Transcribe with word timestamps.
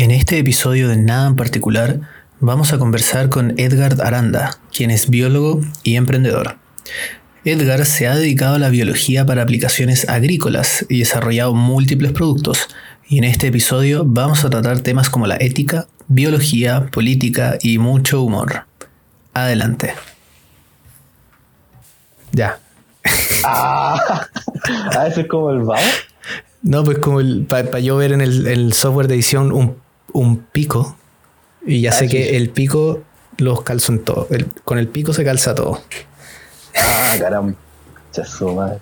En 0.00 0.10
este 0.10 0.38
episodio 0.38 0.88
de 0.88 0.96
Nada 0.96 1.26
en 1.26 1.36
particular, 1.36 2.00
vamos 2.40 2.72
a 2.72 2.78
conversar 2.78 3.28
con 3.28 3.52
Edgar 3.58 3.98
Aranda, 4.00 4.56
quien 4.74 4.90
es 4.90 5.10
biólogo 5.10 5.60
y 5.82 5.96
emprendedor. 5.96 6.56
Edgar 7.44 7.84
se 7.84 8.08
ha 8.08 8.16
dedicado 8.16 8.54
a 8.54 8.58
la 8.58 8.70
biología 8.70 9.26
para 9.26 9.42
aplicaciones 9.42 10.08
agrícolas 10.08 10.86
y 10.88 11.00
desarrollado 11.00 11.52
múltiples 11.52 12.12
productos, 12.12 12.66
y 13.10 13.18
en 13.18 13.24
este 13.24 13.48
episodio 13.48 14.04
vamos 14.06 14.42
a 14.42 14.48
tratar 14.48 14.80
temas 14.80 15.10
como 15.10 15.26
la 15.26 15.36
ética, 15.36 15.86
biología, 16.08 16.86
política 16.86 17.58
y 17.60 17.76
mucho 17.76 18.22
humor. 18.22 18.64
Adelante. 19.34 19.92
Ya. 22.32 22.58
Ah, 23.44 24.00
ah 24.64 25.06
eso 25.08 25.20
es 25.20 25.26
como 25.26 25.50
el 25.50 25.58
vamos. 25.58 25.90
No, 26.62 26.84
pues 26.84 26.98
como 27.00 27.20
para 27.46 27.80
yo 27.80 27.98
ver 27.98 28.12
en 28.12 28.22
el, 28.22 28.72
software 28.72 29.06
de 29.06 29.14
edición 29.14 29.52
un, 29.52 29.76
pico. 30.52 30.96
Y 31.66 31.80
ya 31.82 31.92
sé 31.92 32.06
ah, 32.06 32.08
que 32.08 32.36
el 32.36 32.50
pico 32.50 33.02
los 33.38 33.62
calzo 33.62 33.92
en 33.92 34.04
todo. 34.04 34.28
con 34.64 34.78
el 34.78 34.88
pico 34.88 35.12
se 35.12 35.24
calza 35.24 35.54
todo. 35.54 35.80
Ah, 36.76 37.16
caramba. 37.18 37.54
Chazo, 38.12 38.80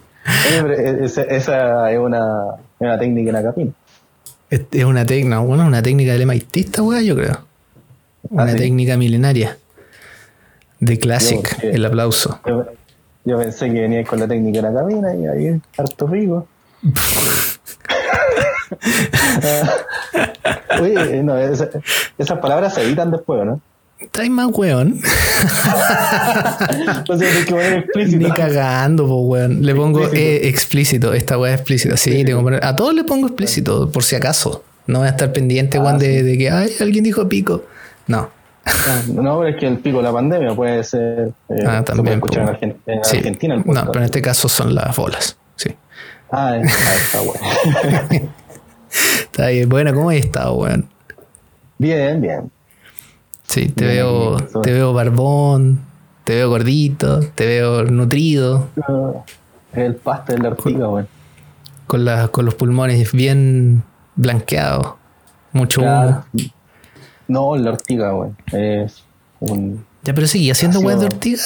Esa, 1.03 1.23
esa, 1.23 1.93
es 1.93 1.99
una, 1.99 2.55
una 2.79 2.99
técnica 2.99 3.29
en 3.31 3.35
la 3.35 3.43
capina. 3.43 3.73
Es, 4.51 4.85
una 4.85 5.05
técnica, 5.05 5.41
bueno, 5.41 5.67
una 5.67 5.83
técnica 5.83 6.13
del 6.13 6.27
MIT 6.27 6.79
weá, 6.81 7.03
yo 7.03 7.15
creo. 7.15 7.45
Una 8.31 8.45
¿Ah, 8.45 8.57
técnica 8.57 8.97
milenaria. 8.97 9.59
De 10.81 10.99
Classic, 10.99 11.59
el 11.63 11.85
aplauso. 11.85 12.41
Yo, 13.25 13.37
pensé 13.37 13.67
que 13.73 13.81
venía 13.81 14.05
con 14.05 14.21
la 14.21 14.29
técnica 14.29 14.63
de 14.63 14.73
la 14.73 14.81
cabina 14.81 15.15
y 15.15 15.27
ahí 15.27 15.61
harto 15.77 16.07
rico. 16.07 16.47
Oye, 20.81 21.23
no, 21.23 21.37
esas 21.39 22.39
palabras 22.41 22.75
se 22.75 22.83
editan 22.83 23.11
después, 23.11 23.45
¿no? 23.45 23.61
Trae 24.13 24.31
más 24.31 24.47
weón. 24.53 25.01
o 27.09 27.17
sea, 27.17 27.45
que 27.45 27.51
poner 27.51 27.79
explícito. 27.79 28.29
Ni 28.29 28.33
cagando, 28.33 29.09
po, 29.09 29.23
weón. 29.23 29.63
Le 29.63 29.75
pongo 29.75 30.09
explícito. 30.13 31.13
Esta 31.13 31.37
weá 31.37 31.55
es 31.55 31.61
explícita. 31.61 31.97
Sí, 31.97 32.25
tengo 32.25 32.39
que 32.39 32.45
poner. 32.45 32.65
A 32.65 32.77
todos 32.77 32.95
le 32.95 33.03
pongo 33.03 33.27
explícito, 33.27 33.91
por 33.91 34.05
si 34.05 34.15
acaso. 34.15 34.63
No 34.87 35.01
voy 35.01 35.09
a 35.09 35.11
estar 35.11 35.33
pendiente, 35.33 35.79
weón, 35.79 35.97
ah, 35.97 35.99
de, 35.99 36.39
que 36.39 36.49
ay, 36.49 36.71
alguien 36.81 37.03
dijo 37.03 37.29
pico. 37.29 37.65
No. 38.07 38.31
Ah, 38.65 39.03
no, 39.09 39.39
pero 39.39 39.49
es 39.49 39.57
que 39.57 39.67
el 39.67 39.79
pico 39.79 39.97
de 39.99 40.05
la 40.05 40.13
pandemia 40.13 40.55
puede 40.55 40.85
ser. 40.85 41.33
Eh, 41.49 41.57
ah, 41.67 41.83
también. 41.83 41.85
Se 41.85 41.95
puede 41.95 42.15
escuchar 42.15 42.59
en, 42.61 42.77
Argentina. 43.01 43.57
El 43.57 43.65
no, 43.65 43.87
pero 43.87 43.99
en 43.99 44.05
este 44.05 44.23
caso 44.23 44.49
son 44.49 44.77
las 44.77 44.97
bolas. 44.97 45.37
Sí. 45.57 45.75
Ah, 46.31 46.57
está 46.57 47.21
bueno. 47.21 48.31
está 49.39 49.51
bien. 49.51 49.69
Bueno, 49.69 49.95
¿cómo 49.95 50.11
has 50.11 50.17
estado, 50.17 50.55
weón? 50.55 50.89
Bien, 51.79 52.21
bien. 52.21 52.51
Sí, 53.45 53.69
te 53.69 53.87
veo, 53.87 54.37
te 54.37 54.73
veo 54.73 54.93
barbón, 54.93 55.81
te 56.25 56.35
veo 56.35 56.51
gordito, 56.51 57.21
te 57.21 57.47
veo 57.47 57.85
nutrido. 57.85 58.67
El 59.73 59.95
pasto 59.95 60.33
de 60.33 60.39
la 60.41 60.49
ortiga, 60.49 60.89
weón. 60.89 61.07
Con, 61.87 62.05
con 62.33 62.45
los 62.47 62.55
pulmones 62.57 63.13
bien 63.13 63.85
blanqueados. 64.17 64.95
Mucho 65.53 65.83
humo. 65.83 66.25
No, 67.29 67.57
la 67.57 67.71
ortiga, 67.71 68.13
weón. 68.15 68.37
Es 68.53 69.05
un. 69.39 69.87
Ya, 70.03 70.15
pero 70.15 70.27
sigue 70.27 70.51
haciendo 70.51 70.81
weón 70.81 70.99
de 70.99 71.07
ortiga. 71.07 71.45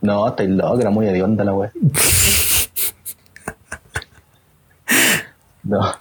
No, 0.00 0.26
estoy 0.26 0.48
loco, 0.48 0.80
era 0.80 0.90
muy 0.90 1.06
hedionda 1.06 1.44
la 1.44 1.54
weón. 1.54 1.70
no, 5.64 5.92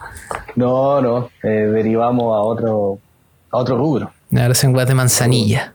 no, 0.56 1.02
no. 1.02 1.30
Eh, 1.44 1.48
derivamos 1.48 2.36
a 2.36 2.40
otro, 2.40 3.00
a 3.52 3.58
otro 3.58 3.78
rubro. 3.78 4.12
Ahora 4.32 4.54
weas 4.64 4.88
de 4.88 4.96
manzanilla. 4.96 5.74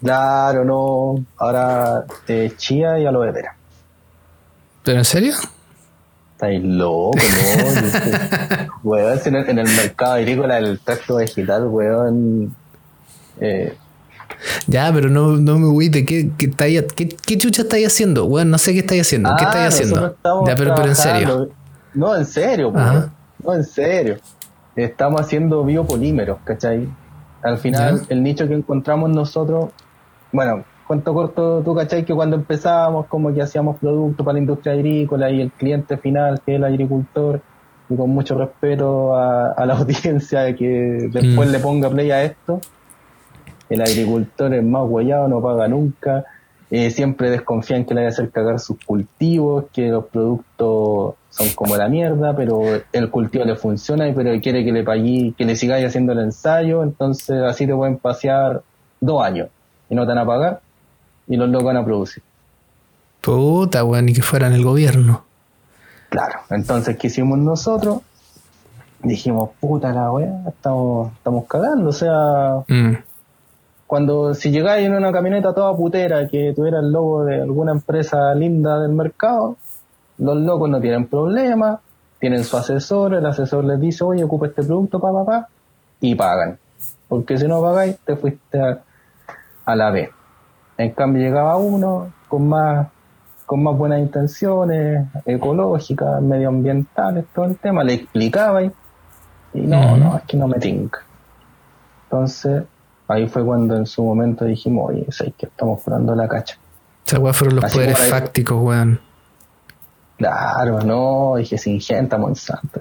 Claro, 0.00 0.64
no. 0.64 1.24
Ahora 1.38 2.04
de 2.26 2.52
chía 2.56 2.98
y 2.98 3.06
aloe 3.06 3.32
vera. 3.32 3.56
¿Pero 4.84 4.98
en 4.98 5.04
serio? 5.04 5.34
Estáis 6.32 6.62
loco, 6.62 7.16
¿no? 7.16 8.68
weón, 8.84 9.20
en 9.24 9.34
el, 9.34 9.50
en 9.50 9.58
el 9.58 9.68
mercado 9.68 10.12
agrícola 10.12 10.58
el 10.58 10.78
tracto 10.78 11.16
vegetal, 11.16 11.66
weón. 11.66 12.54
Eh, 13.40 13.76
ya, 14.66 14.92
pero 14.92 15.08
no, 15.08 15.36
no 15.36 15.58
me 15.58 15.66
voy 15.66 15.90
¿qué, 15.90 16.04
qué, 16.04 16.30
qué, 16.36 17.08
qué 17.08 17.38
chucha 17.38 17.62
estáis 17.62 17.86
haciendo? 17.86 18.26
Weón, 18.26 18.50
no 18.50 18.58
sé 18.58 18.72
qué 18.72 18.80
estáis 18.80 19.02
haciendo. 19.02 19.34
¿Qué 19.36 19.44
estáis 19.44 19.64
ah, 19.64 19.68
haciendo? 19.68 20.16
Ya, 20.46 20.54
pero, 20.54 20.74
pero 20.74 20.88
en 20.88 20.96
serio. 20.96 21.50
No, 21.94 22.14
en 22.14 22.26
serio. 22.26 22.72
No, 22.72 23.54
en 23.54 23.64
serio. 23.64 24.16
Estamos 24.76 25.20
haciendo 25.20 25.64
biopolímeros, 25.64 26.38
¿cachai? 26.44 26.88
Al 27.42 27.58
final, 27.58 28.02
el 28.08 28.22
nicho 28.22 28.46
que 28.46 28.54
encontramos 28.54 29.10
nosotros, 29.10 29.70
bueno, 30.32 30.64
cuento 30.86 31.12
corto, 31.14 31.62
tú 31.62 31.74
cachai 31.74 32.04
que 32.04 32.14
cuando 32.14 32.36
empezábamos, 32.36 33.06
como 33.06 33.32
que 33.32 33.42
hacíamos 33.42 33.78
productos 33.78 34.24
para 34.24 34.34
la 34.34 34.40
industria 34.40 34.72
agrícola 34.72 35.30
y 35.30 35.40
el 35.40 35.50
cliente 35.52 35.96
final, 35.96 36.40
que 36.44 36.52
es 36.52 36.56
el 36.58 36.64
agricultor, 36.64 37.40
y 37.90 37.96
con 37.96 38.10
mucho 38.10 38.36
respeto 38.36 39.16
a, 39.16 39.64
la 39.66 39.74
audiencia 39.78 40.54
que 40.54 41.08
después 41.12 41.48
mm. 41.48 41.52
le 41.52 41.58
ponga 41.58 41.90
play 41.90 42.10
a 42.10 42.24
esto, 42.24 42.60
el 43.68 43.82
agricultor 43.82 44.54
es 44.54 44.64
más 44.64 44.86
guayado, 44.86 45.28
no 45.28 45.42
paga 45.42 45.68
nunca, 45.68 46.24
eh, 46.70 46.90
siempre 46.90 47.30
desconfían 47.30 47.84
que 47.84 47.94
le 47.94 48.00
vaya 48.00 48.08
a 48.08 48.12
hacer 48.12 48.30
cagar 48.30 48.58
sus 48.58 48.78
cultivos, 48.84 49.66
que 49.72 49.88
los 49.88 50.06
productos 50.06 51.14
son 51.30 51.50
como 51.50 51.76
la 51.76 51.88
mierda, 51.88 52.34
pero 52.34 52.62
el 52.92 53.10
cultivo 53.10 53.44
le 53.44 53.56
funciona, 53.56 54.10
pero 54.14 54.40
quiere 54.40 54.64
que 54.64 54.72
le 54.72 54.82
pague, 54.82 55.34
que 55.36 55.44
le 55.44 55.56
sigáis 55.56 55.86
haciendo 55.86 56.12
el 56.12 56.20
ensayo, 56.20 56.82
entonces 56.82 57.42
así 57.42 57.66
te 57.66 57.74
pueden 57.74 57.98
pasear 57.98 58.62
dos 59.00 59.24
años 59.24 59.48
y 59.88 59.94
no 59.94 60.02
te 60.02 60.08
van 60.08 60.18
a 60.18 60.26
pagar 60.26 60.60
y 61.28 61.36
los 61.36 61.48
locos 61.48 61.66
van 61.66 61.76
a 61.76 61.84
producir. 61.84 62.22
Puta, 63.20 63.84
weón, 63.84 64.06
ni 64.06 64.14
que 64.14 64.22
fueran 64.22 64.52
el 64.52 64.64
gobierno. 64.64 65.24
Claro, 66.08 66.40
entonces, 66.50 66.96
¿qué 66.96 67.08
hicimos 67.08 67.38
nosotros? 67.38 68.00
Dijimos, 69.02 69.50
puta 69.60 69.92
la 69.92 70.10
weá, 70.10 70.44
estamos, 70.48 71.12
estamos 71.12 71.44
cagando, 71.46 71.90
o 71.90 71.92
sea, 71.92 72.64
mm. 72.66 72.94
cuando 73.86 74.34
si 74.34 74.50
llegáis 74.50 74.86
en 74.86 74.94
una 74.94 75.12
camioneta 75.12 75.54
toda 75.54 75.76
putera 75.76 76.26
que 76.26 76.52
tuviera 76.56 76.80
el 76.80 76.90
logo 76.90 77.24
de 77.24 77.42
alguna 77.42 77.72
empresa 77.72 78.34
linda 78.34 78.80
del 78.80 78.92
mercado, 78.92 79.56
los 80.18 80.36
locos 80.36 80.68
no 80.68 80.80
tienen 80.80 81.06
problema, 81.06 81.80
tienen 82.18 82.44
su 82.44 82.56
asesor, 82.56 83.14
el 83.14 83.26
asesor 83.26 83.64
les 83.64 83.80
dice, 83.80 84.04
oye, 84.04 84.24
ocupa 84.24 84.46
este 84.46 84.62
producto, 84.62 85.00
pa, 85.00 85.12
pa, 85.12 85.24
pa, 85.24 85.48
y 86.00 86.14
pagan. 86.14 86.58
Porque 87.08 87.38
si 87.38 87.46
no 87.46 87.62
pagáis, 87.62 87.96
te 88.04 88.16
fuiste 88.16 88.60
a, 88.60 89.74
la 89.74 89.90
B. 89.90 90.10
En 90.76 90.90
cambio 90.92 91.22
llegaba 91.22 91.56
uno 91.56 92.12
con 92.28 92.48
más 92.48 92.88
con 93.46 93.62
más 93.62 93.78
buenas 93.78 94.00
intenciones, 94.00 95.06
ecológicas, 95.24 96.20
medioambientales, 96.20 97.24
todo 97.34 97.46
el 97.46 97.56
tema, 97.56 97.82
le 97.82 97.94
explicaba 97.94 98.62
y, 98.62 98.70
no, 99.54 99.96
no, 99.96 100.18
es 100.18 100.24
que 100.24 100.36
no 100.36 100.46
me 100.46 100.58
tinca. 100.58 101.00
Entonces, 102.04 102.64
ahí 103.08 103.26
fue 103.26 103.42
cuando 103.42 103.74
en 103.74 103.86
su 103.86 104.02
momento 104.02 104.44
dijimos, 104.44 104.90
oye, 104.90 105.06
es 105.08 105.18
que 105.38 105.46
estamos 105.46 105.80
curando 105.82 106.14
la 106.14 106.28
cacha. 106.28 106.58
O 107.18 107.32
fueron 107.32 107.56
los 107.56 107.72
poderes 107.72 107.98
fácticos, 108.10 108.60
weón. 108.60 109.00
Claro, 110.18 110.82
no, 110.82 111.36
dije 111.36 111.56
Singenta, 111.56 112.18
Monsanto. 112.18 112.80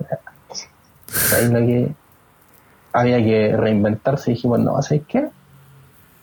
Ahí 1.35 1.47
lo 1.49 1.59
que 1.59 1.93
había 2.91 3.17
que 3.23 3.55
reinventarse 3.55 4.31
dijimos, 4.31 4.59
no, 4.59 4.81
¿sabes 4.81 5.03
qué? 5.07 5.29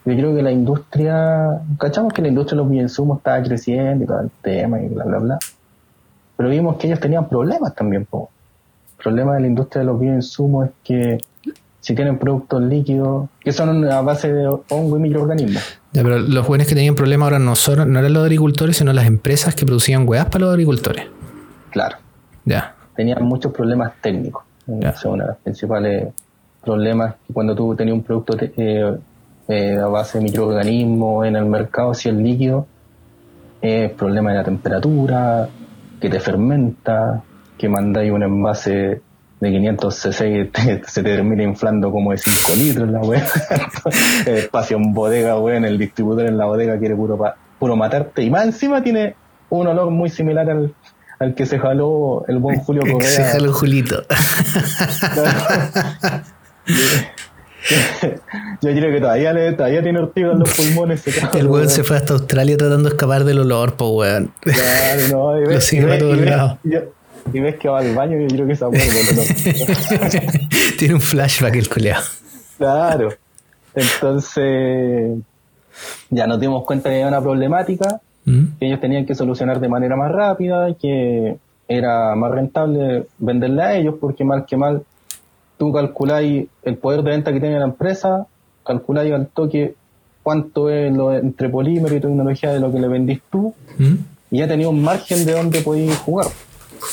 Yo 0.06 0.14
creo 0.16 0.34
que 0.34 0.42
la 0.42 0.50
industria, 0.50 1.62
cachamos 1.78 2.12
que 2.12 2.20
la 2.20 2.28
industria 2.28 2.56
de 2.56 2.62
los 2.64 2.70
bioinsumos 2.70 3.18
estaba 3.18 3.42
creciendo 3.42 4.04
y 4.04 4.06
todo 4.06 4.20
el 4.20 4.30
tema 4.42 4.80
y 4.82 4.88
bla, 4.88 5.04
bla, 5.04 5.18
bla. 5.18 5.38
Pero 6.36 6.48
vimos 6.50 6.76
que 6.76 6.88
ellos 6.88 7.00
tenían 7.00 7.28
problemas 7.28 7.74
también, 7.74 8.04
po. 8.04 8.28
El 8.98 9.02
problema 9.04 9.34
de 9.34 9.40
la 9.40 9.46
industria 9.46 9.80
de 9.80 9.86
los 9.86 9.98
bioinsumos 10.00 10.66
es 10.66 10.72
que 10.82 11.18
si 11.80 11.94
tienen 11.94 12.18
productos 12.18 12.60
líquidos 12.62 13.28
que 13.40 13.52
son 13.52 13.84
a 13.90 14.00
base 14.00 14.32
de 14.32 14.48
hongo 14.48 14.96
y 14.96 15.00
microorganismos. 15.00 15.78
Ya, 15.94 16.02
pero 16.02 16.18
los 16.18 16.44
jóvenes 16.44 16.66
que 16.66 16.74
tenían 16.74 16.96
problemas 16.96 17.26
ahora 17.26 17.38
no, 17.38 17.54
son, 17.54 17.92
no 17.92 18.00
eran 18.00 18.12
los 18.12 18.24
agricultores, 18.24 18.76
sino 18.76 18.92
las 18.92 19.06
empresas 19.06 19.54
que 19.54 19.64
producían 19.64 20.08
hueás 20.08 20.26
para 20.26 20.40
los 20.40 20.50
agricultores. 20.50 21.06
Claro. 21.70 21.96
Ya. 22.44 22.74
Tenían 22.96 23.24
muchos 23.24 23.52
problemas 23.52 23.92
técnicos. 24.02 24.42
Ya. 24.66 24.92
uno 25.04 25.24
de 25.24 25.28
los 25.28 25.36
principales 25.38 26.08
problemas 26.64 27.14
cuando 27.32 27.54
tú 27.54 27.76
tenías 27.76 27.94
un 27.94 28.02
producto 28.02 28.36
eh, 28.40 28.96
eh, 29.46 29.76
a 29.76 29.86
base 29.86 30.18
de 30.18 30.24
microorganismos 30.24 31.26
en 31.26 31.36
el 31.36 31.44
mercado, 31.44 31.94
si 31.94 32.08
es 32.08 32.14
líquido, 32.16 32.66
es 33.60 33.92
problema 33.92 34.32
de 34.32 34.38
la 34.38 34.44
temperatura, 34.44 35.48
que 36.00 36.10
te 36.10 36.18
fermenta, 36.18 37.22
que 37.56 37.68
mandáis 37.68 38.10
un 38.10 38.22
envase 38.24 39.00
de 39.40 39.50
500 39.50 39.94
cc 39.94 40.50
se 40.86 41.02
te 41.02 41.16
termina 41.16 41.42
inflando 41.42 41.90
como 41.90 42.12
de 42.12 42.18
5 42.18 42.52
litros 42.56 42.90
la 42.90 43.00
weá. 43.00 43.26
espacio 44.26 44.76
en 44.76 44.94
bodega, 44.94 45.38
weón, 45.38 45.64
el 45.64 45.78
distribuidor 45.78 46.26
en 46.26 46.38
la 46.38 46.46
bodega 46.46 46.78
quiere 46.78 46.94
puro, 46.94 47.18
puro 47.58 47.76
matarte. 47.76 48.22
Y 48.22 48.30
más 48.30 48.44
encima 48.44 48.82
tiene 48.82 49.16
un 49.50 49.66
olor 49.66 49.90
muy 49.90 50.10
similar 50.10 50.48
al, 50.50 50.74
al 51.18 51.34
que 51.34 51.46
se 51.46 51.58
jaló 51.58 52.24
el 52.28 52.38
buen 52.38 52.60
Julio 52.60 52.82
Correa. 52.92 53.10
se 53.10 53.24
jaló 53.24 53.52
Julito. 53.52 54.02
Yo 58.60 58.70
creo 58.70 58.92
que 58.92 59.00
todavía, 59.00 59.56
todavía 59.56 59.82
tiene 59.82 59.98
ortiga 59.98 60.32
en 60.32 60.40
los 60.40 60.54
pulmones. 60.54 61.02
el 61.34 61.46
weón 61.46 61.70
se 61.70 61.82
fue 61.82 61.96
hasta 61.96 62.12
Australia 62.12 62.58
tratando 62.58 62.90
de 62.90 62.94
escapar 62.94 63.24
del 63.24 63.38
olor, 63.38 63.74
po 63.74 63.88
weón. 63.88 64.32
Claro, 64.40 65.08
no, 65.10 65.40
y 65.40 65.46
ves, 65.46 65.72
y, 65.72 65.80
ves, 65.80 66.02
y, 67.32 67.40
ves, 67.40 67.56
que 67.56 67.68
va 67.68 67.80
al 67.80 67.94
baño 67.94 68.18
yo 68.18 68.28
creo 68.28 68.46
que 68.46 68.56
se 68.56 68.64
abuelo. 68.64 68.82
tiene 70.78 70.94
un 70.94 71.00
flashback 71.00 71.56
el 71.56 71.68
coleado. 71.68 72.04
Claro. 72.58 73.08
Entonces, 73.74 75.18
ya 76.10 76.26
nos 76.26 76.40
dimos 76.40 76.64
cuenta 76.64 76.88
que 76.88 76.96
había 76.96 77.08
una 77.08 77.20
problemática 77.20 78.00
¿Mm? 78.24 78.58
que 78.58 78.66
ellos 78.66 78.80
tenían 78.80 79.04
que 79.04 79.14
solucionar 79.14 79.60
de 79.60 79.68
manera 79.68 79.96
más 79.96 80.10
rápida 80.12 80.70
y 80.70 80.74
que 80.76 81.36
era 81.68 82.14
más 82.14 82.30
rentable 82.30 83.06
venderla 83.18 83.66
a 83.66 83.76
ellos 83.76 83.96
porque 84.00 84.24
mal 84.24 84.44
que 84.46 84.56
mal 84.56 84.82
tú 85.58 85.72
calculáis 85.72 86.46
el 86.62 86.76
poder 86.76 87.02
de 87.02 87.10
venta 87.10 87.32
que 87.32 87.40
tiene 87.40 87.58
la 87.58 87.66
empresa, 87.66 88.26
calculáis 88.64 89.12
al 89.12 89.28
toque 89.28 89.74
cuánto 90.22 90.70
es 90.70 90.92
lo 90.92 91.12
entre 91.14 91.48
polímero 91.48 91.94
y 91.94 92.00
tecnología 92.00 92.52
de 92.52 92.60
lo 92.60 92.72
que 92.72 92.80
le 92.80 92.88
vendís 92.88 93.20
tú 93.30 93.54
¿Mm? 93.78 93.94
y 94.30 94.38
ya 94.38 94.48
tenía 94.48 94.68
un 94.68 94.82
margen 94.82 95.24
de 95.26 95.32
donde 95.32 95.60
podéis 95.60 95.96
jugar. 95.98 96.26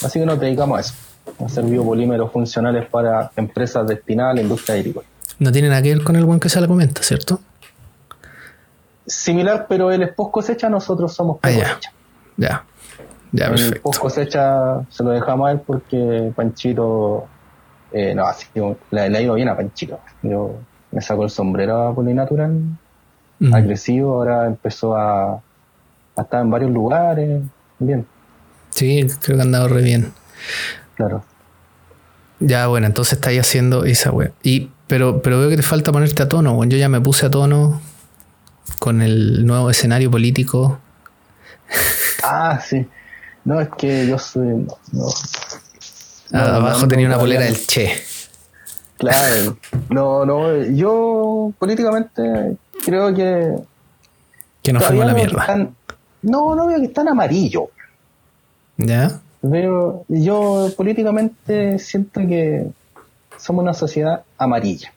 Así 0.03 0.19
que 0.19 0.25
nos 0.25 0.39
dedicamos 0.39 0.77
a 0.77 0.81
eso, 0.81 0.93
a 1.39 1.45
hacer 1.45 1.63
biopolímeros 1.65 2.31
funcionales 2.31 2.87
para 2.89 3.31
empresas 3.35 3.87
destinadas 3.87 4.31
a 4.31 4.35
la 4.35 4.41
industria 4.41 4.75
agrícola. 4.75 5.07
No 5.39 5.51
tiene 5.51 5.69
nada 5.69 5.81
que 5.81 5.93
ver 5.93 6.03
con 6.03 6.15
el 6.15 6.25
buen 6.25 6.39
que 6.39 6.49
se 6.49 6.61
la 6.61 6.67
comenta, 6.67 7.01
¿cierto? 7.01 7.39
Similar, 9.05 9.65
pero 9.67 9.91
él 9.91 10.03
es 10.03 10.13
post 10.13 10.31
cosecha, 10.31 10.69
nosotros 10.69 11.13
somos 11.13 11.39
post 11.39 11.55
ah, 11.57 11.59
cosecha. 11.59 11.93
Ya, 12.37 12.65
ya, 13.31 13.49
perfecto. 13.49 13.75
El 13.75 13.81
post 13.81 13.99
cosecha 13.99 14.81
se 14.89 15.03
lo 15.03 15.09
dejamos 15.11 15.49
a 15.49 15.51
él 15.51 15.61
porque 15.65 16.31
Panchito, 16.35 17.27
eh, 17.91 18.13
no, 18.13 18.25
así 18.25 18.47
le, 18.55 19.09
le, 19.09 19.17
ha 19.17 19.21
ido 19.21 19.33
bien 19.33 19.49
a 19.49 19.55
Panchito. 19.55 19.99
Yo 20.21 20.55
me 20.91 21.01
saco 21.01 21.23
el 21.23 21.29
sombrero 21.29 21.87
a 21.87 21.95
Polinatural, 21.95 22.61
mm. 23.39 23.53
agresivo, 23.53 24.13
ahora 24.13 24.45
empezó 24.45 24.95
a, 24.95 25.41
a 26.15 26.21
estar 26.21 26.41
en 26.41 26.51
varios 26.51 26.71
lugares, 26.71 27.41
bien. 27.79 28.05
Sí, 28.81 29.05
creo 29.21 29.37
que 29.37 29.41
ha 29.41 29.45
andado 29.45 29.67
re 29.67 29.83
bien. 29.83 30.11
Claro. 30.95 31.23
Ya, 32.39 32.65
bueno, 32.65 32.87
entonces 32.87 33.13
estáis 33.13 33.39
haciendo 33.39 33.85
esa 33.85 34.09
web. 34.09 34.33
Y 34.41 34.71
pero, 34.87 35.21
pero 35.21 35.37
veo 35.37 35.49
que 35.49 35.57
te 35.57 35.61
falta 35.61 35.91
ponerte 35.91 36.23
a 36.23 36.27
tono, 36.27 36.55
bueno, 36.55 36.71
yo 36.71 36.79
ya 36.79 36.89
me 36.89 36.99
puse 36.99 37.27
a 37.27 37.29
tono 37.29 37.79
con 38.79 39.03
el 39.03 39.45
nuevo 39.45 39.69
escenario 39.69 40.09
político. 40.09 40.79
Ah, 42.23 42.59
sí. 42.59 42.87
No, 43.45 43.61
es 43.61 43.69
que 43.77 44.07
yo 44.07 44.17
soy. 44.17 44.65
Ah, 46.33 46.55
abajo 46.55 46.87
tenía 46.87 47.05
una 47.05 47.19
polera 47.19 47.45
del 47.45 47.67
Che. 47.67 48.01
Claro. 48.97 49.57
No, 49.89 50.25
no, 50.25 50.63
yo 50.63 51.53
políticamente 51.59 52.57
creo 52.83 53.13
que. 53.13 53.57
Que 54.63 54.73
no 54.73 54.79
fuimos 54.81 55.05
la 55.05 55.13
mierda. 55.13 55.69
no, 56.23 56.55
no 56.55 56.65
veo 56.65 56.79
que 56.79 56.85
están 56.85 57.07
amarillo. 57.09 57.69
¿Ya? 58.85 59.21
Veo, 59.41 60.05
yo 60.07 60.69
políticamente 60.75 61.79
siento 61.79 62.21
que 62.21 62.71
somos 63.37 63.63
una 63.63 63.73
sociedad 63.73 64.23
amarilla. 64.37 64.93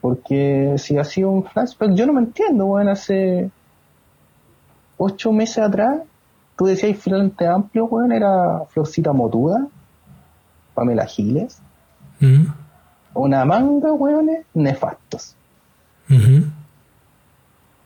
Porque 0.00 0.74
si 0.78 0.98
ha 0.98 1.04
sido 1.04 1.30
un 1.30 1.44
flashback, 1.44 1.94
yo 1.94 2.06
no 2.06 2.12
me 2.12 2.20
entiendo, 2.20 2.66
bueno, 2.66 2.90
hace 2.90 3.50
ocho 4.96 5.32
meses 5.32 5.58
atrás, 5.58 6.00
tú 6.56 6.66
decías 6.66 6.98
Frente 6.98 7.46
Amplio, 7.46 7.86
bueno, 7.86 8.14
era 8.14 8.64
Florcita 8.70 9.12
Motuda, 9.12 9.66
Pamela 10.74 11.06
Giles, 11.06 11.60
mm. 12.20 12.46
una 13.14 13.44
manga, 13.44 13.92
weones, 13.92 14.44
nefastos. 14.54 15.36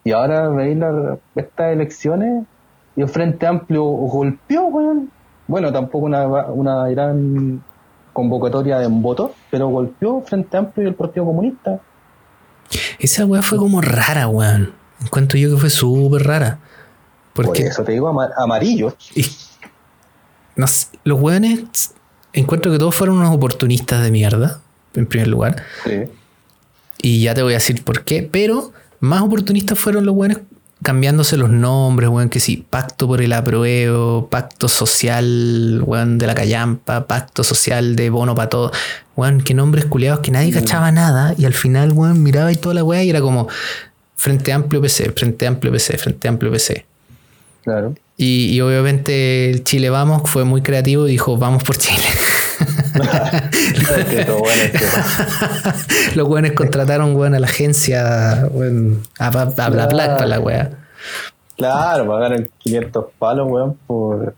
Y 0.05 0.12
ahora 0.12 0.49
veis 0.49 0.79
estas 1.35 1.73
elecciones 1.73 2.44
y 2.96 3.02
el 3.02 3.08
Frente 3.08 3.46
Amplio 3.46 3.84
golpeó, 3.84 4.66
weón. 4.66 5.10
Bueno, 5.46 5.72
tampoco 5.72 6.06
una, 6.06 6.26
una 6.26 6.88
gran 6.88 7.62
convocatoria 8.12 8.78
de 8.78 8.88
voto, 8.88 9.34
pero 9.50 9.69
golpeó 9.69 10.22
Frente 10.22 10.56
Amplio 10.56 10.87
y 10.87 10.88
el 10.88 10.94
Partido 10.94 11.26
Comunista. 11.26 11.81
Esa 12.98 13.26
weá 13.26 13.43
fue 13.43 13.58
como 13.58 13.81
rara, 13.81 14.26
weón. 14.28 14.72
Encuentro 15.02 15.38
yo 15.38 15.50
que 15.50 15.56
fue 15.56 15.70
súper 15.70 16.26
rara. 16.26 16.58
Porque 17.34 17.62
Por 17.62 17.70
eso 17.70 17.84
te 17.84 17.93
digo 17.93 18.08
amarillo. 18.38 18.96
los 20.56 21.20
weones, 21.20 21.93
encuentro 22.32 22.72
que 22.72 22.78
todos 22.78 22.94
fueron 22.94 23.19
unos 23.19 23.34
oportunistas 23.34 24.02
de 24.02 24.10
mierda, 24.10 24.60
en 24.94 25.06
primer 25.06 25.28
lugar. 25.28 25.62
Sí. 25.84 26.04
Y 27.02 27.22
ya 27.22 27.34
te 27.34 27.43
voy 27.43 27.52
a 27.52 27.56
decir 27.56 27.84
por 27.84 28.04
qué, 28.04 28.22
pero 28.22 28.72
más 29.00 29.20
oportunistas 29.20 29.78
fueron 29.78 30.06
los 30.06 30.14
weones 30.16 30.38
cambiándose 30.82 31.37
los 31.37 31.50
nombres, 31.50 32.08
weón, 32.11 32.28
que 32.28 32.40
sí, 32.40 32.64
pacto 32.69 33.06
por 33.06 33.23
el 33.23 33.32
apruebo, 33.32 34.28
pacto 34.28 34.69
social, 34.69 35.82
weón, 35.84 36.19
de 36.19 36.26
la 36.26 36.34
callampa, 36.34 37.06
pacto 37.06 37.44
social 37.44 37.96
de 37.96 38.11
bono 38.11 38.34
para 38.34 38.49
todo, 38.49 38.73
weón, 39.17 39.40
que 39.40 39.55
nombres 39.55 39.87
culiados 39.87 40.20
que 40.20 40.31
nadie 40.31 40.52
cachaba 40.52 40.93
nada 40.93 41.34
y 41.38 41.44
al 41.44 41.55
final, 41.55 41.93
weón, 41.93 42.23
miraba 42.23 42.52
y 42.52 42.56
toda 42.56 42.75
la 42.75 42.84
weá 42.84 43.02
y 43.02 43.11
era 43.11 43.20
como 43.20 43.49
Frente 44.17 44.52
Amplio 44.52 44.81
PC, 44.81 45.12
Frente 45.12 45.46
Amplio 45.46 45.73
PC, 45.73 45.99
Frente 45.99 46.28
Amplio 46.28 46.52
PC. 46.52 46.87
Claro. 47.64 47.94
Y, 48.19 48.58
obviamente 48.61 49.50
el 49.50 49.64
Chile 49.64 49.90
Vamos 49.90 50.22
fue 50.31 50.44
muy 50.44 50.62
creativo 50.62 51.06
y 51.06 51.12
dijo, 51.12 51.37
vamos 51.37 51.64
por 51.64 51.76
Chile. 51.76 52.02
Los 56.14 56.28
weones 56.28 56.52
contrataron 56.52 57.16
weón, 57.16 57.34
a 57.34 57.40
la 57.40 57.46
agencia 57.46 58.46
weón, 58.50 59.02
a, 59.19 59.26
a, 59.26 59.43
a 59.43 59.50
para 59.50 60.26
la 60.26 60.40
weá. 60.40 60.70
Claro, 61.56 62.06
pagaron 62.06 62.50
500 62.58 63.06
palos, 63.19 63.48
weón, 63.48 63.78
por, 63.87 64.34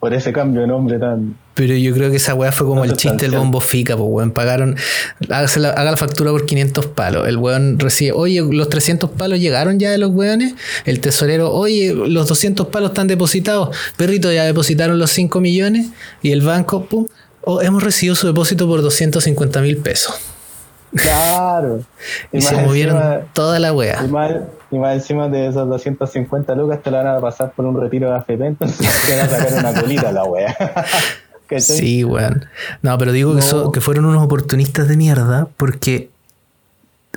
por 0.00 0.14
ese 0.14 0.32
cambio 0.32 0.62
de 0.62 0.66
nombre 0.66 0.98
tan. 0.98 1.36
Pero 1.58 1.74
yo 1.74 1.92
creo 1.92 2.08
que 2.08 2.18
esa 2.18 2.34
weá 2.34 2.52
fue 2.52 2.68
como 2.68 2.84
el 2.84 2.92
chiste 2.92 3.28
del 3.28 3.36
bombo 3.36 3.58
fica, 3.60 3.96
pues 3.96 4.08
weón. 4.08 4.30
Pagaron, 4.30 4.76
la, 5.18 5.38
haga 5.40 5.90
la 5.90 5.96
factura 5.96 6.30
por 6.30 6.46
500 6.46 6.86
palos. 6.86 7.26
El 7.26 7.36
weón 7.36 7.80
recibe, 7.80 8.12
oye, 8.12 8.40
los 8.48 8.68
300 8.68 9.10
palos 9.10 9.40
llegaron 9.40 9.80
ya 9.80 9.90
de 9.90 9.98
los 9.98 10.12
weones. 10.12 10.54
El 10.84 11.00
tesorero, 11.00 11.52
oye, 11.52 11.92
los 11.92 12.28
200 12.28 12.68
palos 12.68 12.90
están 12.90 13.08
depositados. 13.08 13.76
Perrito, 13.96 14.30
ya 14.30 14.44
depositaron 14.44 15.00
los 15.00 15.10
5 15.10 15.40
millones. 15.40 15.88
Y 16.22 16.30
el 16.30 16.42
banco, 16.42 16.84
pum, 16.84 17.08
oh, 17.42 17.60
hemos 17.60 17.82
recibido 17.82 18.14
su 18.14 18.28
depósito 18.28 18.68
por 18.68 18.80
250 18.80 19.60
mil 19.60 19.78
pesos. 19.78 20.14
Claro. 20.94 21.80
y, 22.32 22.40
se 22.40 22.54
movieron 22.54 23.24
toda 23.32 23.58
la 23.58 23.72
weá. 23.72 24.00
Y 24.70 24.78
más, 24.78 24.94
encima 24.94 25.28
de 25.28 25.48
esos 25.48 25.68
250 25.68 26.54
lucas 26.54 26.84
te 26.84 26.92
la 26.92 27.02
van 27.02 27.16
a 27.16 27.20
pasar 27.20 27.50
por 27.50 27.64
un 27.64 27.80
retiro 27.80 28.10
de 28.10 28.14
AFP, 28.14 28.46
entonces 28.46 28.86
te 29.06 29.16
van 29.16 29.26
a 29.26 29.28
sacar 29.28 29.58
una 29.58 29.80
colita 29.80 30.12
la 30.12 30.22
Sí, 31.56 32.04
weón. 32.04 32.46
No, 32.82 32.96
pero 32.98 33.12
digo 33.12 33.34
que, 33.72 33.80
fueron 33.80 34.04
unos 34.04 34.22
oportunistas 34.22 34.88
de 34.88 34.96
mierda 34.96 35.48
porque 35.56 36.10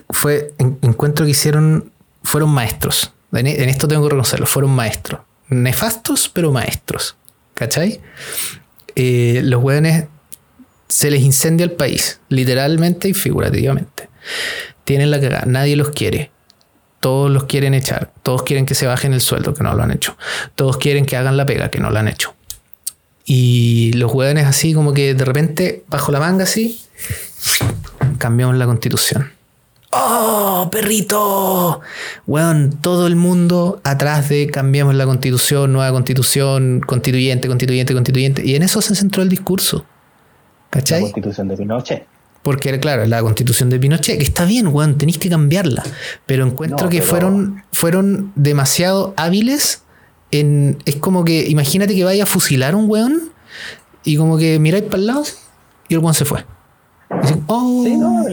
fue, 0.10 0.54
encuentro 0.58 1.26
que 1.26 1.32
hicieron, 1.32 1.92
fueron 2.24 2.50
maestros. 2.50 3.14
En, 3.34 3.48
esto 3.48 3.88
tengo 3.88 4.04
que 4.04 4.10
reconocerlo, 4.10 4.46
fueron 4.46 4.72
maestros. 4.72 5.22
Nefastos, 5.50 6.30
pero 6.30 6.52
maestros. 6.52 7.16
¿Cachai? 7.54 8.02
Eh, 8.96 9.42
los 9.44 9.62
weones 9.62 10.06
se 10.88 11.12
les 11.12 11.22
incendia 11.22 11.64
el 11.64 11.72
país, 11.72 12.20
literalmente 12.30 13.10
y 13.10 13.14
figurativamente. 13.14 14.10
Tienen 14.84 15.12
la 15.12 15.20
cagada, 15.20 15.46
nadie 15.46 15.76
los 15.76 15.90
quiere. 15.90 16.32
Todos 17.00 17.32
los 17.32 17.46
quieren 17.46 17.74
echar, 17.74 18.12
todos 18.22 18.44
quieren 18.44 18.66
que 18.66 18.76
se 18.76 18.86
bajen 18.86 19.14
el 19.14 19.22
sueldo, 19.22 19.54
que 19.54 19.64
no 19.64 19.74
lo 19.74 19.82
han 19.82 19.92
hecho. 19.92 20.18
Todos 20.56 20.78
quieren 20.78 21.06
que 21.06 21.18
hagan 21.18 21.36
la 21.36 21.46
pega, 21.46 21.70
que 21.70 21.80
no 21.80 21.90
lo 21.90 21.98
han 21.98 22.08
hecho. 22.08 22.36
Y 23.26 23.94
los 23.94 24.14
hueones 24.14 24.46
así 24.46 24.74
como 24.74 24.94
que 24.94 25.14
de 25.14 25.26
repente, 25.26 25.84
bajo 25.88 26.12
la 26.12 26.20
manga 26.20 26.44
así, 26.44 26.80
cambiamos 28.18 28.56
la 28.56 28.66
constitución. 28.66 29.32
¡Oh, 29.94 30.70
perrito! 30.72 31.82
Weón, 32.26 32.78
todo 32.82 33.08
el 33.08 33.18
mundo 33.18 33.82
atrás 33.84 34.30
de 34.30 34.48
cambiamos 34.48 34.96
la 34.96 35.06
constitución, 35.06 35.74
nueva 35.74 35.92
constitución, 35.92 36.80
constituyente, 36.80 37.50
constituyente, 37.50 37.94
constituyente. 37.94 38.46
Y 38.46 38.56
en 38.56 38.64
eso 38.64 38.82
se 38.82 38.96
centró 38.96 39.22
el 39.22 39.30
discurso. 39.30 39.86
¿Cachai? 40.70 41.02
La 41.02 41.06
constitución 41.08 41.48
de 41.50 41.58
Pinochet. 41.58 42.08
Porque, 42.42 42.80
claro, 42.80 43.06
la 43.06 43.22
constitución 43.22 43.70
de 43.70 43.80
Pinochet, 43.80 44.18
que 44.18 44.24
está 44.24 44.46
bien, 44.46 44.68
weón, 44.68 44.98
tenéis 44.98 45.18
que 45.18 45.30
cambiarla. 45.30 45.84
Pero 46.26 46.46
encuentro 46.46 46.88
que 46.88 47.02
Fueron, 47.02 47.64
fueron 47.74 48.32
demasiado 48.36 49.14
hábiles 49.18 49.84
es 50.32 50.96
como 50.98 51.24
que, 51.24 51.48
imagínate 51.50 51.96
que 51.96 52.04
vaya 52.04 52.24
a 52.24 52.26
fusilar 52.26 52.74
a 52.74 52.78
un 52.78 52.90
weón 52.90 53.32
y 54.04 54.18
como 54.18 54.38
que 54.38 54.60
miráis 54.60 54.86
para 54.86 54.98
el 54.98 55.08
lado 55.08 55.24
y 55.88 55.94
el 55.94 56.00
weón 56.00 56.14
se 56.14 56.26
fue. 56.26 56.46
Oh". 57.48 57.84
no, 57.86 58.26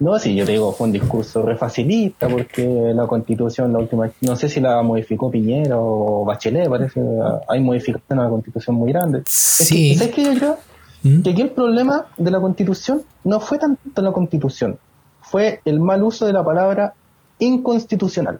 no, 0.00 0.16
sí, 0.20 0.34
yo 0.36 0.44
te 0.44 0.52
digo, 0.52 0.72
fue 0.72 0.86
un 0.86 0.92
discurso 0.92 1.42
re 1.42 1.56
facilista 1.56 2.28
porque 2.28 2.92
la 2.94 3.06
constitución, 3.08 3.72
la 3.72 3.80
última, 3.80 4.08
no 4.20 4.36
sé 4.36 4.48
si 4.48 4.60
la 4.60 4.80
modificó 4.82 5.28
Piñera 5.28 5.76
o 5.76 6.24
Bachelet, 6.24 6.68
parece, 6.68 7.00
hay 7.48 7.60
modificación 7.60 8.20
a 8.20 8.24
la 8.24 8.28
constitución 8.28 8.76
muy 8.76 8.92
grande. 8.92 9.22
Sí. 9.26 9.96
¿Sabes 9.96 10.14
qué 10.14 10.24
yo 10.24 10.34
creo? 10.34 10.58
¿Mm? 11.02 11.22
Que 11.22 11.30
aquí 11.30 11.42
el 11.42 11.50
problema 11.50 12.06
de 12.16 12.30
la 12.30 12.40
constitución 12.40 13.02
no 13.24 13.40
fue 13.40 13.58
tanto 13.58 14.00
la 14.00 14.12
constitución, 14.12 14.78
fue 15.20 15.60
el 15.64 15.80
mal 15.80 16.04
uso 16.04 16.26
de 16.26 16.32
la 16.32 16.44
palabra 16.44 16.94
inconstitucional. 17.40 18.38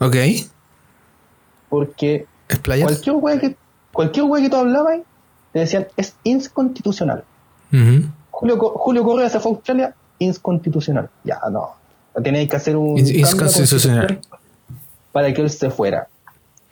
Ok. 0.00 0.16
Porque 1.72 2.26
cualquier 2.66 3.16
weá 3.16 3.40
que, 3.40 3.56
cualquier 3.94 4.26
que 4.42 4.50
tú 4.50 4.56
hablabas, 4.56 5.00
te 5.54 5.60
decían 5.60 5.86
es 5.96 6.14
inconstitucional. 6.22 7.24
Julio, 8.30 8.58
Julio 8.58 9.02
Correa 9.02 9.30
se 9.30 9.40
fue 9.40 9.52
a 9.52 9.54
Australia, 9.54 9.94
inconstitucional. 10.18 11.08
Ya, 11.24 11.40
no. 11.50 11.70
Tenéis 12.22 12.50
que 12.50 12.56
hacer 12.56 12.76
un. 12.76 12.98
Inconstitucional. 12.98 14.20
Para 15.12 15.32
que 15.32 15.40
él 15.40 15.48
se 15.48 15.70
fuera. 15.70 16.08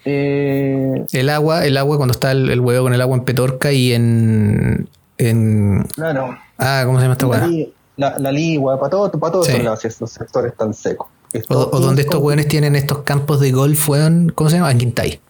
Eh, 0.05 1.07
el 1.13 1.31
agua, 1.31 1.65
el 1.65 1.79
agua 1.79 1.97
cuando 1.97 2.13
está 2.13 2.33
el, 2.33 2.61
huevo 2.61 2.85
con 2.85 2.93
el 2.93 3.01
agua 3.01 3.17
en 3.17 3.25
Petorca 3.25 3.73
y 3.73 3.95
en. 3.95 4.87
en 5.17 5.83
claro. 5.95 6.37
Ah, 6.59 6.83
¿cómo 6.85 6.99
se 6.99 7.05
llama 7.05 7.15
esta 7.15 7.27
hueá? 7.27 7.49
La, 7.97 8.19
la, 8.19 8.33
ligua, 8.33 8.79
para 8.79 8.91
todos 8.91 9.11
para 9.13 9.33
todos 9.33 9.49
los 9.49 10.11
sectores 10.13 10.55
tan 10.59 10.75
secos. 10.75 11.07
O, 11.49 11.79
donde 11.79 12.03
estos 12.03 12.21
hueones 12.21 12.49
tienen 12.49 12.75
estos 12.75 12.99
campos 12.99 13.41
de 13.41 13.53
golf, 13.53 13.89
weón, 13.89 14.33
¿cómo 14.35 14.51
se 14.51 14.57
llama? 14.57 14.73
En 14.73 14.79
Quintay. 14.79 15.21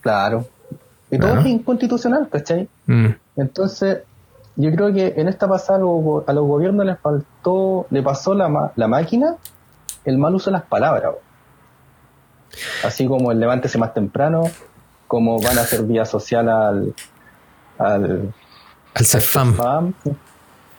Claro. 0.00 0.46
Y 1.10 1.18
todo 1.18 1.40
es 1.40 1.46
inconstitucional, 1.46 2.28
¿cachai? 2.30 2.68
Mm. 2.86 3.08
Entonces, 3.36 3.98
yo 4.56 4.70
creo 4.72 4.92
que 4.92 5.14
en 5.16 5.28
esta 5.28 5.48
pasada 5.48 5.78
a 5.78 6.32
los 6.32 6.46
gobiernos 6.46 6.86
les 6.86 6.98
faltó, 7.00 7.86
le 7.90 8.02
pasó 8.02 8.34
la, 8.34 8.72
la 8.76 8.88
máquina 8.88 9.36
el 10.04 10.18
mal 10.18 10.34
uso 10.34 10.50
de 10.50 10.52
las 10.52 10.62
palabras. 10.62 11.14
Así 12.84 13.06
como 13.06 13.32
el 13.32 13.40
levántese 13.40 13.78
más 13.78 13.92
temprano, 13.92 14.44
como 15.06 15.40
van 15.40 15.58
a 15.58 15.62
hacer 15.62 15.82
vía 15.82 16.04
social 16.04 16.48
al 16.48 16.94
al, 17.80 18.32
al 18.94 19.04
CEFAM. 19.04 19.94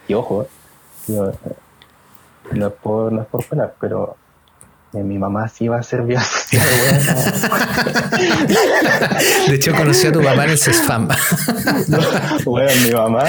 Y 0.08 0.14
ojo, 0.14 0.48
eh, 1.08 1.32
no 2.54 2.68
es 2.68 2.74
por, 2.74 3.12
no 3.12 3.22
es 3.22 3.28
por 3.28 3.46
pelar, 3.46 3.76
pero 3.80 4.16
eh, 4.94 5.04
mi 5.04 5.18
mamá 5.18 5.48
sí 5.48 5.66
iba 5.66 5.78
a 5.78 5.84
ser 5.84 6.04
vía 6.04 6.22
social, 6.22 6.66
De 9.48 9.56
hecho, 9.56 9.74
conocí 9.74 10.08
a 10.08 10.12
tu 10.12 10.22
mamá 10.22 10.44
en 10.46 10.52
el 10.52 10.58
CEFAM. 10.58 11.08
bueno, 12.46 12.72
mi 12.86 12.92
mamá 12.92 13.24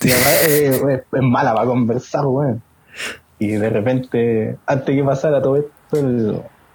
es, 0.00 0.82
mala 1.22 1.54
para 1.54 1.66
conversar, 1.66 2.26
weón. 2.26 2.62
Y 3.38 3.52
de 3.52 3.70
repente, 3.70 4.58
antes 4.66 4.96
que 4.96 5.04
pasara 5.04 5.40
todo 5.40 5.56
esto 5.56 6.02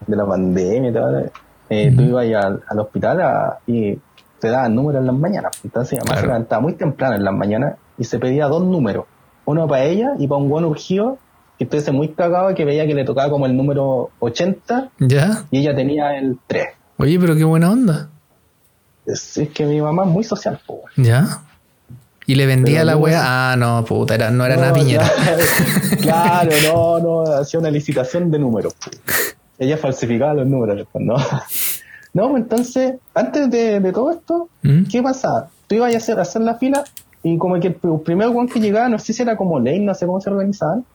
de 0.08 0.16
la 0.16 0.26
pandemia 0.26 0.90
y 0.90 0.94
tal, 0.94 1.32
eh, 1.70 1.94
tú 1.96 2.02
ibas 2.02 2.26
al, 2.26 2.64
al 2.68 2.80
hospital 2.80 3.58
y 3.68 4.00
te 4.40 4.50
daban 4.50 4.74
números 4.74 5.02
en 5.02 5.08
las 5.08 5.16
mañanas. 5.16 5.52
Entonces 5.64 6.00
mi 6.00 6.08
mamá 6.08 6.20
se 6.20 6.28
levantaba 6.28 6.62
muy 6.62 6.74
temprano 6.74 7.16
en 7.16 7.24
las 7.24 7.34
mañanas 7.34 7.76
y 7.98 8.04
se 8.04 8.18
pedía 8.20 8.48
dos 8.48 8.64
números. 8.64 9.06
Uno 9.46 9.68
para 9.68 9.84
ella 9.84 10.14
y 10.18 10.28
para 10.28 10.42
un 10.42 10.50
buen 10.50 10.66
urgido 10.66 11.18
que 11.58 11.66
estuviese 11.66 11.92
muy 11.92 12.10
cagado 12.10 12.54
que 12.56 12.66
veía 12.66 12.88
que 12.88 12.94
le 12.94 13.04
tocaba 13.04 13.30
como 13.30 13.46
el 13.46 13.56
número 13.56 14.12
80 14.20 14.92
¿Ya? 15.00 15.46
y 15.52 15.60
ella 15.60 15.76
tenía 15.76 16.18
el 16.18 16.38
3. 16.48 16.68
Oye, 16.98 17.20
pero 17.20 17.36
qué 17.36 17.44
buena 17.44 17.72
onda. 17.72 18.10
Es, 19.06 19.40
que 19.54 19.66
mi 19.66 19.82
mamá 19.82 20.04
es 20.04 20.10
muy 20.10 20.24
social, 20.24 20.60
¿Ya? 20.96 21.42
Y 22.26 22.36
le 22.36 22.46
vendía 22.46 22.86
la 22.86 22.96
wea. 22.96 23.52
Ah, 23.52 23.56
no, 23.58 23.84
puta, 23.84 24.16
era, 24.16 24.32
no 24.32 24.46
era 24.46 24.56
nada 24.56 24.74
piñera. 24.74 25.12
claro, 26.02 26.52
no, 26.64 27.00
no, 27.00 27.22
hacía 27.34 27.60
una 27.60 27.70
licitación 27.70 28.32
de 28.32 28.40
números. 28.40 28.74
Ella 29.60 29.78
falsificaba 29.78 30.34
los 30.34 30.48
números, 30.48 30.88
¿no? 30.96 31.16
No, 32.14 32.30
pues 32.30 32.44
entonces, 32.44 32.94
antes 33.16 33.50
de, 33.50 33.92
todo 33.92 34.12
esto, 34.12 34.48
¿Mm? 34.62 34.84
¿qué 34.84 35.02
pasaba? 35.02 35.50
Tú 35.66 35.76
ibas 35.76 35.96
a 35.96 35.98
hacer, 35.98 36.20
hacer 36.20 36.44
la 36.44 36.56
fila 36.60 36.84
y 37.24 37.40
como 37.40 37.60
que 37.60 37.70
el, 37.70 37.76
primer 38.06 38.30
weón 38.30 38.48
que 38.48 38.60
llegaba, 38.60 38.88
no 38.88 39.00
sé 39.00 39.14
si 39.14 39.24
era 39.24 39.36
como 39.36 39.60
ley, 39.60 39.80
no 39.80 39.96
sé 39.96 40.06
cómo 40.06 40.22
se 40.22 40.30
organizaban, 40.30 40.86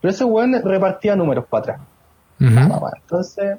pero 0.00 0.10
ese 0.12 0.24
weón 0.24 0.54
repartía 0.62 1.16
números 1.16 1.44
para 1.46 1.60
atrás. 1.60 1.80
Entonces, 3.02 3.58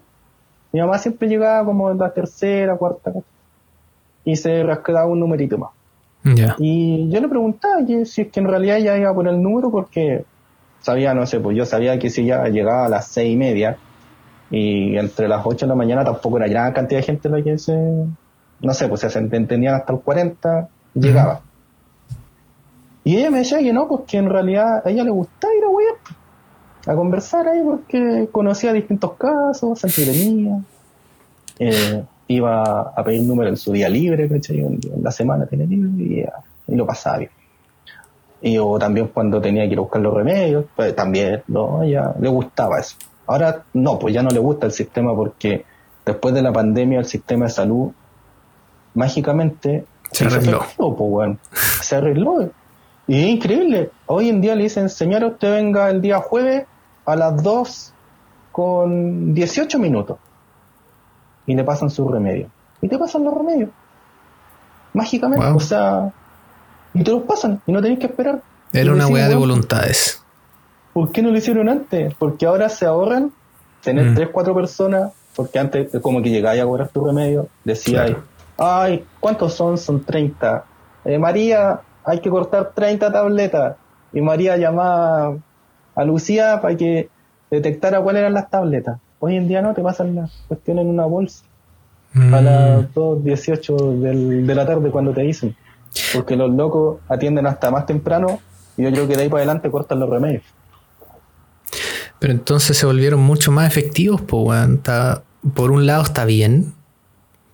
mi 0.72 0.80
mamá 0.80 0.98
siempre 0.98 1.28
llegaba 1.28 1.66
como 1.66 1.92
en 1.92 1.98
la 1.98 2.12
tercera, 2.12 2.76
cuarta, 2.78 3.12
y 4.24 4.36
se 4.36 4.64
rascaba 4.64 5.06
un 5.06 5.20
numerito 5.20 5.58
más. 5.58 5.72
Y 6.60 7.10
yo 7.10 7.20
le 7.20 7.28
preguntaba 7.28 7.86
si 8.06 8.22
es 8.22 8.28
que 8.32 8.40
en 8.40 8.48
realidad 8.48 8.78
ella 8.78 8.98
iba 8.98 9.10
a 9.10 9.14
poner 9.14 9.34
el 9.34 9.42
número 9.42 9.72
porque 9.72 10.24
sabía, 10.82 11.14
no 11.14 11.26
sé, 11.26 11.40
pues 11.40 11.58
yo 11.58 11.66
sabía 11.66 11.98
que 12.00 12.10
si 12.10 12.26
ya 12.26 12.48
llegaba 12.48 12.86
a 12.86 12.90
las 12.90 13.08
seis 13.08 13.34
y 13.34 13.38
media 13.38 13.78
y 14.50 14.98
entre 14.98 15.28
las 15.28 15.46
ocho 15.46 15.66
de 15.66 15.70
la 15.70 15.76
mañana 15.76 16.04
tampoco 16.04 16.38
era 16.38 16.48
gran 16.48 16.74
cantidad 16.74 17.00
de 17.00 17.06
gente 17.06 17.30
la 17.30 17.42
que 17.42 17.58
se, 17.58 17.74
no 17.74 18.74
sé, 18.74 18.88
pues 18.88 19.02
se 19.02 19.20
entendían 19.20 19.76
hasta 19.76 19.94
el 19.94 20.00
40, 20.00 20.70
llegaba. 20.94 21.42
Y 23.04 23.18
ella 23.18 23.32
me 23.32 23.40
decía 23.40 23.60
que 23.60 23.74
no, 23.74 23.88
pues 23.88 24.02
que 24.08 24.18
en 24.18 24.30
realidad 24.30 24.84
a 24.86 24.90
ella 24.90 25.04
le 25.04 25.12
gustaba 25.12 25.54
ir 25.56 25.64
a 25.64 25.70
a 26.86 26.96
conversar 26.96 27.48
ahí 27.48 27.62
porque 27.64 28.30
conocía 28.32 28.74
distintos 28.74 29.14
casos, 29.14 29.80
se 29.80 29.88
entretenía. 29.88 30.60
Eh, 31.60 32.04
iba 32.28 32.82
a 32.96 33.04
pedir 33.04 33.22
número 33.22 33.50
en 33.50 33.58
su 33.58 33.72
día 33.72 33.90
libre, 33.90 34.30
En, 34.50 34.80
la 35.02 35.12
semana 35.12 35.46
tenía 35.46 35.66
libre 35.66 36.32
y, 36.68 36.76
lo 36.76 36.86
pasaba 36.86 37.20
bien. 37.20 37.32
Y 38.42 38.58
o 38.58 38.80
también 38.80 39.10
cuando 39.10 39.40
tenía 39.40 39.66
que 39.68 39.74
ir 39.74 39.78
a 39.78 39.82
buscar 39.82 40.02
los 40.02 40.14
remedios, 40.14 40.66
pues 40.76 40.96
también, 40.96 41.44
¿no? 41.48 41.84
ella 41.84 42.16
le 42.20 42.30
gustaba 42.30 42.80
eso. 42.80 42.96
Ahora 43.28 43.64
no, 43.74 44.00
pues 44.00 44.14
ya 44.14 44.24
no 44.24 44.32
le 44.32 44.40
gusta 44.40 44.66
el 44.66 44.72
sistema 44.72 45.16
porque 45.16 45.64
después 46.06 46.34
de 46.34 46.42
la 46.42 46.52
pandemia 46.52 47.00
el 47.00 47.06
sistema 47.06 47.46
de 47.46 47.52
salud 47.52 47.92
mágicamente 48.96 49.86
se 50.12 50.26
arregló. 50.26 50.66
Pues, 50.78 51.38
se 51.82 51.96
arregló. 51.96 52.50
Y 53.08 53.24
es 53.24 53.30
increíble. 53.30 53.92
Hoy 54.08 54.30
en 54.30 54.42
día 54.42 54.56
le 54.56 54.64
dicen, 54.64 54.90
señora, 54.90 55.28
usted 55.28 55.52
venga 55.52 55.90
el 55.90 56.02
día 56.02 56.18
jueves 56.20 56.66
a 57.06 57.16
las 57.16 57.42
2 57.42 57.94
con 58.52 59.34
18 59.34 59.80
minutos 59.80 60.18
y 61.46 61.56
le 61.56 61.64
pasan 61.64 61.90
sus 61.90 62.10
remedios. 62.10 62.50
Y 62.82 62.88
te 62.88 62.98
pasan 62.98 63.24
los 63.24 63.34
remedios. 63.34 63.70
Mágicamente. 64.94 65.46
O 65.46 65.60
sea, 65.60 66.12
y 66.94 67.04
te 67.04 67.12
los 67.12 67.24
pasan 67.24 67.62
y 67.66 67.72
no 67.72 67.82
tenéis 67.82 68.00
que 68.00 68.08
esperar. 68.08 68.42
Era 68.74 68.94
una 68.94 69.08
hueá 69.08 69.28
de 69.28 69.36
voluntades. 69.36 70.24
¿Por 70.94 71.12
qué 71.12 71.22
no 71.22 71.32
lo 71.32 71.38
hicieron 71.38 71.70
antes? 71.70 72.14
Porque 72.16 72.46
ahora 72.46 72.70
se 72.70 72.86
ahorran 72.86 73.32
tener 73.82 74.12
mm. 74.12 74.16
tres, 74.16 74.30
cuatro 74.32 74.54
personas, 74.54 75.12
porque 75.36 75.60
antes 75.60 75.90
como 76.02 76.22
que 76.22 76.30
llegáis 76.30 76.62
a 76.62 76.66
cobrar 76.66 76.90
tu 76.90 77.06
remedio, 77.06 77.48
decía 77.64 78.18
ay, 78.62 79.06
¿cuántos 79.20 79.54
son? 79.54 79.78
Son 79.78 80.04
30. 80.04 80.64
Eh, 81.06 81.18
María, 81.18 81.82
hay 82.04 82.20
que 82.20 82.30
cortar 82.30 82.72
30 82.74 83.12
tabletas. 83.12 83.76
Y 84.14 84.22
María 84.22 84.58
llamaba 84.58 85.36
a 85.96 86.04
Lucía 86.04 86.60
para 86.62 86.76
que 86.78 87.10
detectara 87.50 88.02
cuáles 88.02 88.22
eran 88.22 88.34
las 88.34 88.50
tabletas. 88.50 89.00
Hoy 89.20 89.36
en 89.36 89.48
día 89.48 89.62
no, 89.62 89.74
te 89.74 89.82
pasan 89.82 90.16
las 90.16 90.32
cuestiones 90.48 90.84
en 90.86 90.90
una 90.92 91.06
bolsa 91.06 91.44
a 92.14 92.42
las 92.42 92.94
2.18 92.94 94.00
del, 94.00 94.48
de 94.48 94.56
la 94.56 94.66
tarde 94.66 94.90
cuando 94.92 95.14
te 95.14 95.22
dicen. 95.22 95.56
Porque 96.14 96.36
los 96.36 96.52
locos 96.52 97.00
atienden 97.08 97.46
hasta 97.46 97.70
más 97.72 97.86
temprano 97.86 98.40
y 98.78 98.84
yo 98.84 98.92
creo 98.92 99.08
que 99.08 99.16
de 99.16 99.24
ahí 99.24 99.30
para 99.30 99.44
adelante 99.44 99.70
cortan 99.70 100.00
los 100.00 100.10
remedios. 100.10 100.44
Pero 102.20 102.34
entonces 102.34 102.78
se 102.78 102.86
volvieron 102.86 103.20
mucho 103.20 103.52
más 103.52 103.68
efectivos, 103.68 104.22
pues, 104.22 104.68
por 105.56 105.72
un 105.72 105.86
lado 105.88 106.04
está 106.04 106.26
bien, 106.26 106.74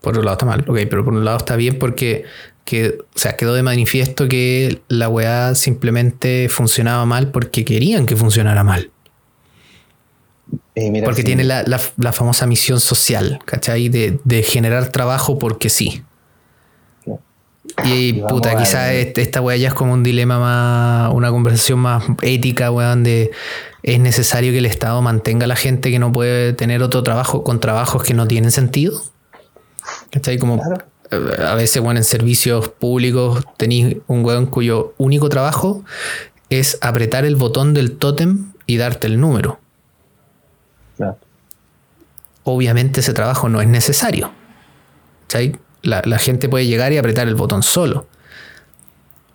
por 0.01 0.11
otro 0.11 0.23
lado 0.23 0.33
está 0.33 0.45
mal, 0.45 0.65
ok, 0.67 0.79
pero 0.89 1.05
por 1.05 1.13
un 1.13 1.23
lado 1.23 1.37
está 1.37 1.55
bien 1.55 1.79
porque 1.79 2.25
que, 2.67 2.97
o 2.99 3.17
sea, 3.17 3.37
quedó 3.37 3.53
de 3.53 3.63
manifiesto 3.63 4.27
que 4.27 4.81
la 4.89 5.07
weá 5.07 5.55
simplemente 5.55 6.49
funcionaba 6.49 7.05
mal 7.05 7.31
porque 7.31 7.63
querían 7.63 8.05
que 8.05 8.17
funcionara 8.17 8.65
mal. 8.65 8.91
Eh, 10.75 11.01
porque 11.05 11.23
tiene 11.23 11.45
la, 11.45 11.79
famosa 12.11 12.45
misión 12.45 12.81
social, 12.81 13.39
¿cachai? 13.45 13.87
De, 13.87 14.19
de 14.25 14.43
generar 14.43 14.91
trabajo 14.91 15.39
porque 15.39 15.69
sí. 15.69 16.03
Y 17.85 18.13
puta, 18.13 18.57
quizás 18.57 18.91
esta 18.91 19.39
weá 19.39 19.55
ya 19.55 19.69
es 19.69 19.73
como 19.73 19.93
un 19.93 20.03
dilema 20.03 20.37
más, 20.37 21.13
una 21.13 21.29
conversación 21.29 21.79
más 21.79 22.03
ética, 22.21 22.69
weón, 22.69 23.03
de 23.03 23.31
es 23.81 23.99
necesario 24.01 24.51
que 24.51 24.57
el 24.57 24.65
Estado 24.65 25.01
mantenga 25.01 25.45
a 25.45 25.47
la 25.47 25.55
gente 25.55 25.89
que 25.89 25.99
no 25.99 26.11
puede 26.11 26.51
tener 26.51 26.83
otro 26.83 27.01
trabajo 27.01 27.45
con 27.45 27.61
trabajos 27.61 28.03
que 28.03 28.13
no 28.13 28.27
tienen 28.27 28.51
sentido. 28.51 29.01
¿Cachai? 30.11 30.37
Como 30.37 30.61
a 31.11 31.55
veces, 31.55 31.81
weón, 31.81 31.97
en 31.97 32.03
servicios 32.03 32.69
públicos 32.69 33.43
tenéis 33.57 33.97
un 34.07 34.23
weón 34.25 34.45
cuyo 34.45 34.93
único 34.97 35.29
trabajo 35.29 35.83
es 36.49 36.77
apretar 36.81 37.25
el 37.25 37.35
botón 37.35 37.73
del 37.73 37.97
tótem 37.97 38.53
y 38.65 38.77
darte 38.77 39.07
el 39.07 39.19
número 39.19 39.59
obviamente 42.53 43.01
ese 43.01 43.13
trabajo 43.13 43.49
no 43.49 43.61
es 43.61 43.67
necesario. 43.67 44.31
La, 45.83 46.19
gente 46.19 46.49
puede 46.49 46.65
llegar 46.65 46.91
y 46.93 46.97
apretar 46.97 47.27
el 47.27 47.35
botón 47.35 47.63
solo. 47.63 48.07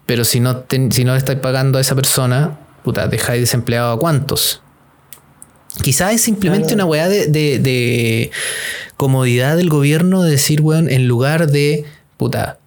Pero 0.06 0.24
si 0.24 0.40
no, 0.40 0.64
si 0.90 1.04
no 1.04 1.14
estáis 1.14 1.38
pagando 1.38 1.78
a 1.78 1.80
esa 1.80 1.94
persona, 1.94 2.58
puta, 2.82 3.06
dejáis 3.06 3.40
desempleado 3.40 3.92
a 3.92 3.98
cuántos. 3.98 4.62
Quizás 5.82 6.14
es 6.14 6.22
simplemente 6.22 6.74
una 6.74 6.84
weá 6.84 7.08
de, 7.08 8.30
comodidad 9.02 9.56
del 9.56 9.68
gobierno 9.68 10.22
de 10.22 10.30
decir, 10.30 10.60
weón, 10.60 10.88
en 10.88 11.08
lugar 11.08 11.48
de, 11.48 11.84
puta, 12.18 12.58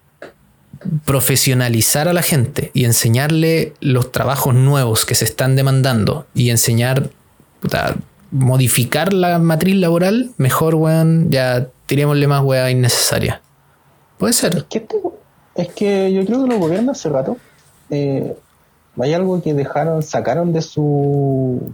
profesionalizar 1.06 2.08
a 2.08 2.12
la 2.12 2.20
gente 2.20 2.70
y 2.74 2.84
enseñarle 2.84 3.72
los 3.80 4.12
trabajos 4.12 4.54
nuevos 4.54 5.06
que 5.06 5.14
se 5.14 5.24
están 5.24 5.56
demandando 5.56 6.26
y 6.34 6.50
enseñar, 6.50 7.08
modificar 8.30 9.14
la 9.14 9.38
matriz 9.38 9.76
laboral, 9.76 10.32
mejor, 10.36 10.74
weón, 10.74 11.30
ya 11.30 11.68
tirémosle 11.86 12.26
más 12.26 12.44
weá 12.44 12.70
innecesaria. 12.70 13.40
Puede 14.18 14.34
ser. 14.34 14.58
Es 14.58 14.64
que, 14.64 14.78
este, 14.80 14.96
es 15.54 15.68
que 15.68 16.12
yo 16.12 16.26
creo 16.26 16.42
que 16.42 16.50
los 16.50 16.58
gobiernos 16.58 16.98
hace 16.98 17.08
rato 17.08 17.38
eh, 17.88 18.36
hay 19.00 19.14
algo 19.14 19.40
que 19.40 19.54
dejaron, 19.54 20.02
sacaron 20.02 20.52
de 20.52 20.60
su 20.60 21.72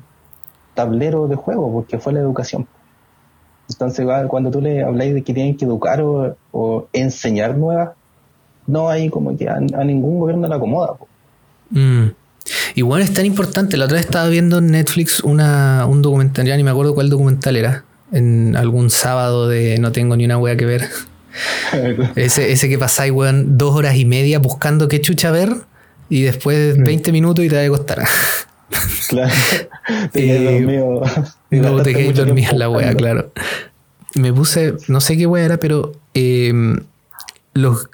tablero 0.75 1.27
de 1.27 1.35
juego, 1.35 1.73
porque 1.73 1.99
fue 1.99 2.13
la 2.13 2.21
educación. 2.21 2.69
Entonces, 3.73 4.07
cuando 4.29 4.51
tú 4.51 4.61
le 4.61 4.83
habláis 4.83 5.15
de 5.15 5.23
que 5.23 5.35
tienen 5.35 5.57
que 5.57 5.65
educar 5.65 6.01
o, 6.03 6.89
enseñar 6.93 7.57
nuevas, 7.57 7.91
no 8.67 8.89
hay 8.89 9.09
como 9.09 9.37
que 9.37 9.49
a, 9.49 9.61
ningún 9.61 10.19
gobierno 10.19 10.49
le 10.49 10.55
acomoda. 10.55 10.95
Mm. 11.71 12.09
Igual 12.75 13.03
es 13.03 13.13
tan 13.13 13.27
importante. 13.27 13.77
La 13.77 13.85
otra 13.87 13.97
vez 13.97 14.07
estaba 14.07 14.29
viendo 14.29 14.59
en 14.59 14.71
Netflix 14.73 15.21
una, 15.21 15.87
un 15.87 16.03
documental, 16.03 16.47
ya 16.47 16.57
ni 16.57 16.65
me 16.65 16.71
acuerdo 16.71 16.95
cuál 16.95 17.11
documental 17.11 17.57
era, 17.57 17.85
en 18.13 18.57
algún 18.57 18.91
sábado 18.91 19.49
de 19.49 19.79
no 19.79 19.93
tengo 19.93 20.17
ni 20.17 20.25
una 20.25 20.39
wea 20.39 20.57
que 20.57 20.67
ver. 20.67 20.89
ese, 22.17 22.53
ese 22.53 22.69
que 22.69 22.79
pasáis, 22.79 23.13
weón, 23.13 23.57
dos 23.57 23.75
horas 23.75 23.97
y 23.97 24.05
media 24.05 24.39
buscando 24.39 24.89
qué 24.89 25.01
chucha 25.01 25.31
ver 25.31 25.51
y 26.09 26.23
después 26.23 26.77
20 26.77 27.11
mm. 27.11 27.13
minutos 27.13 27.45
y 27.45 27.49
te 27.49 27.57
va 27.57 27.63
a 27.63 27.69
costar. 27.69 28.03
Claro. 29.09 29.33
te 30.13 30.37
eh, 30.37 30.61
dormido. 30.61 31.03
No, 31.51 31.83
te 31.83 31.93
quedé 31.93 32.13
dormido 32.13 32.53
en 32.53 32.59
la 32.59 32.69
wea, 32.69 32.95
claro. 32.95 33.33
Me 34.15 34.33
puse, 34.33 34.75
no 34.89 35.01
sé 35.01 35.17
qué 35.17 35.27
wea 35.27 35.45
era, 35.45 35.57
pero 35.59 35.93
em, 36.15 36.81
los. 37.55 37.89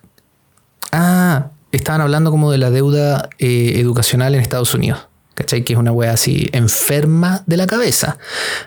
Ah, 0.92 1.50
estaban 1.72 2.00
hablando 2.00 2.30
como 2.30 2.50
de 2.50 2.58
la 2.58 2.70
deuda 2.70 3.28
eh, 3.38 3.74
educacional 3.76 4.34
en 4.34 4.40
Estados 4.40 4.74
Unidos. 4.74 5.06
¿Cachai? 5.34 5.62
Que 5.62 5.74
es 5.74 5.78
una 5.78 5.92
wea 5.92 6.12
así 6.12 6.48
enferma 6.52 7.44
de 7.46 7.56
la 7.56 7.68
cabeza. 7.68 8.18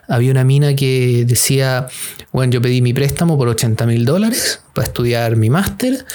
Había 0.08 0.32
una 0.32 0.46
mina 0.46 0.74
que 0.74 1.26
decía, 1.28 1.88
bueno, 2.32 2.54
yo 2.54 2.62
pedí 2.62 2.82
mi 2.82 2.94
préstamo 2.94 3.38
por 3.38 3.50
80 3.50 3.86
mil 3.88 4.06
dólares 4.06 4.62
para 4.74 4.88
estudiar 4.88 5.36
mi 5.36 5.50
máster. 5.50 6.06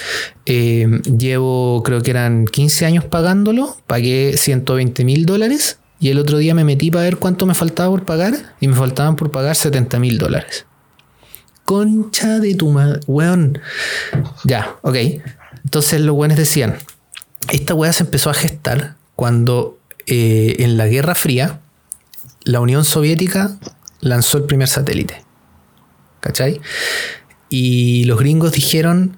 Eh, 0.46 0.88
llevo, 1.04 1.82
creo 1.84 2.00
que 2.00 2.10
eran 2.10 2.46
15 2.46 2.86
años 2.86 3.04
pagándolo. 3.04 3.76
Pagué 3.86 4.38
120 4.38 5.04
mil 5.04 5.26
dólares. 5.26 5.78
Y 5.98 6.10
el 6.10 6.18
otro 6.18 6.38
día 6.38 6.54
me 6.54 6.64
metí 6.64 6.90
para 6.90 7.04
ver 7.04 7.16
cuánto 7.16 7.46
me 7.46 7.54
faltaba 7.54 7.90
por 7.90 8.04
pagar. 8.04 8.54
Y 8.60 8.68
me 8.68 8.74
faltaban 8.74 9.16
por 9.16 9.30
pagar 9.30 9.56
70 9.56 9.98
mil 9.98 10.18
dólares. 10.18 10.66
Concha 11.64 12.38
de 12.38 12.54
tu 12.54 12.70
madre. 12.70 13.00
Weón. 13.06 13.58
Ya, 14.44 14.76
ok. 14.82 14.96
Entonces 15.64 16.00
los 16.00 16.14
weones 16.16 16.38
decían, 16.38 16.76
esta 17.50 17.74
wea 17.74 17.92
se 17.92 18.04
empezó 18.04 18.30
a 18.30 18.34
gestar 18.34 18.96
cuando 19.14 19.78
eh, 20.06 20.56
en 20.60 20.76
la 20.76 20.86
Guerra 20.86 21.14
Fría, 21.14 21.60
la 22.44 22.60
Unión 22.60 22.84
Soviética 22.84 23.56
lanzó 24.00 24.38
el 24.38 24.44
primer 24.44 24.68
satélite. 24.68 25.24
¿Cachai? 26.20 26.60
Y 27.48 28.04
los 28.04 28.18
gringos 28.18 28.52
dijeron, 28.52 29.16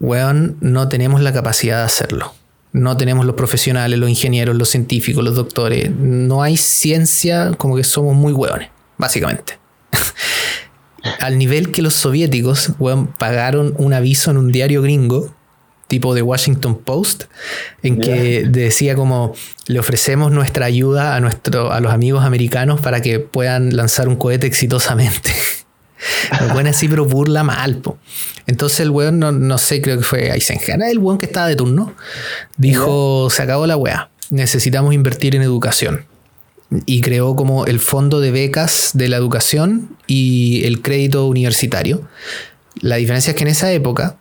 weón, 0.00 0.56
no 0.60 0.88
tenemos 0.88 1.20
la 1.20 1.32
capacidad 1.32 1.78
de 1.78 1.84
hacerlo. 1.84 2.34
No 2.74 2.96
tenemos 2.96 3.24
los 3.24 3.36
profesionales, 3.36 4.00
los 4.00 4.10
ingenieros, 4.10 4.56
los 4.56 4.68
científicos, 4.68 5.22
los 5.22 5.36
doctores. 5.36 5.92
No 5.92 6.42
hay 6.42 6.56
ciencia, 6.56 7.52
como 7.56 7.76
que 7.76 7.84
somos 7.84 8.16
muy 8.16 8.32
weones, 8.32 8.68
básicamente. 8.98 9.60
Al 11.20 11.38
nivel 11.38 11.70
que 11.70 11.82
los 11.82 11.94
soviéticos, 11.94 12.72
weón, 12.80 13.06
pagaron 13.06 13.74
un 13.78 13.94
aviso 13.94 14.32
en 14.32 14.38
un 14.38 14.50
diario 14.50 14.82
gringo 14.82 15.32
tipo 15.86 16.16
de 16.16 16.22
Washington 16.22 16.78
Post, 16.78 17.24
en 17.84 18.00
que 18.00 18.44
decía 18.48 18.96
como 18.96 19.34
le 19.68 19.78
ofrecemos 19.78 20.32
nuestra 20.32 20.66
ayuda 20.66 21.14
a, 21.14 21.20
nuestro, 21.20 21.70
a 21.70 21.78
los 21.78 21.92
amigos 21.92 22.24
americanos 22.24 22.80
para 22.80 23.02
que 23.02 23.20
puedan 23.20 23.76
lanzar 23.76 24.08
un 24.08 24.16
cohete 24.16 24.48
exitosamente. 24.48 25.32
weón 26.52 26.66
así, 26.66 26.88
pero 26.88 27.04
burla 27.04 27.44
mal. 27.44 27.80
Entonces 28.46 28.80
el 28.80 28.90
weón, 28.90 29.18
no, 29.18 29.58
sé, 29.58 29.80
creo 29.80 29.98
que 29.98 30.04
fue 30.04 30.30
Eisenhower, 30.30 30.82
el 30.90 30.98
weón 30.98 31.18
que 31.18 31.26
estaba 31.26 31.48
de 31.48 31.56
turno, 31.56 31.94
dijo, 32.56 33.28
se 33.30 33.42
acabó 33.42 33.66
la 33.66 33.76
weá, 33.76 34.10
necesitamos 34.30 34.94
invertir 34.94 35.34
en 35.34 35.42
educación. 35.42 36.06
Y 36.86 37.02
creó 37.02 37.36
como 37.36 37.66
el 37.66 37.78
fondo 37.78 38.20
de 38.20 38.32
becas 38.32 38.90
de 38.94 39.08
la 39.08 39.16
educación 39.16 39.96
y 40.06 40.64
el 40.64 40.82
crédito 40.82 41.26
universitario. 41.26 42.08
La 42.80 42.96
diferencia 42.96 43.30
es 43.30 43.36
que 43.36 43.44
en 43.44 43.48
esa 43.48 43.70
época 43.72 44.16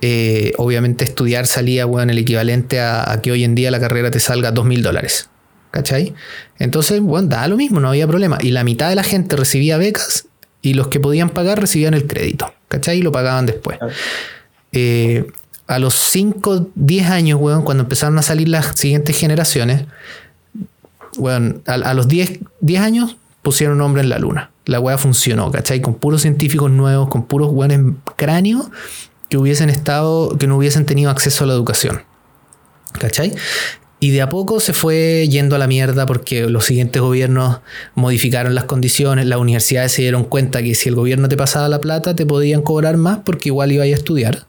eh, 0.00 0.52
obviamente 0.58 1.04
estudiar 1.04 1.46
salía, 1.46 1.86
bueno, 1.86 2.12
el 2.12 2.18
equivalente 2.18 2.80
a, 2.80 3.20
que 3.22 3.32
hoy 3.32 3.44
en 3.44 3.54
día 3.54 3.70
la 3.70 3.80
carrera 3.80 4.10
te 4.10 4.20
salga 4.20 4.50
dos 4.50 4.66
mil 4.66 4.82
dólares. 4.82 5.30
¿Cachai? 5.70 6.14
Entonces, 6.58 7.00
bueno, 7.00 7.28
da 7.28 7.48
lo 7.48 7.56
mismo, 7.56 7.80
no 7.80 7.88
había 7.88 8.06
problema. 8.06 8.38
Y 8.40 8.50
la 8.50 8.62
mitad 8.62 8.90
de 8.90 8.94
la 8.94 9.02
gente 9.02 9.34
recibía 9.34 9.76
becas 9.76 10.26
y 10.64 10.72
los 10.72 10.88
que 10.88 10.98
podían 10.98 11.28
pagar 11.28 11.60
recibían 11.60 11.92
el 11.92 12.06
crédito. 12.06 12.52
¿Cachai? 12.68 12.98
Y 12.98 13.02
lo 13.02 13.12
pagaban 13.12 13.44
después. 13.44 13.78
Eh, 14.72 15.30
a 15.66 15.78
los 15.78 15.94
5, 15.94 16.68
10 16.74 17.10
años, 17.10 17.38
weón, 17.38 17.62
cuando 17.62 17.82
empezaron 17.82 18.18
a 18.18 18.22
salir 18.22 18.48
las 18.48 18.74
siguientes 18.74 19.16
generaciones, 19.16 19.84
weón, 21.18 21.62
a, 21.66 21.92
los 21.92 22.08
10, 22.08 22.40
10 22.62 22.80
años 22.80 23.18
pusieron 23.42 23.76
nombre 23.76 24.02
en 24.02 24.08
la 24.08 24.18
luna. 24.18 24.50
La 24.64 24.80
weá 24.80 24.96
funcionó, 24.96 25.50
¿cachai? 25.50 25.82
Con 25.82 25.96
puros 25.96 26.22
científicos 26.22 26.70
nuevos, 26.70 27.10
con 27.10 27.26
puros 27.26 27.50
weones 27.52 27.80
cráneos 28.16 28.68
que 29.28 29.36
hubiesen 29.36 29.68
estado, 29.68 30.38
que 30.38 30.46
no 30.46 30.56
hubiesen 30.56 30.86
tenido 30.86 31.10
acceso 31.10 31.44
a 31.44 31.46
la 31.46 31.52
educación. 31.52 32.04
¿Cachai? 32.98 33.34
Y 34.00 34.10
de 34.10 34.22
a 34.22 34.28
poco 34.28 34.60
se 34.60 34.72
fue 34.72 35.26
yendo 35.30 35.56
a 35.56 35.58
la 35.58 35.66
mierda 35.66 36.04
porque 36.04 36.46
los 36.48 36.66
siguientes 36.66 37.00
gobiernos 37.00 37.60
modificaron 37.94 38.54
las 38.54 38.64
condiciones, 38.64 39.26
las 39.26 39.38
universidades 39.38 39.92
se 39.92 40.02
dieron 40.02 40.24
cuenta 40.24 40.62
que 40.62 40.74
si 40.74 40.88
el 40.88 40.94
gobierno 40.94 41.28
te 41.28 41.36
pasaba 41.36 41.68
la 41.68 41.80
plata 41.80 42.14
te 42.14 42.26
podían 42.26 42.60
cobrar 42.60 42.96
más 42.96 43.20
porque 43.24 43.48
igual 43.48 43.72
iba 43.72 43.84
a 43.84 43.86
estudiar. 43.86 44.46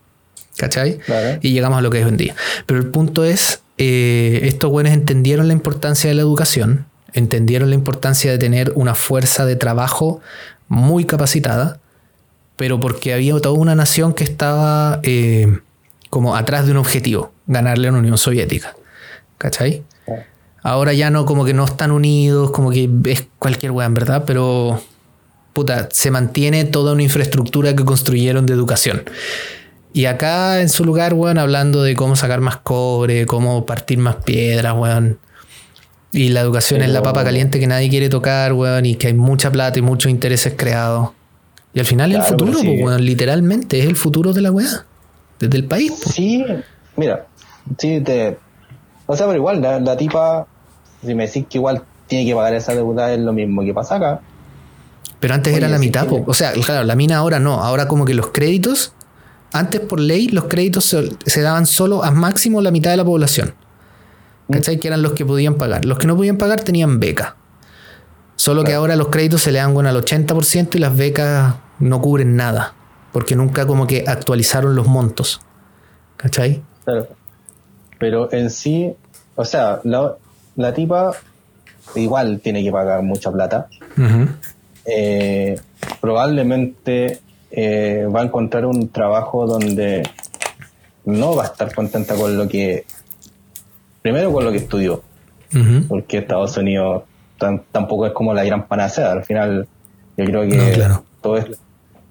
¿Cachai? 0.58 1.00
Y 1.42 1.52
llegamos 1.52 1.80
a 1.80 1.82
lo 1.82 1.90
que 1.90 2.00
es 2.00 2.06
hoy 2.06 2.12
en 2.12 2.18
día. 2.18 2.36
Pero 2.66 2.80
el 2.80 2.88
punto 2.88 3.26
es, 3.26 3.62
eh, 3.78 4.42
estos 4.44 4.72
buenos 4.72 4.94
entendieron 4.94 5.48
la 5.48 5.54
importancia 5.54 6.10
de 6.10 6.16
la 6.16 6.22
educación, 6.22 6.86
entendieron 7.14 7.70
la 7.70 7.76
importancia 7.76 8.32
de 8.32 8.38
tener 8.38 8.72
una 8.76 8.96
fuerza 8.96 9.46
de 9.46 9.58
trabajo 9.58 10.22
muy 10.70 11.06
capacitada 11.06 11.80
pero 12.58 12.80
porque 12.80 13.14
había 13.14 13.34
toda 13.40 13.52
una 13.52 13.76
nación 13.76 14.14
que 14.14 14.24
estaba 14.24 15.00
eh, 15.04 15.60
como 16.10 16.36
atrás 16.36 16.66
de 16.66 16.72
un 16.72 16.78
objetivo, 16.78 17.34
ganarle 17.48 17.90
a 17.90 17.92
la 17.92 17.98
Unión 17.98 18.18
Soviética. 18.18 18.76
¿Cachai? 19.38 19.84
Ahora 20.64 20.94
ya 20.94 21.10
no, 21.10 21.26
como 21.26 21.46
que 21.46 21.54
no 21.54 21.66
están 21.66 21.92
unidos, 21.92 22.52
como 22.52 22.72
que 22.72 22.90
es 23.06 23.28
cualquier 23.38 23.72
weá, 23.72 23.88
verdad, 23.90 24.24
pero 24.26 24.82
puta, 25.54 25.88
se 25.92 26.12
mantiene 26.12 26.66
toda 26.66 26.94
una 26.94 27.04
infraestructura 27.04 27.76
que 27.76 27.86
construyeron 27.86 28.46
de 28.46 28.54
educación. 28.54 29.04
Y 29.94 30.06
acá 30.06 30.60
en 30.62 30.68
su 30.68 30.84
lugar, 30.84 31.14
weón, 31.14 31.38
hablando 31.38 31.82
de 31.82 31.96
cómo 31.96 32.18
sacar 32.18 32.42
más 32.42 32.58
cobre, 32.58 33.26
cómo 33.26 33.66
partir 33.66 33.98
más 33.98 34.18
piedras, 34.18 34.76
weón. 34.76 35.20
Y 36.12 36.30
la 36.30 36.42
educación 36.42 36.82
es 36.82 36.90
la 36.90 37.02
papa 37.02 37.24
caliente 37.24 37.60
que 37.60 37.68
nadie 37.68 37.90
quiere 37.90 38.10
tocar, 38.10 38.52
weón, 38.52 38.86
y 38.86 38.96
que 38.96 39.08
hay 39.08 39.14
mucha 39.14 39.52
plata 39.52 39.80
y 39.80 39.82
muchos 39.82 40.12
intereses 40.12 40.54
creados. 40.58 41.12
Y 41.74 41.80
al 41.80 41.86
final 41.86 42.12
es 42.12 42.18
el 42.18 42.24
futuro, 42.24 42.60
pues, 42.82 43.02
literalmente 43.02 43.80
es 43.80 43.86
el 43.86 43.96
futuro 43.96 44.34
de 44.34 44.42
la 44.42 44.52
weá, 44.52 44.86
desde 45.40 45.58
el 45.58 45.66
país. 45.66 45.94
Sí, 46.06 46.44
mira, 46.98 47.28
sí, 47.78 48.02
te. 48.02 48.38
O 49.08 49.16
sea, 49.16 49.28
pero 49.28 49.38
igual, 49.38 49.62
la, 49.62 49.98
tipa, 49.98 50.48
si 51.06 51.14
me 51.14 51.28
decís 51.28 51.46
que 51.50 51.58
igual 51.58 51.84
tiene 52.08 52.26
que 52.26 52.36
pagar 52.36 52.54
esa 52.56 52.74
deuda, 52.74 53.14
es 53.14 53.20
lo 53.20 53.34
mismo 53.34 53.64
que 53.64 53.74
pasa 53.74 53.96
acá. 53.96 54.22
Pero 55.20 55.34
antes 55.34 55.56
era 55.56 55.70
la 55.70 55.80
mitad, 55.80 56.08
o 56.10 56.34
sea, 56.34 56.54
claro, 56.54 56.84
la 56.84 56.96
mina 56.96 57.18
ahora 57.18 57.40
no, 57.40 57.62
ahora 57.62 57.88
como 57.88 58.06
que 58.06 58.14
los 58.14 58.28
créditos, 58.28 58.94
antes 59.54 59.80
por 59.82 60.00
ley, 60.00 60.28
los 60.28 60.46
créditos 60.46 60.86
se, 60.86 61.42
daban 61.42 61.66
solo 61.66 62.04
a 62.04 62.12
máximo 62.12 62.62
la 62.62 62.72
mitad 62.72 62.92
de 62.92 62.98
la 62.98 63.06
población. 63.06 63.56
Mm. 64.48 64.54
¿Cachai? 64.54 64.80
Que 64.80 64.88
eran 64.88 65.02
los 65.02 65.14
que 65.14 65.26
podían 65.26 65.56
pagar. 65.56 65.86
Los 65.86 65.98
que 65.98 66.08
no 66.08 66.16
podían 66.16 66.38
pagar 66.38 66.62
tenían 66.62 67.00
beca. 67.00 67.38
Solo 68.36 68.64
que 68.64 68.74
ahora 68.74 68.96
los 68.96 69.08
créditos 69.08 69.42
se 69.42 69.52
le 69.52 69.60
dan 69.60 69.74
bueno, 69.74 69.90
al 69.90 69.96
80% 69.96 70.76
y 70.76 70.80
las 70.80 70.96
becas 70.96 71.56
no 71.80 72.02
cubren 72.02 72.36
nada, 72.36 72.74
porque 73.14 73.36
nunca 73.36 73.66
como 73.66 73.88
que 73.88 74.04
actualizaron 74.06 74.76
los 74.76 74.88
montos. 74.88 75.42
¿Cachai? 76.18 76.62
Claro. 76.84 77.08
Pero 77.98 78.32
en 78.32 78.50
sí, 78.50 78.94
o 79.36 79.46
sea, 79.46 79.80
la, 79.84 80.74
tipa 80.74 81.12
igual 81.96 82.40
tiene 82.40 82.64
que 82.64 82.72
pagar 82.72 83.02
mucha 83.04 83.32
plata. 83.32 83.68
Eh, 84.86 85.60
probablemente 86.00 87.20
eh, 87.52 88.08
va 88.14 88.22
a 88.22 88.24
encontrar 88.24 88.66
un 88.66 88.90
trabajo 88.90 89.48
donde 89.48 90.04
no 91.06 91.36
va 91.36 91.44
a 91.44 91.46
estar 91.48 91.74
contenta 91.74 92.16
con 92.16 92.38
lo 92.38 92.48
que, 92.48 92.86
primero 94.02 94.32
con 94.32 94.44
lo 94.44 94.52
que 94.52 94.58
estudió, 94.58 95.04
porque 95.88 96.18
Estados 96.18 96.58
Unidos 96.58 97.04
tampoco 97.72 98.08
es 98.08 98.14
como 98.14 98.34
la 98.34 98.44
gran 98.44 98.68
panacea, 98.68 99.12
al 99.12 99.24
final 99.24 99.68
yo 100.18 100.26
creo 100.26 100.50
que 100.50 100.88
todo, 101.22 101.38
esto, 101.38 101.58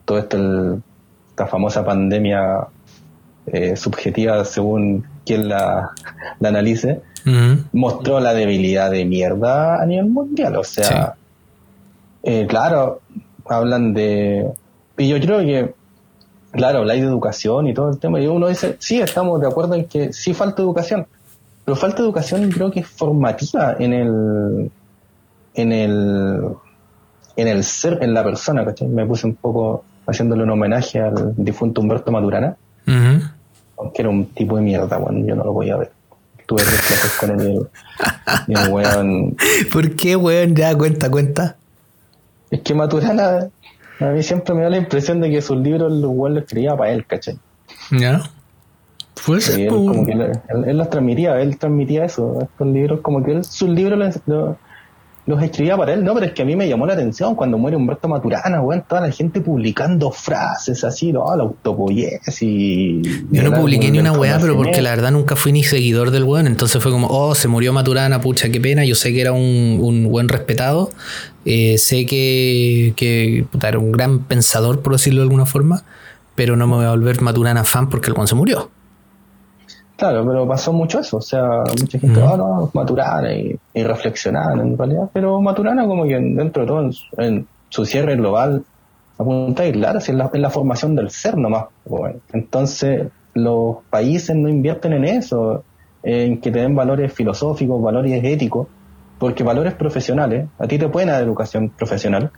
todo 0.04 0.18
esto, 0.18 0.82
esta 1.30 1.46
famosa 1.46 1.84
pandemia 1.84 2.68
eh, 3.46 3.76
subjetiva 3.76 4.44
según 4.44 5.04
quien 5.24 5.48
la, 5.48 5.90
analice, 6.42 7.02
mostró 7.72 8.20
la 8.20 8.34
debilidad 8.34 8.90
de 8.90 9.04
mierda 9.04 9.82
a 9.82 9.86
nivel 9.86 10.06
mundial. 10.06 10.56
O 10.56 10.64
sea, 10.64 11.14
eh, 12.22 12.46
claro, 12.46 13.00
hablan 13.46 13.94
de... 13.94 14.50
Y 14.98 15.08
yo 15.08 15.18
creo 15.20 15.40
que, 15.40 15.74
claro, 16.52 16.84
la 16.84 16.94
de 16.94 17.00
educación 17.00 17.66
y 17.66 17.74
todo 17.74 17.90
el 17.90 17.98
tema, 17.98 18.20
y 18.20 18.26
uno 18.26 18.48
dice, 18.48 18.76
sí, 18.78 19.00
estamos 19.00 19.40
de 19.40 19.48
acuerdo 19.48 19.74
en 19.74 19.86
que 19.86 20.12
sí 20.12 20.34
falta 20.34 20.62
educación, 20.62 21.06
pero 21.64 21.76
falta 21.76 22.02
educación 22.02 22.50
creo 22.50 22.70
que 22.70 22.80
es 22.80 22.86
formativa 22.86 23.76
en 23.78 23.92
el... 23.92 24.70
En 25.56 25.70
el 25.70 26.56
en 27.36 27.48
el 27.48 27.64
ser, 27.64 27.98
en 28.02 28.14
la 28.14 28.22
persona, 28.22 28.64
¿cachai? 28.64 28.88
Me 28.88 29.06
puse 29.06 29.26
un 29.26 29.34
poco 29.34 29.84
haciéndole 30.06 30.42
un 30.42 30.50
homenaje 30.50 31.00
al 31.00 31.34
difunto 31.36 31.80
Humberto 31.80 32.12
Maturana, 32.12 32.56
aunque 33.84 34.02
era 34.02 34.08
un 34.08 34.26
tipo 34.26 34.56
de 34.56 34.62
mierda, 34.62 34.96
bueno, 34.96 35.26
yo 35.26 35.34
no 35.34 35.44
lo 35.44 35.52
voy 35.52 35.70
a 35.70 35.76
ver. 35.76 35.92
Tuve 36.46 36.62
tres 36.62 36.80
clases 36.82 37.12
con 37.12 37.40
él 37.40 37.68
y 38.48 38.52
el 38.58 38.72
weón. 38.72 39.36
¿Por 39.72 39.96
qué, 39.96 40.16
weón? 40.16 40.54
Ya, 40.54 40.76
cuenta, 40.76 41.10
cuenta. 41.10 41.56
Es 42.50 42.60
que 42.60 42.74
Maturana, 42.74 43.48
a 44.00 44.04
mí 44.06 44.22
siempre 44.22 44.54
me 44.54 44.62
da 44.62 44.70
la 44.70 44.76
impresión 44.76 45.20
de 45.20 45.30
que 45.30 45.40
sus 45.40 45.56
libros 45.56 45.92
el 45.92 46.04
weón 46.04 46.34
los 46.34 46.44
escribía 46.44 46.76
para 46.76 46.92
él, 46.92 47.06
¿cachai? 47.06 47.38
Ya. 47.90 48.22
Pues 49.24 49.48
él, 49.48 49.68
como 49.68 50.04
que 50.04 50.12
él, 50.12 50.76
los 50.76 50.90
transmitía, 50.90 51.40
él 51.40 51.56
transmitía 51.56 52.04
eso, 52.04 52.40
estos 52.42 52.66
libros, 52.66 53.00
como 53.00 53.22
que 53.22 53.32
él, 53.32 53.44
sus 53.44 53.68
libros 53.68 53.98
los, 53.98 54.20
los 54.26 54.56
escribía 55.26 55.76
para 55.76 55.94
él, 55.94 56.04
no, 56.04 56.12
pero 56.14 56.26
es 56.26 56.32
que 56.32 56.42
a 56.42 56.44
mí 56.44 56.54
me 56.54 56.68
llamó 56.68 56.86
la 56.86 56.92
atención 56.92 57.34
cuando 57.34 57.56
muere 57.56 57.76
Humberto 57.76 58.08
Maturana, 58.08 58.60
weón, 58.60 58.84
toda 58.86 59.00
la 59.00 59.10
gente 59.10 59.40
publicando 59.40 60.10
frases 60.10 60.84
así, 60.84 61.12
no, 61.12 61.24
la 61.34 61.42
autopoyes 61.44 62.42
y... 62.42 63.00
Yo 63.30 63.42
no 63.42 63.52
publiqué 63.52 63.90
ni 63.90 63.98
una 63.98 64.12
weá, 64.12 64.38
pero 64.38 64.56
porque 64.56 64.82
la 64.82 64.90
verdad 64.90 65.12
nunca 65.12 65.34
fui 65.34 65.52
ni 65.52 65.64
seguidor 65.64 66.10
del 66.10 66.24
weón, 66.24 66.46
entonces 66.46 66.82
fue 66.82 66.92
como, 66.92 67.08
oh, 67.08 67.34
se 67.34 67.48
murió 67.48 67.72
Maturana, 67.72 68.20
pucha, 68.20 68.50
qué 68.50 68.60
pena, 68.60 68.84
yo 68.84 68.94
sé 68.94 69.14
que 69.14 69.22
era 69.22 69.32
un, 69.32 69.78
un 69.80 70.10
buen 70.10 70.28
respetado, 70.28 70.90
eh, 71.46 71.78
sé 71.78 72.04
que, 72.04 72.92
que 72.96 73.46
era 73.66 73.78
un 73.78 73.92
gran 73.92 74.20
pensador, 74.20 74.82
por 74.82 74.92
decirlo 74.92 75.20
de 75.20 75.24
alguna 75.24 75.46
forma, 75.46 75.84
pero 76.34 76.56
no 76.56 76.66
me 76.66 76.76
voy 76.76 76.84
a 76.84 76.90
volver 76.90 77.22
Maturana 77.22 77.64
fan 77.64 77.88
porque 77.88 78.08
el 78.08 78.12
weón 78.12 78.28
se 78.28 78.34
murió. 78.34 78.70
Claro, 79.96 80.26
pero 80.26 80.46
pasó 80.46 80.72
mucho 80.72 80.98
eso, 80.98 81.18
o 81.18 81.22
sea, 81.22 81.62
mucha 81.80 81.98
gente, 81.98 82.20
va 82.20 82.36
no, 82.36 82.68
Maturana 82.74 83.32
y, 83.32 83.56
y 83.72 83.82
reflexionar 83.84 84.58
en 84.58 84.76
realidad, 84.76 85.08
pero 85.12 85.40
Maturana 85.40 85.86
como 85.86 86.04
que 86.04 86.14
dentro 86.14 86.62
de 86.62 86.66
todo, 86.66 86.90
en, 87.18 87.46
su 87.68 87.84
cierre 87.84 88.16
global, 88.16 88.64
apunta 89.18 89.62
a 89.62 89.66
aislar 89.66 89.98
en 90.06 90.18
la, 90.18 90.30
en 90.32 90.42
la 90.42 90.50
formación 90.50 90.94
del 90.94 91.10
ser 91.10 91.36
nomás. 91.36 91.66
Entonces, 92.32 93.08
los 93.34 93.78
países 93.90 94.36
no 94.36 94.48
invierten 94.48 94.92
en 94.92 95.04
eso, 95.04 95.64
en 96.02 96.40
que 96.40 96.50
te 96.50 96.60
den 96.60 96.74
valores 96.74 97.12
filosóficos, 97.12 97.82
valores 97.82 98.22
éticos, 98.22 98.68
porque 99.18 99.42
valores 99.42 99.74
profesionales, 99.74 100.48
a 100.58 100.66
ti 100.66 100.78
te 100.78 100.88
pueden 100.88 101.08
dar 101.08 101.22
educación 101.22 101.70
profesional, 101.70 102.30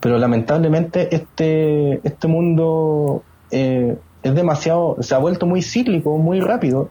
pero 0.00 0.18
lamentablemente 0.18 1.14
este, 1.14 2.06
este 2.06 2.28
mundo... 2.28 3.22
Eh, 3.50 3.94
es 4.22 4.34
demasiado, 4.34 4.96
se 5.00 5.14
ha 5.14 5.18
vuelto 5.18 5.46
muy 5.46 5.62
cíclico, 5.62 6.16
muy 6.18 6.40
rápido. 6.40 6.90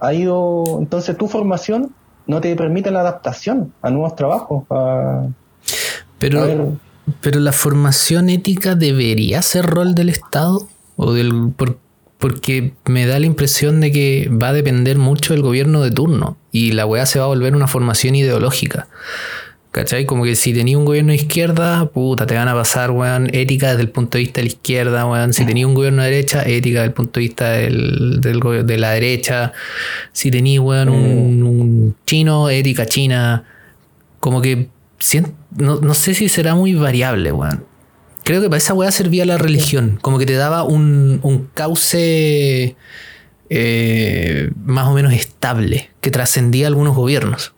Ha 0.00 0.12
ido, 0.14 0.64
entonces 0.80 1.16
tu 1.16 1.28
formación 1.28 1.94
no 2.26 2.40
te 2.40 2.54
permite 2.56 2.90
la 2.90 3.00
adaptación 3.00 3.72
a 3.82 3.90
nuevos 3.90 4.16
trabajos. 4.16 4.64
pero, 6.18 6.76
pero 7.20 7.40
la 7.40 7.52
formación 7.52 8.30
ética 8.30 8.74
debería 8.74 9.42
ser 9.42 9.66
rol 9.66 9.94
del 9.94 10.08
Estado 10.08 10.66
o 10.96 11.12
del 11.12 11.52
porque 12.18 12.72
me 12.86 13.04
da 13.04 13.18
la 13.18 13.26
impresión 13.26 13.80
de 13.80 13.92
que 13.92 14.30
va 14.30 14.48
a 14.48 14.52
depender 14.54 14.96
mucho 14.96 15.34
del 15.34 15.42
gobierno 15.42 15.82
de 15.82 15.90
turno 15.90 16.38
y 16.52 16.72
la 16.72 16.86
weá 16.86 17.04
se 17.04 17.18
va 17.18 17.26
a 17.26 17.28
volver 17.28 17.54
una 17.54 17.66
formación 17.66 18.14
ideológica. 18.14 18.88
¿Cachai? 19.74 20.06
Como 20.06 20.22
que 20.22 20.36
si 20.36 20.54
tenía 20.54 20.78
un 20.78 20.84
gobierno 20.84 21.10
de 21.10 21.16
izquierda, 21.16 21.86
puta, 21.86 22.26
te 22.26 22.36
van 22.36 22.46
a 22.46 22.54
pasar, 22.54 22.92
weón, 22.92 23.28
ética 23.32 23.70
desde 23.70 23.82
el 23.82 23.88
punto 23.88 24.18
de 24.18 24.22
vista 24.22 24.40
de 24.40 24.44
la 24.44 24.48
izquierda, 24.48 25.04
weón. 25.04 25.32
Si 25.32 25.44
tenía 25.44 25.66
un 25.66 25.74
gobierno 25.74 26.04
de 26.04 26.12
derecha, 26.12 26.42
ética 26.44 26.78
desde 26.78 26.90
el 26.90 26.92
punto 26.92 27.18
de 27.18 27.26
vista 27.26 27.50
del, 27.50 28.20
de 28.20 28.78
la 28.78 28.92
derecha. 28.92 29.52
Si 30.12 30.30
tenía, 30.30 30.60
weón, 30.60 30.90
un, 30.90 31.96
chino, 32.06 32.50
ética 32.50 32.86
china. 32.86 33.42
Como 34.20 34.40
que 34.40 34.68
no, 35.56 35.94
sé 35.94 36.14
si 36.14 36.28
será 36.28 36.54
muy 36.54 36.74
variable, 36.74 37.32
weón. 37.32 37.64
Creo 38.22 38.40
que 38.40 38.46
para 38.46 38.58
esa 38.58 38.74
weá 38.74 38.92
servía 38.92 39.26
la 39.26 39.38
religión. 39.38 39.98
Como 40.00 40.20
que 40.20 40.26
te 40.26 40.34
daba 40.34 40.62
un, 40.62 41.18
un 41.24 41.48
cauce 41.52 42.76
eh, 43.50 44.50
más 44.64 44.86
o 44.86 44.92
menos 44.92 45.12
estable 45.14 45.90
que 46.00 46.12
trascendía 46.12 46.68
algunos 46.68 46.94
gobiernos. 46.94 47.54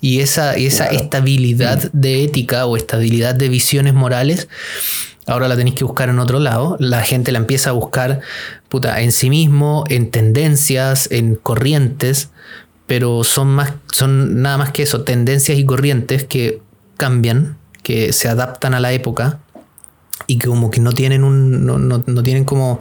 Y 0.00 0.20
esa, 0.20 0.54
esa 0.54 0.86
estabilidad 0.86 1.90
de 1.92 2.22
ética 2.22 2.66
o 2.66 2.76
estabilidad 2.76 3.34
de 3.34 3.48
visiones 3.48 3.94
morales, 3.94 4.48
ahora 5.26 5.48
la 5.48 5.56
tenéis 5.56 5.74
que 5.74 5.84
buscar 5.84 6.08
en 6.08 6.18
otro 6.18 6.38
lado. 6.38 6.76
La 6.78 7.02
gente 7.02 7.32
la 7.32 7.38
empieza 7.38 7.70
a 7.70 7.72
buscar 7.72 8.20
puta, 8.68 9.00
en 9.00 9.12
sí 9.12 9.30
mismo, 9.30 9.84
en 9.88 10.10
tendencias, 10.10 11.10
en 11.10 11.34
corrientes, 11.34 12.30
pero 12.86 13.24
son, 13.24 13.48
más, 13.48 13.74
son 13.92 14.40
nada 14.40 14.56
más 14.56 14.70
que 14.70 14.82
eso, 14.82 15.02
tendencias 15.02 15.58
y 15.58 15.64
corrientes 15.64 16.24
que 16.24 16.62
cambian, 16.96 17.58
que 17.82 18.12
se 18.12 18.28
adaptan 18.28 18.74
a 18.74 18.80
la 18.80 18.92
época 18.92 19.40
y 20.26 20.38
que 20.38 20.46
como 20.46 20.70
que 20.70 20.80
no 20.80 20.92
tienen 20.92 21.24
un. 21.24 21.64
no, 21.66 21.78
no, 21.78 22.22
tienen 22.22 22.44
como. 22.44 22.80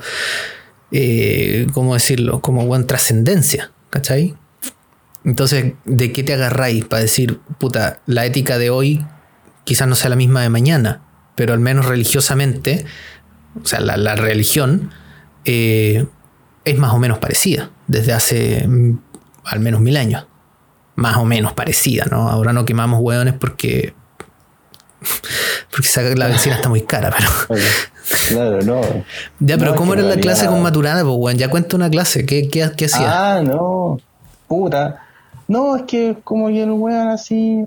Eh, 0.92 1.68
¿Cómo 1.74 1.94
decirlo? 1.94 2.42
Como 2.42 2.66
buena 2.66 2.88
trascendencia. 2.88 3.72
¿Cachai? 3.90 4.36
Entonces, 5.28 5.74
¿de 5.84 6.14
qué 6.14 6.24
te 6.24 6.34
agarráis 6.34 6.86
para 6.86 7.02
decir, 7.02 7.42
puta, 7.60 8.00
la 8.06 8.26
ética 8.26 8.58
de 8.58 8.70
hoy 8.70 9.06
quizás 9.66 9.86
no 9.86 9.96
sea 9.96 10.10
la 10.10 10.16
misma 10.16 10.42
de 10.42 10.48
mañana, 10.48 11.02
pero 11.36 11.52
al 11.52 11.60
menos 11.60 11.86
religiosamente, 11.86 12.86
o 13.62 13.66
sea, 13.66 13.82
la, 13.82 14.16
religión 14.16 14.92
eh, 15.44 16.08
es 16.64 16.78
más 16.78 16.94
o 16.94 16.98
menos 16.98 17.20
parecida 17.20 17.72
desde 17.88 18.14
hace 18.14 18.66
mm, 18.66 19.00
al 19.44 19.60
menos 19.60 19.82
mil 19.82 19.98
años. 19.98 20.26
Más 20.96 21.18
o 21.18 21.26
menos 21.26 21.52
parecida, 21.54 22.06
¿no? 22.10 22.30
Ahora 22.30 22.54
no 22.54 22.66
quemamos 22.66 23.02
hueones 23.02 23.36
porque. 23.36 23.94
Porque 25.70 26.16
la 26.16 26.28
benzina 26.28 26.56
está 26.56 26.70
muy 26.70 26.82
cara, 26.82 27.14
pero. 27.16 27.62
Claro, 28.30 28.62
no. 28.62 28.82
Ya, 29.40 29.58
pero 29.58 29.76
¿cómo 29.76 29.94
era 29.94 30.02
la 30.02 30.16
clase 30.16 30.48
con 30.48 30.64
Maturana? 30.64 31.04
Pues, 31.04 31.38
ya 31.38 31.50
cuento 31.50 31.76
una 31.76 31.90
clase. 31.90 32.26
¿Qué, 32.26 32.48
qué, 32.48 32.72
qué 32.76 32.86
hacía? 32.86 33.36
Ah, 33.36 33.42
no. 33.42 34.00
Puta. 34.48 35.07
No, 35.48 35.76
es 35.76 35.84
que 35.84 36.18
como 36.24 36.48
que 36.48 36.64
el 36.64 36.72
weón 36.72 37.08
así 37.08 37.66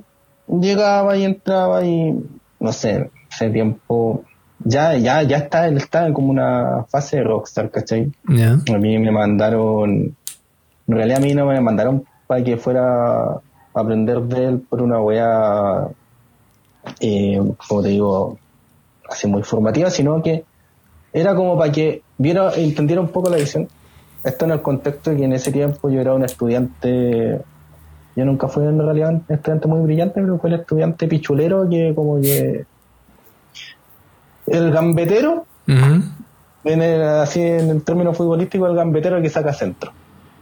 llegaba 0.48 1.16
y 1.16 1.24
entraba 1.24 1.84
y 1.84 2.14
no 2.58 2.72
sé, 2.72 3.10
hace 3.30 3.50
tiempo 3.50 4.24
ya, 4.64 4.96
ya, 4.96 5.22
ya 5.22 5.38
está, 5.38 5.66
él 5.66 5.78
está 5.78 6.06
en 6.06 6.12
como 6.12 6.30
una 6.30 6.84
fase 6.88 7.16
de 7.16 7.24
rockstar, 7.24 7.70
¿cachai? 7.70 8.12
A 8.72 8.78
mí 8.78 8.98
me 8.98 9.10
mandaron, 9.10 10.16
en 10.86 10.94
realidad 10.94 11.18
a 11.18 11.20
mí 11.20 11.34
no 11.34 11.46
me 11.46 11.60
mandaron 11.60 12.04
para 12.26 12.44
que 12.44 12.56
fuera 12.56 13.32
a 13.32 13.40
aprender 13.74 14.20
de 14.22 14.44
él 14.44 14.60
por 14.60 14.82
una 14.82 15.00
wea, 15.00 15.88
eh, 17.00 17.40
como 17.68 17.82
te 17.82 17.88
digo, 17.88 18.38
así 19.08 19.26
muy 19.26 19.42
formativa, 19.42 19.90
sino 19.90 20.22
que 20.22 20.44
era 21.12 21.34
como 21.34 21.58
para 21.58 21.72
que 21.72 22.02
viera, 22.18 22.52
entendiera 22.54 23.00
un 23.00 23.08
poco 23.08 23.30
la 23.30 23.36
visión. 23.36 23.68
Esto 24.22 24.44
en 24.44 24.50
el 24.50 24.60
contexto 24.60 25.10
de 25.10 25.16
que 25.16 25.24
en 25.24 25.32
ese 25.32 25.50
tiempo 25.50 25.88
yo 25.88 26.00
era 26.00 26.12
un 26.12 26.24
estudiante 26.24 27.40
yo 28.16 28.24
nunca 28.24 28.48
fui 28.48 28.64
en 28.64 28.78
realidad 28.78 29.10
un 29.10 29.24
estudiante 29.28 29.68
muy 29.68 29.80
brillante, 29.80 30.20
pero 30.20 30.38
fue 30.38 30.50
el 30.50 30.60
estudiante 30.60 31.06
pichulero 31.06 31.68
que 31.68 31.92
como 31.94 32.20
que 32.20 32.64
el 34.46 34.72
gambetero, 34.72 35.46
en 35.66 36.82
así 36.82 37.40
en 37.40 37.70
el 37.70 37.82
término 37.82 38.12
futbolístico, 38.12 38.66
el 38.66 38.74
gambetero 38.74 39.22
que 39.22 39.30
saca 39.30 39.52
centro. 39.52 39.92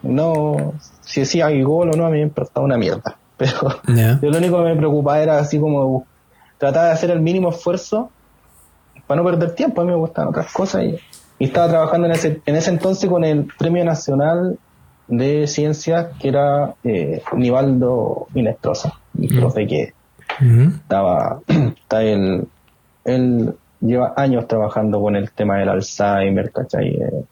No, 0.03 0.75
si 1.03 1.21
decía 1.21 1.47
hay 1.47 1.63
gol 1.63 1.91
o 1.91 1.97
no, 1.97 2.07
a 2.07 2.11
mí 2.11 2.19
me 2.19 2.23
importaba 2.23 2.65
una 2.65 2.79
mierda. 2.79 3.17
Pero 3.37 3.81
yo 3.85 4.31
lo 4.31 4.39
único 4.39 4.59
que 4.59 4.71
me 4.71 4.77
preocupaba 4.77 5.21
era 5.21 5.39
así 5.39 5.59
como 5.59 6.07
tratar 6.57 6.87
de 6.87 6.93
hacer 6.93 7.11
el 7.11 7.21
mínimo 7.21 7.51
esfuerzo 7.51 8.11
para 9.07 9.21
no 9.21 9.29
perder 9.29 9.55
tiempo. 9.55 9.81
A 9.81 9.85
mí 9.85 9.91
me 9.91 9.97
gustaban 9.97 10.31
otras 10.31 10.53
cosas 10.53 10.85
y, 10.85 10.99
y 11.39 11.45
estaba 11.45 11.69
trabajando 11.69 12.07
en 12.07 12.15
ese, 12.15 12.41
en 12.47 12.57
ese 12.57 12.71
entonces 12.71 13.09
con 13.09 13.25
el 13.25 13.47
Premio 13.59 13.85
Nacional 13.85 14.59
de 15.09 15.47
ciencias 15.47 16.09
que 16.21 16.29
era 16.29 16.75
eh, 16.85 17.23
Nivaldo 17.35 18.29
Minestrosa, 18.35 18.93
mi 19.15 19.29
profe 19.29 19.67
que 19.67 19.95
estaba, 20.39 21.41
está 21.49 22.03
él, 22.03 22.47
él 23.05 23.55
lleva 23.81 24.15
años 24.17 24.47
trabajando 24.47 25.01
con 25.01 25.17
el 25.17 25.31
tema 25.31 25.59
del 25.59 25.69
Alzheimer, 25.69 26.53
¿cachai? 26.53 26.89
Eh, 26.89 27.25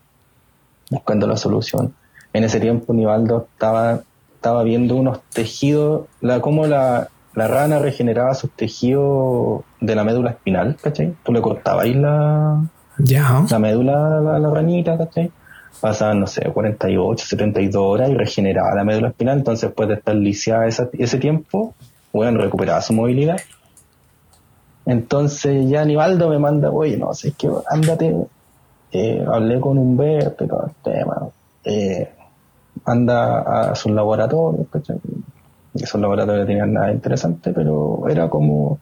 buscando 0.90 1.26
la 1.26 1.36
solución. 1.36 1.94
En 2.32 2.44
ese 2.44 2.60
tiempo 2.60 2.92
Nivaldo 2.92 3.48
estaba, 3.52 4.00
estaba 4.34 4.62
viendo 4.62 4.96
unos 4.96 5.20
tejidos, 5.32 6.06
la, 6.20 6.40
cómo 6.40 6.66
la, 6.66 7.08
la 7.34 7.48
rana 7.48 7.78
regeneraba 7.78 8.34
sus 8.34 8.50
tejidos 8.50 9.62
de 9.80 9.94
la 9.94 10.04
médula 10.04 10.30
espinal, 10.30 10.76
¿cachai? 10.80 11.14
Tú 11.24 11.32
le 11.32 11.40
cortabas 11.40 11.84
ahí 11.84 11.94
la, 11.94 12.62
Ya. 12.98 13.44
La 13.50 13.58
médula, 13.58 14.20
la, 14.20 14.38
la 14.38 14.50
ranita, 14.50 14.96
¿cachai? 14.96 15.30
Pasaban, 15.80 16.20
no 16.20 16.26
sé, 16.26 16.42
48, 16.42 17.26
72 17.26 17.82
horas 17.82 18.10
y 18.10 18.14
regeneraba 18.14 18.74
la 18.74 18.84
médula 18.84 19.08
espinal. 19.08 19.38
Entonces, 19.38 19.68
después 19.68 19.88
de 19.88 19.94
estar 19.96 20.14
lisiada 20.14 20.66
ese 20.66 21.18
tiempo, 21.18 21.74
bueno, 22.12 22.40
recuperaba 22.40 22.80
su 22.80 22.94
movilidad. 22.94 23.38
Entonces, 24.86 25.68
ya 25.68 25.84
Nivaldo 25.84 26.30
me 26.30 26.38
manda, 26.38 26.70
oye, 26.70 26.96
no 26.96 27.12
sé, 27.12 27.28
es 27.28 27.34
que 27.34 27.50
ándate. 27.68 28.14
Eh, 28.92 29.24
hablé 29.26 29.60
con 29.60 29.76
Humberto 29.76 30.44
y 30.44 30.48
todo 30.48 30.66
el 30.66 30.82
tema. 30.82 31.28
Eh, 31.64 32.08
anda 32.84 33.70
a 33.70 33.74
sus 33.74 33.92
laboratorios. 33.92 34.66
Esos 35.74 36.00
laboratorios 36.00 36.46
tenían 36.46 36.72
nada 36.72 36.92
interesante, 36.92 37.52
pero 37.52 38.08
era 38.08 38.28
como 38.30 38.78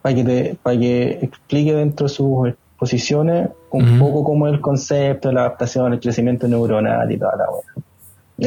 para 0.00 0.14
que, 0.14 0.24
te, 0.24 0.56
para 0.62 0.78
que 0.78 1.18
explique 1.22 1.74
dentro 1.74 2.06
de 2.06 2.14
sus 2.14 2.54
exposiciones 2.80 3.50
un 3.70 3.98
poco 3.98 4.24
como 4.24 4.46
el 4.46 4.58
concepto, 4.60 5.30
la 5.30 5.42
adaptación, 5.42 5.92
el 5.92 6.00
crecimiento 6.00 6.48
neuronal 6.48 7.10
y 7.12 7.18
toda 7.18 7.36
la 7.36 7.44
wea. 7.50 7.84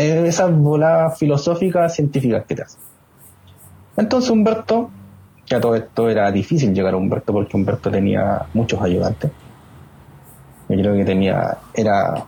Eh, 0.04 0.28
esas 0.28 0.52
voladas 0.52 1.20
filosóficas, 1.20 1.94
científicas 1.94 2.44
que 2.46 2.56
te 2.56 2.64
hacen. 2.64 2.82
Entonces 3.96 4.32
Humberto, 4.32 4.90
que 5.46 5.56
a 5.56 5.62
todo 5.62 5.76
esto 5.76 6.10
era 6.10 6.32
difícil 6.32 6.74
llegar 6.74 6.96
a 6.96 6.98
Humberto 6.98 7.32
porque 7.32 7.56
Humberto 7.56 7.92
tenía 7.92 8.42
muchos 8.56 8.82
ayudantes. 8.82 9.30
Yo 10.68 10.78
creo 10.78 10.96
que 10.96 11.06
tenía, 11.06 11.58
era, 11.72 12.26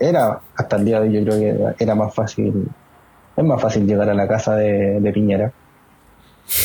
era, 0.00 0.40
hasta 0.56 0.76
el 0.76 0.84
día 0.84 1.00
de 1.00 1.08
hoy 1.08 1.14
yo 1.14 1.24
creo 1.24 1.74
que 1.76 1.84
era, 1.84 1.94
más 1.94 2.12
fácil, 2.12 2.68
es 3.36 3.44
más 3.44 3.62
fácil 3.62 3.86
llegar 3.86 4.10
a 4.10 4.14
la 4.14 4.26
casa 4.26 4.56
de, 4.56 4.98
de 4.98 5.12
Piñera 5.12 5.52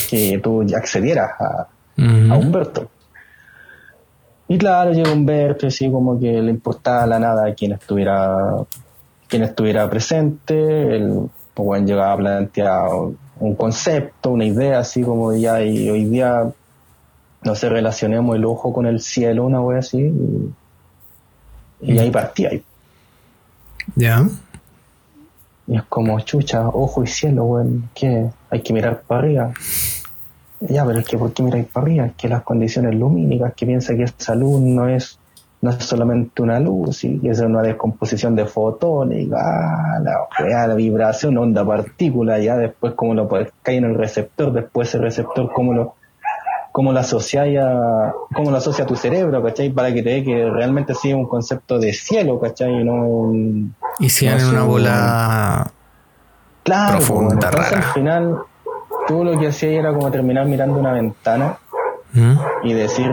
que 0.09 0.39
tú 0.39 0.65
accedieras 0.75 1.29
a, 1.39 1.67
a 1.97 2.37
Humberto. 2.37 2.89
Y 4.51 4.57
claro, 4.57 4.91
llegó 4.91 5.13
Humberto, 5.13 5.67
así 5.67 5.91
como 5.91 6.19
que 6.19 6.41
le 6.41 6.49
importaba 6.49 7.05
la 7.05 7.19
nada 7.19 7.45
a 7.45 7.53
quien 7.53 7.73
estuviera, 7.73 8.55
quien 9.27 9.43
estuviera 9.43 9.87
presente, 9.87 10.95
el 10.95 11.29
pues, 11.53 11.83
llegaba 11.83 12.13
a 12.13 12.17
plantear 12.17 12.89
un 13.39 13.55
concepto, 13.55 14.31
una 14.31 14.45
idea, 14.45 14.79
así 14.79 15.03
como 15.03 15.35
ya, 15.35 15.61
y 15.61 15.87
hoy 15.91 16.05
día, 16.05 16.51
no 17.43 17.53
sé, 17.53 17.69
relacionemos 17.69 18.35
el 18.35 18.43
ojo 18.43 18.73
con 18.73 18.87
el 18.87 18.99
cielo, 19.01 19.45
una 19.45 19.61
wea 19.61 19.79
así, 19.79 20.11
y, 21.81 21.99
ahí 21.99 22.09
partía. 22.09 22.49
Ya. 23.95 24.27
Y 25.67 25.75
es 25.75 25.83
como, 25.83 26.19
chucha, 26.21 26.69
ojo 26.69 27.03
y 27.03 27.07
cielo, 27.07 27.43
weón, 27.45 27.87
¿qué? 27.93 28.31
Hay 28.49 28.61
que 28.61 28.73
mirar 28.73 29.03
para 29.03 29.21
arriba. 29.21 29.53
Ya, 30.61 30.85
pero 30.85 30.99
es 30.99 31.07
que 31.07 31.17
¿por 31.17 31.31
qué 31.33 31.43
miráis 31.43 31.67
para 31.67 31.85
arriba? 31.85 32.05
Es 32.07 32.13
que 32.15 32.27
las 32.27 32.43
condiciones 32.43 32.95
lumínicas, 32.95 33.53
que 33.53 33.65
piensa 33.65 33.95
que 33.95 34.03
esa 34.03 34.35
luz 34.35 34.59
no 34.59 34.89
es, 34.89 35.17
no 35.61 35.71
es 35.71 35.83
solamente 35.83 36.41
una 36.41 36.59
luz, 36.59 37.03
y 37.05 37.19
que 37.19 37.29
es 37.29 37.39
una 37.39 37.61
descomposición 37.61 38.35
de 38.35 38.45
fotones, 38.45 39.27
ah, 39.33 39.99
la, 40.01 40.67
la 40.67 40.75
vibración, 40.75 41.37
onda 41.37 41.65
partícula, 41.65 42.39
ya 42.39 42.57
después 42.57 42.93
cómo 42.95 43.13
lo 43.13 43.27
caer 43.27 43.49
en 43.65 43.85
el 43.85 43.95
receptor, 43.95 44.51
después 44.51 44.89
ese 44.89 44.97
receptor 44.97 45.51
cómo 45.53 45.73
lo 45.73 45.95
cómo 46.71 46.93
lo 46.93 46.99
asocia 46.99 47.43
a, 47.43 48.13
cómo 48.33 48.51
lo 48.51 48.57
asocia 48.57 48.83
a 48.83 48.87
tu 48.87 48.95
cerebro, 48.95 49.43
¿cachai? 49.43 49.69
Para 49.69 49.93
que 49.93 50.03
te 50.03 50.09
dé 50.09 50.23
que 50.23 50.49
realmente 50.49 50.93
sea 50.93 51.15
un 51.15 51.27
concepto 51.27 51.79
de 51.79 51.93
cielo, 51.93 52.39
¿cachai? 52.39 52.83
No 52.83 52.93
un, 53.07 53.75
y 53.99 54.09
si 54.09 54.27
en 54.27 54.45
una 54.45 54.63
bola 54.63 55.71
claro, 56.63 56.97
profunda, 56.97 57.51
rara. 57.51 57.77
al 57.77 57.83
final 57.83 58.37
tú 59.09 59.23
lo 59.23 59.37
que 59.39 59.47
hacías 59.47 59.73
era 59.73 59.91
como 59.91 60.11
terminar 60.11 60.45
mirando 60.45 60.79
una 60.79 60.93
ventana 60.93 61.57
¿Mm? 62.13 62.33
y 62.63 62.73
decir, 62.73 63.09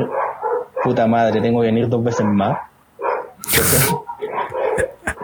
puta 0.85 1.07
madre, 1.07 1.41
tengo 1.41 1.63
que 1.63 1.69
venir 1.69 1.89
dos 1.89 2.05
veces 2.05 2.27
más. 2.27 2.59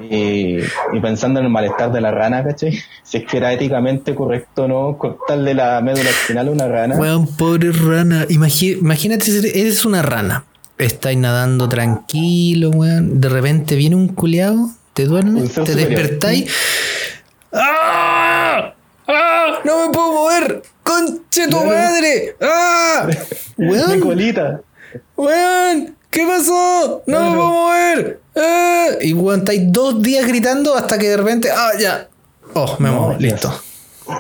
y, 0.01 0.61
pensando 1.03 1.41
en 1.41 1.47
el 1.47 1.53
malestar 1.53 1.93
de 1.93 2.01
la 2.01 2.11
rana, 2.11 2.43
¿cachai? 2.43 2.79
Si 3.03 3.19
es 3.19 3.27
que 3.27 3.37
era 3.37 3.53
éticamente 3.53 4.15
correcto 4.15 4.67
no 4.67 4.97
cortarle 4.97 5.53
la 5.53 5.79
médula 5.83 6.09
espinal 6.09 6.49
a 6.49 6.51
una 6.51 6.67
rana. 6.67 6.97
Weón, 6.97 7.27
pobre 7.37 7.71
rana. 7.73 8.25
imagínate, 8.31 9.31
eres 9.61 9.85
una 9.85 10.01
rana. 10.01 10.45
Estáis 10.79 11.19
nadando 11.19 11.69
tranquilo, 11.69 12.71
weón. 12.71 13.21
De 13.21 13.29
repente 13.29 13.77
viene 13.77 13.97
un 13.97 14.09
culeado, 14.09 14.71
te 14.95 15.05
duermes, 15.05 15.53
te 15.53 15.75
despertáis. 15.75 16.51
¡Ah! 17.53 18.02
¡No 19.65 19.87
me 19.87 19.93
puedo 19.93 20.13
mover! 20.13 20.63
¡Conche 20.83 21.49
tu 21.49 21.65
madre! 21.65 22.37
¡Ah! 22.41 23.09
¡Weón! 23.57 24.01
colita. 24.01 24.61
¡Weón! 25.17 25.97
¿Qué 26.11 26.27
pasó? 26.27 27.03
¡No 27.07 27.21
me 27.21 27.37
puedo 27.37 27.49
mover! 27.49 28.21
¡Ah! 28.37 28.89
Y 29.01 29.13
weón, 29.13 29.41
estáis 29.41 29.73
dos 29.73 30.03
días 30.03 30.27
gritando 30.27 30.77
hasta 30.77 30.99
que 30.99 31.09
de 31.09 31.17
repente. 31.17 31.51
¡Ah, 31.51 31.71
ya! 31.79 32.09
Oh, 32.55 32.77
me 32.79 32.91
muevo, 32.91 33.15
listo. 33.19 33.53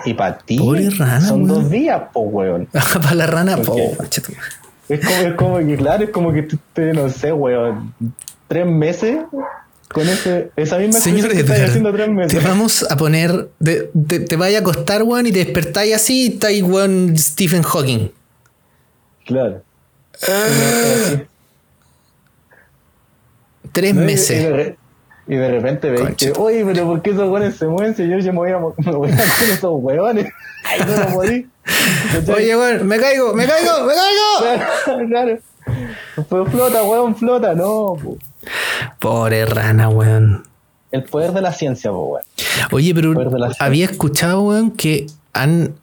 Y 0.04 0.14
para 0.14 0.38
ti 0.38 0.58
son 1.26 1.46
dos 1.46 1.68
días, 1.68 2.02
po, 2.12 2.20
weón. 2.20 2.68
para 3.02 3.14
la 3.14 3.26
rana, 3.26 3.56
po, 3.56 3.76
es 4.88 5.00
como, 5.00 5.20
es 5.20 5.34
como 5.34 5.58
que, 5.58 5.76
claro, 5.76 6.04
es 6.04 6.10
como 6.10 6.32
que 6.32 6.42
tú, 6.42 6.58
no 6.94 7.08
sé, 7.08 7.32
weón, 7.32 7.94
tres 8.48 8.66
meses 8.66 9.18
con 9.92 10.08
ese, 10.08 10.50
esa 10.56 10.78
misma 10.78 11.00
Señor 11.00 11.30
que 11.30 11.40
haciendo 11.40 11.92
tres 11.92 12.08
meses. 12.08 12.38
Te 12.38 12.46
vamos 12.46 12.86
a 12.90 12.96
poner, 12.96 13.48
te, 13.62 14.20
te, 14.20 14.36
vaya 14.36 14.58
a 14.58 14.60
acostar, 14.60 15.02
weón, 15.02 15.26
y 15.26 15.32
te 15.32 15.44
despertáis 15.44 15.94
así 15.94 16.24
y 16.24 16.26
estáis, 16.34 16.62
weón, 16.62 17.16
Stephen 17.16 17.62
Hawking. 17.62 18.10
Claro. 19.26 19.62
Ah. 20.28 21.22
tres 23.72 23.94
meses. 23.94 24.74
Y 25.28 25.36
de, 25.36 25.50
repente 25.50 25.90
veis 25.90 26.16
que, 26.16 26.32
oye, 26.36 26.64
pero 26.64 26.84
¿por 26.86 27.02
qué 27.02 27.10
esos 27.10 27.30
weones 27.30 27.56
se 27.56 27.66
mueven? 27.66 27.94
Señor, 27.94 28.20
yo 28.20 28.32
me 28.32 28.38
voy 28.38 28.50
a, 28.50 28.58
me 28.58 28.92
voy 28.92 29.10
a 29.10 29.16
con 29.16 29.50
esos 29.50 29.82
weones. 29.82 30.28
Ay, 30.64 30.80
no 30.80 31.04
lo 31.04 31.10
morí. 31.10 31.48
Oye, 32.34 32.56
weón, 32.56 32.86
me 32.86 32.98
caigo, 32.98 33.32
me 33.34 33.46
caigo, 33.46 33.86
me 33.86 33.94
caigo. 33.94 34.66
Claro, 34.84 35.08
claro. 35.08 35.38
Pues 36.28 36.50
flota, 36.50 36.82
weón, 36.82 37.14
flota, 37.16 37.54
no. 37.54 37.96
Pobre 38.98 39.46
rana, 39.46 39.88
weón. 39.88 40.44
El 40.90 41.04
poder 41.04 41.32
de 41.32 41.40
la 41.40 41.52
ciencia, 41.52 41.90
weón. 41.92 42.22
Oye, 42.70 42.94
pero 42.94 43.14
había 43.58 43.86
escuchado, 43.86 44.42
weón, 44.42 44.70
que 44.72 45.06
han, 45.32 45.74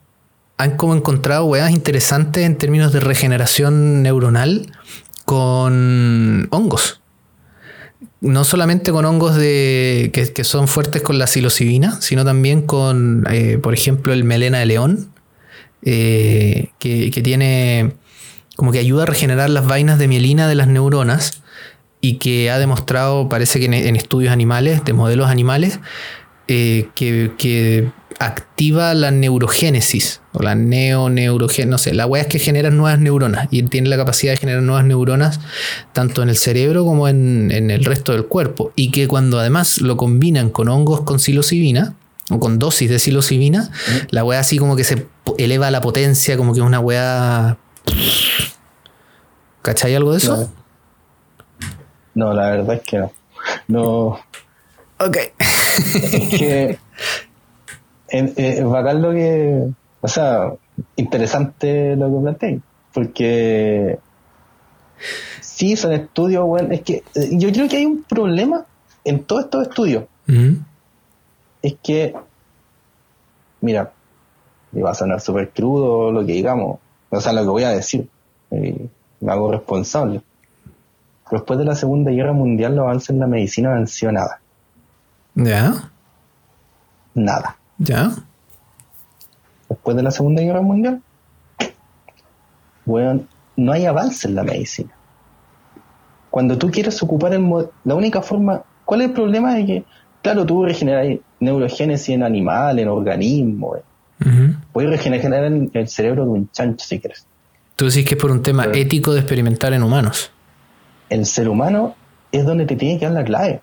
han 0.58 0.78
como 0.78 0.96
encontrado 0.96 1.46
weas 1.46 1.72
interesantes 1.72 2.46
en 2.46 2.58
términos 2.58 2.94
de 2.94 3.00
regeneración 3.00 4.04
neuronal 4.04 4.72
con 5.26 6.48
hongos. 6.52 7.02
No 8.22 8.44
solamente 8.44 8.92
con 8.92 9.06
hongos 9.06 9.36
de, 9.36 10.12
que, 10.14 10.44
son 10.44 10.68
fuertes 10.68 11.02
con 11.02 11.18
la 11.18 11.28
psilocibina, 11.28 12.02
sino 12.02 12.26
también 12.26 12.64
con, 12.64 13.26
eh, 13.30 13.58
por 13.62 13.74
ejemplo, 13.74 14.12
el 14.12 14.26
melena 14.26 14.60
de 14.60 14.66
león, 14.66 15.12
eh, 15.84 16.72
que, 16.80 17.12
que 17.12 17.22
tiene 17.22 17.94
como 18.58 18.74
que 18.74 18.80
ayuda 18.80 19.04
a 19.04 19.06
regenerar 19.06 19.50
las 19.50 19.66
vainas 19.66 20.00
de 20.00 20.10
mielina 20.10 20.50
de 20.50 20.56
las 20.56 20.68
neuronas 20.68 21.44
y 22.02 22.16
que 22.16 22.50
ha 22.50 22.60
demostrado, 22.60 23.30
parece 23.30 23.60
que 23.60 23.66
en, 23.66 23.96
estudios 23.96 24.32
animales, 24.32 24.84
de 24.86 24.94
modelos 24.94 25.30
animales, 25.30 25.80
eh, 26.48 26.88
que, 26.96 27.92
activa 28.20 28.94
la 28.96 29.12
neurogénesis 29.12 30.20
o 30.34 30.44
la 30.44 30.54
neoneurogénesis, 30.54 31.72
no 31.72 31.78
sé, 31.78 31.94
la 31.94 32.06
weá 32.06 32.24
es 32.24 32.28
que 32.28 32.38
genera 32.38 32.70
nuevas 32.70 33.00
neuronas 33.00 33.48
y 33.50 33.64
tiene 33.64 33.88
la 33.88 33.96
capacidad 33.96 34.34
de 34.34 34.38
generar 34.38 34.62
nuevas 34.62 34.84
neuronas 34.84 35.40
tanto 35.94 36.22
en 36.22 36.28
el 36.28 36.36
cerebro 36.36 36.84
como 36.84 37.08
en, 37.08 37.50
el 37.50 37.86
resto 37.86 38.12
del 38.12 38.26
cuerpo 38.26 38.74
y 38.76 38.92
que 38.92 39.08
cuando 39.08 39.40
además 39.40 39.80
lo 39.80 39.96
combinan 39.96 40.50
con 40.50 40.68
hongos 40.68 41.02
con 41.02 41.20
psilocibina 41.20 41.96
o 42.30 42.42
con 42.42 42.60
dosis 42.60 42.90
de 42.90 43.00
psilocibina, 43.00 43.72
la 44.10 44.26
weá 44.26 44.42
así 44.42 44.58
como 44.58 44.76
que 44.76 44.84
se 44.84 45.06
eleva 45.38 45.72
la 45.72 45.80
potencia, 45.80 46.36
como 46.36 46.54
que 46.54 46.60
es 46.60 46.66
una 46.66 46.82
weá 46.82 47.58
¿Cachai 49.62 49.96
algo 49.96 50.12
de 50.12 50.18
eso? 50.18 50.52
No. 52.16 52.34
la 52.34 52.52
verdad 52.52 52.76
es 52.76 52.82
que 52.82 52.98
no. 53.00 53.12
No. 53.68 54.20
Ok. 55.00 55.18
es 55.38 56.30
que 56.30 56.80
es, 58.08 58.64
bacán 58.64 59.02
lo 59.02 59.12
que. 59.12 59.70
O 60.02 60.08
sea, 60.08 60.54
interesante 60.96 61.96
lo 61.96 62.10
que 62.10 62.22
planteé. 62.22 62.60
Porque 62.94 64.00
sí, 65.42 65.76
son 65.76 65.94
estudios, 65.94 66.46
bueno, 66.46 66.72
es 66.72 66.82
que 66.82 67.04
eh, 67.16 67.30
yo 67.34 67.52
creo 67.52 67.68
que 67.68 67.78
hay 67.78 67.86
un 67.86 68.04
problema 68.04 68.66
en 69.04 69.24
todos 69.24 69.46
estos 69.46 69.68
estudios. 69.68 70.06
Es 71.62 71.76
que, 71.82 72.16
mira, 73.62 73.92
y 74.72 74.80
va 74.80 74.92
a 74.92 74.96
sonar 74.96 75.20
súper 75.20 75.50
crudo 75.50 76.12
lo 76.12 76.26
que 76.26 76.34
digamos, 76.34 76.80
o 77.10 77.22
sea, 77.22 77.34
lo 77.34 77.42
que 77.42 77.48
voy 77.48 77.64
a 77.64 77.72
decir. 77.72 78.08
Eh, 78.52 78.88
me 79.20 79.32
hago 79.32 79.52
responsable. 79.52 80.22
Después 81.32 81.60
de 81.60 81.66
la 81.66 81.76
Segunda 81.76 82.12
Guerra 82.12 82.34
Mundial, 82.34 82.76
los 82.76 82.84
avances 82.84 83.12
en 83.12 83.20
la 83.20 83.28
medicina 83.28 83.70
no 83.70 83.76
han 83.76 83.88
sido 83.88 84.12
nada. 84.12 84.40
¿Ya? 85.36 85.92
Nada. 87.14 87.58
¿Ya? 87.78 88.12
Después 89.70 89.96
de 89.96 90.04
la 90.04 90.12
Segunda 90.12 90.42
Guerra 90.42 90.62
Mundial, 90.62 91.02
bueno, 92.86 93.22
no 93.56 93.72
hay 93.72 93.86
avance 93.86 94.28
en 94.28 94.36
la 94.36 94.44
medicina. 94.44 94.90
cuando 96.32 96.58
tú 96.58 96.72
quieres 96.72 97.02
ocupar 97.04 97.34
el 97.34 97.44
la 97.84 97.96
única 97.96 98.22
forma, 98.22 98.64
¿cuál 98.86 99.02
es 99.02 99.08
el 99.08 99.14
problema? 99.14 99.54
de 99.56 99.66
que, 99.66 99.84
claro, 100.22 100.46
tú 100.46 100.66
regeneras 100.66 101.20
neurogénesis 101.40 102.10
en 102.10 102.24
animales, 102.24 102.84
en 102.84 102.90
organismos. 102.90 103.80
Puedes 104.74 104.90
regenerar 104.90 105.46
el, 105.46 105.88
cerebro 105.88 106.26
de 106.26 106.30
un 106.32 106.52
chancho 106.52 106.86
si 106.86 107.00
quieres. 107.00 107.26
Tú 107.76 107.86
decís 107.86 108.06
que 108.06 108.16
es 108.16 108.22
por 108.22 108.32
un 108.32 108.42
tema 108.42 108.66
ético 108.74 109.14
de 109.14 109.20
experimentar 109.20 109.72
en 109.74 109.84
humanos. 109.84 110.32
El 111.10 111.26
ser 111.26 111.50
humano 111.50 111.96
es 112.32 112.46
donde 112.46 112.66
te 112.66 112.76
tiene 112.76 113.00
que 113.00 113.06
dar 113.06 113.14
la 113.14 113.24
clave. 113.24 113.62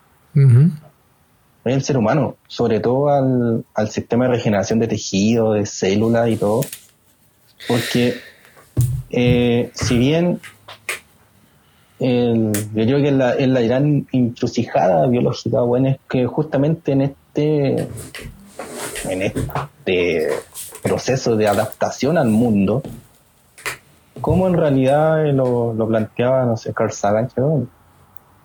El 1.64 1.82
ser 1.82 1.96
humano, 1.96 2.37
sobre 2.46 2.80
todo 2.80 3.09
al, 3.09 3.64
al 3.74 3.90
sistema 3.90 4.26
de 4.26 4.32
regeneración 4.32 4.78
de 4.78 4.88
tejido, 4.88 5.52
de 5.52 5.66
células 5.66 6.28
y 6.28 6.37
todo. 6.37 6.61
Porque 7.66 8.16
eh, 9.11 9.70
si 9.74 9.98
bien 9.98 10.40
el, 11.98 12.52
yo 12.74 12.85
creo 12.85 13.02
que 13.02 13.11
la, 13.11 13.35
la 13.35 13.61
gran 13.62 14.06
encrucijada 14.12 15.06
biológica, 15.06 15.61
bueno, 15.62 15.88
es 15.88 15.96
que 16.09 16.26
justamente 16.26 16.92
en 16.92 17.02
este, 17.02 17.88
en 19.09 19.22
este 19.22 20.28
proceso 20.82 21.37
de 21.37 21.48
adaptación 21.48 22.18
al 22.18 22.28
mundo, 22.28 22.82
como 24.20 24.46
en 24.46 24.55
realidad 24.55 25.24
lo, 25.33 25.72
lo 25.74 25.88
planteaba, 25.88 26.44
no 26.44 26.57
sé, 26.57 26.72
Carl 26.72 26.90
Sagan, 26.90 27.29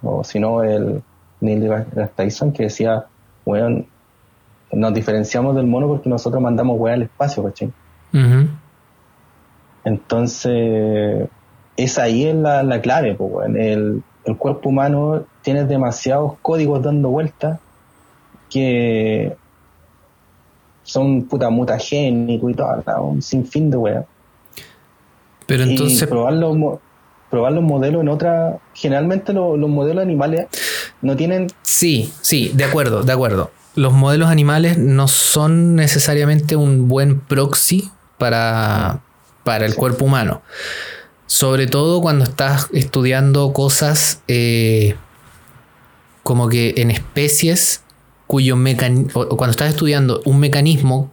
o 0.04 0.24
si 0.24 0.40
no, 0.40 0.64
el 0.64 1.02
Neil 1.40 1.62
deGrasse 1.62 2.12
Tyson, 2.16 2.52
que 2.52 2.64
decía, 2.64 3.06
bueno, 3.46 3.86
nos 4.72 4.94
diferenciamos 4.94 5.56
del 5.56 5.68
mono 5.68 5.88
porque 5.88 6.10
nosotros 6.10 6.42
mandamos 6.42 6.80
weá 6.80 6.94
al 6.94 7.04
espacio, 7.04 7.44
¿cachai? 7.44 7.72
Entonces, 9.84 11.28
esa 11.78 12.04
ahí 12.04 12.26
es 12.26 12.36
la, 12.36 12.64
la 12.64 12.82
clave, 12.82 13.16
pues, 13.16 13.50
el, 13.56 14.04
el 14.26 14.38
cuerpo 14.38 14.70
humano 14.70 15.24
tiene 15.42 15.66
demasiados 15.66 16.34
códigos 16.42 16.84
dando 16.84 17.10
vueltas 17.10 17.60
que 18.50 19.36
son 20.84 21.24
puta 21.24 21.50
mutagénicos 21.50 22.52
y 22.52 22.54
todo, 22.54 23.04
un 23.04 23.22
sinfín 23.22 23.72
de 23.72 23.78
weá. 23.78 24.06
Pero 25.52 25.64
entonces. 25.64 26.08
probar 26.08 26.36
los, 26.36 26.56
probar 27.30 27.52
los 27.52 27.62
modelos 27.62 28.02
en 28.02 28.08
otra. 28.08 28.60
Generalmente 28.74 29.34
los 29.34 29.58
modelos 29.70 30.02
animales 30.02 30.48
no 31.02 31.18
tienen. 31.18 31.48
Sí, 31.62 32.14
sí, 32.22 32.54
de 32.54 32.64
acuerdo, 32.64 33.04
de 33.04 33.12
acuerdo. 33.12 33.52
Los 33.76 33.92
modelos 33.92 34.30
animales 34.30 34.78
no 34.78 35.10
son 35.10 35.76
necesariamente 35.76 36.56
un 36.56 36.88
buen 36.88 37.20
proxy 37.20 37.92
para, 38.18 39.02
para 39.44 39.66
el 39.66 39.76
cuerpo 39.76 40.06
humano. 40.06 40.42
Sobre 41.26 41.68
todo 41.68 42.00
cuando 42.00 42.24
estás 42.24 42.70
estudiando 42.72 43.52
cosas 43.52 44.22
eh, 44.30 44.96
como 46.24 46.48
que 46.48 46.76
en 46.78 46.92
especies 46.92 47.84
cuyo 48.26 48.56
mecanismo, 48.56 49.28
cuando 49.28 49.52
estás 49.52 49.72
estudiando 49.72 50.22
un 50.24 50.40
mecanismo 50.40 51.12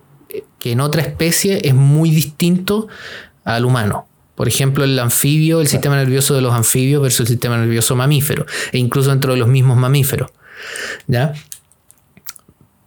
que 0.60 0.70
en 0.70 0.80
otra 0.80 1.02
especie 1.02 1.60
es 1.64 1.74
muy 1.74 2.10
distinto 2.10 2.86
al 3.42 3.64
humano. 3.64 4.07
Por 4.38 4.46
ejemplo, 4.46 4.84
el 4.84 4.96
anfibio, 5.00 5.60
el 5.60 5.66
sistema 5.66 5.96
nervioso 5.96 6.32
de 6.32 6.42
los 6.42 6.54
anfibios 6.54 7.02
versus 7.02 7.22
el 7.22 7.26
sistema 7.26 7.58
nervioso 7.58 7.96
mamífero, 7.96 8.46
e 8.70 8.78
incluso 8.78 9.10
dentro 9.10 9.32
de 9.32 9.38
los 9.40 9.48
mismos 9.48 9.76
mamíferos. 9.76 10.30
¿Ya? 11.08 11.34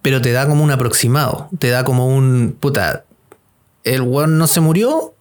Pero 0.02 0.22
te 0.22 0.32
da 0.32 0.48
como 0.48 0.64
un 0.64 0.72
aproximado, 0.72 1.50
te 1.60 1.68
da 1.68 1.84
como 1.84 2.08
un. 2.08 2.56
Puta, 2.58 3.04
el 3.84 4.02
weón 4.02 4.38
no 4.38 4.48
se 4.48 4.62
murió, 4.62 5.14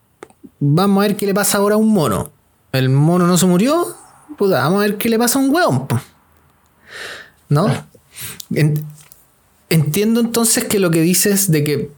vamos 0.61 1.03
a 1.03 1.09
ver 1.09 1.16
qué 1.16 1.27
le 1.27 1.35
pasa 1.35 1.59
ahora 1.59 1.75
a 1.75 1.79
un 1.79 1.93
mono. 1.93 2.31
El 2.71 2.90
mono 2.90 3.27
no 3.27 3.37
se 3.37 3.47
murió, 3.47 3.97
puta, 4.38 4.61
vamos 4.61 4.79
a 4.79 4.87
ver 4.87 4.99
qué 4.99 5.09
le 5.09 5.19
pasa 5.19 5.40
a 5.40 5.43
un 5.43 5.53
weón. 5.53 5.88
¿No? 7.49 7.66
Entiendo 9.69 10.21
entonces 10.21 10.62
que 10.62 10.79
lo 10.79 10.93
que 10.93 11.01
dices 11.01 11.51
de 11.51 11.64
que, 11.64 11.90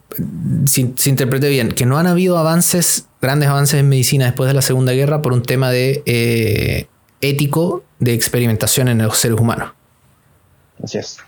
si, 0.65 0.91
si 0.95 1.11
interprete 1.11 1.49
bien, 1.49 1.71
que 1.71 1.85
no 1.85 1.99
han 1.99 2.07
habido 2.07 2.39
avances 2.39 3.05
grandes 3.23 3.47
avances 3.47 3.79
en 3.79 3.87
medicina 3.87 4.25
después 4.25 4.49
de 4.49 4.53
la 4.53 4.61
Segunda 4.61 4.91
Guerra 4.91 5.21
por 5.21 5.31
un 5.31 5.43
tema 5.43 5.71
de 5.71 6.03
eh, 6.05 6.87
ético 7.21 7.83
de 7.99 8.13
experimentación 8.13 8.89
en 8.89 8.97
los 8.97 9.17
seres 9.17 9.39
humanos. 9.39 9.71
Así 10.83 10.97
es. 10.97 11.19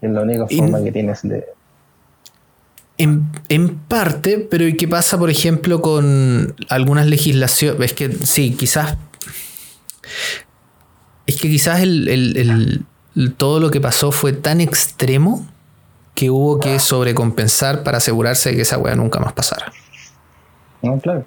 Es 0.00 0.10
la 0.10 0.22
única 0.22 0.46
forma 0.46 0.82
que 0.84 0.92
tienes 0.92 1.22
de... 1.22 1.44
En, 2.96 3.78
parte, 3.88 4.38
pero 4.38 4.66
¿y 4.68 4.76
qué 4.76 4.86
pasa, 4.86 5.18
por 5.18 5.30
ejemplo, 5.30 5.82
con 5.82 6.54
algunas 6.68 7.06
legislaciones? 7.06 7.80
Es 7.80 7.92
que 7.92 8.12
sí, 8.24 8.52
quizás... 8.52 8.96
Es 11.26 11.40
que 11.40 11.48
quizás 11.48 11.80
el, 11.80 12.84
todo 13.36 13.58
lo 13.58 13.70
que 13.72 13.80
pasó 13.80 14.12
fue 14.12 14.32
tan 14.32 14.60
extremo 14.60 15.44
que 16.14 16.30
hubo 16.30 16.60
que 16.60 16.78
sobrecompensar 16.78 17.82
para 17.82 17.98
asegurarse 17.98 18.50
de 18.50 18.56
que 18.56 18.62
esa 18.62 18.78
weá 18.78 18.94
nunca 18.94 19.18
más 19.18 19.32
pasara. 19.32 19.72
No, 20.82 20.98
claro. 21.00 21.24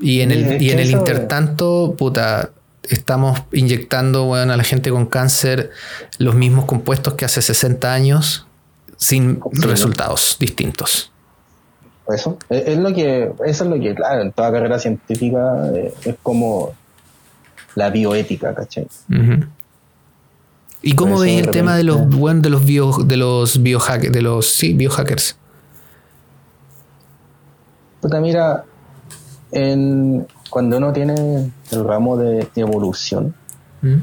Y 0.00 0.20
en 0.20 0.30
el, 0.30 0.62
y 0.62 0.70
en 0.70 0.78
el 0.78 0.90
intertanto, 0.90 1.94
puta, 1.98 2.50
estamos 2.88 3.42
inyectando 3.52 4.24
bueno, 4.24 4.52
a 4.52 4.56
la 4.56 4.64
gente 4.64 4.90
con 4.90 5.06
cáncer 5.06 5.70
los 6.18 6.34
mismos 6.34 6.64
compuestos 6.64 7.14
que 7.14 7.24
hace 7.24 7.42
60 7.42 7.92
años 7.92 8.46
sin 8.96 9.40
resultados 9.52 10.36
distintos. 10.38 11.12
Eso 12.08 12.38
es, 12.48 12.78
lo 12.78 12.92
que, 12.92 13.32
eso 13.46 13.64
es 13.64 13.70
lo 13.70 13.78
que, 13.78 13.94
claro, 13.94 14.22
en 14.22 14.32
toda 14.32 14.50
carrera 14.50 14.78
científica 14.78 15.70
eh, 15.74 15.94
es 16.04 16.16
como 16.22 16.74
la 17.74 17.90
bioética, 17.90 18.54
¿cachai? 18.54 18.86
¿Y 20.82 20.94
cómo 20.94 21.20
veis 21.20 21.42
el 21.42 21.50
tema 21.50 21.76
de 21.76 21.84
los 21.84 22.10
de 22.10 22.50
los 22.50 22.64
bio, 22.64 22.92
de 23.04 23.16
los 23.16 23.62
biohackers, 23.62 24.12
de 24.12 24.22
los 24.22 24.46
sí, 24.46 24.74
biohackers? 24.74 25.36
Puta, 28.02 28.20
mira, 28.20 28.64
cuando 30.50 30.76
uno 30.76 30.92
tiene 30.92 31.52
el 31.70 31.84
ramo 31.84 32.16
de 32.16 32.48
evolución, 32.56 33.32
¿Mm? 33.80 33.98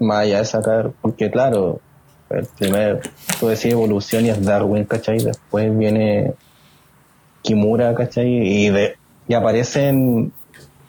más 0.00 0.18
allá 0.18 0.38
de 0.40 0.44
sacar, 0.44 0.92
porque 1.00 1.30
claro, 1.30 1.80
el 2.28 2.44
primer, 2.58 3.00
tú 3.40 3.48
decís 3.48 3.72
evolución 3.72 4.26
y 4.26 4.28
es 4.28 4.44
Darwin, 4.44 4.84
¿cachai? 4.84 5.16
Después 5.18 5.76
viene 5.78 6.34
Kimura, 7.40 7.94
¿cachai? 7.94 8.28
Y, 8.28 8.68
de, 8.68 8.96
y 9.26 9.32
aparecen 9.32 10.30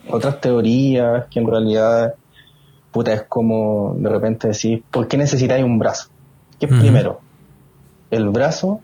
otras 0.09 0.41
teorías 0.41 1.27
que 1.31 1.39
en 1.39 1.47
realidad, 1.47 2.13
puta, 2.91 3.13
es 3.13 3.23
como 3.23 3.95
de 3.97 4.09
repente 4.09 4.49
decir, 4.49 4.83
¿por 4.91 5.07
qué 5.07 5.15
necesitáis 5.15 5.63
un 5.63 5.79
brazo? 5.79 6.09
¿Qué 6.59 6.65
es 6.65 6.73
primero? 6.73 7.21
¿El 8.09 8.27
brazo 8.27 8.81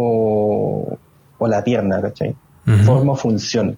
o, 0.00 0.98
la 1.46 1.64
pierna, 1.64 2.00
¿cachai? 2.00 2.34
Forma 2.84 3.12
o 3.12 3.16
función. 3.16 3.76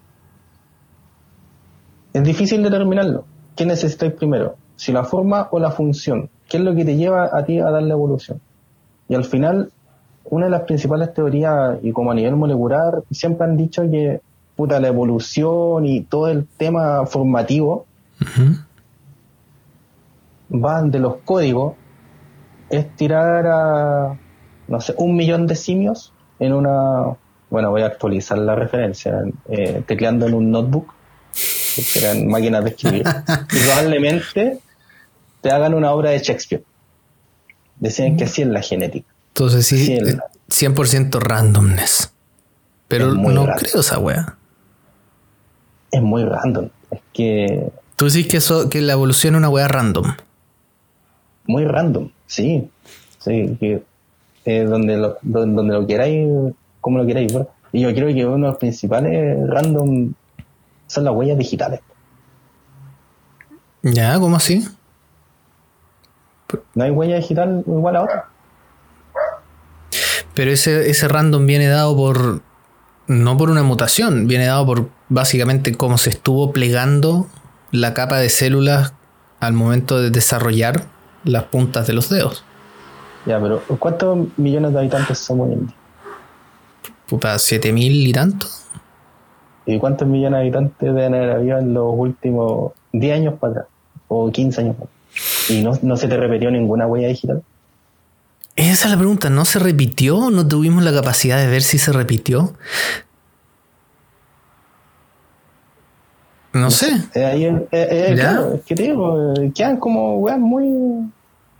Es 2.13 2.23
difícil 2.23 2.61
determinarlo. 2.61 3.23
¿Qué 3.55 3.65
necesitáis 3.65 4.13
primero? 4.13 4.55
Si 4.75 4.91
la 4.91 5.03
forma 5.05 5.47
o 5.51 5.59
la 5.59 5.71
función. 5.71 6.29
¿Qué 6.49 6.57
es 6.57 6.63
lo 6.63 6.75
que 6.75 6.83
te 6.83 6.97
lleva 6.97 7.29
a 7.31 7.45
ti 7.45 7.59
a 7.59 7.69
dar 7.69 7.83
la 7.83 7.93
evolución? 7.93 8.41
Y 9.07 9.15
al 9.15 9.23
final, 9.23 9.71
una 10.25 10.45
de 10.45 10.51
las 10.51 10.63
principales 10.63 11.13
teorías, 11.13 11.79
y 11.81 11.91
como 11.91 12.11
a 12.11 12.15
nivel 12.15 12.35
molecular, 12.35 13.03
siempre 13.11 13.45
han 13.45 13.55
dicho 13.55 13.83
que 13.89 14.19
puta, 14.55 14.79
la 14.79 14.89
evolución 14.89 15.85
y 15.85 16.01
todo 16.01 16.27
el 16.27 16.45
tema 16.45 17.05
formativo 17.05 17.85
van 20.49 20.91
de 20.91 20.99
los 20.99 21.15
códigos, 21.23 21.75
es 22.69 22.95
tirar 22.95 23.47
a 23.47 24.19
no 24.71 24.79
sé, 24.79 24.93
un 24.97 25.15
millón 25.15 25.47
de 25.47 25.55
simios 25.55 26.13
en 26.39 26.53
una, 26.53 27.17
bueno, 27.49 27.69
voy 27.69 27.81
a 27.81 27.87
actualizar 27.87 28.37
la 28.37 28.55
referencia, 28.55 29.21
eh, 29.49 29.83
tecleando 29.85 30.27
en 30.27 30.33
un 30.33 30.49
notebook, 30.49 30.93
que 31.93 31.99
eran 31.99 32.27
máquinas 32.27 32.63
de 32.63 32.69
escribir, 32.69 33.03
y 33.51 33.59
probablemente 33.65 34.59
te 35.41 35.51
hagan 35.51 35.73
una 35.73 35.91
obra 35.91 36.11
de 36.11 36.19
Shakespeare. 36.19 36.63
Decían 37.79 38.15
que 38.15 38.23
así 38.23 38.43
es 38.43 38.47
la 38.47 38.61
genética. 38.61 39.07
Entonces 39.29 39.65
sí, 39.65 39.97
100% 40.49 41.19
randomness. 41.19 42.13
Pero 42.87 43.13
no 43.13 43.45
creo 43.57 43.81
esa 43.81 43.99
wea. 43.99 44.37
Es 45.91 46.01
muy 46.01 46.23
random. 46.23 46.69
Es 46.91 46.99
que... 47.13 47.71
Tú 47.95 48.05
decís 48.05 48.27
que, 48.27 48.37
eso, 48.37 48.69
que 48.69 48.81
la 48.81 48.93
evolución 48.93 49.35
es 49.35 49.39
una 49.39 49.49
wea 49.49 49.67
random. 49.67 50.15
Muy 51.45 51.65
random, 51.65 52.09
sí. 52.27 52.69
Sí, 53.19 53.57
que 53.59 53.83
eh, 54.45 54.63
donde, 54.63 54.97
lo, 54.97 55.17
donde, 55.21 55.73
lo 55.73 55.85
queráis, 55.85 56.27
como 56.79 56.97
lo 56.97 57.05
queráis. 57.05 57.33
Y 57.71 57.81
yo 57.81 57.93
creo 57.93 58.13
que 58.13 58.25
uno 58.25 58.45
de 58.45 58.51
los 58.51 58.57
principales 58.57 59.37
random 59.47 60.13
son 60.87 61.03
las 61.05 61.13
huellas 61.13 61.37
digitales. 61.37 61.79
Ya, 63.83 64.19
¿cómo 64.19 64.35
así? 64.35 64.67
No 66.75 66.83
hay 66.83 66.91
huella 66.91 67.15
digital 67.15 67.63
igual 67.65 67.95
a 67.95 68.03
otra. 68.03 68.25
Pero 70.33 70.51
ese, 70.51 70.89
ese 70.89 71.07
random 71.07 71.45
viene 71.45 71.67
dado 71.67 71.95
por 71.95 72.41
no 73.07 73.37
por 73.37 73.49
una 73.49 73.63
mutación, 73.63 74.27
viene 74.27 74.45
dado 74.45 74.65
por 74.65 74.89
básicamente 75.09 75.75
cómo 75.75 75.97
se 75.97 76.09
estuvo 76.11 76.51
plegando 76.53 77.27
la 77.71 77.93
capa 77.93 78.19
de 78.19 78.29
células 78.29 78.93
al 79.39 79.53
momento 79.53 79.99
de 79.99 80.11
desarrollar 80.11 80.85
las 81.23 81.43
puntas 81.45 81.87
de 81.87 81.93
los 81.93 82.09
dedos. 82.09 82.45
Ya, 83.25 83.39
pero 83.39 83.61
¿cuántos 83.79 84.27
millones 84.37 84.73
de 84.73 84.79
habitantes 84.79 85.19
somos 85.19 85.47
en 85.47 85.53
India? 85.59 85.75
Puta, 87.07 87.37
¿siete 87.39 87.71
mil 87.71 88.07
y 88.07 88.11
tanto? 88.11 88.47
¿Y 89.65 89.77
cuántos 89.77 90.07
millones 90.07 90.37
de 90.37 90.41
habitantes 90.41 90.93
deben 90.93 91.13
haber 91.13 91.31
habido 91.31 91.59
en 91.59 91.73
los 91.73 91.93
últimos 91.95 92.71
10 92.93 93.15
años 93.15 93.33
para 93.39 93.51
atrás? 93.51 93.65
¿O 94.07 94.31
15 94.31 94.61
años 94.61 94.75
para 94.75 94.85
atrás? 94.85 95.49
¿Y 95.49 95.61
no, 95.61 95.77
no 95.81 95.97
se 95.97 96.07
te 96.07 96.17
repitió 96.17 96.49
ninguna 96.49 96.87
huella 96.87 97.09
digital? 97.09 97.43
Esa 98.55 98.85
es 98.85 98.91
la 98.91 98.97
pregunta, 98.97 99.29
¿no 99.29 99.45
se 99.45 99.59
repitió? 99.59 100.29
¿No 100.29 100.47
tuvimos 100.47 100.83
la 100.83 100.93
capacidad 100.93 101.37
de 101.37 101.47
ver 101.47 101.61
si 101.61 101.77
se 101.77 101.91
repitió? 101.91 102.53
No 106.53 106.69
sé. 106.69 106.91
ahí 107.15 107.45
es 107.45 108.61
que 108.65 108.75
te 108.75 108.83
digo, 108.83 109.33
quedan 109.55 109.77
como 109.77 110.17
weas 110.17 110.37
muy, 110.37 111.09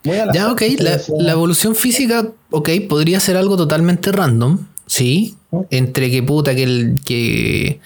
Ya, 0.03 0.51
ok, 0.51 0.61
la, 0.79 1.31
evolución 1.31 1.75
física, 1.75 2.27
ok, 2.49 2.69
podría 2.89 3.19
ser 3.19 3.37
algo 3.37 3.55
totalmente 3.55 4.11
random, 4.11 4.59
sí. 4.87 5.35
Entre 5.69 6.09
que 6.09 6.23
puta, 6.23 6.55
que, 6.55 6.63
el, 6.63 6.95
que, 7.05 7.79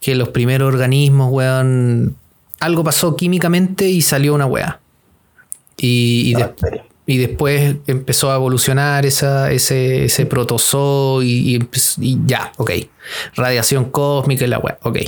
que 0.00 0.14
los 0.14 0.28
primeros 0.28 0.68
organismos, 0.68 1.32
weón, 1.32 2.16
algo 2.60 2.84
pasó 2.84 3.16
químicamente 3.16 3.88
y 3.88 4.02
salió 4.02 4.34
una 4.34 4.46
wea. 4.46 4.80
Y, 5.78 6.34
y, 6.36 7.14
y 7.14 7.16
después 7.16 7.76
empezó 7.86 8.30
a 8.30 8.34
evolucionar 8.34 9.06
esa, 9.06 9.50
ese, 9.50 10.04
ese 10.04 10.26
protozoo 10.26 11.22
y, 11.22 11.58
ya, 12.26 12.52
ok. 12.58 12.72
Radiación 13.34 13.86
cósmica 13.86 14.44
y 14.44 14.48
la 14.48 14.58
web, 14.58 14.76
ok. 14.82 14.98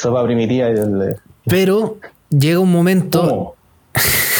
Sopa 0.00 0.24
primitiva. 0.24 0.68
Pero 1.46 1.98
llega 2.30 2.60
un 2.60 2.70
momento 2.70 3.56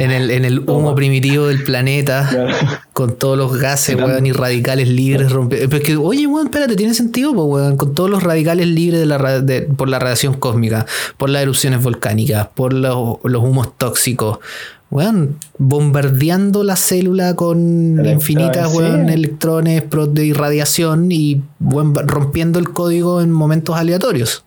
en, 0.00 0.10
el, 0.10 0.30
en 0.30 0.46
el 0.46 0.60
humo 0.60 0.94
primitivo 0.94 1.46
del 1.48 1.62
planeta 1.62 2.30
con 2.94 3.16
todos 3.16 3.36
los 3.36 3.58
gases, 3.58 3.96
weón, 3.96 4.24
y 4.24 4.32
radicales 4.32 4.88
libres. 4.88 5.30
Rompe... 5.30 5.68
Pero 5.68 5.76
es 5.76 5.82
que, 5.82 5.96
oye, 5.96 6.26
weón, 6.26 6.46
espérate, 6.46 6.74
tiene 6.74 6.94
sentido, 6.94 7.32
weón, 7.32 7.76
con 7.76 7.94
todos 7.94 8.08
los 8.08 8.22
radicales 8.22 8.66
libres 8.66 9.00
de 9.00 9.06
la, 9.06 9.18
por 9.76 9.90
la 9.90 9.98
radiación 9.98 10.34
cósmica, 10.34 10.86
por 11.18 11.28
las 11.28 11.42
erupciones 11.42 11.82
volcánicas, 11.82 12.48
por 12.54 12.72
los, 12.72 13.18
los 13.24 13.42
humos 13.42 13.76
tóxicos 13.76 14.38
weón, 14.90 15.38
bombardeando 15.56 16.64
la 16.64 16.74
célula 16.74 17.36
con 17.36 18.04
infinitas 18.04 18.74
electrones 18.74 19.84
de 19.88 20.26
irradiación 20.26 21.12
y 21.12 21.42
rompiendo 21.60 22.58
el 22.58 22.70
código 22.70 23.20
en 23.20 23.30
momentos 23.30 23.76
aleatorios. 23.76 24.44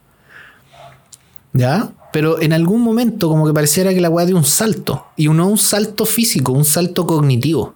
¿Ya? 1.53 1.91
Pero 2.13 2.39
en 2.39 2.53
algún 2.53 2.81
momento 2.81 3.27
como 3.27 3.47
que 3.47 3.53
pareciera 3.53 3.91
que 3.91 3.99
la 3.99 4.09
weá 4.09 4.27
dio 4.27 4.37
un 4.37 4.45
salto. 4.45 5.07
Y 5.17 5.27
no 5.27 5.47
un 5.47 5.57
salto 5.57 6.05
físico, 6.05 6.51
un 6.51 6.63
salto 6.63 7.07
cognitivo. 7.07 7.73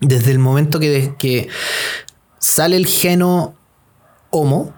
Desde 0.00 0.32
el 0.32 0.40
momento 0.40 0.80
que, 0.80 1.14
que 1.16 1.48
sale 2.38 2.76
el 2.76 2.86
geno 2.86 3.54
Homo, 4.30 4.74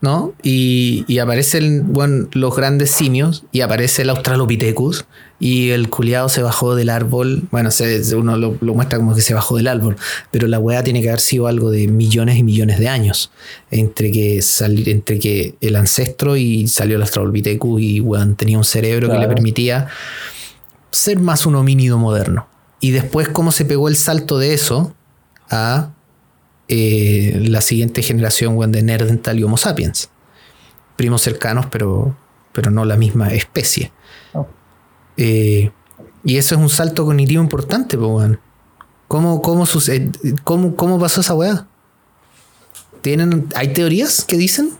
¿no? 0.00 0.34
Y, 0.42 1.04
y 1.08 1.18
aparecen 1.18 1.92
bueno, 1.92 2.28
los 2.32 2.54
grandes 2.54 2.90
simios 2.90 3.44
y 3.52 3.62
aparece 3.62 4.02
el 4.02 4.10
Australopithecus 4.10 5.06
y 5.38 5.70
el 5.70 5.90
culiado 5.90 6.28
se 6.28 6.42
bajó 6.42 6.74
del 6.74 6.90
árbol. 6.90 7.44
Bueno, 7.50 7.70
uno 8.16 8.36
lo, 8.36 8.74
muestra 8.74 8.98
como 8.98 9.14
que 9.14 9.22
se 9.22 9.34
bajó 9.34 9.56
del 9.56 9.68
árbol, 9.68 9.96
pero 10.30 10.48
la 10.48 10.58
weá 10.58 10.82
tiene 10.82 11.02
que 11.02 11.08
haber 11.08 11.20
sido 11.20 11.46
algo 11.46 11.70
de 11.70 11.88
millones 11.88 12.38
y 12.38 12.42
millones 12.42 12.78
de 12.78 12.88
años 12.88 13.30
entre 13.70 14.10
que, 14.10 14.40
entre 14.86 15.18
que 15.18 15.56
el 15.60 15.76
ancestro 15.76 16.36
y 16.36 16.68
salió 16.68 16.96
el 16.96 17.02
Australopithecus 17.02 17.80
y 17.80 18.00
weón, 18.00 18.36
tenía 18.36 18.58
un 18.58 18.64
cerebro 18.64 19.10
que 19.10 19.18
le 19.18 19.28
permitía 19.28 19.88
ser 20.90 21.18
más 21.18 21.46
un 21.46 21.56
homínido 21.56 21.98
moderno. 21.98 22.48
Y 22.80 22.90
después, 22.90 23.28
cómo 23.28 23.52
se 23.52 23.64
pegó 23.64 23.88
el 23.88 23.96
salto 23.96 24.38
de 24.38 24.54
eso 24.54 24.94
a 25.50 25.90
eh, 26.68 27.38
la 27.46 27.60
siguiente 27.60 28.02
generación 28.02 28.72
de 28.72 28.82
Nerdental 28.82 29.38
y 29.38 29.44
Homo 29.44 29.56
sapiens. 29.56 30.10
Primos 30.96 31.22
cercanos, 31.22 31.66
pero, 31.66 32.16
pero 32.52 32.70
no 32.70 32.84
la 32.84 32.96
misma 32.96 33.28
especie. 33.28 33.92
Oh. 34.32 34.46
Eh, 35.16 35.70
y 36.24 36.36
eso 36.36 36.56
es 36.56 36.60
un 36.60 36.68
salto 36.68 37.04
cognitivo 37.04 37.42
importante, 37.42 37.96
pues, 37.96 38.38
¿Cómo, 39.08 39.40
cómo, 39.40 40.98
pasó 40.98 41.20
esa 41.20 41.34
weá? 41.34 41.68
¿Tienen, 43.02 43.46
¿Hay 43.54 43.72
teorías 43.72 44.24
que 44.24 44.36
dicen? 44.36 44.70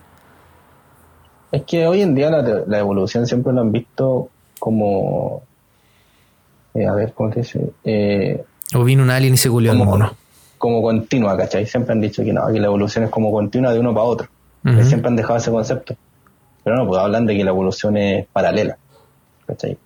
Es 1.52 1.62
que 1.62 1.86
hoy 1.86 2.02
en 2.02 2.16
día 2.16 2.30
la, 2.30 2.78
evolución 2.78 3.28
siempre 3.28 3.52
lo 3.52 3.60
han 3.60 3.70
visto 3.70 4.28
como. 4.58 5.44
Eh, 6.74 6.86
a 6.86 6.92
ver, 6.94 7.12
¿cómo 7.12 7.30
te 7.30 7.40
dice? 7.40 8.44
o 8.74 8.82
vino 8.82 9.04
un 9.04 9.10
alien 9.10 9.34
y 9.34 9.36
se 9.36 9.48
culió 9.48 9.70
al 9.70 9.78
mono 9.78 10.16
como 10.66 10.82
continua, 10.82 11.36
¿cachai? 11.36 11.64
Siempre 11.64 11.92
han 11.92 12.00
dicho 12.00 12.24
que 12.24 12.32
no, 12.32 12.44
que 12.52 12.58
la 12.58 12.66
evolución 12.66 13.04
es 13.04 13.10
como 13.10 13.30
continua 13.30 13.72
de 13.72 13.78
uno 13.78 13.94
para 13.94 14.06
otro. 14.06 14.28
Siempre 14.82 15.08
han 15.08 15.16
dejado 15.16 15.36
ese 15.36 15.52
concepto. 15.52 15.94
Pero 16.64 16.76
no, 16.76 16.88
pues 16.88 17.00
hablan 17.00 17.24
de 17.24 17.36
que 17.36 17.44
la 17.44 17.50
evolución 17.50 17.96
es 17.96 18.26
paralela, 18.26 18.76
¿cachai? 19.46 19.78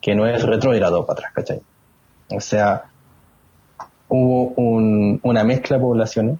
Que 0.00 0.14
no 0.14 0.28
es 0.28 0.44
retrógrado 0.44 1.04
para 1.04 1.18
atrás, 1.18 1.32
¿cachai? 1.34 1.60
O 2.30 2.40
sea, 2.40 2.84
hubo 4.08 4.54
una 4.56 5.42
mezcla 5.42 5.76
de 5.76 5.82
poblaciones 5.82 6.38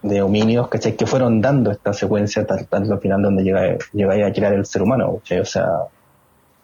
de 0.00 0.22
homínidos, 0.22 0.68
¿cachai? 0.68 0.96
Que 0.96 1.06
fueron 1.06 1.42
dando 1.42 1.70
esta 1.70 1.92
secuencia 1.92 2.40
hasta 2.48 2.78
al 2.78 3.00
final 3.00 3.20
donde 3.20 3.42
llega, 3.42 3.76
llega 3.92 4.26
a 4.26 4.32
crear 4.32 4.54
el 4.54 4.64
ser 4.64 4.80
humano, 4.80 5.16
¿cachai? 5.18 5.40
O 5.40 5.44
sea, 5.44 5.66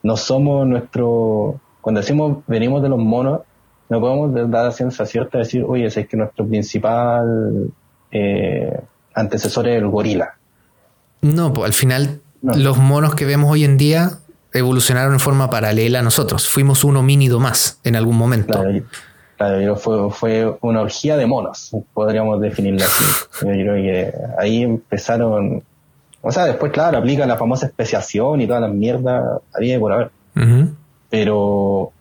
no 0.02 0.16
somos 0.16 0.66
nuestro... 0.66 1.60
Cuando 1.82 2.00
decimos 2.00 2.38
venimos 2.46 2.80
de 2.80 2.88
los 2.88 2.98
monos, 2.98 3.42
no 3.94 4.00
podemos 4.00 4.50
dar 4.50 4.64
la 4.64 4.72
ciencia 4.72 5.06
cierta 5.06 5.38
de 5.38 5.44
decir, 5.44 5.64
oye, 5.64 5.86
es 5.86 6.08
que 6.08 6.16
nuestro 6.16 6.44
principal 6.46 7.70
eh, 8.10 8.80
antecesor 9.14 9.68
es 9.68 9.76
el 9.76 9.86
gorila. 9.86 10.34
No, 11.22 11.52
pues 11.52 11.66
al 11.66 11.72
final 11.72 12.20
los 12.42 12.76
monos 12.76 13.14
que 13.14 13.24
vemos 13.24 13.52
hoy 13.52 13.62
en 13.64 13.76
día 13.76 14.18
evolucionaron 14.52 15.12
en 15.12 15.20
forma 15.20 15.48
paralela 15.48 16.00
a 16.00 16.02
nosotros. 16.02 16.48
Fuimos 16.48 16.82
un 16.82 16.96
homínido 16.96 17.38
más 17.38 17.78
en 17.84 17.94
algún 17.94 18.16
momento. 18.16 18.64
Claro, 19.36 19.76
fue, 19.76 20.10
fue 20.10 20.58
una 20.60 20.80
orgía 20.80 21.16
de 21.16 21.26
monos, 21.26 21.70
podríamos 21.92 22.40
definirlo 22.40 22.84
así. 22.84 23.04
Yo 23.42 23.48
creo 23.48 23.74
que 23.74 24.12
ahí 24.38 24.62
empezaron. 24.62 25.62
O 26.20 26.32
sea, 26.32 26.46
después, 26.46 26.72
claro, 26.72 26.98
aplica 26.98 27.26
la 27.26 27.36
famosa 27.36 27.66
especiación 27.66 28.40
y 28.40 28.46
toda 28.48 28.58
la 28.58 28.68
mierda, 28.68 29.38
había 29.54 29.78
por 29.78 29.92
haber. 29.92 30.10
Pero 31.10 31.92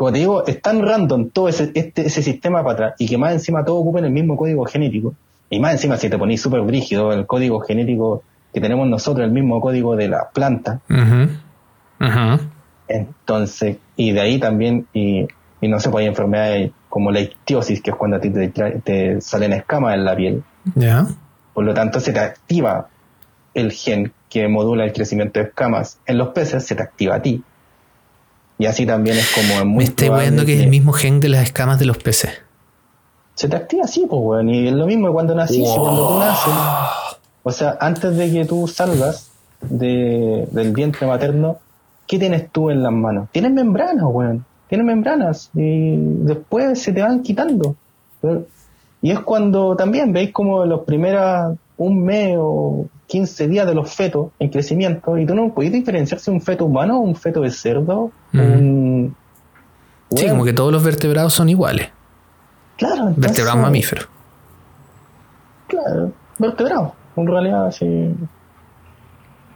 como 0.00 0.12
te 0.12 0.18
digo, 0.20 0.46
es 0.46 0.62
tan 0.62 0.80
random 0.80 1.28
todo 1.28 1.50
ese, 1.50 1.72
este, 1.74 2.06
ese 2.06 2.22
sistema 2.22 2.62
para 2.62 2.72
atrás 2.72 2.94
y 2.96 3.06
que 3.06 3.18
más 3.18 3.34
encima 3.34 3.66
todos 3.66 3.82
ocupen 3.82 4.06
el 4.06 4.10
mismo 4.10 4.34
código 4.34 4.64
genético. 4.64 5.12
Y 5.50 5.60
más 5.60 5.72
encima 5.72 5.98
si 5.98 6.08
te 6.08 6.16
ponís 6.16 6.40
súper 6.40 6.62
brígido, 6.62 7.12
el 7.12 7.26
código 7.26 7.60
genético 7.60 8.22
que 8.50 8.62
tenemos 8.62 8.88
nosotros, 8.88 9.26
el 9.26 9.30
mismo 9.30 9.60
código 9.60 9.96
de 9.96 10.08
la 10.08 10.30
planta. 10.32 10.80
Entonces, 12.88 13.76
y 13.94 14.12
de 14.12 14.20
ahí 14.22 14.38
también, 14.38 14.86
y, 14.94 15.28
no 15.60 15.78
se 15.78 15.90
puede 15.90 16.06
enfermedades 16.06 16.72
como 16.88 17.10
la 17.10 17.20
ictiosis, 17.20 17.82
que 17.82 17.90
es 17.90 17.96
cuando 17.96 18.16
a 18.16 18.20
ti 18.20 18.30
te, 18.30 18.48
te 18.82 19.20
salen 19.20 19.52
escamas 19.52 19.96
en 19.96 20.04
la 20.06 20.16
piel. 20.16 20.42
Por 21.52 21.64
lo 21.64 21.74
tanto, 21.74 22.00
se 22.00 22.14
te 22.14 22.20
activa 22.20 22.88
el 23.52 23.70
gen 23.72 24.14
que 24.30 24.48
modula 24.48 24.84
el 24.84 24.94
crecimiento 24.94 25.40
de 25.40 25.48
escamas 25.48 25.98
en 26.06 26.16
los 26.16 26.28
peces, 26.28 26.64
se 26.64 26.74
te 26.74 26.82
activa 26.82 27.16
a 27.16 27.20
ti. 27.20 27.44
Y 28.60 28.66
así 28.66 28.84
también 28.84 29.16
es 29.16 29.32
como 29.34 29.64
muy. 29.64 29.78
Me 29.78 29.84
estoy 29.84 30.10
viendo 30.10 30.44
que, 30.44 30.54
es 30.54 30.60
el 30.60 30.68
mismo 30.68 30.92
gen 30.92 31.18
de 31.18 31.30
las 31.30 31.44
escamas 31.44 31.78
de 31.78 31.86
los 31.86 31.96
peces. 31.96 32.30
Se 33.34 33.48
te 33.48 33.56
activa 33.56 33.84
así, 33.84 34.04
pues, 34.06 34.20
weón. 34.22 34.50
Y 34.50 34.68
es 34.68 34.74
lo 34.74 34.84
mismo 34.84 35.10
cuando 35.14 35.34
nacís 35.34 35.66
cuando 35.66 36.08
tú 36.08 36.18
naces. 36.18 36.52
O 37.42 37.50
sea, 37.50 37.78
antes 37.80 38.14
de 38.18 38.30
que 38.30 38.44
tú 38.44 38.68
salgas 38.68 39.30
de, 39.62 40.46
del 40.50 40.74
vientre 40.74 41.06
materno, 41.06 41.56
¿qué 42.06 42.18
tienes 42.18 42.50
tú 42.50 42.68
en 42.68 42.82
las 42.82 42.92
manos? 42.92 43.30
Tienes 43.32 43.50
membranas, 43.52 44.04
weón. 44.06 44.44
Tienes 44.68 44.86
membranas. 44.86 45.48
Y 45.54 45.96
después 45.96 46.82
se 46.82 46.92
te 46.92 47.00
van 47.00 47.22
quitando. 47.22 47.76
Y 49.00 49.10
es 49.10 49.20
cuando 49.20 49.74
también 49.74 50.12
veis 50.12 50.32
como 50.32 50.66
los 50.66 50.82
primeros 50.82 51.56
un 51.80 52.04
mes 52.04 52.36
o 52.38 52.86
15 53.06 53.48
días 53.48 53.66
de 53.66 53.74
los 53.74 53.90
fetos 53.94 54.32
en 54.38 54.50
crecimiento 54.50 55.16
y 55.16 55.24
tú 55.24 55.34
no 55.34 55.54
puedes 55.54 55.72
diferenciar 55.72 56.20
si 56.20 56.30
un 56.30 56.42
feto 56.42 56.66
humano 56.66 56.98
o 56.98 57.00
un 57.00 57.16
feto 57.16 57.40
de 57.40 57.50
cerdo. 57.50 58.12
Sí, 58.32 60.28
como 60.28 60.44
que 60.44 60.52
todos 60.52 60.70
los 60.70 60.84
vertebrados 60.84 61.32
son 61.32 61.48
iguales. 61.48 61.88
Claro. 62.76 63.14
vertebrados 63.16 63.62
mamíferos. 63.62 64.08
Claro, 65.68 66.12
vertebrados. 66.38 66.92
En 67.16 67.26
realidad, 67.26 67.70
sí. 67.70 68.14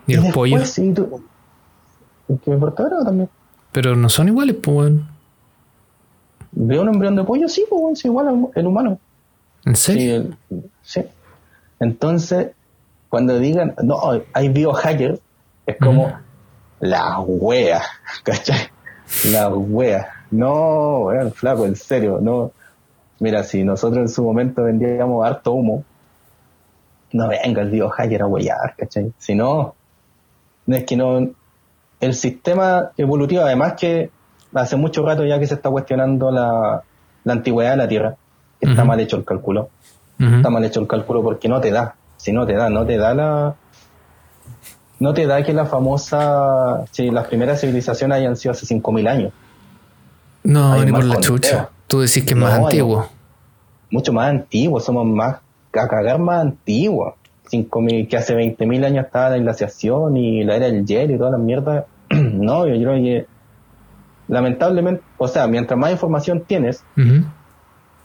¿Y, 0.07 0.15
los 0.15 0.27
pollos? 0.33 0.67
Sí, 0.67 0.95
tú, 0.95 1.23
que 2.43 2.57
vertebrado 2.57 3.05
también. 3.05 3.29
Pero 3.71 3.97
no 3.97 4.09
son 4.09 4.29
iguales, 4.29 4.57
pues, 4.63 4.95
¿Veo 6.53 6.83
un 6.83 6.89
embrión 6.89 7.17
de 7.17 7.25
pollo? 7.25 7.49
Sí, 7.49 7.67
pues, 7.69 7.99
es 7.99 8.05
igual 8.07 8.49
al 8.55 8.67
humano. 8.67 8.99
¿En 9.67 9.77
serio? 9.77 10.31
Sí. 10.83 11.03
Entonces, 11.85 12.53
cuando 13.11 13.39
digan, 13.39 13.75
no, 13.83 14.01
hay 14.33 14.49
biohackers, 14.49 15.21
es 15.67 15.77
como 15.79 16.13
la 16.81 17.21
wea, 17.21 17.83
¿cachai? 18.25 18.69
La 19.31 19.49
wea. 19.49 20.09
No, 20.31 21.01
weón, 21.01 21.33
flaco, 21.33 21.67
en 21.67 21.77
serio, 21.77 22.19
no. 22.21 22.53
Mira, 23.21 23.45
si 23.45 23.63
nosotros 23.65 24.01
en 24.01 24.09
su 24.09 24.25
momento 24.25 24.65
vendíamos 24.65 25.25
harto 25.27 25.53
humo, 25.53 25.85
no 27.13 27.29
venga 27.29 27.63
el 27.63 27.71
biohacker 27.71 28.23
a 28.23 28.27
huellar, 28.27 28.75
¿cachai? 28.77 29.13
Si 29.19 29.35
no, 29.35 29.75
no 30.67 30.77
es 30.77 30.85
que 30.85 30.97
no. 30.97 31.31
El 32.01 32.15
sistema 32.15 32.93
evolutivo, 32.97 33.43
además 33.43 33.75
que 33.75 34.11
hace 34.55 34.77
mucho 34.77 35.05
rato 35.05 35.25
ya 35.25 35.39
que 35.39 35.47
se 35.47 35.55
está 35.55 35.71
cuestionando 35.71 36.31
la, 36.31 36.83
antigüedad 37.27 37.73
de 37.73 37.77
la 37.77 37.89
Tierra, 37.89 38.17
está 38.59 38.85
mal 38.85 38.99
hecho 39.01 39.17
el 39.17 39.25
cálculo. 39.25 39.69
Está 40.19 40.49
mal 40.49 40.65
hecho 40.65 40.81
el 40.81 40.87
cálculo 40.87 41.23
porque 41.23 41.49
no 41.49 41.61
te 41.61 41.71
da. 41.71 41.97
Si 42.17 42.33
no 42.33 42.47
te 42.47 42.55
da, 42.55 42.71
no 42.71 42.87
te 42.87 42.97
da 42.97 43.15
la. 43.15 43.55
No 45.01 45.13
te 45.13 45.27
da 45.27 45.43
que 45.43 45.53
la 45.53 45.67
famosa. 45.67 46.85
Si 46.93 47.11
las 47.11 47.27
primeras 47.27 47.61
civilizaciones 47.61 48.19
hayan 48.19 48.37
sido 48.37 48.53
hace 48.53 48.67
5.000 48.67 49.09
años. 49.09 49.33
No, 50.45 50.83
ni 50.85 50.93
por 50.93 51.05
la 51.05 51.21
chucha. 51.21 51.71
Tú 51.87 52.01
decís 52.01 52.25
que 52.25 52.35
es 52.35 52.37
más 52.37 52.55
antiguo. 52.55 53.07
Mucho 53.91 54.13
más 54.13 54.31
antiguo, 54.31 54.81
somos 54.81 55.07
más. 55.07 55.37
A 55.73 55.89
cagar 55.89 56.21
más 56.21 56.43
antiguo. 56.43 57.17
que 57.51 58.17
hace 58.17 58.37
20.000 58.37 58.85
años 58.85 59.07
estaba 59.07 59.31
la 59.31 59.39
glaciación 59.39 60.17
y 60.17 60.45
la 60.45 60.57
era 60.57 60.67
del 60.67 60.87
hielo 60.87 61.15
y 61.15 61.19
toda 61.19 61.33
la 61.33 61.39
mierda. 61.39 61.87
no, 62.11 62.67
yo 62.67 62.75
creo 62.75 62.95
que 63.03 63.27
lamentablemente, 64.29 65.03
o 65.19 65.29
sea, 65.29 65.47
mientras 65.47 65.79
más 65.79 65.91
información 65.91 66.45
tienes, 66.47 66.85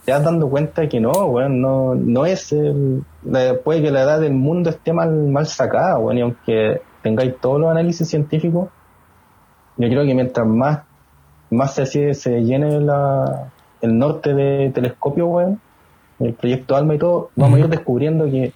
te 0.06 0.12
vas 0.12 0.24
dando 0.24 0.50
cuenta 0.50 0.88
que 0.88 1.00
no, 1.00 1.28
bueno, 1.28 1.50
no, 1.50 1.95
no 1.95 2.26
es 2.26 2.52
el, 2.52 3.04
puede 3.64 3.82
que 3.82 3.91
la 3.91 4.02
edad 4.02 4.20
del 4.20 4.34
mundo 4.34 4.70
esté 4.70 4.93
mal, 4.93 5.12
mal 5.12 5.45
sacada, 5.45 5.97
bueno, 5.97 6.20
y 6.20 6.24
aunque 6.24 6.82
tengáis 7.04 7.36
todos 7.39 7.60
los 7.60 7.70
análisis 7.70 8.08
científicos, 8.08 8.70
yo 9.78 9.88
creo 9.88 10.06
que 10.06 10.14
mientras 10.14 10.45
más, 10.45 10.80
más 11.50 11.74
se, 11.76 12.14
se 12.14 12.43
llene 12.43 12.80
la, 12.80 13.52
el 13.82 13.97
norte 13.97 14.34
de 14.34 14.72
telescopio, 14.72 15.28
bueno, 15.28 15.60
el 16.20 16.34
proyecto 16.34 16.76
ALMA 16.76 16.95
y 16.95 16.97
todo, 16.97 17.30
vamos 17.36 17.58
a 17.58 17.60
ir 17.62 17.70
descubriendo 17.70 18.26
que, 18.26 18.52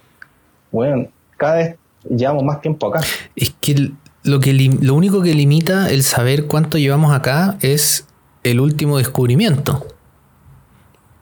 bueno, 0.70 1.06
cada 1.36 1.56
vez 1.56 1.76
llevamos 2.08 2.44
más 2.44 2.60
tiempo 2.60 2.88
acá. 2.88 3.00
Es 3.36 3.54
que 3.60 3.92
lo, 4.22 4.40
que 4.40 4.52
lo 4.52 4.94
único 4.94 5.22
que 5.22 5.34
limita 5.34 5.90
el 5.90 6.02
saber 6.02 6.46
cuánto 6.46 6.78
llevamos 6.78 7.14
acá 7.14 7.56
es 7.60 8.06
el 8.42 8.60
último 8.60 8.98
descubrimiento. 8.98 9.86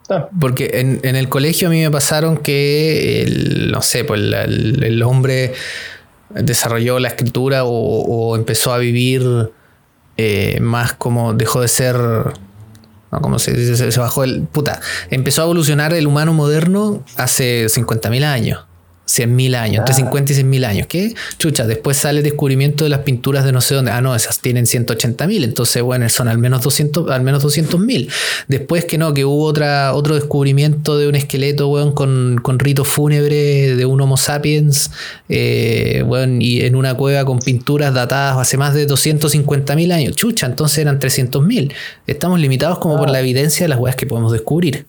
Ah. 0.09 0.29
Porque 0.41 0.71
en, 0.75 1.17
el 1.17 1.29
colegio 1.29 1.69
a 1.69 1.71
mí 1.71 1.81
me 1.81 1.91
pasaron 1.91 2.37
que, 2.37 3.23
el, 3.23 3.71
no 3.71 3.83
sé, 3.83 4.05
pues 4.05 4.21
el, 4.21 5.03
hombre 5.03 5.55
desarrolló 6.31 6.99
la 6.99 7.09
escritura 7.09 7.65
o, 7.65 8.37
empezó 8.37 8.73
a 8.73 8.79
vivir 8.79 9.51
eh, 10.17 10.59
más 10.61 10.93
como 10.93 11.35
dejó 11.35 11.61
de 11.61 11.69
ser 11.69 11.97
¿no? 13.13 13.21
Como 13.21 13.39
se 13.39 13.53
dice, 13.53 13.93
se, 13.93 14.01
bajó 14.01 14.25
el. 14.25 14.43
Puta, 14.43 14.81
empezó 15.11 15.43
a 15.43 15.45
evolucionar 15.45 15.93
el 15.93 16.07
humano 16.07 16.33
moderno 16.33 17.05
hace 17.17 17.67
50.000 17.67 18.25
años. 18.25 18.65
100.000 19.13 19.57
años, 19.57 19.79
entre 19.81 19.95
50 19.95 20.33
y 20.33 20.37
100.000 20.37 20.67
años. 20.67 20.87
¿Qué? 20.87 21.15
Chucha, 21.39 21.67
después 21.67 21.97
sale 21.97 22.19
el 22.19 22.25
descubrimiento 22.25 22.85
de 22.85 22.91
las 22.91 23.01
pinturas 23.01 23.45
de 23.45 23.53
no 23.53 23.61
sé 23.61 23.75
dónde. 23.75 23.91
Ah, 23.91 24.01
no, 24.01 24.15
esas 24.15 24.41
tienen 24.41 24.65
180.000, 24.65 25.45
entonces, 25.45 25.83
bueno, 25.83 26.09
son 26.09 26.29
al 26.29 26.39
menos 26.39 26.63
200, 26.63 27.11
al 27.11 27.23
menos 27.23 27.45
200.000. 27.45 28.11
Después 28.49 28.85
que 28.85 28.99
no, 28.99 29.13
que 29.15 29.25
hubo 29.25 29.45
otra, 29.45 29.95
otro 29.95 30.15
descubrimiento 30.15 30.97
de 30.99 31.09
un 31.09 31.15
esqueleto, 31.15 31.69
weón, 31.69 31.93
con, 31.93 32.41
con 32.43 32.59
rito 32.59 32.85
fúnebre 32.85 33.77
de 33.77 33.87
un 33.87 34.01
Homo 34.01 34.17
sapiens, 34.17 34.91
eh, 35.29 36.05
y 36.41 36.63
en 36.63 36.77
una 36.77 36.95
cueva 36.95 37.25
con 37.25 37.39
pinturas 37.39 37.95
datadas 37.95 38.37
hace 38.39 38.57
más 38.57 38.75
de 38.75 38.87
250.000 38.87 39.93
años. 39.93 40.17
Chucha, 40.17 40.47
entonces 40.47 40.79
eran 40.79 40.99
300.000. 40.99 41.73
Estamos 42.07 42.41
limitados 42.41 42.79
como 42.79 42.97
por 42.97 43.11
la 43.11 43.21
evidencia 43.21 43.65
de 43.65 43.69
las 43.69 43.79
weas 43.79 43.97
que 43.97 44.07
podemos 44.07 44.33
descubrir. 44.33 44.87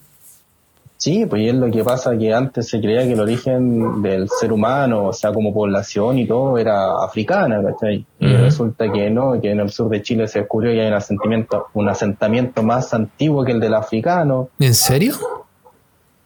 Sí, 1.03 1.25
pues 1.25 1.45
es 1.45 1.53
lo 1.53 1.69
que 1.69 1.83
pasa 1.83 2.17
que 2.17 2.33
antes 2.33 2.69
se 2.69 2.79
creía 2.79 3.01
que 3.01 3.11
el 3.11 3.19
origen 3.19 4.01
del 4.01 4.29
ser 4.29 4.53
humano, 4.53 5.07
o 5.07 5.11
sea, 5.11 5.33
como 5.33 5.53
población 5.53 6.17
y 6.17 6.25
todo, 6.25 6.57
era 6.57 7.03
africana, 7.03 7.61
¿cachai? 7.61 8.05
Y 8.21 8.33
resulta 8.37 8.89
que 8.89 9.09
no, 9.09 9.41
que 9.41 9.51
en 9.51 9.59
el 9.59 9.69
sur 9.69 9.89
de 9.89 10.01
Chile 10.01 10.29
se 10.29 10.39
descubrió 10.39 10.71
que 10.71 10.79
hay 10.79 10.87
un 10.87 10.93
asentamiento, 10.93 11.67
un 11.73 11.89
asentamiento 11.89 12.63
más 12.63 12.93
antiguo 12.93 13.43
que 13.43 13.51
el 13.51 13.59
del 13.59 13.73
africano. 13.73 14.47
¿En 14.57 14.73
serio? 14.73 15.15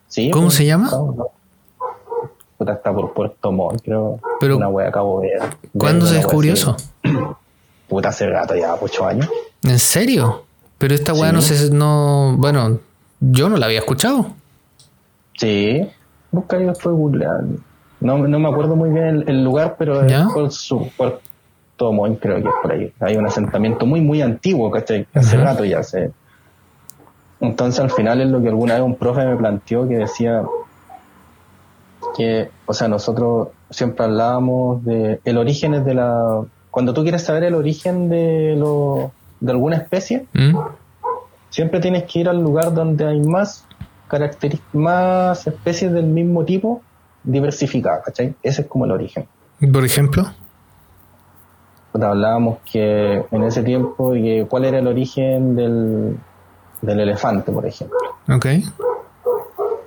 Sí. 0.09 0.30
¿Cómo 0.30 0.45
pues, 0.45 0.57
se 0.57 0.67
llama? 0.67 0.91
Puta, 2.55 2.73
está 2.73 2.93
por 2.93 3.13
Puerto 3.13 3.51
Montt, 3.51 3.82
creo. 3.82 4.19
Pero, 4.39 4.57
una 4.57 4.69
wea 4.69 4.89
acabo 4.89 5.21
de 5.21 5.30
ver. 5.30 5.41
¿Cuándo 5.75 6.05
se 6.05 6.17
descubrió 6.17 6.53
eso? 6.53 6.78
Puta, 7.88 8.09
hace 8.09 8.28
rato 8.28 8.55
ya, 8.55 8.75
ocho 8.80 9.07
años. 9.07 9.28
¿En 9.63 9.80
serio? 9.80 10.43
Pero 10.78 10.93
esta 10.93 11.13
wea 11.13 11.32
no 11.32 11.41
sé, 11.41 11.71
no, 11.71 12.36
bueno, 12.38 12.78
yo 13.19 13.49
no 13.49 13.57
la 13.57 13.65
había 13.65 13.80
escuchado. 13.80 14.36
Sí, 15.38 15.88
busca 16.31 16.59
y 16.59 16.65
después. 16.65 16.95
No, 17.99 18.17
no 18.17 18.39
me 18.39 18.49
acuerdo 18.49 18.75
muy 18.75 18.89
bien 18.89 19.23
el, 19.27 19.43
lugar, 19.43 19.75
pero 19.79 20.03
es 20.03 20.13
por 20.33 20.51
su 20.51 20.89
Puerto 20.97 21.93
Montt, 21.93 22.19
creo 22.19 22.35
que 22.41 22.49
es 22.49 22.55
por 22.61 22.71
ahí. 22.71 22.93
Hay 22.99 23.15
un 23.15 23.25
asentamiento 23.25 23.85
muy, 23.85 24.01
muy 24.01 24.21
antiguo, 24.21 24.71
que 24.71 25.07
Hace 25.13 25.38
rato 25.38 25.63
ya 25.63 25.81
se. 25.83 26.11
Entonces 27.39 27.79
al 27.79 27.91
final 27.91 28.19
es 28.21 28.29
lo 28.29 28.41
que 28.41 28.49
alguna 28.49 28.73
vez 28.73 28.83
un 28.83 28.95
profe 28.95 29.25
me 29.25 29.35
planteó 29.35 29.88
que 29.88 29.97
decía 29.97 30.43
que, 32.15 32.49
o 32.65 32.73
sea, 32.73 32.88
nosotros 32.88 33.49
siempre 33.69 34.05
hablábamos 34.05 34.83
de 34.83 35.19
el 35.23 35.38
origen 35.38 35.83
de 35.83 35.93
la. 35.93 36.43
Cuando 36.71 36.93
tú 36.93 37.03
quieres 37.03 37.23
saber 37.23 37.43
el 37.43 37.53
origen 37.53 38.09
de 38.09 38.55
lo, 38.57 39.11
de 39.39 39.51
alguna 39.51 39.77
especie, 39.77 40.25
¿Mm? 40.33 40.57
siempre 41.49 41.79
tienes 41.79 42.03
que 42.03 42.19
ir 42.19 42.29
al 42.29 42.41
lugar 42.41 42.73
donde 42.73 43.05
hay 43.05 43.21
más 43.21 43.66
más 44.74 45.47
especies 45.47 45.91
del 45.91 46.05
mismo 46.05 46.45
tipo 46.45 46.82
diversificadas, 47.24 48.05
¿cachai? 48.05 48.36
Ese 48.41 48.62
es 48.62 48.68
como 48.68 48.86
el 48.86 48.91
origen. 48.91 49.28
Por 49.72 49.84
ejemplo. 49.84 50.26
hablábamos 51.93 52.60
que 52.72 53.26
en 53.32 53.43
ese 53.43 53.64
tiempo, 53.64 54.16
y 54.16 54.45
cuál 54.45 54.66
era 54.66 54.80
el 54.80 54.88
origen 54.88 55.55
del, 55.55 56.18
del 56.82 56.99
elefante, 56.99 57.51
por 57.51 57.66
ejemplo. 57.66 57.97
Ok. 58.30 58.45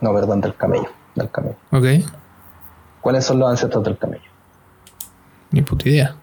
No, 0.00 0.14
perdón, 0.14 0.40
del 0.40 0.54
camello. 0.54 0.88
Del 1.14 1.30
camello. 1.30 1.56
Ok. 1.72 1.86
¿Cuáles 3.00 3.24
son 3.24 3.38
los 3.38 3.50
ancestros 3.50 3.82
del 3.84 3.96
camello? 3.96 4.30
Ni 5.52 5.62
puta 5.62 5.88
idea. 5.88 6.14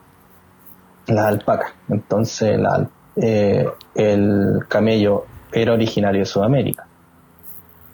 Las 1.07 1.25
alpacas. 1.25 1.71
Entonces, 1.89 2.59
la, 2.59 2.87
eh, 3.15 3.67
el 3.95 4.59
camello 4.67 5.25
era 5.51 5.73
originario 5.73 6.19
de 6.19 6.25
Sudamérica 6.25 6.86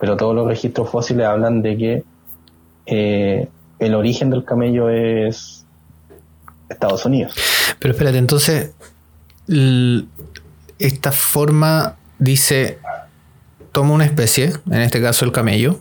pero 0.04 0.18
todos 0.18 0.36
los 0.36 0.46
registros 0.46 0.90
fósiles 0.90 1.26
hablan 1.26 1.62
de 1.62 1.78
que 1.78 2.04
eh, 2.88 3.48
el 3.80 3.96
origen 3.96 4.30
del 4.32 4.44
camello 4.44 4.90
es 4.90 5.66
Estados 6.68 7.06
Unidos. 7.06 7.34
Pero 7.80 7.94
espérate, 7.94 8.18
entonces, 8.18 8.74
esta 10.78 11.14
forma 11.14 11.96
dice, 12.20 12.80
toma 13.72 13.94
una 13.94 14.04
especie, 14.04 14.52
en 14.70 14.82
este 14.82 15.02
caso 15.02 15.24
el 15.24 15.32
camello, 15.32 15.80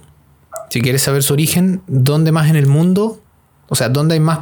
si 0.71 0.83
quieres 0.83 1.03
saber 1.03 1.25
su 1.25 1.33
origen, 1.33 1.83
¿dónde 1.89 2.31
más 2.31 2.49
en 2.49 2.55
el 2.55 2.69
mundo? 2.69 3.21
O 3.71 3.75
sea, 3.75 3.89
¿dónde 3.89 4.15
hay 4.15 4.21
más 4.21 4.39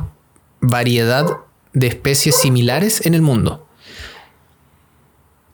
variedad 0.61 1.24
de 1.72 1.87
especies 1.87 2.37
similares 2.37 3.07
en 3.07 3.14
el 3.14 3.22
mundo? 3.22 3.66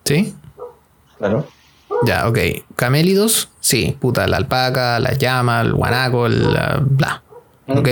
¿Sí? 0.04 0.34
Claro. 1.16 1.46
Ya, 2.04 2.28
ok. 2.28 2.38
Camélidos, 2.74 3.50
sí, 3.66 3.96
puta, 4.00 4.28
la 4.28 4.36
alpaca, 4.36 5.00
la 5.00 5.14
llama, 5.14 5.60
el 5.60 5.72
guanaco, 5.72 6.26
el 6.26 6.46
bla. 6.82 7.22
Mm. 7.66 7.78
Ok. 7.78 7.88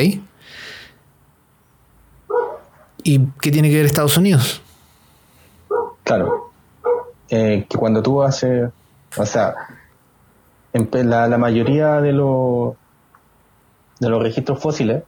¿Y 3.03 3.20
qué 3.41 3.51
tiene 3.51 3.68
que 3.68 3.77
ver 3.77 3.87
Estados 3.87 4.16
Unidos? 4.16 4.62
Claro. 6.05 6.53
Eh, 7.29 7.66
que 7.68 7.77
cuando 7.77 8.03
tú 8.03 8.22
haces, 8.22 8.70
o 9.16 9.27
sea, 9.27 9.55
la, 10.72 11.27
la 11.29 11.39
mayoría 11.39 12.01
de 12.01 12.12
los 12.12 12.75
de 13.99 14.09
los 14.09 14.22
registros 14.22 14.61
fósiles 14.61 15.03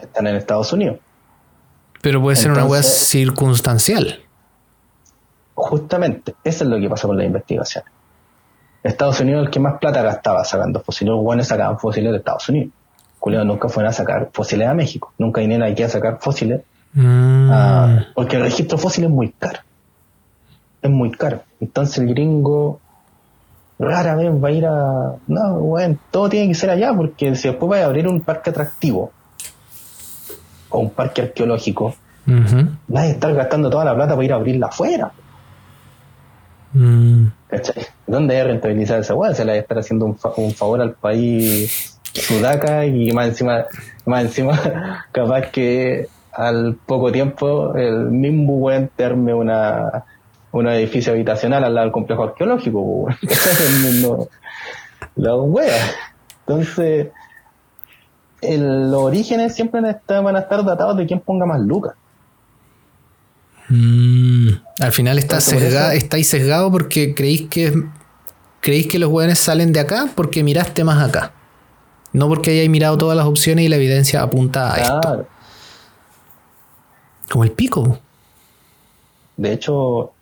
están 0.00 0.26
en 0.26 0.34
Estados 0.34 0.72
Unidos. 0.72 0.98
Pero 2.02 2.20
puede 2.20 2.36
ser 2.36 2.50
una 2.50 2.64
web 2.64 2.82
circunstancial. 2.82 4.20
Justamente, 5.54 6.34
eso 6.42 6.64
es 6.64 6.70
lo 6.70 6.78
que 6.80 6.88
pasa 6.88 7.06
con 7.06 7.18
la 7.18 7.24
investigación. 7.24 7.84
Estados 8.82 9.20
Unidos 9.20 9.42
es 9.42 9.46
el 9.46 9.52
que 9.52 9.60
más 9.60 9.78
plata 9.78 10.02
gastaba 10.02 10.44
sacando 10.44 10.80
fósiles. 10.80 11.12
Los 11.12 11.22
buenos 11.22 11.46
sacaban 11.46 11.78
fósiles 11.78 12.12
de 12.12 12.18
Estados 12.18 12.48
Unidos. 12.48 12.72
Julio 13.18 13.44
nunca 13.44 13.68
fueron 13.68 13.90
a 13.90 13.92
sacar 13.92 14.30
fósiles 14.32 14.66
a 14.66 14.74
México. 14.74 15.12
Nunca 15.18 15.42
vinieron 15.42 15.68
aquí 15.70 15.82
a 15.82 15.88
sacar 15.88 16.18
fósiles. 16.20 16.62
Mm. 16.92 18.14
porque 18.16 18.34
el 18.34 18.42
registro 18.42 18.76
fósil 18.76 19.04
es 19.04 19.10
muy 19.10 19.30
caro. 19.30 19.60
Es 20.82 20.90
muy 20.90 21.10
caro. 21.12 21.42
Entonces 21.60 21.98
el 21.98 22.08
gringo 22.08 22.80
rara 23.78 24.14
vez 24.16 24.32
va 24.32 24.48
a 24.48 24.52
ir 24.52 24.66
a. 24.66 25.14
No, 25.26 25.54
bueno, 25.60 25.98
todo 26.10 26.28
tiene 26.28 26.48
que 26.48 26.54
ser 26.54 26.70
allá, 26.70 26.92
porque 26.94 27.34
si 27.36 27.48
después 27.48 27.70
va 27.70 27.84
a 27.84 27.86
abrir 27.86 28.08
un 28.08 28.22
parque 28.22 28.50
atractivo 28.50 29.12
o 30.70 30.78
un 30.78 30.90
parque 30.90 31.22
arqueológico, 31.22 31.94
vas 32.88 33.04
a 33.04 33.06
estar 33.06 33.34
gastando 33.34 33.70
toda 33.70 33.84
la 33.84 33.94
plata 33.94 34.14
para 34.14 34.24
ir 34.24 34.32
a 34.32 34.36
abrirla 34.36 34.66
afuera. 34.68 35.12
Mm. 36.72 37.26
¿Dónde 38.06 38.36
hay 38.36 38.44
rentabilizar 38.44 39.00
esa 39.00 39.14
weá? 39.14 39.34
Se 39.34 39.44
le 39.44 39.52
va 39.52 39.56
a 39.56 39.60
estar 39.60 39.78
haciendo 39.78 40.06
un, 40.06 40.18
un 40.36 40.52
favor 40.52 40.80
al 40.80 40.94
país 40.94 41.98
sudaca 42.12 42.86
y 42.86 43.12
más 43.12 43.28
encima, 43.28 43.66
más 44.04 44.24
encima, 44.24 45.06
capaz 45.12 45.50
que 45.50 46.08
al 46.32 46.76
poco 46.86 47.12
tiempo 47.12 47.74
el 47.74 48.10
mismo 48.10 48.56
weón 48.58 48.90
terme 48.96 49.34
una 49.34 50.04
un 50.52 50.66
edificio 50.66 51.12
habitacional 51.12 51.62
al 51.64 51.74
lado 51.74 51.86
del 51.86 51.92
complejo 51.92 52.24
arqueológico, 52.24 53.06
la 55.16 55.36
wea. 55.36 55.76
Entonces, 56.40 57.08
los 58.42 59.02
orígenes 59.02 59.54
siempre 59.54 59.80
van 59.80 60.36
a 60.36 60.40
estar 60.40 60.64
datados 60.64 60.96
de 60.96 61.06
quien 61.06 61.20
ponga 61.20 61.46
más 61.46 61.60
lucas. 61.60 61.94
Mm, 63.70 64.48
al 64.80 64.92
final 64.92 65.16
está 65.18 65.40
sesgado, 65.40 65.92
estáis 65.92 66.28
sesgado 66.28 66.72
porque 66.72 67.14
creéis 67.14 67.48
que 67.48 67.72
creéis 68.60 68.88
que 68.88 68.98
los 68.98 69.10
weones 69.10 69.38
salen 69.38 69.72
de 69.72 69.80
acá 69.80 70.08
porque 70.14 70.42
miraste 70.42 70.84
más 70.84 71.08
acá. 71.08 71.32
No 72.12 72.28
porque 72.28 72.50
hayáis 72.50 72.68
mirado 72.68 72.98
todas 72.98 73.16
las 73.16 73.26
opciones 73.26 73.64
y 73.64 73.68
la 73.68 73.76
evidencia 73.76 74.22
apunta 74.22 74.74
a 74.74 74.76
esto. 74.76 75.26
Como 77.30 77.44
el 77.44 77.52
pico. 77.52 78.00
De 79.36 79.52
hecho, 79.52 80.12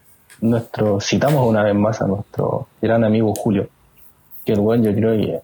nuestro, 0.42 1.00
citamos 1.00 1.48
una 1.48 1.62
vez 1.62 1.74
más 1.74 2.02
a 2.02 2.06
nuestro 2.06 2.68
gran 2.82 3.02
amigo 3.02 3.34
Julio, 3.34 3.68
que 4.44 4.52
el 4.52 4.60
buen 4.60 4.84
yo 4.84 4.94
creo 4.94 5.16
que 5.16 5.40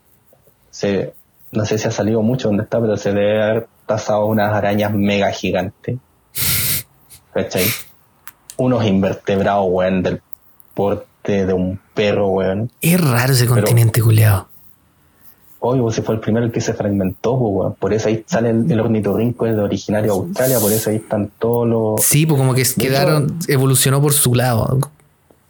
se, 0.71 1.15
no 1.53 1.65
sé 1.65 1.79
si 1.79 1.89
ha 1.89 1.91
salido 1.91 2.21
mucho 2.21 2.49
donde 2.49 2.65
está, 2.65 2.79
pero 2.81 2.99
se 2.99 3.15
debe 3.15 3.43
haber 3.43 3.69
tasado 3.87 4.27
unas 4.27 4.53
arañas 4.53 4.93
mega 4.93 5.31
gigantes. 5.31 5.97
¿Cachai? 7.33 7.65
Unos 8.57 8.85
invertebrados, 8.85 9.67
weón, 9.69 10.03
del 10.03 10.21
porte 10.75 11.47
de 11.47 11.53
un 11.53 11.81
perro, 11.95 12.29
weón. 12.29 12.71
Es 12.81 13.01
raro 13.01 13.33
ese 13.33 13.47
continente, 13.47 14.01
culeado. 14.01 14.49
Oye, 15.61 15.81
pues 15.81 16.01
fue 16.05 16.15
el 16.17 16.21
primero 16.21 16.53
que 16.53 16.61
se 16.61 16.75
fragmentó, 16.75 17.39
pues, 17.39 17.53
weón. 17.55 17.75
Por 17.75 17.93
eso 17.95 18.09
ahí 18.09 18.25
sale 18.27 18.51
el, 18.51 18.81
ornitorrinco, 18.81 19.47
es 19.47 19.57
de 19.57 19.63
originario 19.63 20.13
de 20.13 20.19
Australia, 20.19 20.59
por 20.61 20.73
eso 20.73 20.91
ahí 20.91 20.97
están 20.97 21.31
todos 21.39 21.67
los. 21.67 22.05
Sí, 22.05 22.27
pues 22.27 22.39
como 22.39 22.55
que 22.55 22.65
quedaron, 22.79 23.39
evolucionó 23.49 24.01
por 24.03 24.13
su 24.13 24.35
lado. 24.35 24.79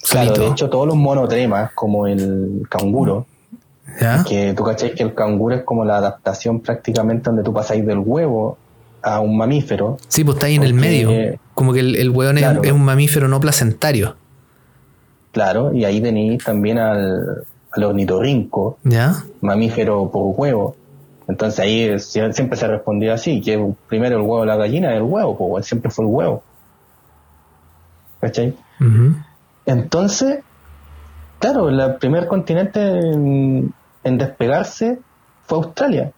Claro, 0.08 0.34
de 0.34 0.46
hecho, 0.48 0.68
todos 0.68 0.86
los 0.86 0.96
monotremas, 0.96 1.72
como 1.72 2.06
el 2.06 2.66
canguro, 2.68 3.26
que 4.28 4.54
tú 4.54 4.64
cachai 4.64 4.94
que 4.94 5.02
el 5.02 5.14
canguro 5.14 5.56
es 5.56 5.62
como 5.64 5.84
la 5.84 5.96
adaptación 5.96 6.60
prácticamente 6.60 7.24
donde 7.30 7.42
tú 7.42 7.52
pasáis 7.52 7.86
del 7.86 7.98
huevo 7.98 8.58
a 9.02 9.20
un 9.20 9.36
mamífero. 9.36 9.98
Sí, 10.08 10.24
pues 10.24 10.36
está 10.36 10.46
ahí 10.46 10.56
en 10.56 10.64
el 10.64 10.74
medio. 10.74 11.38
Como 11.54 11.72
que 11.72 11.80
el, 11.80 11.96
el 11.96 12.10
hueón 12.10 12.38
es, 12.38 12.72
un 12.72 12.84
mamífero 12.84 13.28
no 13.28 13.40
placentario. 13.40 14.16
Claro, 15.32 15.72
y 15.72 15.84
ahí 15.84 16.00
tenéis 16.00 16.44
también 16.44 16.78
al, 16.78 17.44
al 17.72 17.84
ornitorrinco, 17.84 18.78
¿Ya? 18.84 19.24
mamífero 19.40 20.10
por 20.10 20.34
huevo. 20.36 20.76
Entonces 21.26 21.60
ahí 21.60 21.98
siempre 21.98 22.56
se 22.56 22.68
respondió 22.68 23.14
así, 23.14 23.40
que 23.40 23.72
primero 23.88 24.16
el 24.16 24.22
huevo 24.22 24.40
de 24.40 24.46
la 24.46 24.56
gallina 24.56 24.94
el 24.94 25.02
huevo, 25.02 25.36
pues 25.36 25.66
siempre 25.66 25.90
fue 25.90 26.04
el 26.04 26.10
huevo. 26.10 26.42
¿Cachai? 28.20 28.54
Entonces, 29.66 30.40
claro, 31.38 31.68
el 31.68 31.96
primer 31.96 32.26
continente 32.26 32.80
en, 32.80 33.72
despegarse 34.04 34.98
fue 35.46 35.58
Australia. 35.58 36.12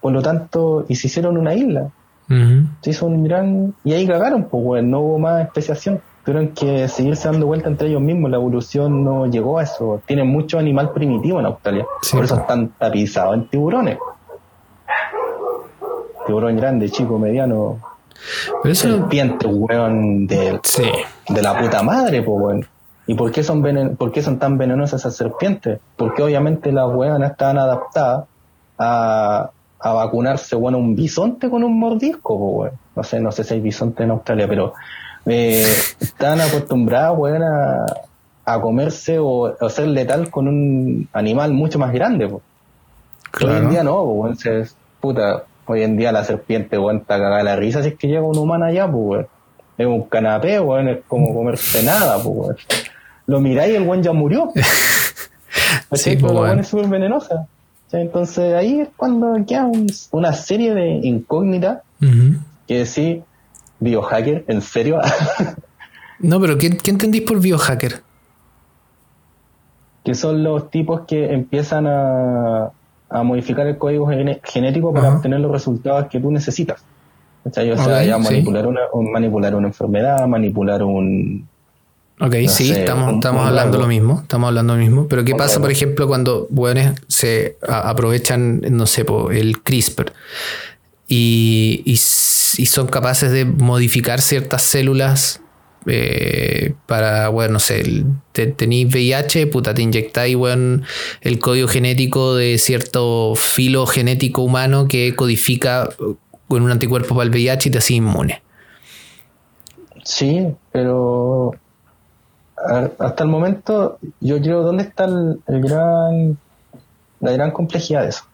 Por 0.00 0.12
lo 0.12 0.22
tanto, 0.22 0.86
y 0.88 0.94
se 0.94 1.08
hicieron 1.08 1.36
una 1.36 1.54
isla. 1.54 1.90
Se 2.28 2.90
hizo 2.90 3.06
un 3.06 3.24
gran... 3.24 3.74
Y 3.84 3.92
ahí 3.92 4.06
cagaron, 4.06 4.44
pues, 4.44 4.82
no 4.82 5.00
hubo 5.00 5.18
más 5.18 5.44
especiación 5.44 6.00
tuvieron 6.26 6.48
que 6.48 6.88
seguirse 6.88 7.28
dando 7.28 7.46
vuelta 7.46 7.68
entre 7.68 7.88
ellos 7.88 8.02
mismos. 8.02 8.28
La 8.32 8.36
evolución 8.36 9.04
no 9.04 9.26
llegó 9.26 9.60
a 9.60 9.62
eso. 9.62 10.02
Tienen 10.06 10.26
mucho 10.26 10.58
animal 10.58 10.92
primitivo 10.92 11.38
en 11.38 11.46
Australia. 11.46 11.86
Por 12.10 12.24
eso 12.24 12.34
están 12.34 12.70
tapizados 12.70 13.36
en 13.36 13.48
tiburones. 13.48 13.96
Tiburón 16.26 16.56
grande, 16.56 16.90
chico, 16.90 17.16
mediano. 17.16 17.78
Pero 18.60 18.72
eso 18.72 18.88
serpiente, 18.88 19.46
weón, 19.46 20.26
de, 20.26 20.60
de 21.28 21.42
la 21.42 21.60
puta 21.60 21.84
madre, 21.84 22.22
pues, 22.22 22.40
weón. 22.40 22.66
¿Y 23.06 23.14
por 23.14 23.30
qué, 23.30 23.44
son 23.44 23.62
por 23.96 24.10
qué 24.10 24.20
son 24.20 24.40
tan 24.40 24.58
venenosas 24.58 25.02
esas 25.02 25.14
serpientes? 25.14 25.78
Porque 25.94 26.24
obviamente 26.24 26.72
las 26.72 26.92
weón 26.92 27.22
estaban 27.22 27.56
adaptadas 27.56 28.24
a, 28.78 29.50
a 29.78 29.92
vacunarse, 29.92 30.56
bueno, 30.56 30.78
un 30.78 30.96
bisonte 30.96 31.50
con 31.50 31.62
un 31.62 31.78
mordisco, 31.78 32.38
pues, 32.38 32.72
weón. 32.72 32.86
No 32.96 33.02
sé, 33.02 33.20
no 33.20 33.32
sé 33.32 33.44
si 33.44 33.54
hay 33.54 33.60
bisonte 33.60 34.04
en 34.04 34.10
Australia, 34.10 34.46
pero 34.48 34.72
eh, 35.26 35.66
están 36.00 36.40
acostumbrados 36.40 37.18
a, 38.44 38.60
comerse 38.60 39.18
o, 39.18 39.54
a 39.60 39.68
ser 39.68 39.88
letal 39.88 40.30
con 40.30 40.48
un 40.48 41.08
animal 41.12 41.52
mucho 41.52 41.78
más 41.78 41.92
grande. 41.92 42.24
Hoy 42.24 42.40
en 43.50 43.70
día 43.70 43.84
no, 43.84 44.32
puta, 45.00 45.44
hoy 45.66 45.82
en 45.82 45.96
día 45.96 46.10
la 46.10 46.24
serpiente 46.24 46.76
aguanta 46.76 47.18
cagar 47.18 47.44
la 47.44 47.56
risa 47.56 47.82
si 47.82 47.88
es 47.88 47.94
que 47.96 48.08
llega 48.08 48.22
un 48.22 48.38
humano 48.38 48.64
allá, 48.64 48.90
pues, 48.90 49.26
es 49.76 49.86
un 49.86 50.04
canapé, 50.04 50.54
es 50.54 50.98
como 51.06 51.34
comerse 51.34 51.82
nada, 51.82 52.18
pues, 52.22 52.56
Lo 53.26 53.40
miráis 53.40 53.74
y 53.74 53.76
el 53.76 53.84
buen 53.84 54.02
ya 54.02 54.12
murió. 54.12 54.50
sí, 55.92 56.16
pues, 56.16 56.58
es 56.60 56.68
súper 56.68 56.88
venenosa. 56.88 57.46
Entonces 57.92 58.54
ahí 58.54 58.80
es 58.80 58.88
cuando 58.96 59.36
queda 59.46 59.70
una 60.10 60.32
serie 60.32 60.74
de 60.74 60.88
incógnitas 61.02 61.82
que 62.66 62.86
sí 62.86 63.22
biohacker, 63.80 64.44
¿en 64.48 64.62
serio? 64.62 65.00
no, 66.20 66.40
pero 66.40 66.58
¿qué, 66.58 66.66
entendís 66.66 67.22
por 67.22 67.40
biohacker? 67.40 68.02
Que 70.04 70.14
son 70.14 70.42
los 70.42 70.70
tipos 70.70 71.02
que 71.02 71.32
empiezan 71.32 71.86
a, 71.86 72.72
modificar 73.22 73.66
el 73.66 73.78
código 73.78 74.08
genético 74.42 74.92
para 74.92 75.14
obtener 75.14 75.40
los 75.40 75.50
resultados 75.50 76.06
que 76.08 76.20
tú 76.20 76.30
necesitas. 76.30 76.84
O 77.44 77.50
sea, 77.52 78.02
ya 78.02 78.18
manipular, 78.18 78.66
una, 78.66 78.80
manipular 79.12 79.54
una 79.54 79.68
enfermedad, 79.68 80.26
manipular 80.26 80.82
un... 80.82 81.48
Ok, 82.18 82.34
sí, 82.48 82.70
estamos, 82.70 83.14
estamos 83.14 83.46
hablando 83.46 83.78
lo 83.78 83.86
mismo, 83.86 84.20
estamos 84.22 84.48
hablando 84.48 84.74
lo 84.74 84.80
mismo, 84.80 85.06
pero 85.06 85.24
¿qué 85.24 85.34
pasa, 85.34 85.60
por 85.60 85.70
ejemplo, 85.70 86.08
cuando 86.08 86.46
buenos 86.48 86.98
se 87.08 87.58
aprovechan, 87.68 88.62
no 88.70 88.86
sé, 88.86 89.04
el 89.32 89.60
CRISPR 89.62 90.12
y, 91.08 91.82
y 91.84 91.98
y 92.58 92.66
son 92.66 92.86
capaces 92.86 93.32
de 93.32 93.44
modificar 93.44 94.20
ciertas 94.20 94.62
células 94.62 95.40
eh, 95.86 96.74
para, 96.86 97.28
bueno, 97.28 97.54
no 97.54 97.60
sé, 97.60 98.04
tenéis 98.32 98.92
VIH, 98.92 99.46
puta, 99.46 99.72
te 99.72 99.82
inyectáis, 99.82 100.34
bueno, 100.34 100.82
el 101.20 101.38
código 101.38 101.68
genético 101.68 102.34
de 102.34 102.58
cierto 102.58 103.34
filo 103.36 103.86
genético 103.86 104.42
humano 104.42 104.88
que 104.88 105.14
codifica 105.14 105.88
con 106.48 106.62
un 106.62 106.70
anticuerpo 106.70 107.14
para 107.14 107.24
el 107.24 107.30
VIH 107.30 107.68
y 107.68 107.72
te 107.72 107.78
hace 107.78 107.94
inmune. 107.94 108.42
Sí, 110.04 110.46
pero 110.72 111.52
hasta 112.98 113.24
el 113.24 113.30
momento 113.30 113.98
yo 114.20 114.40
creo, 114.40 114.62
¿dónde 114.62 114.84
está 114.84 115.04
el, 115.04 115.40
gran, 115.46 116.38
la 117.20 117.32
gran 117.32 117.50
complejidad 117.50 118.02
de 118.02 118.08
eso? 118.08 118.24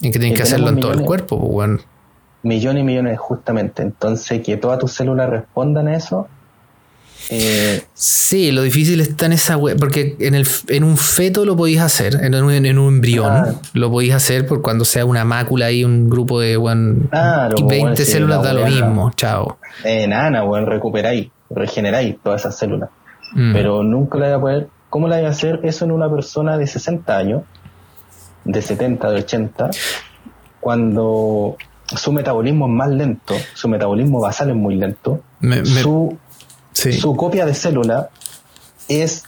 Y 0.00 0.10
que 0.10 0.18
tienes 0.18 0.36
que, 0.36 0.42
hacerlo 0.42 0.68
en 0.68 0.80
todo 0.80 0.92
el 0.92 1.02
cuerpo, 1.02 1.38
pues, 1.38 1.52
bueno 1.52 1.78
millones 2.42 2.82
y 2.82 2.84
millones 2.84 3.18
justamente. 3.18 3.82
Entonces, 3.82 4.42
que 4.42 4.56
todas 4.56 4.78
tus 4.78 4.92
células 4.92 5.30
respondan 5.30 5.88
a 5.88 5.96
eso. 5.96 6.28
Eh, 7.30 7.82
sí, 7.94 8.50
lo 8.50 8.62
difícil 8.62 9.00
está 9.00 9.26
en 9.26 9.32
esa 9.32 9.56
web, 9.56 9.78
porque 9.78 10.16
en, 10.18 10.34
el, 10.34 10.44
en 10.68 10.82
un 10.82 10.96
feto 10.96 11.44
lo 11.44 11.56
podéis 11.56 11.80
hacer, 11.80 12.16
en 12.20 12.34
un, 12.34 12.50
en 12.52 12.78
un 12.78 12.94
embrión 12.94 13.60
lo 13.74 13.92
podéis 13.92 14.14
hacer 14.14 14.44
por 14.44 14.60
cuando 14.60 14.84
sea 14.84 15.04
una 15.04 15.24
mácula 15.24 15.70
y 15.70 15.84
un 15.84 16.10
grupo 16.10 16.40
de 16.40 16.56
20 16.58 17.08
pues, 17.62 18.08
células 18.08 18.42
da 18.42 18.52
lo 18.52 18.66
mismo, 18.66 19.12
chao. 19.14 19.58
Eh, 19.84 20.08
nada, 20.08 20.42
bueno, 20.42 20.66
recuperáis, 20.66 21.28
regeneráis 21.54 22.16
todas 22.22 22.42
esas 22.42 22.56
células. 22.56 22.90
Mm. 23.34 23.52
Pero 23.52 23.82
nunca 23.82 24.18
la 24.18 24.26
voy 24.26 24.34
a 24.34 24.40
poder. 24.40 24.68
¿Cómo 24.90 25.08
la 25.08 25.16
voy 25.16 25.26
a 25.26 25.30
hacer 25.30 25.60
eso 25.62 25.84
en 25.84 25.92
una 25.92 26.10
persona 26.10 26.58
de 26.58 26.66
60 26.66 27.16
años, 27.16 27.42
de 28.44 28.60
70, 28.60 29.10
de 29.10 29.20
80, 29.20 29.70
cuando 30.60 31.56
su 31.86 32.12
metabolismo 32.12 32.66
es 32.66 32.72
más 32.72 32.90
lento, 32.90 33.34
su 33.54 33.68
metabolismo 33.68 34.20
basal 34.20 34.50
es 34.50 34.56
muy 34.56 34.76
lento, 34.76 35.22
su, 35.64 36.16
su 36.72 37.16
copia 37.16 37.46
de 37.46 37.54
célula 37.54 38.10
es... 38.88 39.24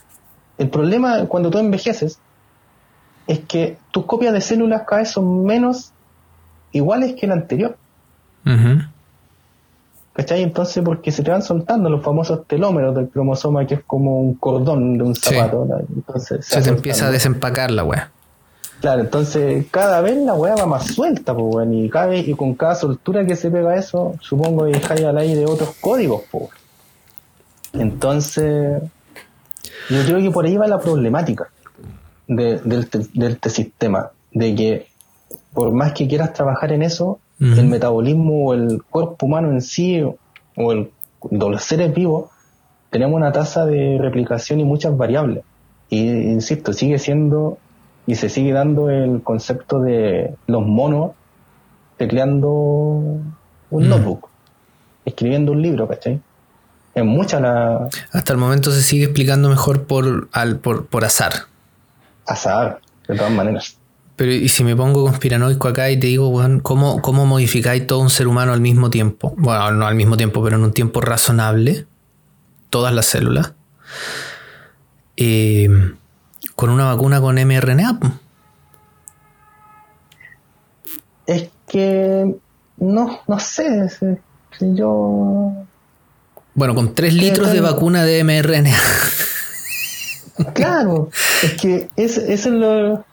El 0.57 0.69
problema 0.69 1.27
cuando 1.27 1.51
tú 1.51 1.59
envejeces 1.59 2.21
es 3.27 3.41
que 3.41 3.79
tus 3.91 4.05
copias 4.05 4.33
de 4.33 4.41
células 4.41 4.83
cada 4.87 5.03
vez 5.03 5.11
son 5.11 5.45
menos 5.45 5.93
iguales 6.73 7.15
que 7.19 7.27
la 7.27 7.35
anterior. 7.35 7.77
¿Cachai? 10.15 10.45
Entonces, 10.45 10.83
porque 10.85 11.11
se 11.11 11.25
te 11.25 11.31
van 11.33 11.43
soltando 11.43 11.91
los 11.91 12.03
famosos 12.03 12.47
telómeros 12.47 12.95
del 12.95 13.09
cromosoma, 13.09 13.67
que 13.67 13.75
es 13.75 13.81
como 13.85 14.21
un 14.21 14.35
cordón 14.35 14.97
de 14.97 15.03
un 15.03 15.15
zapato. 15.17 15.67
Entonces, 15.95 16.47
se, 16.47 16.63
te 16.63 16.69
empieza 16.69 17.09
a 17.09 17.11
desempacar 17.11 17.73
la 17.73 17.83
weá. 17.83 18.11
Claro, 18.81 19.01
entonces 19.01 19.67
cada 19.71 20.01
vez 20.03 20.17
la 20.19 20.35
weá 20.35 20.55
va 20.55 20.67
más 20.67 20.87
suelta, 20.87 21.35
pues, 21.35 21.55
weón, 21.55 21.75
y, 21.75 21.91
cada 21.91 22.15
y 22.15 22.35
con 22.35 22.55
cada 22.55 22.77
soltura 22.77 23.27
que 23.27 23.35
se 23.35 23.51
pega 23.51 23.75
eso, 23.77 24.15
supongo 24.21 24.67
que 24.67 24.73
dejáis 24.73 25.05
al 25.05 25.19
aire 25.19 25.47
otros 25.47 25.75
códigos, 25.81 26.23
pues. 26.31 26.51
Entonces, 27.73 28.83
yo 29.91 30.05
creo 30.05 30.21
que 30.21 30.31
por 30.31 30.45
ahí 30.45 30.57
va 30.57 30.69
la 30.69 30.79
problemática 30.79 31.49
de, 32.29 32.59
del, 32.59 32.89
del 33.15 33.39
sistema, 33.51 34.11
de 34.33 34.55
que 34.55 34.87
por 35.53 35.73
más 35.73 35.93
que 35.93 36.07
quieras 36.07 36.33
trabajar 36.33 36.73
en 36.73 36.83
eso, 36.83 37.19
el 37.45 37.67
metabolismo 37.67 38.47
o 38.47 38.55
el 38.55 38.83
cuerpo 38.83 39.27
humano 39.27 39.51
en 39.51 39.61
sí, 39.61 40.03
o 40.57 40.73
el, 40.73 40.91
los 41.31 41.63
seres 41.63 41.95
vivos, 41.95 42.31
tenemos 42.91 43.17
una 43.17 43.33
tasa 43.33 43.67
de 43.67 43.99
replicación 44.01 44.61
y 44.61 44.65
muchas 44.65 44.97
variables. 44.97 45.45
Y 45.91 46.09
insisto, 46.09 46.73
sigue 46.73 46.99
siendo 46.99 47.59
y 48.07 48.15
se 48.15 48.29
sigue 48.29 48.53
dando 48.53 48.91
el 48.91 49.23
concepto 49.23 49.81
de 49.81 50.35
los 50.47 50.67
monos 50.67 51.13
tecleando 51.97 52.51
un 53.71 53.89
notebook, 53.89 54.29
escribiendo 55.05 55.53
un 55.53 55.63
libro, 55.63 55.89
¿cachai? 55.89 56.21
Es 56.95 57.05
mucha 57.05 57.41
la... 57.41 57.89
Hasta 58.13 58.33
el 58.33 58.39
momento 58.39 58.71
se 58.71 58.83
sigue 58.83 59.05
explicando 59.05 59.49
mejor 59.49 59.85
por, 59.85 60.29
al, 60.33 60.59
por, 60.59 60.87
por 60.87 61.05
azar. 61.05 61.33
Azar, 62.27 62.81
de 63.09 63.17
todas 63.17 63.33
maneras. 63.33 63.77
Pero 64.17 64.33
y 64.33 64.49
si 64.49 64.63
me 64.63 64.77
pongo 64.77 65.05
conspiranoico 65.05 65.69
acá 65.69 65.91
y 65.91 65.99
te 65.99 66.07
digo, 66.07 66.31
bueno, 66.31 66.61
¿cómo, 66.63 67.03
¿cómo 67.03 67.27
modificáis 67.27 67.87
todo 67.87 67.99
un 67.99 68.11
ser 68.11 68.29
humano 68.29 68.53
al 68.53 68.61
mismo 68.61 68.89
tiempo? 68.91 69.35
Bueno, 69.37 69.73
no 69.73 69.87
al 69.87 69.97
mismo 69.97 70.17
tiempo, 70.17 70.43
pero 70.43 70.57
en 70.57 70.63
un 70.63 70.73
tiempo 70.73 71.01
razonable. 71.01 71.87
Todas 72.71 72.95
las 72.95 73.07
células. 73.07 73.53
Eh, 75.17 75.69
con 76.55 76.71
una 76.71 76.85
vacuna 76.85 77.21
con 77.21 77.37
mRNA. 77.37 77.99
Es 81.27 81.51
que 81.67 82.37
no, 82.77 83.21
no 83.27 83.39
sé. 83.41 83.89
Si, 83.89 84.07
yo. 84.61 85.53
Bueno, 86.55 86.75
con 86.75 86.95
3 86.95 87.15
litros 87.15 87.53
de 87.53 87.61
vacuna 87.61 88.05
de 88.05 88.23
mRNA. 88.23 88.77
Claro, 90.53 91.11
es 91.43 91.55
que 91.55 91.89
eso 91.97 92.21
es 92.21 92.47
lo 92.47 93.05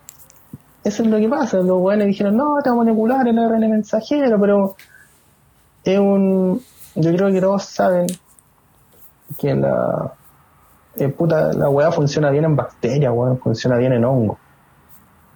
eso 0.84 1.04
es 1.04 1.10
lo 1.10 1.18
que 1.18 1.30
pasa. 1.30 1.58
Los 1.58 1.80
buenos 1.80 2.08
dijeron, 2.08 2.38
no, 2.38 2.60
te 2.64 2.70
vamos 2.70 2.84
a 2.84 2.86
manipular 2.86 3.28
el 3.28 3.38
ARN 3.38 3.70
mensajero, 3.70 4.40
pero 4.40 4.76
es 5.84 6.00
un. 6.00 6.62
Yo 6.96 7.12
creo 7.14 7.32
que 7.32 7.42
todos 7.42 7.64
saben 7.64 8.08
que 9.38 9.56
la. 9.56 10.14
Eh, 10.98 11.08
puta, 11.08 11.54
la 11.54 11.70
weá 11.70 11.92
funciona 11.92 12.30
bien 12.32 12.44
en 12.44 12.56
bacterias, 12.56 13.14
weón, 13.16 13.40
funciona 13.40 13.78
bien 13.78 13.94
en 13.94 14.06
hongo. 14.06 14.38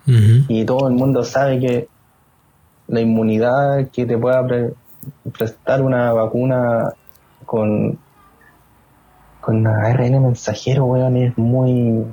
Y 0.08 0.66
todo 0.66 0.88
el 0.88 0.94
mundo 0.94 1.24
sabe 1.24 1.60
que 1.60 1.88
la 2.88 3.02
inmunidad 3.02 3.90
que 3.90 4.06
te 4.06 4.16
pueda 4.20 4.46
prestar 5.32 5.82
una 5.82 6.14
vacuna 6.14 6.94
con 7.44 7.98
con 9.46 9.68
ARN 9.68 10.24
mensajero, 10.24 10.86
weón, 10.86 11.18
es 11.18 11.38
muy 11.38 12.04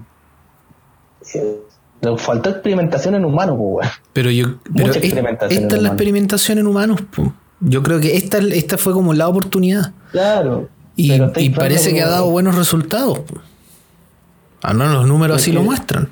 eh, 1.34 1.61
nos 2.02 2.20
faltó 2.20 2.50
experimentación 2.50 3.14
en 3.14 3.24
humanos, 3.24 3.56
pues, 3.58 3.88
Pero 4.12 4.30
yo. 4.30 4.56
Pero 4.74 4.92
esta 4.92 5.46
es 5.48 5.82
la 5.82 5.88
experimentación 5.88 6.58
en 6.58 6.66
humanos, 6.66 7.00
pues. 7.14 7.30
Yo 7.60 7.82
creo 7.82 8.00
que 8.00 8.16
esta, 8.16 8.38
esta 8.38 8.76
fue 8.76 8.92
como 8.92 9.14
la 9.14 9.28
oportunidad. 9.28 9.92
Claro. 10.10 10.68
Y, 10.96 11.50
parece 11.50 11.94
que 11.94 12.02
ha 12.02 12.08
dado 12.08 12.28
buenos 12.30 12.56
resultados. 12.56 13.20
Al 14.62 14.76
menos 14.76 14.94
los 14.94 15.06
números 15.06 15.36
así 15.36 15.52
lo 15.52 15.62
muestran. 15.62 16.08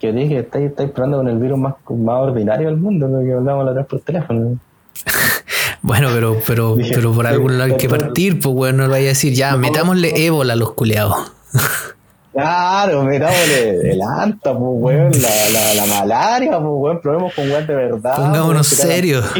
Que 0.00 0.12
dije, 0.12 0.40
estáis, 0.40 0.70
estáis 0.70 0.90
probando 0.90 1.18
con 1.18 1.28
el 1.28 1.38
virus 1.38 1.58
más, 1.58 1.74
más 1.88 2.16
ordinario 2.18 2.66
del 2.66 2.76
mundo, 2.76 3.08
lo 3.08 3.24
que 3.24 3.32
hablamos 3.32 3.64
la 3.64 3.72
vez 3.72 3.86
por 3.86 4.00
teléfono. 4.00 4.58
bueno, 5.82 6.08
pero, 6.12 6.36
pero, 6.46 6.76
pero 6.94 7.12
por 7.12 7.26
algún 7.26 7.58
lado 7.58 7.72
hay 7.72 7.78
que 7.78 7.88
partir, 7.88 8.40
pues 8.40 8.54
bueno, 8.54 8.84
no 8.84 8.90
vaya 8.90 9.06
a 9.06 9.08
decir, 9.10 9.32
ya, 9.32 9.56
metámosle 9.56 10.26
ébola 10.26 10.54
a 10.54 10.56
los 10.56 10.72
culeados. 10.72 11.32
Claro, 12.36 13.02
metámosle 13.04 13.92
el 13.92 14.02
anta, 14.02 14.52
pues, 14.52 14.60
weón, 14.60 15.10
la, 15.22 15.50
la, 15.52 15.74
la, 15.74 15.86
malaria, 15.86 16.50
pues, 16.58 16.64
weón, 16.64 17.00
probemos 17.00 17.32
con 17.32 17.50
weón 17.50 17.66
de 17.66 17.74
verdad. 17.74 18.16
Pongámonos 18.16 18.66
serios. 18.66 19.24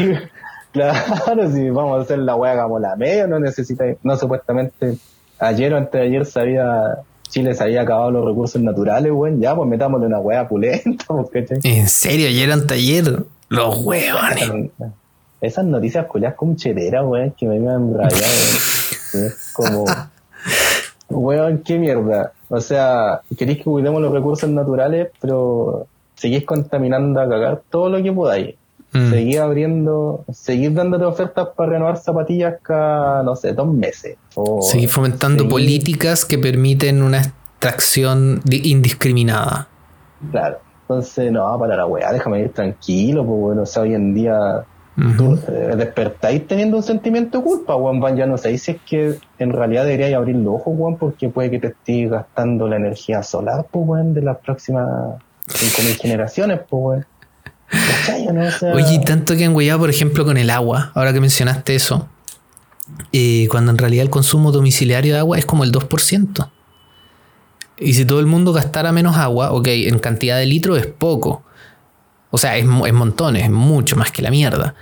Claro, 0.73 1.51
si 1.51 1.71
vamos 1.71 1.97
a 1.97 2.01
hacer 2.03 2.19
la 2.19 2.35
weá 2.35 2.61
como 2.61 2.77
la 2.77 2.95
media, 2.95 3.25
no 3.25 3.39
necesita, 3.39 3.85
no 4.03 4.15
supuestamente, 4.15 4.95
ayer 5.39 5.73
o 5.73 5.77
antes 5.77 5.93
de 5.93 6.01
ayer 6.01 6.23
sabía, 6.23 6.99
Chile 7.29 7.55
se 7.55 7.63
había 7.63 7.81
acabado 7.81 8.11
los 8.11 8.23
recursos 8.23 8.61
naturales, 8.61 9.11
weón, 9.11 9.41
ya, 9.41 9.55
pues 9.55 9.67
metámosle 9.67 10.05
una 10.05 10.19
weá 10.19 10.47
pulenta, 10.47 11.05
pues, 11.31 11.49
En 11.63 11.89
serio, 11.89 12.27
ayer 12.27 12.51
antes 12.51 12.77
ayer, 12.77 13.23
los 13.49 13.83
weones. 13.83 14.69
Esas 15.41 15.65
noticias 15.65 16.05
culiadas 16.05 16.35
como 16.35 16.55
cheteras, 16.55 17.03
weón, 17.05 17.31
que 17.31 17.47
me 17.47 17.55
iban 17.55 17.95
rayado, 17.95 18.33
weón. 19.15 19.33
Como, 19.53 19.85
weón, 21.19 21.63
qué 21.65 21.77
mierda. 21.77 22.33
O 22.49 22.61
sea, 22.61 23.21
queréis 23.37 23.59
que 23.59 23.65
cuidemos 23.65 24.01
los 24.01 24.11
recursos 24.11 24.49
naturales, 24.49 25.09
pero 25.19 25.87
seguís 26.15 26.45
contaminando 26.45 27.19
a 27.21 27.27
cagar 27.27 27.61
todo 27.69 27.89
lo 27.89 28.01
que 28.01 28.11
podáis. 28.11 28.55
Mm. 28.93 29.09
Seguís 29.09 29.37
abriendo, 29.37 30.23
seguís 30.31 30.73
dándote 30.73 31.05
ofertas 31.05 31.49
para 31.55 31.71
renovar 31.71 31.97
zapatillas 31.97 32.55
cada, 32.61 33.21
no 33.23 33.35
sé, 33.35 33.53
dos 33.53 33.71
meses. 33.71 34.17
seguís 34.61 34.91
fomentando 34.91 35.47
políticas 35.47 36.25
que 36.25 36.37
permiten 36.37 37.01
una 37.01 37.19
extracción 37.19 38.41
indiscriminada. 38.49 39.67
Claro. 40.31 40.59
Entonces, 40.81 41.31
no, 41.33 41.59
para 41.59 41.75
la 41.75 41.85
weá, 41.85 42.13
déjame 42.13 42.39
ir 42.39 42.53
tranquilo, 42.53 43.25
pues 43.25 43.39
bueno, 43.39 43.63
o 43.63 43.65
sea, 43.65 43.83
hoy 43.83 43.93
en 43.93 44.13
día 44.13 44.63
Despertáis 44.97 46.47
teniendo 46.47 46.77
un 46.77 46.83
sentimiento 46.83 47.37
de 47.37 47.43
culpa, 47.43 47.75
Juan 47.75 48.17
Ya 48.17 48.25
no 48.25 48.37
sé 48.37 48.57
si 48.57 48.71
es 48.71 48.77
que 48.81 49.19
en 49.37 49.53
realidad 49.53 49.85
deberíais 49.85 50.15
abrir 50.15 50.35
los 50.35 50.55
ojos, 50.55 50.75
Juan, 50.75 50.97
porque 50.97 51.29
puede 51.29 51.51
que 51.51 51.59
te 51.59 51.67
estés 51.67 52.09
gastando 52.09 52.67
la 52.67 52.77
energía 52.77 53.21
solar, 53.21 53.67
pues, 53.69 53.85
Juan, 53.85 54.15
de 54.15 54.23
las 54.23 54.37
próximas 54.37 54.87
5.000 55.47 55.99
generaciones, 56.01 56.59
pues, 56.67 56.81
Weón. 56.81 57.05
Oye, 58.73 58.99
tanto 59.05 59.35
que 59.35 59.45
han 59.45 59.55
huellado, 59.55 59.79
por 59.79 59.89
ejemplo, 59.89 60.25
con 60.25 60.37
el 60.37 60.49
agua, 60.49 60.91
ahora 60.95 61.13
que 61.13 61.19
mencionaste 61.19 61.75
eso, 61.75 62.07
eh, 63.11 63.47
cuando 63.51 63.71
en 63.71 63.77
realidad 63.77 64.03
el 64.03 64.09
consumo 64.09 64.51
domiciliario 64.51 65.13
de 65.13 65.19
agua 65.19 65.37
es 65.37 65.45
como 65.45 65.63
el 65.63 65.71
2%. 65.71 66.49
Y 67.79 67.93
si 67.93 68.05
todo 68.05 68.19
el 68.19 68.25
mundo 68.25 68.53
gastara 68.53 68.91
menos 68.91 69.17
agua, 69.17 69.51
ok, 69.51 69.67
en 69.67 69.99
cantidad 69.99 70.37
de 70.37 70.47
litros 70.47 70.79
es 70.79 70.87
poco, 70.87 71.43
o 72.29 72.37
sea, 72.37 72.57
es, 72.57 72.65
es 72.65 72.93
montones, 72.93 73.43
es 73.43 73.49
mucho 73.49 73.95
más 73.95 74.11
que 74.11 74.21
la 74.21 74.31
mierda. 74.31 74.75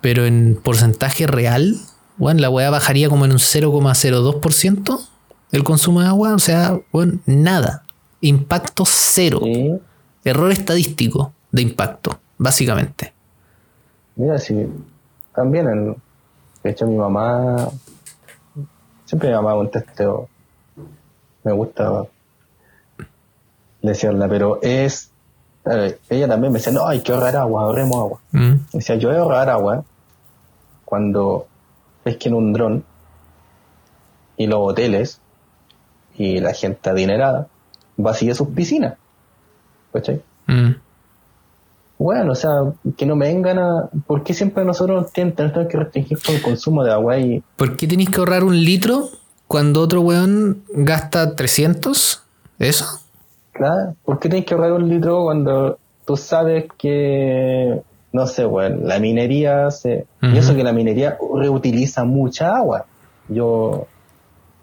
Pero 0.00 0.26
en 0.26 0.58
porcentaje 0.62 1.26
real, 1.26 1.76
bueno, 2.16 2.40
la 2.40 2.50
weá 2.50 2.70
bajaría 2.70 3.08
como 3.08 3.24
en 3.24 3.32
un 3.32 3.38
0,02% 3.38 5.00
el 5.52 5.64
consumo 5.64 6.00
de 6.00 6.08
agua. 6.08 6.34
O 6.34 6.38
sea, 6.38 6.78
bueno, 6.92 7.18
nada. 7.26 7.84
Impacto 8.20 8.84
cero. 8.86 9.40
Error 10.24 10.50
estadístico 10.50 11.32
de 11.52 11.62
impacto, 11.62 12.18
básicamente. 12.38 13.12
Mira, 14.16 14.38
si 14.38 14.66
también, 15.34 15.68
en, 15.68 15.96
de 16.62 16.70
hecho, 16.70 16.86
mi 16.86 16.96
mamá, 16.96 17.68
siempre 19.04 19.28
mi 19.28 19.34
mamá 19.34 19.54
un 19.54 19.70
testeo. 19.70 20.28
Me 21.44 21.52
gusta 21.52 22.06
decirla, 23.82 24.28
pero 24.28 24.58
es 24.62 25.12
ella 26.08 26.28
también 26.28 26.52
me 26.52 26.58
decía, 26.58 26.72
no, 26.72 26.86
hay 26.86 27.00
que 27.00 27.12
ahorrar 27.12 27.36
agua, 27.36 27.62
ahorremos 27.62 27.96
agua. 27.96 28.20
Mm. 28.32 28.54
Decía, 28.72 28.96
yo 28.96 29.08
voy 29.08 29.18
a 29.18 29.20
ahorrar 29.20 29.50
agua 29.50 29.84
cuando 30.84 31.46
pesquen 32.04 32.34
un 32.34 32.52
dron 32.52 32.84
y 34.36 34.46
los 34.46 34.60
hoteles 34.60 35.20
y 36.16 36.38
la 36.40 36.52
gente 36.52 36.88
adinerada 36.88 37.48
vacíe 37.96 38.34
sus 38.34 38.48
piscinas. 38.48 38.94
¿Cachai? 39.92 40.22
Mm. 40.46 40.72
Bueno, 41.98 42.32
o 42.32 42.34
sea, 42.34 42.50
que 42.96 43.06
no 43.06 43.16
me 43.16 43.26
vengan 43.26 43.58
a... 43.58 43.88
¿Por 44.06 44.22
qué 44.22 44.34
siempre 44.34 44.64
nosotros 44.64 45.10
tenemos 45.12 45.66
que 45.68 45.78
restringir 45.78 46.18
el 46.28 46.42
consumo 46.42 46.84
de 46.84 46.92
agua? 46.92 47.18
y 47.18 47.42
¿Por 47.56 47.76
qué 47.76 47.86
tenéis 47.86 48.10
que 48.10 48.18
ahorrar 48.18 48.44
un 48.44 48.62
litro 48.62 49.08
cuando 49.48 49.80
otro 49.80 50.02
weón 50.02 50.62
gasta 50.68 51.34
300? 51.34 52.22
¿Eso? 52.58 53.00
Claro, 53.56 53.94
¿por 54.04 54.18
qué 54.18 54.28
tienes 54.28 54.46
que 54.46 54.54
ahorrar 54.54 54.72
un 54.72 54.88
litro 54.88 55.24
cuando 55.24 55.78
tú 56.04 56.16
sabes 56.16 56.66
que, 56.76 57.82
no 58.12 58.26
sé, 58.26 58.44
bueno, 58.44 58.80
la 58.82 58.98
minería 58.98 59.70
se... 59.70 60.06
Y 60.20 60.36
eso 60.36 60.54
que 60.54 60.62
la 60.62 60.72
minería 60.72 61.16
reutiliza 61.34 62.04
mucha 62.04 62.54
agua. 62.54 62.84
Yo, 63.28 63.86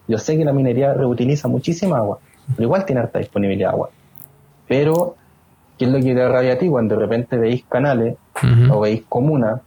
yo 0.08 0.18
sé 0.20 0.38
que 0.38 0.46
la 0.46 0.54
minería 0.54 0.94
reutiliza 0.94 1.48
muchísima 1.48 1.98
agua, 1.98 2.20
pero 2.56 2.64
igual 2.64 2.86
tiene 2.86 3.02
harta 3.02 3.20
disponibilidad 3.20 3.70
de 3.70 3.74
agua. 3.74 3.90
Pero, 4.68 5.16
¿qué 5.78 5.86
es 5.86 5.92
lo 5.92 6.00
que 6.00 6.14
te 6.14 6.28
rabia 6.28 6.54
a 6.54 6.58
ti 6.58 6.68
cuando 6.68 6.96
de 6.96 7.02
repente 7.02 7.38
veis 7.38 7.64
canales 7.68 8.16
o 8.70 8.80
veis 8.80 9.04
comunas 9.10 9.62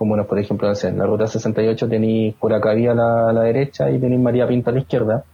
como 0.00 0.16
por 0.24 0.38
ejemplo, 0.38 0.72
en 0.82 0.96
la 0.96 1.04
ruta 1.04 1.26
68 1.26 1.86
tenéis 1.86 2.34
Curacaví 2.36 2.86
a 2.86 2.94
la, 2.94 3.28
a 3.28 3.32
la 3.34 3.42
derecha 3.42 3.90
y 3.90 3.98
tenéis 3.98 4.18
María 4.18 4.48
Pinto 4.48 4.70
a 4.70 4.72
la 4.72 4.78
izquierda. 4.78 5.24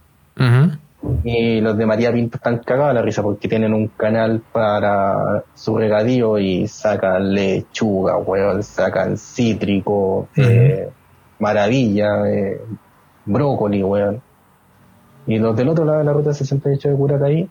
Y 1.23 1.61
los 1.61 1.77
de 1.77 1.85
María 1.85 2.11
Pinto 2.11 2.37
están 2.37 2.59
cagados 2.59 2.91
a 2.91 2.93
la 2.93 3.01
risa 3.01 3.21
porque 3.21 3.47
tienen 3.47 3.73
un 3.73 3.87
canal 3.87 4.41
para 4.51 5.43
su 5.53 5.77
regadío 5.77 6.37
y 6.39 6.67
sacan 6.67 7.33
lechuga, 7.33 8.17
weón, 8.17 8.63
sacan 8.63 9.17
cítrico, 9.17 10.27
eh, 10.35 10.89
maravilla, 11.39 12.29
eh, 12.29 12.61
brócoli, 13.25 13.83
weón. 13.83 14.21
Y 15.25 15.39
los 15.39 15.55
del 15.55 15.69
otro 15.69 15.85
lado 15.85 15.99
de 15.99 16.05
la 16.05 16.13
ruta 16.13 16.33
68 16.33 16.89
de 16.89 16.95
Curacaví, 16.95 17.49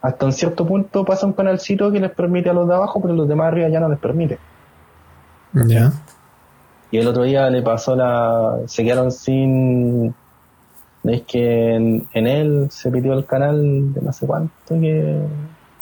hasta 0.00 0.26
un 0.26 0.32
cierto 0.32 0.66
punto 0.66 1.04
pasa 1.04 1.26
un 1.26 1.32
canalcito 1.32 1.90
que 1.90 2.00
les 2.00 2.12
permite 2.12 2.50
a 2.50 2.52
los 2.52 2.68
de 2.68 2.74
abajo, 2.74 3.00
pero 3.00 3.14
los 3.14 3.28
demás 3.28 3.48
arriba 3.48 3.68
ya 3.68 3.80
no 3.80 3.88
les 3.88 3.98
permite. 3.98 4.38
Ya. 5.52 5.92
Y 6.90 6.98
el 6.98 7.08
otro 7.08 7.24
día 7.24 7.50
le 7.50 7.62
pasó 7.62 7.96
la. 7.96 8.60
Se 8.66 8.84
quedaron 8.84 9.10
sin. 9.12 10.14
Es 11.04 11.22
que 11.22 11.74
en, 11.74 12.08
él 12.12 12.68
se 12.70 12.90
pidió 12.90 13.12
el 13.14 13.24
canal 13.24 13.94
de 13.94 14.00
no 14.00 14.12
sé 14.12 14.26
cuánto 14.26 14.52
que. 14.68 15.22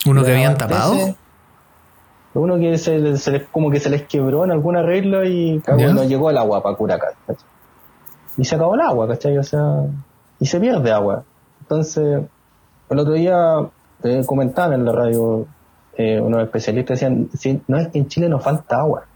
¿Uno 0.07 0.25
que 0.25 0.33
habían 0.33 0.57
tapado? 0.57 0.95
Uno 2.35 2.59
que 2.59 2.77
se, 2.77 2.99
les, 2.99 3.31
como 3.51 3.71
que 3.71 3.81
se 3.81 3.89
les 3.89 4.03
quebró 4.03 4.45
en 4.45 4.51
alguna 4.51 4.83
regla 4.83 5.25
y 5.25 5.63
no 5.67 6.05
llegó 6.05 6.31
el 6.31 6.37
agua 6.37 6.63
para 6.63 6.77
Curacán. 6.77 7.15
Y 8.37 8.45
se 8.45 8.55
acabó 8.55 8.75
el 8.75 8.83
agua, 8.83 9.09
¿cachai? 9.09 9.39
O 9.39 9.43
sea, 9.43 9.87
y 10.39 10.45
se 10.45 10.61
pierde 10.61 10.93
agua. 10.93 11.25
Entonces, 11.63 12.23
el 12.91 12.99
otro 12.99 13.15
día 13.15 13.67
te 14.03 14.25
comentaban 14.27 14.75
en 14.75 14.85
la 14.85 14.93
radio 14.93 15.47
eh, 15.97 16.21
unos 16.21 16.43
especialistas 16.43 17.01
decían, 17.01 17.63
no 17.69 17.79
es 17.79 17.89
que 17.89 17.99
en 17.99 18.09
Chile 18.09 18.29
nos 18.29 18.45
falta 18.45 18.81
agua, 18.81 19.07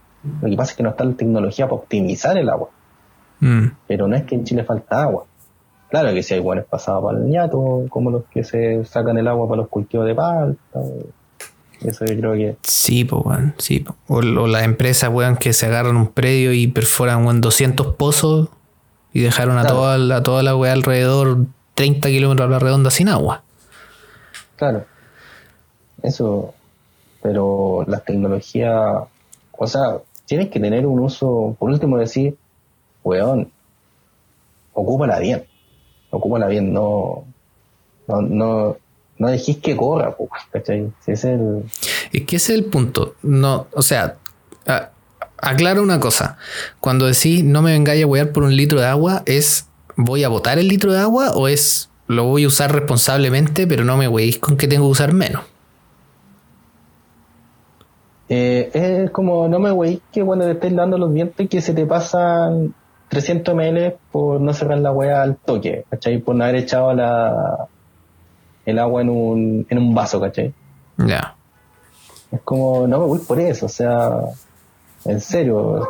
lo 0.40 0.48
que 0.48 0.56
pasa 0.56 0.72
es 0.72 0.76
que 0.78 0.82
no 0.82 0.90
está 0.90 1.04
la 1.04 1.12
tecnología 1.12 1.66
para 1.66 1.76
optimizar 1.76 2.36
el 2.38 2.48
agua. 2.48 2.70
Mm. 3.40 3.66
Pero 3.86 4.08
no 4.08 4.16
es 4.16 4.24
que 4.24 4.34
en 4.34 4.44
Chile 4.44 4.64
falta 4.64 5.02
agua. 5.02 5.24
Claro 5.90 6.14
que 6.14 6.22
si 6.22 6.34
hay 6.34 6.40
buenos 6.40 6.66
pasados 6.66 7.04
para 7.04 7.18
el 7.18 7.28
ñato, 7.28 7.84
como 7.88 8.10
los 8.10 8.24
que 8.26 8.44
se 8.44 8.84
sacan 8.84 9.18
el 9.18 9.26
agua 9.26 9.48
para 9.48 9.62
los 9.62 9.68
cultivos 9.68 10.06
de 10.06 10.14
palta. 10.14 10.80
Eso 11.82 12.04
yo 12.04 12.16
creo 12.16 12.34
que. 12.34 12.56
Sí, 12.62 13.04
pues, 13.04 13.22
weón. 13.24 13.54
Sí, 13.58 13.84
o, 14.06 14.22
las 14.22 14.62
empresas, 14.62 15.10
weón, 15.10 15.36
que 15.36 15.52
se 15.52 15.66
agarran 15.66 15.96
un 15.96 16.06
predio 16.06 16.52
y 16.52 16.68
perforan, 16.68 17.24
weón, 17.24 17.40
200 17.40 17.96
pozos 17.96 18.48
y 19.12 19.20
dejaron 19.20 19.58
a, 19.58 19.66
toda, 19.66 19.98
la, 19.98 20.22
toda 20.22 20.44
la 20.44 20.54
weá 20.54 20.72
alrededor 20.72 21.46
30 21.74 22.08
kilómetros 22.08 22.46
a 22.46 22.50
la 22.50 22.58
redonda 22.60 22.90
sin 22.90 23.08
agua. 23.08 23.42
Claro. 24.56 24.84
Eso. 26.02 26.54
Pero 27.20 27.84
las 27.88 28.04
tecnologías. 28.04 29.00
O 29.52 29.66
sea, 29.66 29.98
tienes 30.24 30.50
que 30.50 30.60
tener 30.60 30.86
un 30.86 31.00
uso, 31.00 31.56
por 31.58 31.70
último 31.70 31.98
decir, 31.98 32.36
weón, 33.02 33.50
ocúpala 34.72 35.18
bien, 35.18 35.44
ocúpala 36.10 36.46
bien, 36.46 36.72
no, 36.72 37.24
no, 38.08 38.22
no, 38.22 38.76
no 39.18 39.28
dejís 39.28 39.58
que 39.58 39.76
corra, 39.76 40.16
¿cachai? 40.50 40.90
es 41.06 41.24
el... 41.24 41.64
Es 42.12 42.22
que 42.22 42.36
ese 42.36 42.52
es 42.52 42.58
el 42.58 42.64
punto, 42.66 43.14
no, 43.22 43.66
o 43.72 43.82
sea, 43.82 44.16
aclaro 45.38 45.82
una 45.82 46.00
cosa, 46.00 46.36
cuando 46.80 47.06
decís 47.06 47.44
no 47.44 47.62
me 47.62 47.72
vengáis 47.72 48.02
a 48.04 48.06
wear 48.06 48.32
por 48.32 48.42
un 48.42 48.56
litro 48.56 48.80
de 48.80 48.86
agua, 48.86 49.22
es 49.26 49.66
voy 49.96 50.24
a 50.24 50.28
botar 50.28 50.58
el 50.58 50.68
litro 50.68 50.92
de 50.92 51.00
agua 51.00 51.32
o 51.32 51.48
es 51.48 51.90
lo 52.06 52.24
voy 52.24 52.44
a 52.44 52.48
usar 52.48 52.72
responsablemente, 52.72 53.66
pero 53.68 53.84
no 53.84 53.96
me 53.96 54.08
weéis 54.08 54.38
con 54.38 54.56
que 54.56 54.66
tengo 54.66 54.86
que 54.86 54.90
usar 54.90 55.12
menos. 55.12 55.44
Eh, 58.28 58.70
es 58.72 59.10
como, 59.10 59.48
no 59.48 59.58
me 59.58 59.72
wey 59.72 60.00
que 60.12 60.24
cuando 60.24 60.44
te 60.44 60.52
estés 60.52 60.74
dando 60.74 60.96
los 60.98 61.12
dientes 61.12 61.48
que 61.48 61.60
se 61.60 61.74
te 61.74 61.84
pasan 61.84 62.74
300 63.10 63.54
ml 63.54 63.96
por 64.12 64.40
no 64.40 64.54
cerrar 64.54 64.78
la 64.78 64.92
hueá 64.92 65.22
al 65.22 65.36
toque, 65.36 65.84
¿cachai? 65.90 66.18
Por 66.18 66.36
no 66.36 66.44
haber 66.44 66.56
echado 66.56 66.94
la, 66.94 67.66
el 68.64 68.78
agua 68.78 69.02
en 69.02 69.10
un, 69.10 69.66
en 69.68 69.78
un 69.78 69.94
vaso, 69.94 70.20
¿cachai? 70.20 70.54
Ya. 70.96 71.34
Es 72.30 72.40
como, 72.42 72.86
no 72.86 73.00
me 73.00 73.06
voy 73.06 73.18
por 73.18 73.40
eso, 73.40 73.66
o 73.66 73.68
sea, 73.68 74.10
en 75.04 75.20
serio, 75.20 75.88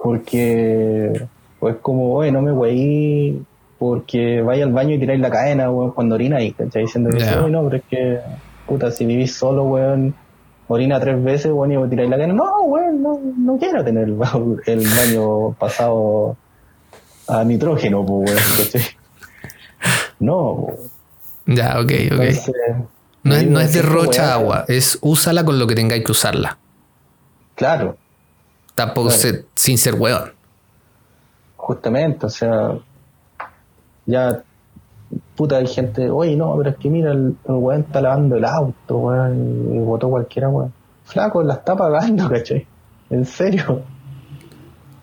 porque, 0.00 1.26
pues 1.58 1.76
como, 1.82 2.14
oye, 2.14 2.30
no 2.30 2.40
me 2.40 2.52
wey 2.52 3.44
porque 3.78 4.40
vaya 4.40 4.64
al 4.64 4.72
baño 4.72 4.94
y 4.94 4.98
tiráis 4.98 5.20
la 5.20 5.30
cadena, 5.30 5.70
weón, 5.70 5.90
cuando 5.90 6.14
orina 6.14 6.40
y, 6.40 6.52
¿cachai? 6.52 6.82
Diciendo 6.82 7.10
que, 7.10 7.50
no, 7.50 7.64
pero 7.64 7.76
es 7.76 7.82
que, 7.90 8.20
puta, 8.66 8.92
si 8.92 9.04
vivís 9.04 9.34
solo, 9.34 9.64
weón, 9.64 10.14
orina 10.68 11.00
tres 11.00 11.22
veces, 11.22 11.50
bueno, 11.50 11.84
y 11.84 11.88
tiráis 11.90 12.08
la 12.08 12.16
cadena. 12.16 12.34
No, 12.34 12.62
weón, 12.62 13.02
no, 13.02 13.20
no 13.36 13.58
quiero 13.58 13.84
tener 13.84 14.04
el, 14.08 14.14
baño 14.14 15.52
pasado 15.58 16.36
a 17.28 17.44
nitrógeno, 17.44 18.04
pues, 18.04 18.30
weón. 18.30 18.82
No, 20.20 20.66
Ya, 21.46 21.78
ok, 21.78 21.92
ok. 22.12 22.20
no 23.24 23.34
es, 23.34 23.46
no 23.46 23.60
es 23.60 23.72
derrocha 23.74 24.32
agua, 24.32 24.64
es 24.68 24.98
úsala 25.02 25.44
con 25.44 25.58
lo 25.58 25.66
que 25.66 25.74
tengáis 25.74 26.04
que 26.04 26.12
usarla. 26.12 26.58
Claro. 27.54 27.96
Tampoco 28.74 29.10
sin 29.54 29.78
ser 29.78 29.94
weón. 29.94 30.32
Justamente, 31.56 32.26
o 32.26 32.30
sea, 32.30 32.72
ya 34.06 34.42
puta, 35.36 35.56
hay 35.56 35.66
gente, 35.66 36.10
oye, 36.10 36.36
no, 36.36 36.56
pero 36.56 36.70
es 36.70 36.76
que 36.76 36.90
mira, 36.90 37.12
el, 37.12 37.36
weón 37.46 37.82
está 37.82 38.00
lavando 38.00 38.36
el 38.36 38.44
auto, 38.44 38.98
weón, 38.98 39.74
y 39.74 39.78
botó 39.78 40.08
cualquiera, 40.08 40.48
weón. 40.48 40.72
Flaco, 41.04 41.42
la 41.42 41.54
está 41.54 41.76
pagando, 41.76 42.28
¿cachai? 42.30 42.66
En 43.10 43.24
serio. 43.24 43.82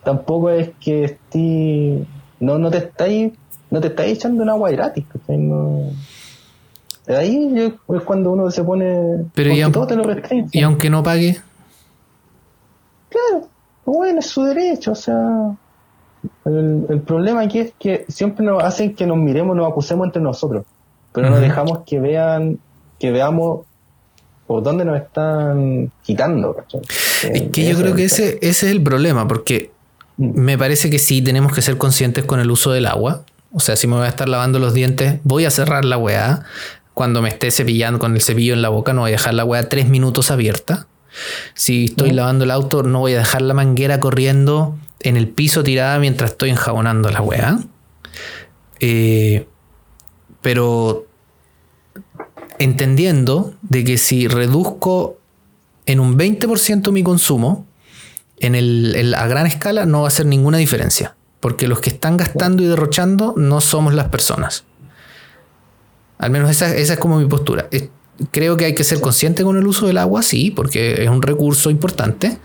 Tampoco 0.04 0.49
es 0.49 0.72
que 0.80 1.04
esté, 1.04 2.06
no, 2.39 2.58
no 2.58 2.72
te 2.72 2.78
estáis, 2.78 3.34
no 3.70 3.80
te 3.80 3.88
estáis 3.88 4.18
echando 4.18 4.43
un 4.43 4.49
agua 4.49 4.72
gratis. 4.72 5.06
No. 5.28 5.91
Ahí 7.08 7.54
es 7.56 8.02
cuando 8.04 8.32
uno 8.32 8.49
se 8.52 8.64
pone, 8.64 9.26
pero 9.34 9.52
y, 9.52 9.72
todo 9.72 9.88
te 9.88 9.95
lo 9.95 10.04
y 10.52 10.62
aunque 10.62 10.89
no 10.89 11.04
pague. 11.04 11.39
Claro, 13.10 13.47
bueno, 13.86 14.20
es 14.20 14.28
su 14.28 14.43
derecho, 14.43 14.91
o 14.91 14.95
sea, 14.95 15.56
el, 16.45 17.02
problema 17.06 17.41
aquí 17.41 17.60
es 17.60 17.74
que 17.78 18.06
siempre 18.08 18.45
nos 18.45 18.64
hacen 18.64 18.95
que 18.95 19.06
nos 19.06 19.18
miremos, 19.18 19.56
nos 19.56 19.70
acusemos 19.70 20.06
entre 20.06 20.22
nosotros, 20.22 20.66
pero 21.12 21.30
no 21.30 21.39
dejamos 21.39 21.80
que 21.86 21.99
vean, 21.99 22.60
que 22.99 23.12
veamos 23.12 23.66
por 24.47 24.64
dónde 24.64 24.86
nos 24.86 24.97
están 24.97 25.91
quitando. 26.04 26.56
Es 27.24 27.49
que 27.52 27.70
yo 27.70 27.78
creo 27.78 27.95
que 27.95 28.06
ese, 28.06 28.38
ese 28.41 28.68
es 28.68 28.72
el 28.72 28.84
problema, 28.84 29.28
porque. 29.28 29.70
Me 30.22 30.57
parece 30.57 30.89
que 30.89 30.99
sí 30.99 31.22
tenemos 31.22 31.51
que 31.51 31.61
ser 31.61 31.78
conscientes 31.78 32.26
con 32.26 32.39
el 32.39 32.51
uso 32.51 32.72
del 32.72 32.86
agua. 32.86 33.26
O 33.51 33.59
sea, 33.59 33.76
si 33.76 33.88
me 33.88 33.95
voy 33.95 34.05
a 34.05 34.09
estar 34.09 34.30
lavando 34.30 34.59
los 34.59 34.74
dientes, 34.74 35.19
voy 35.24 35.45
a 35.45 35.49
cerrar 35.49 35.84
la 35.84 35.97
weá. 35.97 36.43
Cuando 36.93 37.22
me 37.22 37.30
esté 37.30 37.49
cepillando 37.49 37.99
con 37.99 38.13
el 38.13 38.22
cepillo 38.22 38.53
en 38.53 38.61
la 38.61 38.69
boca, 38.69 38.93
no 38.93 39.01
voy 39.01 39.09
a 39.09 39.13
dejar 39.13 39.34
la 39.34 39.43
weá 39.43 39.67
tres 39.67 39.89
minutos 39.89 40.30
abierta. 40.30 40.88
Si 41.55 41.86
estoy 41.86 42.11
mm. 42.11 42.15
lavando 42.15 42.43
el 42.43 42.51
auto, 42.51 42.84
no 42.84 42.99
voy 42.99 43.13
a 43.13 43.19
dejar 43.19 43.41
la 43.41 43.53
manguera 43.53 43.99
corriendo 43.99 44.78
en 44.99 45.17
el 45.17 45.28
piso 45.28 45.63
tirada 45.63 45.97
mientras 45.97 46.32
estoy 46.32 46.51
enjabonando 46.51 47.09
la 47.09 47.22
weá. 47.22 47.59
Eh, 48.80 49.47
pero 50.41 51.07
entendiendo 52.59 53.55
de 53.63 53.84
que 53.84 53.97
si 53.97 54.28
reduzco 54.28 55.17
en 55.88 55.99
un 55.99 56.17
20% 56.17 56.91
mi 56.91 57.01
consumo, 57.01 57.65
en, 58.42 58.56
el, 58.56 59.14
a 59.16 59.28
gran 59.28 59.48
escala 59.48 59.86
no 59.86 60.00
va 60.02 60.06
a 60.06 60.08
hacer 60.10 60.26
ninguna 60.26 60.58
diferencia. 60.58 61.16
Porque 61.39 61.68
los 61.68 61.80
que 61.80 61.89
están 61.89 62.18
gastando 62.18 62.62
y 62.62 62.68
derrochando 62.68 63.34
no 63.38 63.62
somos 63.62 63.94
las 63.94 64.10
personas. 64.10 64.66
Al 66.18 66.30
menos 66.30 66.52
esa, 66.52 66.76
es 66.76 66.96
como 66.98 67.18
mi 67.18 67.26
postura. 67.26 67.68
Creo 68.30 68.58
que 68.58 68.66
hay 68.66 68.76
que 68.76 68.84
ser 68.84 69.02
consciente 69.02 69.44
con 69.44 69.58
el 69.58 69.66
uso 69.66 69.88
del 69.88 69.98
agua, 69.98 70.22
sí, 70.22 70.52
porque 70.52 71.04
es 71.04 71.10
un 71.10 71.24
recurso 71.24 71.72
importante. 71.72 72.38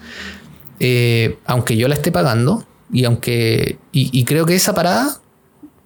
Eh, 0.80 1.38
aunque 1.44 1.76
yo 1.76 1.88
la 1.88 1.94
esté 1.94 2.10
pagando, 2.10 2.66
y 2.92 3.04
aunque. 3.04 3.78
Y, 3.92 4.24
creo 4.24 4.46
que 4.46 4.54
esa 4.54 4.74
parada 4.74 5.20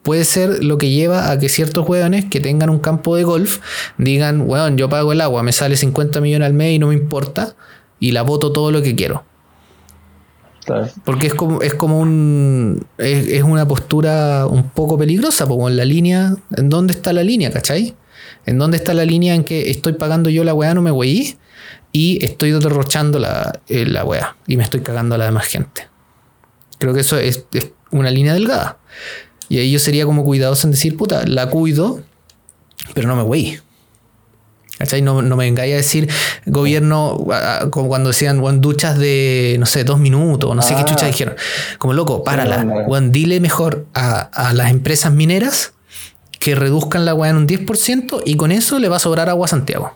puede 0.03 0.25
ser 0.25 0.65
lo 0.65 0.79
que 0.79 0.91
lleva 0.91 1.31
a 1.31 1.39
que 1.39 1.49
ciertos 1.49 1.89
hueones 1.89 2.25
que 2.25 2.41
tengan 2.41 2.71
un 2.71 2.79
campo 2.79 3.17
de 3.17 3.25
golf 3.25 3.61
digan, 3.99 4.43
weón, 4.43 4.77
yo 4.77 4.89
pago 4.89 5.13
el 5.13 5.21
agua, 5.21 5.43
me 5.43 5.53
sale 5.53 5.77
50 5.77 6.21
millones 6.21 6.47
al 6.47 6.55
mes 6.55 6.75
y 6.75 6.79
no 6.79 6.89
me 6.89 6.95
importa, 6.95 7.55
y 7.99 8.13
la 8.13 8.23
voto 8.23 8.53
todo 8.53 8.71
lo 8.71 8.83
que 8.83 8.95
quiero. 8.95 9.25
Porque 11.05 11.29
es 11.29 11.35
como, 11.35 11.63
es 11.63 11.75
como 11.75 11.99
un. 11.99 12.87
Es, 12.99 13.43
una 13.43 13.67
postura 13.67 14.47
un 14.47 14.71
poco 14.71 14.99
peligrosa, 14.99 15.47
como 15.47 15.69
en 15.69 15.77
la 15.77 15.85
línea. 15.85 16.37
¿En 16.57 16.69
dónde 16.69 16.93
está 16.93 17.13
la 17.13 17.23
línea, 17.23 17.51
cachai? 17.51 17.95
¿En 18.47 18.59
dónde 18.59 18.77
está 18.77 18.95
la 18.95 19.05
línea 19.05 19.35
en 19.35 19.45
que 19.45 19.71
estoy 19.71 19.95
pagando 19.95 20.31
yo 20.31 20.45
la 20.45 20.55
weá, 20.55 20.75
no 20.75 20.83
me 20.83 20.91
weí? 20.91 21.37
y 21.93 22.25
estoy 22.25 22.53
derrochando 22.53 23.19
la, 23.19 23.61
eh, 23.69 23.85
la 23.87 24.05
weá 24.05 24.37
y 24.47 24.57
me 24.57 24.63
estoy 24.63 24.81
cagando 24.81 25.15
a 25.15 25.19
la 25.19 25.27
demás 25.27 25.47
gente. 25.47 25.89
Creo 26.79 26.95
que 26.95 27.01
eso 27.01 27.19
es, 27.19 27.45
una 27.91 28.11
línea 28.11 28.33
delgada. 28.33 28.79
Y 29.49 29.59
ahí 29.59 29.73
yo 29.73 29.79
sería 29.79 30.05
como 30.07 30.25
cuidadoso 30.25 30.67
en 30.67 30.71
decir, 30.73 30.97
puta, 30.97 31.27
la 31.27 31.51
cuido, 31.51 32.03
pero 32.95 33.09
no 33.09 33.17
me 33.17 33.23
weí. 33.23 33.59
¿Cachai? 34.81 35.03
No, 35.03 35.20
no 35.20 35.37
me 35.37 35.45
vengáis 35.45 35.74
a 35.74 35.76
decir 35.76 36.09
gobierno, 36.47 37.18
como 37.70 37.89
cuando 37.89 38.09
decían, 38.09 38.41
bueno, 38.41 38.61
duchas 38.61 38.99
de, 38.99 39.57
no 39.61 39.66
sé, 39.66 39.85
dos 39.85 39.99
minutos, 39.99 40.57
no 40.57 40.62
sé 40.62 40.74
qué 40.74 40.85
chucha 40.87 41.05
ah. 41.05 41.09
dijeron. 41.09 41.37
Como 41.78 41.93
loco, 41.93 42.24
párala, 42.24 42.64
bueno, 42.89 43.11
dile 43.11 43.41
mejor 43.41 43.85
a, 43.93 44.20
a, 44.20 44.55
las 44.55 44.70
empresas 44.70 45.12
mineras 45.12 45.74
que 46.39 46.55
reduzcan 46.55 47.05
la 47.05 47.11
agua 47.11 47.28
en 47.28 47.37
un 47.37 47.47
10% 47.47 48.22
y 48.24 48.37
con 48.37 48.53
eso 48.53 48.78
le 48.78 48.89
va 48.89 48.97
a 48.97 49.01
sobrar 49.01 49.28
agua 49.28 49.45
a 49.45 49.49
Santiago. 49.49 49.93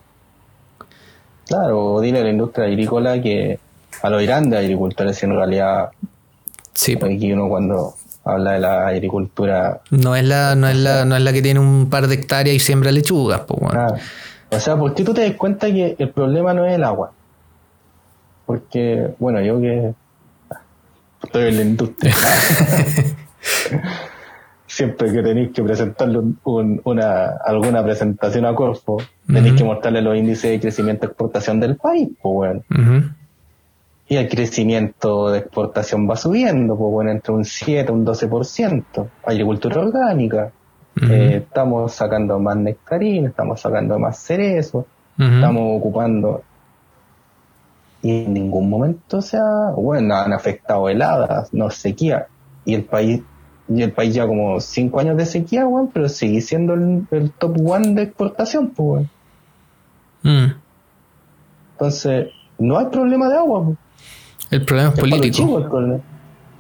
Claro, 1.47 2.01
dile 2.03 2.21
a 2.21 2.25
la 2.25 2.31
industria 2.31 2.67
agrícola 2.67 3.23
que 3.23 3.59
a 4.03 4.11
los 4.11 4.23
grandes 4.23 4.59
agricultores 4.59 5.23
en 5.23 5.35
realidad 5.35 5.89
sí. 6.75 6.99
aquí 7.03 7.33
uno 7.33 7.49
cuando 7.49 7.95
habla 8.23 8.53
de 8.53 8.61
la 8.61 8.89
agricultura 8.89 9.81
no 9.91 10.17
es 10.17 10.25
la 10.25 10.55
no 10.55 10.69
es 10.69 10.77
la 10.77 11.05
no 11.05 11.17
es 11.17 11.23
la 11.23 11.33
que 11.33 11.43
tiene 11.43 11.61
un 11.61 11.89
par 11.89 12.09
de 12.09 12.15
hectáreas 12.15 12.57
y 12.57 12.59
siembra 12.59 12.91
lechugas 12.91 13.43
pues 13.47 13.61
bueno. 13.61 13.95
O 14.55 14.61
sea 14.61 14.77
¿por 14.77 14.95
qué 14.95 15.05
tú 15.05 15.15
te 15.15 15.23
das 15.23 15.37
cuenta 15.37 15.67
que 15.69 15.97
el 15.99 16.11
problema 16.11 16.55
no 16.55 16.65
es 16.65 16.75
el 16.75 16.85
agua 16.85 17.13
porque 18.47 19.15
bueno 19.19 19.41
yo 19.41 19.61
que 19.61 19.95
estoy 21.23 21.49
en 21.49 21.57
la 21.57 21.63
industria 21.63 22.15
siempre 24.75 25.13
que 25.13 25.23
tenéis 25.23 25.53
que 25.53 25.63
presentarle 25.63 26.21
una, 26.45 27.27
alguna 27.45 27.85
presentación 27.85 28.45
a 28.45 28.55
Corfo, 28.55 28.99
tenéis 29.27 29.55
que 29.55 29.63
mostrarle 29.63 30.03
los 30.03 30.17
índices 30.17 30.51
de 30.51 30.61
crecimiento 30.61 31.03
de 31.03 31.13
exportación 31.13 31.61
del 31.61 31.77
país, 31.77 32.09
pues 32.21 32.35
bueno. 32.35 32.63
Y 34.09 34.17
el 34.17 34.29
crecimiento 34.29 35.31
de 35.31 35.39
exportación 35.39 36.11
va 36.11 36.17
subiendo, 36.17 36.77
pues 36.77 36.91
bueno, 36.91 37.11
entre 37.13 37.33
un 37.33 37.45
7 37.45 37.87
y 37.89 37.95
un 37.95 38.05
12%. 38.05 39.09
Agricultura 39.25 39.81
orgánica. 39.81 40.51
Eh, 41.03 41.43
estamos 41.45 41.93
sacando 41.93 42.39
más 42.39 42.57
nectarina, 42.57 43.29
estamos 43.29 43.61
sacando 43.61 43.99
más 43.99 44.19
cerezo, 44.19 44.87
estamos 45.19 45.79
ocupando. 45.79 46.43
Y 48.03 48.25
en 48.25 48.35
ningún 48.35 48.69
momento, 48.69 49.19
o 49.19 49.23
sea, 49.23 49.71
bueno, 49.77 50.15
han 50.15 50.33
afectado 50.33 50.89
heladas, 50.89 51.53
no 51.53 51.71
sequía. 51.71 52.27
Y 52.65 52.75
el 52.75 52.85
país 52.85 53.23
y 53.69 53.83
el 53.83 53.93
país 53.93 54.15
ya 54.15 54.27
como 54.27 54.61
cinco 54.61 55.01
años 55.01 55.17
de 55.17 55.27
sequía, 55.27 55.67
weón, 55.67 55.91
pero 55.93 56.09
sigue 56.09 56.41
siendo 56.41 56.75
el, 56.75 57.33
top 57.39 57.57
one 57.65 57.95
de 57.95 58.03
exportación, 58.03 58.69
pues. 58.71 59.07
Mm. 60.23 60.53
Entonces, 61.73 62.29
no 62.59 62.79
hay 62.79 62.87
problema 62.87 63.29
de 63.29 63.37
agua, 63.37 63.73
El 64.51 64.65
problema 64.65 64.91
es, 64.91 65.01
político. 65.01 65.59
el, 65.59 65.65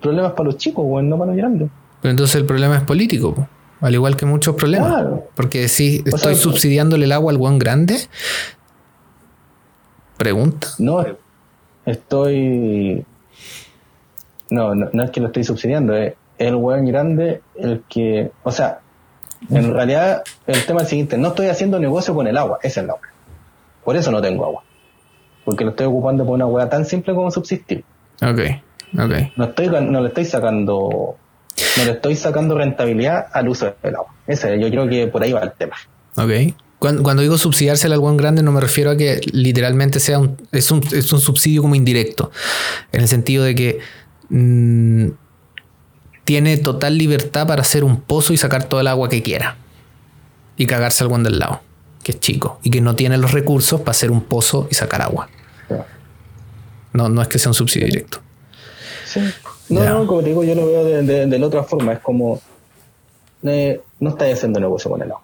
problema. 0.01 0.28
es 0.28 0.32
para 0.32 0.45
los 0.45 0.57
chicos, 0.57 0.85
weón, 0.87 1.09
no 1.09 1.18
para 1.18 1.32
los 1.32 1.37
grandes. 1.37 1.68
Pero 2.01 2.11
entonces 2.11 2.37
el 2.37 2.47
problema 2.47 2.76
es 2.76 2.82
político, 2.82 3.49
al 3.85 3.95
igual 3.95 4.16
que 4.16 4.24
muchos 4.24 4.57
problemas. 4.57 5.05
Porque 5.35 5.68
si 5.68 6.03
estoy 6.07 6.37
subsidiándole 6.37 7.05
el 7.05 7.12
agua 7.12 7.32
al 7.32 7.39
buen 7.39 7.59
grande, 7.59 7.99
pregunta. 10.16 10.68
No, 10.78 11.05
estoy. 11.85 13.05
No, 14.49 14.74
no, 14.74 14.89
no 14.91 15.03
es 15.03 15.11
que 15.11 15.20
lo 15.20 15.26
estoy 15.26 15.45
subsidiando, 15.45 15.95
es 15.95 16.14
el 16.39 16.55
weón 16.55 16.87
grande 16.87 17.43
el 17.57 17.82
que, 17.89 18.30
o 18.43 18.51
sea, 18.51 18.80
en 19.51 19.74
realidad 19.74 20.22
el 20.47 20.64
tema 20.64 20.80
es 20.80 20.85
el 20.85 20.91
siguiente, 20.91 21.18
no 21.18 21.28
estoy 21.28 21.49
haciendo 21.49 21.78
negocio 21.78 22.14
con 22.14 22.26
el 22.26 22.39
agua, 22.39 22.59
esa 22.62 22.80
es 22.80 22.87
la 22.87 22.95
obra. 22.95 23.11
Por 23.85 23.97
eso 23.97 24.11
no 24.11 24.22
tengo 24.22 24.47
agua. 24.47 24.62
Porque 25.45 25.64
lo 25.64 25.70
estoy 25.70 25.87
ocupando 25.87 26.24
por 26.24 26.35
una 26.35 26.47
weá 26.47 26.70
tan 26.70 26.87
simple 26.87 27.14
como 27.14 27.30
subsistir. 27.30 27.85
Ok, 28.22 28.41
ok. 28.99 29.12
No, 29.37 29.45
estoy, 29.45 29.68
no 29.68 30.01
le 30.01 30.09
estoy 30.09 30.24
sacando 30.24 31.16
no 31.77 31.85
le 31.85 31.93
estoy 31.93 32.17
sacando 32.17 32.57
rentabilidad 32.57 33.27
al 33.33 33.49
uso 33.49 33.75
del 33.83 33.97
agua. 33.97 34.15
Ese, 34.27 34.59
yo 34.59 34.69
creo 34.71 34.89
que 34.89 35.07
por 35.07 35.23
ahí 35.23 35.33
va 35.33 35.41
el 35.41 35.53
tema. 35.53 35.77
Ok. 36.17 36.55
Cuando, 36.79 37.23
digo 37.23 37.39
subsidiarse 37.39 37.87
al 37.87 37.99
buen 37.99 38.19
grande 38.19 38.43
no 38.43 38.53
me 38.53 38.61
refiero 38.61 38.91
a 38.91 38.97
que 38.97 39.19
literalmente 39.33 40.01
sea 40.01 40.19
un 40.19 40.37
es, 40.53 40.71
un, 40.71 40.83
es 40.93 41.11
un 41.13 41.21
subsidio 41.21 41.63
como 41.63 41.75
indirecto. 41.75 42.31
En 42.93 43.01
el 43.01 43.09
sentido 43.09 43.43
de 43.45 43.55
que 43.55 43.79
mm, 44.29 45.09
tiene 46.25 46.57
total 46.59 46.99
libertad 46.99 47.47
para 47.47 47.63
hacer 47.63 47.85
un 47.85 48.01
pozo 48.01 48.33
y 48.33 48.37
sacar 48.37 48.65
todo 48.65 48.81
el 48.81 48.89
agua 48.89 49.09
que 49.09 49.23
quiera. 49.23 49.57
Y 50.57 50.67
cagarse 50.67 51.03
al 51.05 51.09
buen 51.09 51.23
del 51.23 51.39
lado, 51.39 51.63
que 52.03 52.13
es 52.13 52.21
chico, 52.21 52.61
y 52.63 52.71
que 52.71 52.81
no 52.81 52.95
tiene 52.95 53.19
los 53.19 53.33
recursos 53.33 53.81
para 53.81 53.91
hacer 53.91 54.11
un 54.11 54.23
pozo 54.23 54.69
y 54.71 54.75
sacar 54.75 55.03
agua. 55.03 55.29
No, 56.93 57.09
no 57.09 57.23
es 57.23 57.29
que 57.29 57.39
sea 57.39 57.51
un 57.51 57.55
subsidio 57.55 57.89
directo. 57.89 58.21
Sí. 59.05 59.21
No, 59.69 59.85
no, 59.85 60.07
como 60.07 60.23
te 60.23 60.29
digo, 60.29 60.45
yo 60.45 60.55
lo 60.55 60.67
veo 60.67 60.85
de, 60.85 61.39
la 61.39 61.47
otra 61.47 61.62
forma. 61.62 61.95
Es 61.95 62.01
como, 62.01 62.41
eh, 63.43 63.81
no 64.01 64.11
estáis 64.11 64.35
haciendo 64.35 64.61
negocio 64.61 64.91
con 64.91 65.03
el 65.03 65.11
agua. 65.11 65.23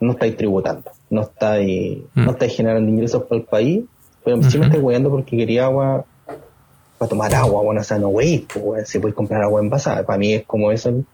No 0.00 0.12
estáis 0.12 0.36
tributando. 0.36 0.90
No 1.10 1.22
estáis, 1.22 1.98
no 2.14 2.32
estáis 2.32 2.56
generando 2.56 2.90
ingresos 2.90 3.22
para 3.24 3.40
el 3.40 3.46
país. 3.46 3.84
Pero 4.24 4.42
si 4.42 4.58
me 4.58 4.66
estáis 4.66 4.82
cuidando 4.82 5.10
porque 5.10 5.36
quería 5.36 5.66
agua 5.66 6.04
para 6.98 7.08
tomar 7.08 7.34
agua, 7.34 7.62
bueno, 7.62 7.80
o 7.80 7.84
sea, 7.84 7.98
no 7.98 8.08
wey, 8.08 8.46
pues, 8.52 8.88
si 8.88 8.98
puedes 8.98 9.14
comprar 9.14 9.42
agua 9.42 9.60
envasada. 9.60 10.04
Para 10.04 10.18
mí 10.18 10.32
es 10.32 10.44
como 10.44 10.72
eso, 10.72 11.04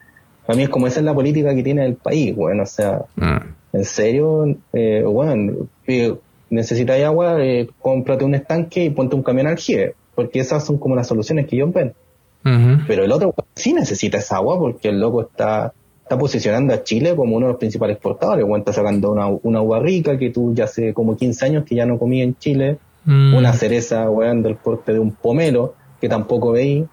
para 0.46 0.56
mí 0.56 0.64
es 0.64 0.68
como 0.68 0.86
esa 0.86 1.00
es 1.00 1.06
la 1.06 1.14
política 1.14 1.54
que 1.54 1.62
tiene 1.62 1.84
el 1.86 1.94
país, 1.94 2.34
bueno, 2.34 2.62
o 2.62 2.66
sea, 2.66 3.02
mm. 3.16 3.76
en 3.76 3.84
serio, 3.84 4.56
eh, 4.72 5.02
bueno, 5.04 5.68
eh, 5.86 6.14
necesitas 6.50 7.00
agua, 7.02 7.42
eh, 7.42 7.68
cómprate 7.80 8.24
un 8.24 8.34
estanque 8.34 8.84
y 8.84 8.90
ponte 8.90 9.16
un 9.16 9.22
camión 9.22 9.46
al 9.46 9.56
GIE, 9.56 9.94
porque 10.14 10.40
esas 10.40 10.64
son 10.64 10.78
como 10.78 10.96
las 10.96 11.06
soluciones 11.06 11.46
que 11.46 11.56
yo 11.56 11.70
ven. 11.70 11.94
Pero 12.42 13.04
el 13.04 13.12
otro 13.12 13.34
sí 13.54 13.72
necesita 13.72 14.18
esa 14.18 14.36
agua 14.36 14.58
porque 14.58 14.88
el 14.88 14.98
loco 14.98 15.22
está, 15.22 15.72
está 16.02 16.18
posicionando 16.18 16.72
a 16.72 16.82
Chile 16.82 17.14
como 17.14 17.36
uno 17.36 17.46
de 17.46 17.52
los 17.52 17.58
principales 17.58 17.96
exportadores, 17.96 18.44
bueno, 18.46 18.58
está 18.58 18.72
sacando 18.72 19.12
una, 19.12 19.26
una 19.26 19.58
agua 19.58 19.80
rica 19.80 20.18
que 20.18 20.30
tú 20.30 20.54
ya 20.54 20.64
hace 20.64 20.94
como 20.94 21.16
15 21.16 21.44
años 21.44 21.64
que 21.64 21.74
ya 21.74 21.84
no 21.84 21.98
comí 21.98 22.22
en 22.22 22.36
Chile, 22.38 22.78
Mm. 23.04 23.34
Una 23.34 23.52
cereza, 23.52 24.10
weón, 24.10 24.42
del 24.42 24.56
porte 24.56 24.92
de 24.92 24.98
un 24.98 25.12
pomelo, 25.12 25.74
que 26.00 26.08
tampoco 26.08 26.52
veis. 26.52 26.86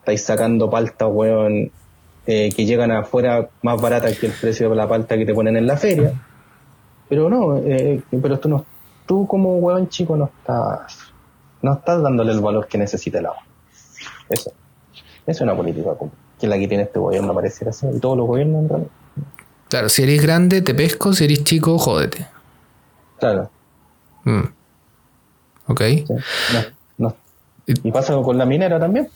Estáis 0.00 0.22
sacando 0.22 0.68
palta, 0.68 1.06
weón, 1.06 1.70
eh, 2.26 2.50
que 2.54 2.66
llegan 2.66 2.90
afuera 2.90 3.48
más 3.62 3.80
baratas 3.80 4.18
que 4.18 4.26
el 4.26 4.32
precio 4.32 4.68
de 4.68 4.76
la 4.76 4.88
palta 4.88 5.16
que 5.16 5.24
te 5.24 5.34
ponen 5.34 5.56
en 5.56 5.66
la 5.66 5.76
feria. 5.76 6.12
Pero 7.08 7.30
no, 7.30 7.56
eh, 7.58 8.02
pero 8.10 8.38
tú 8.38 8.48
no, 8.48 8.64
tú 9.06 9.26
como 9.26 9.56
weón 9.58 9.88
chico 9.88 10.16
no 10.16 10.26
estás, 10.26 11.12
no 11.62 11.74
estás 11.74 12.02
dándole 12.02 12.32
el 12.32 12.40
valor 12.40 12.66
que 12.66 12.78
necesita 12.78 13.18
el 13.18 13.26
agua. 13.26 13.42
Eso. 14.28 14.52
es 15.26 15.40
una 15.40 15.56
política 15.56 15.90
que 16.38 16.46
es 16.46 16.50
la 16.50 16.58
que 16.58 16.68
tiene 16.68 16.84
este 16.84 16.98
gobierno, 16.98 17.34
pareciera 17.34 17.72
ser, 17.72 17.94
y 17.94 18.00
todos 18.00 18.16
los 18.16 18.26
gobiernos 18.26 18.62
en 18.62 18.68
realidad. 18.68 18.90
Claro, 19.68 19.88
si 19.88 20.02
eres 20.02 20.22
grande, 20.22 20.62
te 20.62 20.74
pesco, 20.74 21.12
si 21.12 21.24
eres 21.24 21.44
chico, 21.44 21.78
jódete. 21.78 22.26
Claro. 23.18 23.50
Mm. 24.24 24.42
Ok. 25.66 25.80
Y 27.66 27.90
pasa 27.92 28.14
con 28.22 28.36
la 28.36 28.44
minera 28.44 28.78
también. 28.78 29.08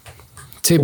Sí, 0.63 0.79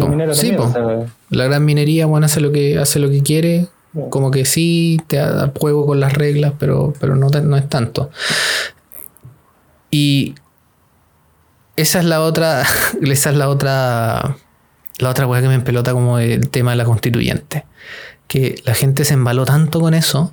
la 1.30 1.44
gran 1.44 1.64
minería, 1.64 2.06
bueno, 2.06 2.26
hace 2.26 2.40
lo 2.40 2.52
que, 2.52 2.78
hace 2.78 2.98
lo 2.98 3.10
que 3.10 3.22
quiere. 3.22 3.66
Como 4.10 4.30
que 4.30 4.44
sí, 4.44 5.00
te 5.06 5.16
da 5.16 5.52
juego 5.58 5.86
con 5.86 6.00
las 6.00 6.14
reglas, 6.14 6.52
pero, 6.58 6.92
pero 6.98 7.14
no, 7.14 7.28
no 7.28 7.56
es 7.56 7.68
tanto. 7.68 8.10
Y 9.90 10.34
esa 11.76 11.98
es 11.98 12.04
la 12.04 12.20
otra, 12.22 12.64
esa 13.02 13.30
es 13.30 13.36
la 13.36 13.48
otra, 13.48 14.36
la 14.98 15.10
otra 15.10 15.26
que 15.40 15.48
me 15.48 15.54
empelota 15.54 15.92
como 15.92 16.18
el 16.18 16.48
tema 16.50 16.72
de 16.72 16.76
la 16.76 16.84
constituyente. 16.84 17.64
Que 18.28 18.56
la 18.64 18.74
gente 18.74 19.04
se 19.04 19.14
embaló 19.14 19.44
tanto 19.44 19.80
con 19.80 19.94
eso 19.94 20.32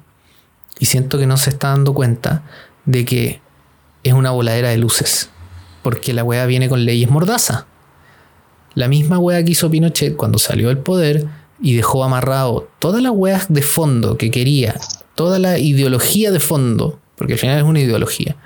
y 0.79 0.85
siento 0.85 1.17
que 1.17 1.27
no 1.27 1.37
se 1.37 1.49
está 1.49 1.69
dando 1.69 1.93
cuenta 1.93 2.43
de 2.85 3.05
que 3.05 3.41
es 4.03 4.13
una 4.13 4.31
voladera 4.31 4.69
de 4.69 4.77
luces. 4.77 5.29
Porque 5.83 6.13
la 6.13 6.23
weá 6.23 6.45
viene 6.45 6.69
con 6.69 6.85
leyes 6.85 7.09
mordaza. 7.09 7.65
La 8.73 8.87
misma 8.87 9.19
weá 9.19 9.43
que 9.43 9.51
hizo 9.51 9.69
Pinochet 9.69 10.15
cuando 10.15 10.37
salió 10.37 10.69
del 10.69 10.77
poder 10.77 11.27
y 11.61 11.75
dejó 11.75 12.03
amarrado 12.03 12.69
todas 12.79 13.01
las 13.01 13.11
weas 13.13 13.51
de 13.51 13.61
fondo 13.61 14.17
que 14.17 14.31
quería, 14.31 14.75
toda 15.15 15.39
la 15.39 15.57
ideología 15.57 16.31
de 16.31 16.39
fondo, 16.39 16.99
porque 17.15 17.33
al 17.33 17.39
final 17.39 17.57
es 17.57 17.63
una 17.63 17.81
ideología, 17.81 18.37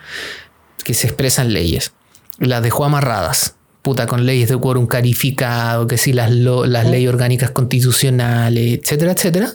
que 0.84 0.94
se 0.94 1.08
expresa 1.08 1.44
en 1.44 1.54
leyes. 1.54 1.94
Las 2.40 2.64
dejó 2.64 2.86
amarradas. 2.86 3.56
Puta, 3.82 4.08
con 4.08 4.26
leyes 4.26 4.50
de 4.50 4.58
quórum 4.58 4.88
carificado, 4.88 5.86
que 5.88 5.98
si 5.98 6.12
las, 6.12 6.32
las 6.32 6.90
leyes 6.90 7.10
orgánicas 7.10 7.52
constitucionales, 7.52 8.80
etcétera, 8.80 9.12
etcétera. 9.12 9.52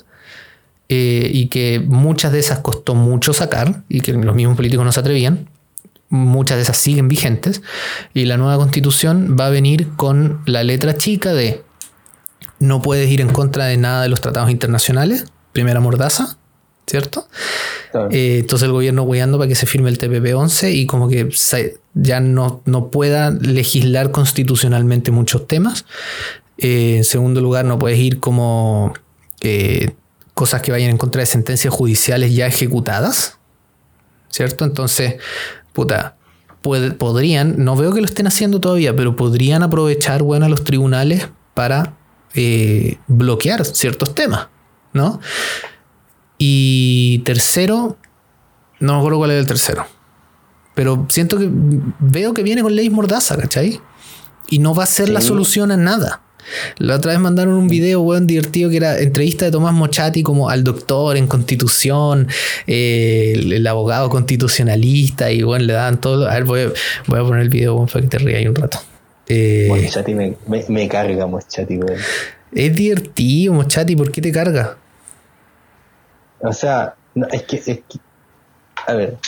Eh, 0.88 1.30
y 1.32 1.46
que 1.46 1.80
muchas 1.80 2.32
de 2.32 2.40
esas 2.40 2.60
costó 2.60 2.94
mucho 2.94 3.32
sacar 3.32 3.82
y 3.88 4.00
que 4.00 4.12
los 4.12 4.34
mismos 4.34 4.56
políticos 4.56 4.84
no 4.84 4.92
se 4.92 5.00
atrevían 5.00 5.48
muchas 6.10 6.56
de 6.56 6.64
esas 6.64 6.76
siguen 6.76 7.08
vigentes, 7.08 7.62
y 8.12 8.26
la 8.26 8.36
nueva 8.36 8.56
constitución 8.58 9.36
va 9.38 9.46
a 9.46 9.50
venir 9.50 9.88
con 9.96 10.42
la 10.44 10.62
letra 10.64 10.96
chica 10.96 11.32
de 11.32 11.64
no 12.58 12.82
puedes 12.82 13.08
ir 13.08 13.20
en 13.20 13.30
contra 13.30 13.66
de 13.66 13.76
nada 13.76 14.02
de 14.02 14.08
los 14.08 14.20
tratados 14.20 14.50
internacionales, 14.50 15.24
primera 15.52 15.80
mordaza, 15.80 16.36
¿cierto? 16.90 17.28
Eh, 18.10 18.38
entonces 18.40 18.66
el 18.66 18.72
gobierno 18.72 19.06
guiando 19.06 19.38
para 19.38 19.46
que 19.46 19.54
se 19.54 19.64
firme 19.64 19.90
el 19.90 19.98
TPP-11 19.98 20.74
y 20.74 20.86
como 20.86 21.08
que 21.08 21.28
ya 21.94 22.18
no, 22.18 22.62
no 22.64 22.88
pueda 22.88 23.30
legislar 23.30 24.10
constitucionalmente 24.10 25.12
muchos 25.12 25.46
temas. 25.46 25.84
Eh, 26.58 26.96
en 26.96 27.04
segundo 27.04 27.40
lugar, 27.40 27.64
no 27.64 27.78
puedes 27.78 27.98
ir 28.00 28.18
como 28.18 28.92
eh, 29.40 29.92
cosas 30.34 30.62
que 30.62 30.72
vayan 30.72 30.90
en 30.90 30.96
contra 30.96 31.20
de 31.20 31.26
sentencias 31.26 31.72
judiciales 31.72 32.34
ya 32.34 32.48
ejecutadas, 32.48 33.38
¿cierto? 34.28 34.64
Entonces, 34.64 35.14
puta, 35.72 36.16
podrían, 36.60 37.64
no 37.64 37.76
veo 37.76 37.94
que 37.94 38.00
lo 38.00 38.06
estén 38.06 38.26
haciendo 38.26 38.60
todavía, 38.60 38.96
pero 38.96 39.14
podrían 39.14 39.62
aprovechar, 39.62 40.24
bueno, 40.24 40.46
a 40.46 40.48
los 40.48 40.64
tribunales 40.64 41.28
para 41.54 41.94
bloquear 43.06 43.64
ciertos 43.64 44.12
temas, 44.12 44.48
¿no? 44.92 45.20
Y 46.42 47.18
tercero, 47.18 47.98
no 48.78 48.94
me 48.94 48.98
acuerdo 49.00 49.18
cuál 49.18 49.32
es 49.32 49.40
el 49.40 49.46
tercero, 49.46 49.84
pero 50.74 51.04
siento 51.10 51.36
que 51.36 51.50
veo 51.50 52.32
que 52.32 52.42
viene 52.42 52.62
con 52.62 52.74
ley 52.74 52.88
mordaza, 52.88 53.36
¿cachai? 53.36 53.78
Y 54.48 54.58
no 54.58 54.74
va 54.74 54.84
a 54.84 54.86
ser 54.86 55.10
la 55.10 55.20
solución 55.20 55.70
a 55.70 55.76
nada. 55.76 56.22
La 56.78 56.96
otra 56.96 57.12
vez 57.12 57.20
mandaron 57.20 57.52
un 57.52 57.68
video, 57.68 58.00
weón, 58.00 58.26
divertido 58.26 58.70
que 58.70 58.78
era 58.78 58.98
entrevista 59.00 59.44
de 59.44 59.50
Tomás 59.50 59.74
Mochati 59.74 60.22
como 60.22 60.48
al 60.48 60.64
doctor 60.64 61.18
en 61.18 61.26
constitución, 61.26 62.26
eh, 62.66 63.34
el, 63.36 63.66
abogado 63.66 64.08
constitucionalista, 64.08 65.30
y 65.30 65.42
bueno, 65.42 65.66
le 65.66 65.74
daban 65.74 66.00
todo. 66.00 66.26
A 66.26 66.32
ver, 66.32 66.44
voy 66.44 66.60
a, 66.62 66.72
voy 67.06 67.20
a 67.20 67.22
poner 67.22 67.42
el 67.42 67.50
video, 67.50 67.74
weón, 67.74 67.86
para 67.86 68.00
que 68.00 68.08
te 68.08 68.16
rías 68.16 68.48
un 68.48 68.54
rato. 68.54 68.78
Eh, 69.28 69.66
Mochati 69.68 70.14
me, 70.14 70.34
me, 70.46 70.88
carga, 70.88 71.26
Mochati, 71.26 71.76
weón. 71.76 72.00
Es 72.54 72.74
divertido, 72.74 73.52
Mochati, 73.52 73.94
¿por 73.94 74.10
qué 74.10 74.22
te 74.22 74.32
carga? 74.32 74.78
O 76.42 76.52
sea, 76.52 76.94
es, 77.32 77.42
que, 77.42 77.56
es 77.56 77.64
que. 77.64 77.98
A 78.86 78.94
ver. 78.94 79.18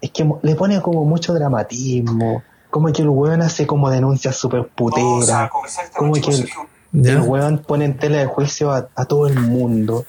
Es 0.00 0.10
que 0.10 0.28
le 0.42 0.54
pone 0.54 0.80
como 0.82 1.04
mucho 1.04 1.32
dramatismo 1.34 2.42
como 2.76 2.92
que 2.92 3.00
el 3.00 3.08
weón 3.08 3.40
hace 3.40 3.66
como 3.66 3.88
denuncias 3.88 4.36
súper 4.36 4.68
puteras, 4.68 5.50
como 5.96 6.12
que 6.12 6.46
el, 6.92 7.20
weón 7.22 7.58
pone 7.58 7.86
en 7.86 7.96
tela 7.96 8.18
de 8.18 8.26
juicio 8.26 8.70
a, 8.70 9.04
todo 9.06 9.26
el 9.28 9.40
mundo. 9.40 10.04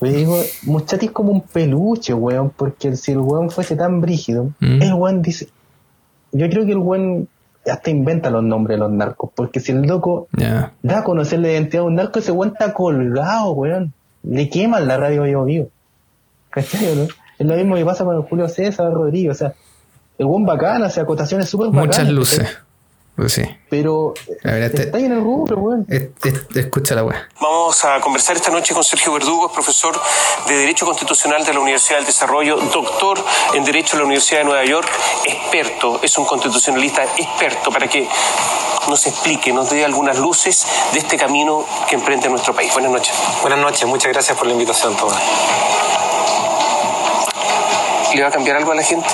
Yo 0.00 0.08
digo, 0.08 0.40
Muchati 0.62 1.06
es 1.06 1.12
como 1.12 1.32
un 1.32 1.40
peluche, 1.40 2.14
weón, 2.14 2.50
porque 2.50 2.94
si 2.94 3.10
el 3.10 3.18
weón 3.18 3.50
fuese 3.50 3.74
tan 3.74 4.00
brígido, 4.00 4.52
mm. 4.60 4.82
el 4.82 4.94
weón 4.94 5.22
dice, 5.22 5.48
yo 6.30 6.48
creo 6.48 6.64
que 6.66 6.70
el 6.70 6.78
weón 6.78 7.28
hasta 7.68 7.90
inventa 7.90 8.30
los 8.30 8.44
nombres 8.44 8.76
de 8.76 8.80
los 8.80 8.92
narcos, 8.92 9.30
porque 9.34 9.58
si 9.58 9.72
el 9.72 9.82
loco 9.82 10.28
da 10.82 10.98
a 10.98 11.02
conocer 11.02 11.40
la 11.40 11.50
identidad 11.50 11.82
de 11.82 11.88
un 11.88 11.94
narco, 11.96 12.20
ese 12.20 12.30
weón 12.30 12.52
está 12.52 12.72
colgado, 12.72 13.50
weón. 13.50 13.92
Le 14.28 14.48
queman 14.48 14.86
la 14.86 14.96
radio 14.96 15.24
vivo 15.24 15.44
vivo. 15.44 15.70
¿Cachai, 16.50 16.94
no? 16.94 17.04
Es 17.38 17.46
lo 17.46 17.56
mismo 17.56 17.76
que 17.76 17.84
pasa 17.84 18.04
con 18.04 18.16
el 18.16 18.22
Julio 18.22 18.48
César 18.48 18.92
Rodríguez, 18.92 19.32
o 19.32 19.38
sea, 19.38 19.54
el 20.18 20.26
buen 20.26 20.44
bacán, 20.44 20.82
hace 20.82 21.00
acotaciones 21.00 21.48
súper 21.48 21.68
bacanas. 21.68 21.98
Muchas 21.98 22.08
luces. 22.10 22.58
Pues 23.18 23.32
sí. 23.32 23.42
Pero 23.68 24.14
este, 24.44 24.82
está 24.82 24.96
ahí 24.96 25.06
en 25.06 25.10
el 25.10 25.20
rubro, 25.20 25.56
weón. 25.56 25.84
escucha 26.54 26.94
la 26.94 27.02
weá. 27.02 27.28
Vamos 27.40 27.84
a 27.84 28.00
conversar 28.00 28.36
esta 28.36 28.52
noche 28.52 28.72
con 28.72 28.84
Sergio 28.84 29.12
Verdugo, 29.12 29.50
profesor 29.50 30.00
de 30.46 30.54
Derecho 30.54 30.86
Constitucional 30.86 31.44
de 31.44 31.52
la 31.52 31.58
Universidad 31.58 31.96
del 31.96 32.06
Desarrollo, 32.06 32.58
doctor 32.72 33.18
en 33.54 33.64
Derecho 33.64 33.96
de 33.96 34.02
la 34.02 34.06
Universidad 34.06 34.42
de 34.42 34.44
Nueva 34.44 34.64
York, 34.64 34.88
experto, 35.24 35.98
es 36.00 36.16
un 36.16 36.26
constitucionalista 36.26 37.02
experto 37.16 37.72
para 37.72 37.88
que 37.88 38.08
nos 38.88 39.04
explique, 39.08 39.52
nos 39.52 39.68
dé 39.68 39.84
algunas 39.84 40.16
luces 40.16 40.64
de 40.92 41.00
este 41.00 41.16
camino 41.16 41.66
que 41.88 41.96
emprende 41.96 42.28
nuestro 42.28 42.54
país. 42.54 42.72
Buenas 42.72 42.92
noches. 42.92 43.16
Buenas 43.40 43.58
noches, 43.58 43.84
muchas 43.88 44.12
gracias 44.12 44.38
por 44.38 44.46
la 44.46 44.52
invitación, 44.52 44.96
Tomás. 44.96 45.20
¿Le 48.14 48.22
va 48.22 48.28
a 48.28 48.30
cambiar 48.30 48.58
algo 48.58 48.70
a 48.70 48.76
la 48.76 48.84
gente? 48.84 49.08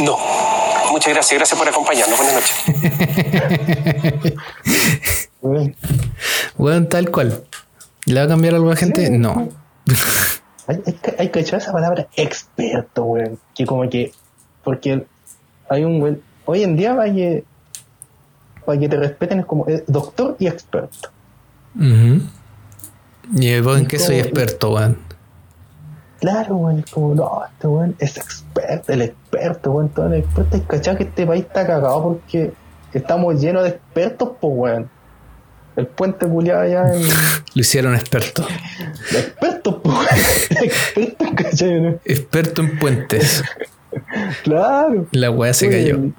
No. 0.00 0.35
Muchas 0.96 1.12
gracias, 1.12 1.38
gracias 1.38 1.58
por 1.58 1.68
acompañarnos. 1.68 2.18
Buenas 2.18 2.34
noches. 5.42 5.42
bueno, 6.56 6.86
tal 6.86 7.10
cual. 7.10 7.44
¿Le 8.06 8.18
va 8.18 8.24
a 8.24 8.28
cambiar 8.28 8.54
algo 8.54 8.68
a 8.68 8.70
la 8.70 8.76
gente? 8.76 9.10
No. 9.10 9.50
hay, 10.66 10.82
hay, 11.18 11.28
que 11.28 11.40
echar 11.40 11.60
esa 11.60 11.70
palabra 11.70 12.08
experto, 12.16 13.04
weón. 13.04 13.38
Que 13.54 13.66
como 13.66 13.86
que. 13.90 14.12
Porque 14.64 15.04
hay 15.68 15.84
un 15.84 16.00
güey. 16.00 16.16
Hoy 16.46 16.62
en 16.62 16.78
día, 16.78 16.96
para 16.96 17.12
que, 17.12 17.44
para 18.64 18.80
que 18.80 18.88
te 18.88 18.96
respeten, 18.96 19.40
es 19.40 19.44
como 19.44 19.66
doctor 19.86 20.36
y 20.38 20.46
experto. 20.46 21.10
¿Y 23.34 23.60
vos 23.60 23.78
en 23.78 23.86
qué 23.86 23.98
soy 23.98 24.20
experto, 24.20 24.72
weón? 24.72 24.96
Claro, 26.26 26.56
weón, 26.56 26.84
como, 26.90 27.14
no, 27.14 27.42
este 27.48 27.68
weón 27.68 27.94
es 28.00 28.16
experto, 28.16 28.92
el 28.92 29.02
experto, 29.02 29.70
weón, 29.70 29.90
todo 29.90 30.06
el 30.08 30.14
experto. 30.14 30.56
Y 30.56 30.60
cachado 30.62 30.96
que 30.96 31.04
este 31.04 31.24
país 31.24 31.44
está 31.44 31.64
cagado 31.64 32.02
porque 32.02 32.52
estamos 32.92 33.40
llenos 33.40 33.62
de 33.62 33.68
expertos, 33.68 34.30
pues, 34.40 34.52
weón. 34.56 34.90
El 35.76 35.86
puente 35.86 36.26
culiado 36.26 36.62
allá 36.62 36.92
en. 36.92 37.02
Lo 37.54 37.60
hicieron 37.60 37.94
experto. 37.94 38.44
Experto, 39.12 39.80
pues, 39.80 40.50
experto, 40.62 41.26
¿cachai? 41.36 42.00
Experto 42.04 42.62
en 42.62 42.76
puentes. 42.80 43.44
claro. 44.42 45.06
La 45.12 45.30
weá 45.30 45.54
se 45.54 45.70
cayó. 45.70 46.10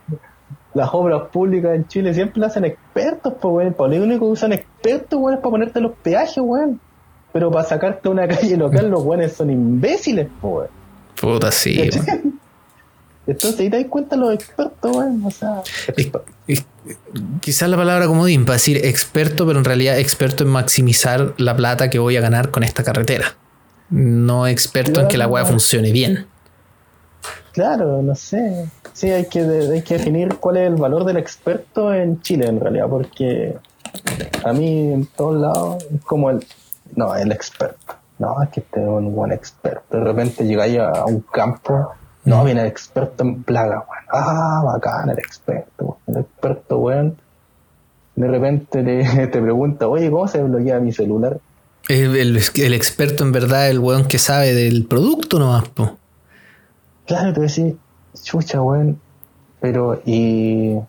Las 0.74 0.90
obras 0.94 1.24
públicas 1.34 1.76
en 1.76 1.86
Chile 1.90 2.14
siempre 2.14 2.40
las 2.40 2.52
hacen 2.52 2.64
expertos, 2.64 3.34
pues, 3.42 3.54
weón. 3.54 3.74
Para 3.74 3.94
lo 3.94 4.06
único 4.06 4.28
que 4.28 4.32
usan 4.32 4.54
expertos, 4.54 5.20
weón, 5.20 5.34
es 5.34 5.42
para 5.42 5.52
ponerte 5.52 5.82
los 5.82 5.92
peajes, 6.02 6.38
weón 6.38 6.80
pero 7.34 7.52
para 7.52 7.68
sacarte 7.68 8.08
a 8.08 8.12
una 8.12 8.28
calle 8.28 8.58
local 8.58 8.90
los 8.90 9.04
buenos 9.04 9.32
son 9.34 9.50
imbéciles, 9.50 10.28
pues. 10.42 10.70
Puta, 11.20 11.52
sí. 11.52 11.90
Entonces 13.28 13.60
ahí 13.60 13.70
te 13.70 13.78
das 13.78 13.88
cuenta 13.90 14.16
los 14.16 14.34
expertos, 14.34 14.96
weón. 14.96 15.22
O 15.26 15.32
sea, 15.32 15.62
quizás 17.42 17.70
la 17.70 17.76
palabra 17.76 18.08
comodín 18.08 18.46
para 18.46 18.54
decir 18.54 18.78
experto, 18.86 19.46
pero 19.46 19.60
en 19.60 19.66
realidad 19.66 20.00
experto 20.00 20.46
en 20.46 20.50
maximizar 20.50 21.34
la 21.38 21.56
plata 21.56 21.90
que 21.90 22.00
voy 22.00 22.16
a 22.16 22.22
ganar 22.22 22.52
con 22.52 22.64
esta 22.64 22.84
carretera. 22.84 23.36
No 23.90 24.48
experto 24.48 25.02
en 25.02 25.08
que 25.10 25.18
la 25.18 25.28
weá 25.28 25.44
funcione 25.46 25.92
bien. 25.92 26.26
Claro, 27.52 28.02
no 28.02 28.16
sé. 28.16 28.70
Sí, 28.94 29.10
hay 29.10 29.26
que, 29.26 29.40
hay 29.42 29.82
que 29.82 29.98
definir 29.98 30.36
cuál 30.36 30.58
es 30.58 30.68
el 30.68 30.76
valor 30.76 31.04
del 31.04 31.18
experto 31.18 31.94
en 31.94 32.22
Chile, 32.22 32.48
en 32.48 32.60
realidad, 32.60 32.88
porque 32.90 33.58
a 34.44 34.54
mí 34.54 34.94
en 34.94 35.06
todos 35.06 35.42
lados 35.42 35.84
es 35.94 36.02
como 36.04 36.30
el 36.30 36.46
no, 36.98 37.16
el 37.16 37.32
experto. 37.32 37.96
No, 38.20 38.42
es 38.42 38.50
que 38.50 38.60
este 38.62 38.82
es 38.82 38.88
un 38.88 39.16
buen 39.16 39.32
experto. 39.32 39.98
De 39.98 40.04
repente 40.04 40.46
llegáis 40.46 40.80
a 40.80 41.06
un 41.06 41.22
campo, 41.22 41.92
no, 42.26 42.44
viene 42.44 42.62
el 42.62 42.68
experto 42.68 43.24
en 43.24 43.44
plaga, 43.44 43.86
weón. 43.88 44.04
Ah, 44.12 44.62
bacán, 44.66 45.10
el 45.10 45.20
experto, 45.20 46.00
El 46.08 46.18
experto, 46.18 46.80
weón. 46.80 47.18
De 48.16 48.28
repente 48.28 48.84
te, 48.84 49.28
te 49.28 49.42
pregunta, 49.42 49.88
oye, 49.88 50.10
¿cómo 50.10 50.28
se 50.28 50.42
bloquea 50.42 50.80
mi 50.80 50.92
celular? 50.92 51.40
El, 51.88 52.16
el, 52.18 52.74
experto 52.74 53.24
en 53.24 53.32
verdad, 53.32 53.70
el 53.70 53.80
weón 53.80 54.06
que 54.06 54.18
sabe 54.18 54.54
del 54.54 54.86
producto 54.88 55.40
nomás, 55.40 55.70
po. 55.70 55.98
Claro, 57.06 57.32
te 57.32 57.42
decís, 57.42 57.76
chucha, 58.24 58.62
weón. 58.62 59.00
Pero, 59.62 60.02
y 60.04 60.80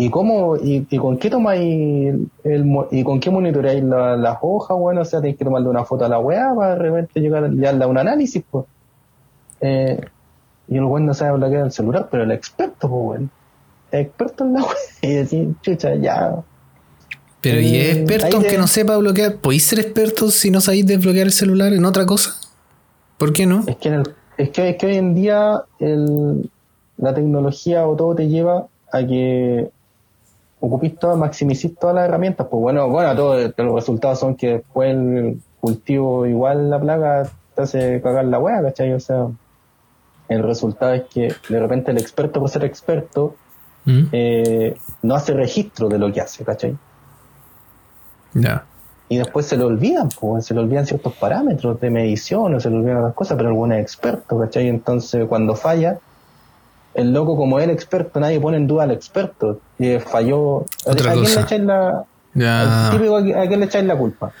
¿Y 0.00 0.10
cómo, 0.10 0.56
y, 0.56 0.84
con 0.96 1.18
qué 1.18 1.28
tomáis 1.28 2.14
el, 2.44 2.76
y 2.92 3.02
con 3.02 3.18
qué 3.18 3.30
monitoreáis 3.30 3.82
las 3.82 4.38
hojas, 4.42 4.78
bueno, 4.78 5.00
o 5.00 5.04
sea, 5.04 5.20
tenéis 5.20 5.38
que 5.38 5.44
tomarle 5.44 5.68
una 5.68 5.84
foto 5.84 6.04
a 6.04 6.08
la 6.08 6.20
weá 6.20 6.54
para 6.54 6.76
de 6.76 6.78
repente 6.78 7.20
llegar 7.20 7.42
a 7.42 7.48
darle 7.48 7.84
un 7.84 7.98
análisis, 7.98 8.44
pues. 8.48 8.64
Eh, 9.60 10.00
y 10.68 10.76
el 10.76 10.84
weón 10.84 11.04
no 11.04 11.14
sabe 11.14 11.36
bloquear 11.36 11.64
el 11.64 11.72
celular, 11.72 12.06
pero 12.12 12.22
el 12.22 12.30
experto, 12.30 12.88
pues, 12.88 12.92
weón. 12.92 13.30
El 13.90 14.00
experto 14.02 14.44
en 14.44 14.52
la 14.52 14.60
weá. 14.60 14.76
Y 15.02 15.14
decir, 15.14 15.48
chucha, 15.62 15.96
ya. 15.96 16.44
Pero, 17.40 17.60
¿y 17.60 17.76
es 17.78 17.96
eh, 17.96 18.00
experto 18.00 18.36
aunque 18.36 18.56
no 18.56 18.68
sepa 18.68 18.96
bloquear? 18.98 19.38
¿Podéis 19.38 19.64
ser 19.64 19.80
expertos 19.80 20.34
si 20.34 20.52
no 20.52 20.60
sabéis 20.60 20.86
desbloquear 20.86 21.26
el 21.26 21.32
celular 21.32 21.72
en 21.72 21.84
otra 21.84 22.06
cosa? 22.06 22.36
¿Por 23.16 23.32
qué 23.32 23.46
no? 23.46 23.64
Es 23.66 23.74
que, 23.78 24.00
es 24.36 24.50
que, 24.50 24.68
es 24.68 24.76
que 24.76 24.86
hoy 24.86 24.94
en 24.94 25.16
día 25.16 25.64
el, 25.80 26.48
la 26.98 27.12
tecnología 27.14 27.84
o 27.88 27.96
todo 27.96 28.14
te 28.14 28.28
lleva 28.28 28.68
a 28.92 29.04
que 29.04 29.72
ocupís 30.60 30.98
todas, 30.98 31.16
maximicís 31.16 31.76
todas 31.76 31.96
las 31.96 32.08
herramientas, 32.08 32.46
pues 32.50 32.60
bueno, 32.60 32.88
bueno, 32.88 33.14
todos 33.14 33.52
los 33.56 33.74
resultados 33.74 34.18
son 34.18 34.34
que 34.34 34.54
después 34.54 34.90
el 34.90 35.40
cultivo 35.60 36.26
igual 36.26 36.70
la 36.70 36.80
plaga 36.80 37.28
te 37.54 37.62
hace 37.62 38.00
cagar 38.00 38.24
la 38.26 38.38
hueá, 38.38 38.62
¿cachai? 38.62 38.92
O 38.92 39.00
sea, 39.00 39.28
el 40.28 40.42
resultado 40.42 40.94
es 40.94 41.04
que 41.04 41.34
de 41.48 41.60
repente 41.60 41.90
el 41.90 41.98
experto 41.98 42.40
por 42.40 42.48
ser 42.48 42.64
experto 42.64 43.34
¿Mm? 43.84 44.02
eh, 44.12 44.76
no 45.02 45.14
hace 45.14 45.32
registro 45.32 45.88
de 45.88 45.98
lo 45.98 46.12
que 46.12 46.20
hace, 46.20 46.44
¿cachai? 46.44 46.76
Ya. 48.34 48.64
Y 49.08 49.16
después 49.16 49.46
se 49.46 49.56
le 49.56 49.64
olvidan, 49.64 50.10
pues, 50.20 50.44
se 50.44 50.54
le 50.54 50.60
olvidan 50.60 50.86
ciertos 50.86 51.14
parámetros 51.14 51.80
de 51.80 51.88
medición, 51.88 52.54
o 52.54 52.60
se 52.60 52.68
le 52.68 52.76
olvidan 52.76 53.02
las 53.02 53.14
cosas, 53.14 53.38
pero 53.38 53.64
el 53.64 53.72
es 53.72 53.80
experto, 53.80 54.38
¿cachai? 54.38 54.68
Entonces 54.68 55.26
cuando 55.26 55.54
falla, 55.54 55.98
el 56.98 57.12
loco 57.12 57.36
como 57.36 57.60
el 57.60 57.70
experto, 57.70 58.18
nadie 58.18 58.40
pone 58.40 58.56
en 58.56 58.66
duda 58.66 58.82
al 58.82 58.90
experto. 58.90 59.60
Y 59.78 59.98
falló. 60.00 60.66
¿A, 60.84 60.94
quién 60.94 61.22
le 61.22 61.30
echáis 61.30 61.62
la, 61.62 62.04
típico, 62.90 63.16
¿a 63.16 63.46
quién 63.46 63.60
le 63.60 63.66
echáis 63.66 63.84
la 63.84 63.96
culpa? 63.96 64.32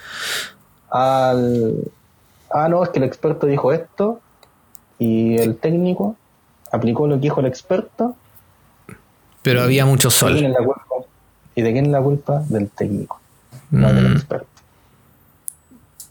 Al. 0.90 1.76
Ah, 2.50 2.68
no, 2.68 2.82
es 2.82 2.90
que 2.90 2.98
el 2.98 3.04
experto 3.04 3.46
dijo 3.46 3.72
esto 3.72 4.20
y 4.98 5.36
el 5.36 5.56
técnico 5.56 6.16
aplicó 6.72 7.06
lo 7.06 7.14
que 7.14 7.20
dijo 7.20 7.40
el 7.40 7.46
experto. 7.46 8.16
Pero 9.42 9.62
había 9.62 9.86
mucho 9.86 10.10
sol. 10.10 10.36
¿Y 11.54 11.62
de 11.62 11.72
quién 11.72 11.86
es 11.86 11.92
la 11.92 12.02
culpa? 12.02 12.42
Del 12.48 12.70
técnico, 12.70 13.20
no 13.70 13.92
del 13.92 14.08
mm. 14.08 14.12
experto. 14.12 14.48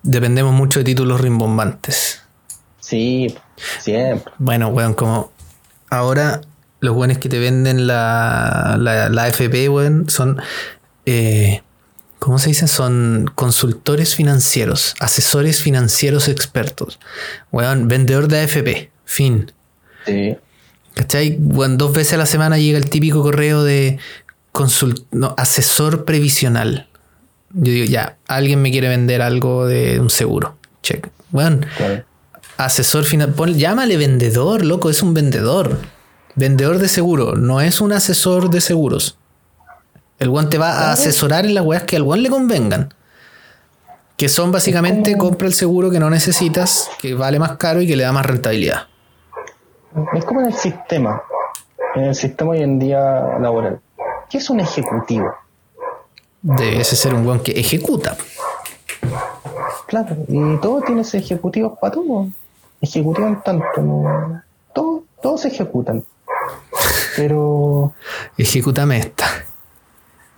Dependemos 0.01 0.53
mucho 0.53 0.79
de 0.79 0.85
títulos 0.85 1.19
rimbombantes. 1.19 2.21
Sí, 2.79 3.35
siempre. 3.79 4.31
Bueno, 4.37 4.69
weón, 4.69 4.93
como 4.93 5.31
ahora 5.89 6.41
los 6.79 6.95
weones 6.95 7.17
que 7.17 7.29
te 7.29 7.39
venden 7.39 7.87
la, 7.87 8.77
la, 8.79 9.09
la 9.09 9.23
AFP, 9.23 9.69
weón, 9.69 10.09
son. 10.09 10.41
Eh, 11.05 11.61
¿Cómo 12.19 12.39
se 12.39 12.49
dice? 12.49 12.67
Son 12.67 13.31
consultores 13.35 14.15
financieros, 14.15 14.95
asesores 14.99 15.61
financieros 15.61 16.27
expertos. 16.27 16.99
Weón, 17.51 17.87
vendedor 17.87 18.27
de 18.27 18.39
AFP. 18.41 18.91
Fin. 19.05 19.51
Sí. 20.05 20.35
¿Cachai? 20.95 21.37
Bueno, 21.39 21.77
dos 21.77 21.93
veces 21.93 22.13
a 22.13 22.17
la 22.17 22.25
semana 22.25 22.57
llega 22.57 22.79
el 22.79 22.89
típico 22.89 23.21
correo 23.21 23.63
de 23.63 23.99
consult 24.51 25.03
no, 25.11 25.35
asesor 25.37 26.05
previsional. 26.05 26.87
Yo 27.51 27.71
digo, 27.71 27.85
ya, 27.85 28.17
alguien 28.27 28.61
me 28.61 28.71
quiere 28.71 28.89
vender 28.89 29.21
algo 29.21 29.67
de 29.67 29.99
un 29.99 30.09
seguro. 30.09 30.57
Check. 30.81 31.09
Bueno, 31.29 31.59
Claro. 31.77 32.03
Asesor 32.57 33.03
final. 33.05 33.33
pon- 33.33 33.53
llámale 33.53 33.97
vendedor, 33.97 34.65
loco, 34.65 34.89
es 34.89 35.01
un 35.03 35.13
vendedor. 35.13 35.77
Vendedor 36.35 36.77
de 36.77 36.87
seguro, 36.87 37.35
no 37.35 37.61
es 37.61 37.81
un 37.81 37.91
asesor 37.93 38.49
de 38.49 38.61
seguros. 38.61 39.17
El 40.19 40.29
guan 40.29 40.49
te 40.49 40.57
va 40.57 40.71
a 40.71 40.91
asesorar 40.91 41.45
en 41.45 41.53
las 41.55 41.63
weas 41.65 41.83
que 41.83 41.95
al 41.95 42.03
guan 42.03 42.23
le 42.23 42.29
convengan. 42.29 42.93
Que 44.17 44.29
son 44.29 44.51
básicamente 44.51 45.15
compra 45.17 45.47
el 45.47 45.53
seguro 45.53 45.91
que 45.91 45.99
no 45.99 46.09
necesitas, 46.09 46.89
que 46.99 47.13
vale 47.13 47.37
más 47.39 47.57
caro 47.57 47.81
y 47.81 47.87
que 47.87 47.95
le 47.95 48.03
da 48.03 48.11
más 48.11 48.25
rentabilidad. 48.25 48.87
Es 50.13 50.25
como 50.25 50.41
en 50.41 50.47
el 50.47 50.53
sistema, 50.53 51.21
en 51.95 52.03
el 52.05 52.15
sistema 52.15 52.51
hoy 52.51 52.61
en 52.61 52.79
día 52.79 52.99
laboral. 53.39 53.79
¿Qué 54.29 54.39
es 54.39 54.49
un 54.49 54.59
ejecutivo? 54.59 55.31
Debe 56.41 56.83
ser 56.83 57.13
un 57.13 57.23
guan 57.25 57.39
que 57.39 57.51
ejecuta. 57.59 58.15
Claro, 59.87 60.15
y 60.27 60.57
todos 60.57 60.83
tienes 60.85 61.13
ejecutivos 61.13 61.77
para 61.79 61.93
todo. 61.93 62.27
Ejecutan 62.81 63.43
tanto, 63.43 63.81
¿no? 63.81 64.41
Todos, 64.73 65.01
todos 65.21 65.45
ejecutan. 65.45 66.03
Pero, 67.15 67.93
Ejecútame 68.37 68.99
esta. 68.99 69.25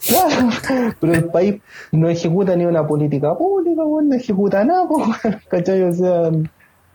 claro, 0.07 0.95
pero 0.99 1.13
el 1.13 1.25
país 1.25 1.55
no 1.91 2.09
ejecuta 2.09 2.55
ni 2.55 2.65
una 2.65 2.87
política 2.87 3.37
pública, 3.37 3.81
no 3.83 4.13
ejecuta 4.13 4.63
nada, 4.63 4.87
¿cachai? 5.49 5.83
O 5.83 5.93
sea, 5.93 6.31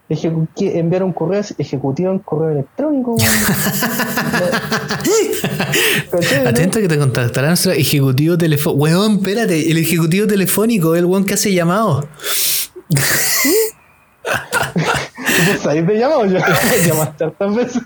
enviar 0.08 1.02
un 1.02 1.12
correo 1.12 1.42
ejecutivo 1.58 2.10
en 2.12 2.18
correo 2.20 2.50
electrónico. 2.50 3.16
Atento 6.46 6.80
que 6.80 6.88
te 6.88 6.98
contactará 6.98 7.48
nuestro 7.48 7.72
ejecutivo 7.72 8.36
telefónico. 8.38 8.82
Weón, 8.82 9.16
espérate, 9.16 9.70
el 9.70 9.78
ejecutivo 9.78 10.26
telefónico, 10.26 10.94
el 10.94 11.04
weón 11.06 11.24
que 11.24 11.34
hace 11.34 11.52
llamado. 11.52 12.06
Pues 14.24 15.66
ahí 15.66 15.84
te 15.84 15.98
llamamos, 15.98 16.32
yo 16.32 16.38
llamaste 16.86 17.24
hartas 17.24 17.54
veces. 17.54 17.82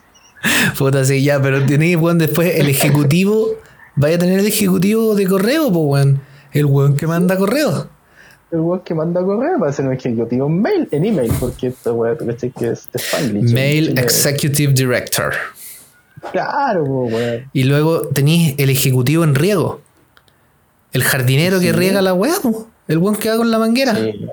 Puta, 0.78 1.04
sí, 1.04 1.22
ya, 1.22 1.40
pero 1.42 1.64
tenéis, 1.66 1.96
weón, 1.96 2.18
después 2.18 2.54
el 2.54 2.68
ejecutivo. 2.68 3.48
Vaya 3.96 4.16
a 4.16 4.18
tener 4.18 4.38
el 4.38 4.46
ejecutivo 4.46 5.16
de 5.16 5.26
correo, 5.26 5.72
pues, 5.72 5.84
weón. 5.84 6.20
El 6.52 6.66
weón 6.66 6.96
que 6.96 7.06
manda 7.06 7.36
correo. 7.36 7.88
El 8.52 8.60
weón 8.60 8.80
que 8.80 8.94
manda 8.94 9.20
correo 9.22 9.58
va 9.58 9.68
a 9.68 9.72
ser 9.72 9.86
un 9.86 9.94
ejecutivo 9.94 10.46
en 10.46 10.62
mail, 10.62 10.88
en 10.92 11.04
email, 11.04 11.32
porque 11.40 11.74
tú 11.82 12.00
cachai 12.26 12.50
que 12.50 12.70
es 12.70 12.88
Spanglish. 12.94 13.52
Mail. 13.52 13.98
Executive 13.98 14.72
Director. 14.72 15.34
Claro, 16.32 16.84
weón. 16.84 17.50
Y 17.52 17.64
luego 17.64 18.06
tenéis 18.08 18.54
el 18.58 18.70
ejecutivo 18.70 19.24
en 19.24 19.34
riego. 19.34 19.80
El 20.92 21.02
jardinero 21.02 21.58
que 21.60 21.72
riega 21.72 22.00
la 22.00 22.14
weá. 22.14 22.34
El 22.86 22.98
weón 22.98 23.16
que 23.16 23.28
va 23.28 23.36
con 23.36 23.50
la 23.50 23.58
manguera. 23.58 23.94
Sí. 23.96 24.26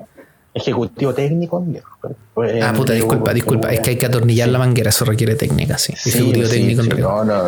Ejecutivo 0.55 1.13
técnico, 1.13 1.61
viejo. 1.61 1.89
Pues, 2.33 2.63
Ah, 2.63 2.73
puta, 2.73 2.93
en 2.93 2.99
disculpa, 2.99 3.33
disculpa. 3.33 3.71
Es 3.73 3.81
que 3.81 3.89
hay 3.91 3.95
que 3.97 4.05
atornillar 4.05 4.47
la 4.49 4.57
manguera, 4.57 4.89
eso 4.89 5.03
requiere 5.05 5.35
técnica, 5.35 5.77
sí. 5.77 5.93
Sí, 5.97 6.09
Ejecutivo 6.09 6.47
sí, 6.47 6.51
técnico 6.53 6.81
en 6.81 6.89
riego. 6.91 7.09
No, 7.25 7.43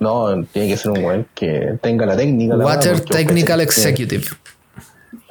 no, 0.00 0.28
no, 0.38 0.44
tiene 0.52 0.68
que 0.68 0.76
ser 0.76 0.92
un 0.92 1.04
weón 1.04 1.26
que 1.34 1.74
tenga 1.82 2.06
la 2.06 2.16
técnica. 2.16 2.54
la 2.56 2.64
Water 2.64 3.00
Technical 3.00 3.60
Executive. 3.60 4.24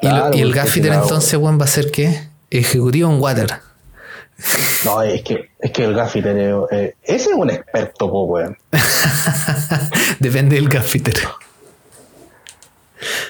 Y, 0.01 0.05
lo- 0.07 0.11
Claro, 0.11 0.35
y 0.37 0.41
el 0.41 0.53
gaffiter 0.53 0.89
claro. 0.91 1.03
entonces, 1.03 1.33
weón, 1.39 1.59
va 1.59 1.63
a 1.63 1.67
ser 1.67 1.89
qué? 1.91 2.27
Ejecutivo 2.51 3.09
en 3.11 3.19
water. 3.21 3.47
No, 4.83 5.01
es 5.01 5.21
que, 5.21 5.51
es 5.59 5.71
que 5.71 5.85
el 5.85 5.93
gaffiter, 5.93 6.35
eh, 6.71 6.95
ese 7.03 7.29
es 7.29 7.35
un 7.35 7.49
experto, 7.49 8.09
po, 8.11 8.23
weón. 8.25 8.57
Depende 10.19 10.55
del 10.55 10.67
gaffiter. 10.67 11.13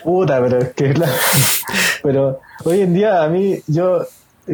Puta, 0.04 0.42
pero 0.42 0.58
es 0.60 0.74
que 0.74 0.94
la- 0.94 1.10
pero 2.04 2.40
hoy 2.66 2.82
en 2.82 2.94
día 2.94 3.24
a 3.24 3.28
mí 3.28 3.60
yo 3.68 4.06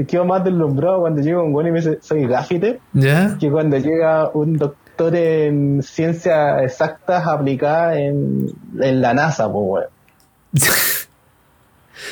quedo 0.08 0.26
más 0.26 0.44
deslumbrado 0.44 1.02
cuando 1.02 1.22
llega 1.22 1.42
un 1.42 1.54
weón 1.54 1.68
y 1.68 1.72
me 1.72 1.80
dice 1.80 2.00
soy 2.02 2.28
gaffiter 2.28 2.80
¿Ya? 2.94 3.38
que 3.40 3.50
cuando 3.50 3.78
llega 3.78 4.30
un 4.34 4.58
doctor 4.58 5.16
en 5.16 5.82
ciencias 5.82 6.62
exactas 6.64 7.26
aplicadas 7.26 7.98
en, 7.98 8.52
en 8.80 9.02
la 9.02 9.14
NASA, 9.14 9.52
pues 9.52 9.66
weón. 9.66 9.86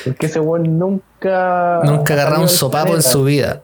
Porque 0.04 0.26
ese 0.26 0.40
weón 0.40 0.78
nunca 0.78 1.80
Nunca 1.84 2.16
salido 2.16 2.42
un 2.42 2.48
sopapo 2.48 2.94
en 2.94 3.02
su 3.02 3.24
vida. 3.24 3.62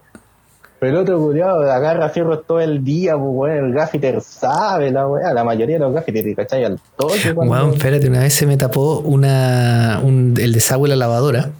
Pero 0.84 0.98
el 0.98 1.02
otro 1.02 1.18
culiado 1.18 1.62
agarra 1.72 2.10
fierros 2.10 2.46
todo 2.46 2.60
el 2.60 2.84
día, 2.84 3.12
pues 3.14 3.24
weón, 3.30 3.56
el 3.68 3.72
gaffiter 3.72 4.20
sabe 4.20 4.90
la 4.90 5.08
weá, 5.08 5.32
la 5.32 5.42
mayoría 5.42 5.76
de 5.76 5.80
los 5.80 5.94
gaffiters, 5.94 6.36
¿cachai? 6.36 6.62
Al 6.62 6.78
toque 6.98 7.32
cuando- 7.34 7.54
Weón, 7.54 7.72
espérate, 7.72 8.06
una 8.06 8.20
vez 8.20 8.34
se 8.34 8.46
me 8.46 8.58
tapó 8.58 8.98
una, 8.98 10.00
un- 10.02 10.34
el 10.38 10.52
desagüe 10.52 10.90
de 10.90 10.96
la 10.96 11.06
lavadora 11.06 11.52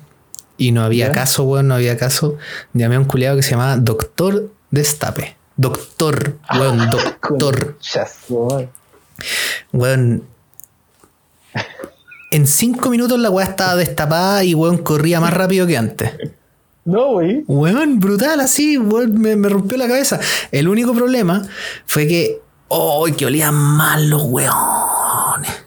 y 0.59 0.73
no 0.73 0.83
había 0.83 1.07
¿Ya? 1.07 1.13
caso, 1.13 1.45
weón, 1.45 1.69
no 1.69 1.75
había 1.77 1.97
caso. 1.97 2.37
Llamé 2.75 2.97
a 2.97 2.99
un 2.99 3.07
culiado 3.07 3.35
que 3.37 3.43
se 3.43 3.53
llamaba 3.53 3.79
Doctor 3.79 4.51
Destape. 4.71 5.37
Doctor, 5.57 6.35
weón, 6.59 6.91
doctor. 6.91 7.77
Conchazo. 7.77 8.69
Weón. 9.73 10.25
En 12.31 12.47
cinco 12.47 12.91
minutos 12.91 13.19
la 13.19 13.31
weá 13.31 13.47
estaba 13.47 13.75
destapada 13.77 14.45
y 14.45 14.53
weón 14.55 14.77
corría 14.77 15.19
más 15.19 15.33
rápido 15.33 15.67
que 15.67 15.79
antes. 15.79 16.11
No, 16.85 17.13
wey. 17.13 17.45
Weón, 17.47 17.99
brutal, 17.99 18.41
así, 18.41 18.77
weón, 18.77 19.19
me, 19.21 19.37
me 19.37 19.49
rompió 19.49 19.79
la 19.79 19.89
cabeza. 19.89 20.21
El 20.53 20.69
único 20.69 20.93
problema 20.95 21.43
fue 21.87 22.07
que. 22.07 22.41
¡Oh, 22.69 23.07
que 23.17 23.27
olían 23.27 23.55
mal 23.55 24.09
los 24.11 24.23
weones! 24.25 25.65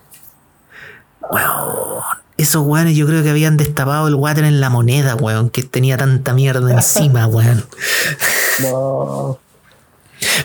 Weón. 1.32 2.04
Esos 2.38 2.66
weones 2.68 2.96
yo 2.96 3.08
creo 3.08 3.24
que 3.24 3.30
habían 3.32 3.58
destapado 3.58 4.08
el 4.08 4.16
water 4.16 4.44
en 4.44 4.62
la 4.62 4.70
moneda, 4.70 5.16
weón, 5.16 5.50
que 5.50 5.64
tenía 5.64 5.98
tanta 5.98 6.34
mierda 6.34 6.72
encima, 6.72 7.26
weón. 7.28 7.66
No. 8.62 9.40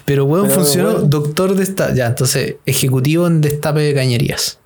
Pero 0.05 0.25
weón 0.25 0.47
Pero, 0.49 0.59
funcionó, 0.61 0.89
weón. 0.91 1.11
doctor 1.11 1.55
de 1.55 1.63
esta. 1.65 1.95
Ya, 1.95 2.07
entonces, 2.07 2.57
ejecutivo 2.65 3.27
en 3.27 3.41
destape 3.43 3.81
de 3.81 3.95
cañerías. 3.95 4.59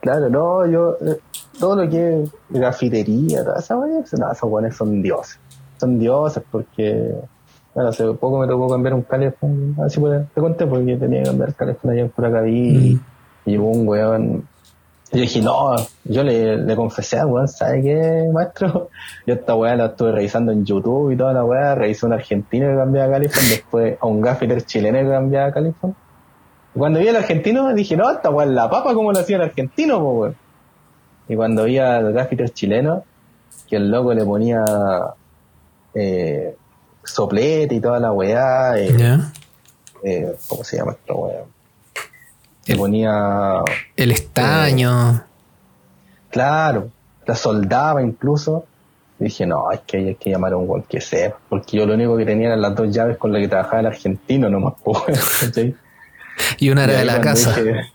Claro, 0.00 0.30
no, 0.30 0.66
yo, 0.70 0.96
eh, 1.06 1.18
todo 1.58 1.76
lo 1.84 1.88
que 1.90 2.22
es 2.22 2.30
gafitería, 2.50 3.44
toda 3.44 3.58
esa 3.58 3.76
weá, 3.78 3.88
no, 4.18 4.32
esos 4.32 4.50
weones 4.50 4.76
son 4.76 5.02
dioses. 5.02 5.38
Son 5.78 5.98
dioses 5.98 6.42
porque, 6.50 7.14
bueno, 7.74 7.90
hace 7.90 8.04
poco 8.14 8.38
me 8.38 8.46
tocó 8.46 8.68
cambiar 8.68 8.94
un 8.94 9.02
calefón, 9.02 9.76
a 9.82 9.88
si 9.88 10.00
puede- 10.00 10.26
te 10.34 10.40
conté 10.40 10.66
porque 10.66 10.96
tenía 10.96 11.22
que 11.22 11.28
cambiar 11.28 11.48
el 11.50 11.54
calefón 11.54 11.90
allá 11.90 12.00
en 12.02 12.08
Curacaví 12.08 12.68
y, 12.68 13.00
y 13.46 13.50
llegó 13.50 13.68
un 13.70 13.86
weón. 13.86 14.48
Y 15.12 15.16
yo 15.18 15.22
dije, 15.22 15.40
no, 15.40 15.76
yo 16.04 16.22
le, 16.24 16.56
le 16.56 16.74
confesé 16.76 17.18
al 17.18 17.26
weón, 17.28 17.46
¿sabe 17.46 17.80
qué, 17.82 18.28
maestro? 18.32 18.88
Yo 19.26 19.34
esta 19.34 19.54
weá 19.54 19.76
la 19.76 19.86
estuve 19.86 20.12
revisando 20.12 20.50
en 20.52 20.64
YouTube 20.64 21.12
y 21.12 21.16
toda 21.16 21.32
la 21.32 21.44
weá, 21.44 21.74
revisé 21.74 22.06
a 22.06 22.08
un 22.08 22.12
argentino 22.14 22.68
que 22.68 22.74
cambiaba 22.76 23.12
calefón, 23.12 23.44
después 23.48 23.98
a 24.00 24.06
un 24.06 24.20
gaffiter 24.20 24.62
chileno 24.64 24.98
que 24.98 25.08
cambiaba 25.08 25.52
calefón. 25.52 25.94
Cuando 26.74 26.98
vi 26.98 27.08
al 27.08 27.16
argentino 27.16 27.72
dije, 27.72 27.96
no, 27.96 28.10
esta 28.10 28.30
weá 28.30 28.46
es 28.46 28.52
la 28.52 28.68
papa 28.68 28.94
como 28.94 29.12
lo 29.12 29.18
hacía 29.18 29.36
el 29.36 29.42
argentino, 29.42 29.98
po, 30.00 30.10
weón. 30.12 30.36
Y 31.28 31.36
cuando 31.36 31.64
vi 31.64 31.78
al 31.78 32.12
gaffiter 32.12 32.50
chileno, 32.50 33.04
que 33.68 33.76
el 33.76 33.90
loco 33.90 34.14
le 34.14 34.24
ponía 34.24 34.64
eh, 35.94 36.54
soplete 37.02 37.74
y 37.74 37.80
toda 37.80 37.98
la 38.00 38.12
weá, 38.12 38.78
eh, 38.78 39.18
eh, 40.04 40.34
¿cómo 40.46 40.62
se 40.64 40.76
llama 40.76 40.92
esta 40.92 41.14
weá? 41.14 41.40
Le 42.66 42.72
El- 42.74 42.78
ponía, 42.78 43.62
El 43.96 44.12
estaño. 44.12 45.24
claro, 46.30 46.90
la 47.26 47.34
soldaba 47.34 48.02
incluso. 48.02 48.66
Y 49.18 49.24
dije, 49.24 49.46
no, 49.46 49.70
es 49.72 49.80
que 49.86 49.96
hay 49.96 50.14
que 50.16 50.30
llamar 50.30 50.52
a 50.52 50.56
un 50.58 50.68
weón 50.68 50.82
que 50.82 51.00
sepa, 51.00 51.38
porque 51.48 51.78
yo 51.78 51.86
lo 51.86 51.94
único 51.94 52.16
que 52.18 52.26
tenía 52.26 52.48
eran 52.48 52.60
las 52.60 52.74
dos 52.74 52.94
llaves 52.94 53.16
con 53.16 53.32
las 53.32 53.40
que 53.40 53.48
trabajaba 53.48 53.80
el 53.80 53.86
argentino, 53.86 54.50
nomás, 54.50 54.74
¿cachai? 55.40 55.74
Y 56.58 56.68
una 56.70 56.84
era 56.84 56.92
Y 56.94 56.96
de 56.98 57.04
la 57.06 57.20
casa. 57.22 57.54
dije- 57.54 57.80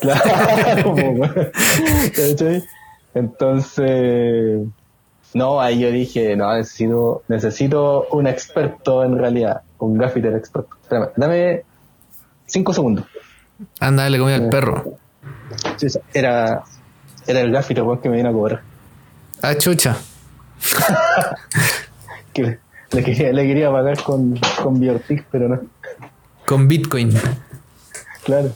claro. 0.00 0.94
Entonces, 3.14 4.60
no, 5.34 5.60
ahí 5.60 5.80
yo 5.80 5.90
dije, 5.90 6.36
no, 6.36 6.54
necesito, 6.56 7.22
necesito 7.28 8.06
un 8.12 8.26
experto 8.26 9.04
en 9.04 9.18
realidad, 9.18 9.62
un 9.78 9.98
gaffiter 9.98 10.34
experto. 10.34 10.76
Espérame, 10.82 11.08
dame 11.16 11.62
cinco 12.46 12.72
segundos. 12.72 13.06
Anda, 13.78 14.08
le 14.08 14.18
comí 14.18 14.32
al 14.32 14.48
perro. 14.48 14.98
Sí, 15.76 15.90
sí, 15.90 15.98
Era, 16.14 16.62
era 17.26 17.40
el 17.40 17.52
gaffiter 17.52 17.84
que 18.02 18.08
me 18.08 18.16
vino 18.16 18.30
a 18.30 18.32
cobrar. 18.32 18.62
Ah, 19.42 19.54
chucha. 19.56 19.96
Que 22.32 22.60
le, 22.92 23.02
quería, 23.02 23.32
le 23.32 23.44
quería 23.44 23.72
pagar 23.72 24.00
con, 24.04 24.38
con 24.62 24.78
Biortic, 24.78 25.26
pero 25.32 25.48
no. 25.48 25.60
Con 26.46 26.68
Bitcoin. 26.68 27.12
Claro. 28.22 28.52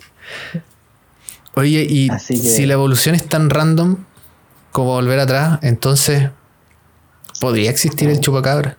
Oye, 1.56 1.86
y 1.88 2.10
si 2.18 2.66
la 2.66 2.74
evolución 2.74 3.14
es 3.14 3.28
tan 3.28 3.48
random 3.50 3.96
como 4.72 4.92
volver 4.92 5.20
atrás, 5.20 5.60
entonces 5.62 6.30
podría 7.40 7.70
existir 7.70 8.08
el 8.08 8.20
chupacabra. 8.20 8.76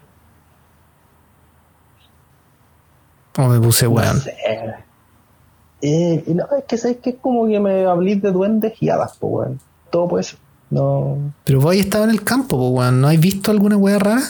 O 3.37 3.47
me 3.47 3.59
puse 3.59 3.87
weón. 3.87 4.21
Eh, 5.81 6.23
no, 6.27 6.45
es 6.57 6.63
que 6.67 6.77
sabes 6.77 6.97
que 6.97 7.11
es 7.11 7.15
como 7.21 7.47
que 7.47 7.59
me 7.59 7.85
hablé 7.85 8.15
de 8.15 8.31
duendes 8.31 8.73
y 8.81 8.89
hadas, 8.89 9.17
pues 9.19 9.31
weón. 9.33 9.59
Todo 9.89 10.07
puede 10.07 10.23
ser. 10.23 10.39
No. 10.69 11.33
Pero 11.43 11.61
vos 11.61 11.71
ahí 11.71 11.79
estado 11.79 12.05
en 12.05 12.09
el 12.09 12.23
campo, 12.23 12.57
pues 12.57 12.71
weón. 12.71 13.01
¿No 13.01 13.07
has 13.07 13.19
visto 13.19 13.51
alguna 13.51 13.77
weá 13.77 13.99
rara? 13.99 14.21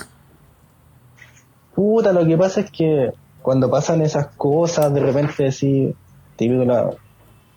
Puta, 1.73 2.13
lo 2.13 2.25
que 2.25 2.37
pasa 2.37 2.61
es 2.61 2.71
que 2.71 3.11
cuando 3.41 3.69
pasan 3.69 4.01
esas 4.01 4.27
cosas, 4.37 4.93
de 4.93 4.99
repente 4.99 5.51
sí, 5.51 5.95
típico 6.35 6.63
la, 6.63 6.91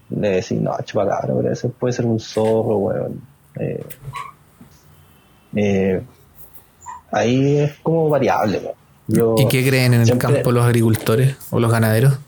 de 0.08 0.28
decir, 0.30 0.60
no, 0.60 0.76
chupacabra, 0.84 1.34
pero 1.34 1.52
ese 1.52 1.68
puede 1.68 1.92
ser 1.92 2.06
un 2.06 2.20
zorro, 2.20 2.76
weón. 2.78 3.20
Eh, 3.58 3.84
eh, 5.56 6.02
ahí 7.10 7.58
es 7.58 7.74
como 7.82 8.08
variable, 8.08 8.58
weón. 8.58 9.38
¿Y 9.38 9.48
qué 9.48 9.66
creen 9.66 9.94
en 9.94 10.02
el 10.02 10.18
campo 10.18 10.52
los 10.52 10.64
agricultores 10.64 11.36
o 11.50 11.58
los 11.58 11.72
ganaderos? 11.72 12.18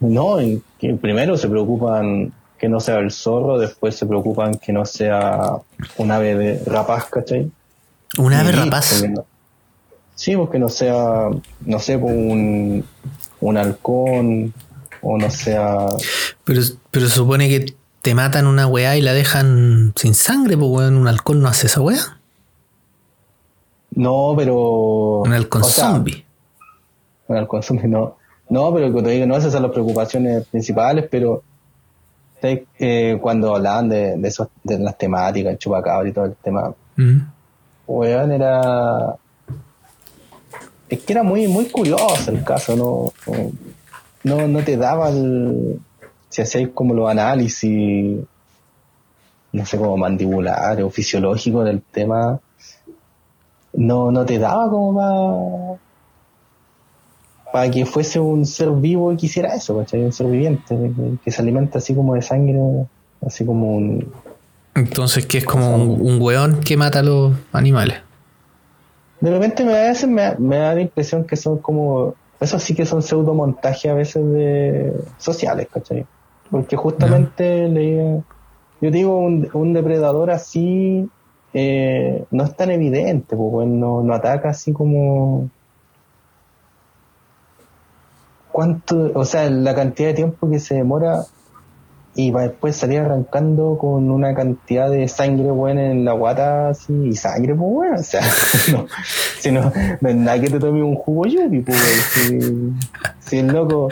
No, 0.00 0.36
que 0.78 0.94
primero 0.94 1.36
se 1.36 1.48
preocupan 1.48 2.32
que 2.58 2.68
no 2.68 2.80
sea 2.80 2.98
el 2.98 3.10
zorro, 3.10 3.58
después 3.58 3.94
se 3.94 4.06
preocupan 4.06 4.54
que 4.54 4.72
no 4.72 4.86
sea 4.86 5.58
un 5.98 6.10
ave 6.10 6.34
de 6.34 6.62
rapaz, 6.64 7.06
¿cachai? 7.10 7.50
¿Un 8.16 8.32
ave 8.32 8.52
rapaz? 8.52 9.04
sí, 10.14 10.36
porque 10.36 10.58
no 10.58 10.68
sea, 10.68 11.28
no 11.66 11.78
sé, 11.78 11.98
pues, 11.98 12.14
un, 12.14 12.84
un 13.40 13.56
halcón 13.56 14.54
o 15.04 15.18
no 15.18 15.30
sea... 15.30 15.86
Pero, 16.44 16.62
pero 16.90 17.08
supone 17.08 17.48
que 17.48 17.74
te 18.04 18.14
matan 18.14 18.46
una 18.46 18.66
weá 18.66 18.96
y 18.96 19.00
la 19.00 19.12
dejan 19.12 19.94
sin 19.96 20.14
sangre, 20.14 20.56
pues 20.56 20.70
weón, 20.70 20.96
un 20.96 21.08
halcón 21.08 21.40
no 21.40 21.48
hace 21.48 21.68
esa 21.68 21.80
weá. 21.80 22.18
No, 23.92 24.34
pero. 24.36 25.22
Un 25.22 25.32
halcón 25.32 25.64
zombie. 25.64 26.24
Un 27.28 27.36
halcón 27.36 27.62
zombie, 27.62 27.88
no. 27.88 28.16
No, 28.50 28.74
pero 28.74 28.92
como 28.92 29.04
te 29.04 29.10
digo, 29.10 29.26
no 29.26 29.36
esas 29.36 29.52
son 29.52 29.62
las 29.62 29.72
preocupaciones 29.72 30.46
principales, 30.48 31.06
pero 31.10 31.42
eh, 32.42 33.18
cuando 33.22 33.56
hablaban 33.56 33.88
de, 33.88 34.18
de, 34.18 34.28
esos, 34.28 34.48
de 34.62 34.78
las 34.78 34.98
temáticas, 34.98 35.52
el 35.52 35.58
chupacabra 35.58 36.06
y 36.06 36.12
todo 36.12 36.26
el 36.26 36.34
tema, 36.34 36.74
weón, 37.86 38.32
era. 38.32 39.16
Es 40.90 41.00
que 41.00 41.12
era 41.14 41.22
muy, 41.22 41.48
muy 41.48 41.64
curioso 41.66 42.30
el 42.30 42.44
caso, 42.44 42.76
¿no? 42.76 43.12
No, 44.24 44.48
no 44.48 44.64
te 44.64 44.76
daba 44.76 45.10
el. 45.10 45.80
Si 46.28 46.42
hacéis 46.42 46.70
como 46.74 46.94
los 46.94 47.08
análisis, 47.08 48.18
no 49.52 49.66
sé, 49.66 49.78
como 49.78 49.96
mandibular 49.96 50.82
o 50.82 50.90
fisiológico 50.90 51.62
del 51.62 51.80
tema, 51.80 52.40
no, 53.74 54.10
no 54.10 54.24
te 54.24 54.38
daba 54.38 54.68
como 54.68 54.96
para 54.96 55.84
para 57.54 57.70
que 57.70 57.86
fuese 57.86 58.18
un 58.18 58.44
ser 58.46 58.72
vivo 58.72 59.12
y 59.12 59.16
quisiera 59.16 59.54
eso, 59.54 59.78
¿cachai? 59.78 60.02
Un 60.02 60.12
ser 60.12 60.26
viviente, 60.26 60.76
que, 61.24 61.30
se 61.30 61.40
alimenta 61.40 61.78
así 61.78 61.94
como 61.94 62.14
de 62.14 62.22
sangre, 62.22 62.58
así 63.24 63.46
como 63.46 63.76
un... 63.76 64.12
Entonces, 64.74 65.24
que 65.24 65.38
es 65.38 65.44
como 65.44 65.76
un, 65.76 66.00
un 66.00 66.20
weón 66.20 66.62
que 66.62 66.76
mata 66.76 66.98
a 66.98 67.02
los 67.04 67.32
animales. 67.52 67.98
De 69.20 69.30
repente 69.30 69.64
me 69.64 69.72
da, 69.72 69.94
me, 70.08 70.34
me 70.36 70.56
da 70.56 70.74
la 70.74 70.80
impresión 70.80 71.22
que 71.22 71.36
son 71.36 71.58
como... 71.58 72.16
Eso 72.40 72.58
sí 72.58 72.74
que 72.74 72.84
son 72.84 73.02
pseudomontajes 73.02 73.90
a 73.90 73.94
veces 73.94 74.24
de 74.32 74.92
sociales, 75.18 75.68
¿cachai? 75.72 76.06
Porque 76.50 76.76
justamente 76.76 77.68
leía... 77.68 78.22
Yo 78.80 78.90
digo, 78.90 79.16
un, 79.16 79.48
un 79.54 79.72
depredador 79.72 80.30
así 80.30 81.08
eh, 81.54 82.24
no 82.32 82.44
es 82.44 82.56
tan 82.56 82.70
evidente, 82.72 83.36
pues 83.36 83.68
no, 83.68 84.02
no 84.02 84.12
ataca 84.12 84.50
así 84.50 84.72
como 84.72 85.48
cuánto, 88.50 89.12
o 89.14 89.24
sea, 89.24 89.48
la 89.48 89.74
cantidad 89.74 90.08
de 90.08 90.14
tiempo 90.14 90.50
que 90.50 90.58
se 90.58 90.74
demora 90.74 91.24
y 92.14 92.30
va 92.30 92.42
después 92.42 92.76
salir 92.76 93.00
arrancando 93.00 93.76
con 93.78 94.10
una 94.10 94.34
cantidad 94.34 94.90
de 94.90 95.08
sangre 95.08 95.50
buena 95.50 95.90
en 95.90 96.04
la 96.04 96.12
guata 96.12 96.68
así, 96.70 96.92
y 97.08 97.14
sangre 97.14 97.54
pues 97.54 97.70
bueno, 97.70 97.96
o 97.98 98.02
sea, 98.02 98.22
no, 98.72 98.86
si 99.38 99.50
no, 99.50 99.72
no 100.00 100.08
es 100.08 100.16
nada 100.16 100.40
que 100.40 100.50
te 100.50 100.58
tome 100.60 100.82
un 100.82 100.94
jugo 100.94 101.26
yupi, 101.26 101.60
pues 101.60 101.78
si, 101.78 102.72
si 103.20 103.38
el 103.38 103.48
loco 103.48 103.88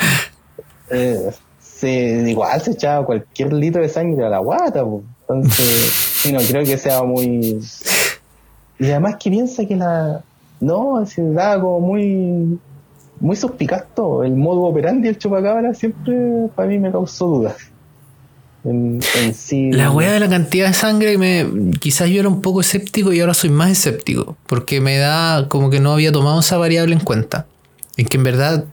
eh, 0.90 1.30
se, 1.58 1.90
igual 2.28 2.60
se 2.60 2.72
echaba 2.72 3.04
cualquier 3.04 3.52
litro 3.52 3.82
de 3.82 3.88
sangre 3.88 4.26
a 4.26 4.28
la 4.28 4.38
guata, 4.38 4.84
pues. 4.84 5.02
entonces 5.22 6.12
Sí, 6.22 6.32
no 6.32 6.38
creo 6.38 6.64
que 6.64 6.78
sea 6.78 7.02
muy. 7.02 7.60
Y 8.78 8.84
además 8.84 9.16
que 9.16 9.28
piensa 9.28 9.66
que 9.66 9.74
la. 9.74 10.22
No, 10.60 11.04
se 11.04 11.20
da 11.32 11.60
como 11.60 11.80
muy. 11.80 12.60
Muy 13.18 13.34
suspicato. 13.34 14.22
El 14.22 14.36
modo 14.36 14.60
operandi 14.62 15.08
del 15.08 15.18
chupacabra 15.18 15.74
siempre 15.74 16.48
para 16.54 16.68
mí 16.68 16.78
me 16.78 16.92
causó 16.92 17.26
dudas. 17.26 17.71
En, 18.64 19.00
sí. 19.34 19.72
La 19.72 19.90
wea 19.90 20.12
de 20.12 20.20
la 20.20 20.28
cantidad 20.28 20.68
de 20.68 20.74
sangre, 20.74 21.18
me, 21.18 21.46
quizás 21.80 22.08
yo 22.08 22.20
era 22.20 22.28
un 22.28 22.40
poco 22.40 22.60
escéptico 22.60 23.12
y 23.12 23.20
ahora 23.20 23.34
soy 23.34 23.50
más 23.50 23.70
escéptico. 23.70 24.36
Porque 24.46 24.80
me 24.80 24.98
da 24.98 25.48
como 25.48 25.70
que 25.70 25.80
no 25.80 25.92
había 25.92 26.12
tomado 26.12 26.40
esa 26.40 26.58
variable 26.58 26.94
en 26.94 27.00
cuenta. 27.00 27.46
En 27.96 28.06
que 28.06 28.16
en 28.16 28.22
verdad, 28.22 28.64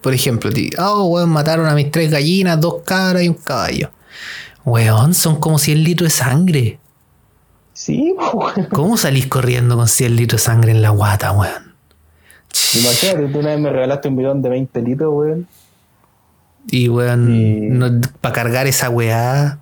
por 0.00 0.14
ejemplo, 0.14 0.50
oh, 0.78 1.04
weón, 1.06 1.30
mataron 1.30 1.66
a 1.66 1.74
mis 1.74 1.90
tres 1.90 2.10
gallinas, 2.10 2.60
dos 2.60 2.82
cabras 2.84 3.22
y 3.22 3.28
un 3.28 3.34
caballo. 3.34 3.90
Weón, 4.64 5.14
son 5.14 5.36
como 5.36 5.58
100 5.58 5.84
litros 5.84 6.12
de 6.12 6.18
sangre. 6.18 6.78
Sí, 7.72 8.14
¿Cómo 8.72 8.96
salís 8.96 9.26
corriendo 9.26 9.76
con 9.76 9.86
100 9.86 10.16
litros 10.16 10.40
de 10.40 10.46
sangre 10.46 10.72
en 10.72 10.82
la 10.82 10.90
guata, 10.90 11.30
weón? 11.32 11.74
Imagínate, 12.74 13.28
tú 13.28 13.38
una 13.38 13.50
vez 13.50 13.60
me 13.60 13.70
regalaste 13.70 14.08
un 14.08 14.16
bidón 14.16 14.42
de 14.42 14.48
20 14.48 14.82
litros, 14.82 15.14
weón. 15.14 15.46
Y, 16.68 16.88
weón, 16.88 18.00
para 18.20 18.34
cargar 18.34 18.66
esa 18.66 18.90
weá. 18.90 19.58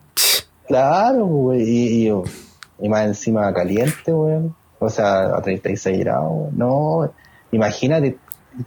Claro, 0.67 1.27
weón. 1.27 1.61
Y, 1.61 2.09
y, 2.09 2.89
más 2.89 3.07
encima 3.07 3.53
caliente, 3.53 4.13
weón. 4.13 4.55
O 4.79 4.89
sea, 4.91 5.37
a 5.37 5.43
36 5.43 5.99
grados. 6.01 6.53
No, 6.53 7.13
imagínate 7.53 8.19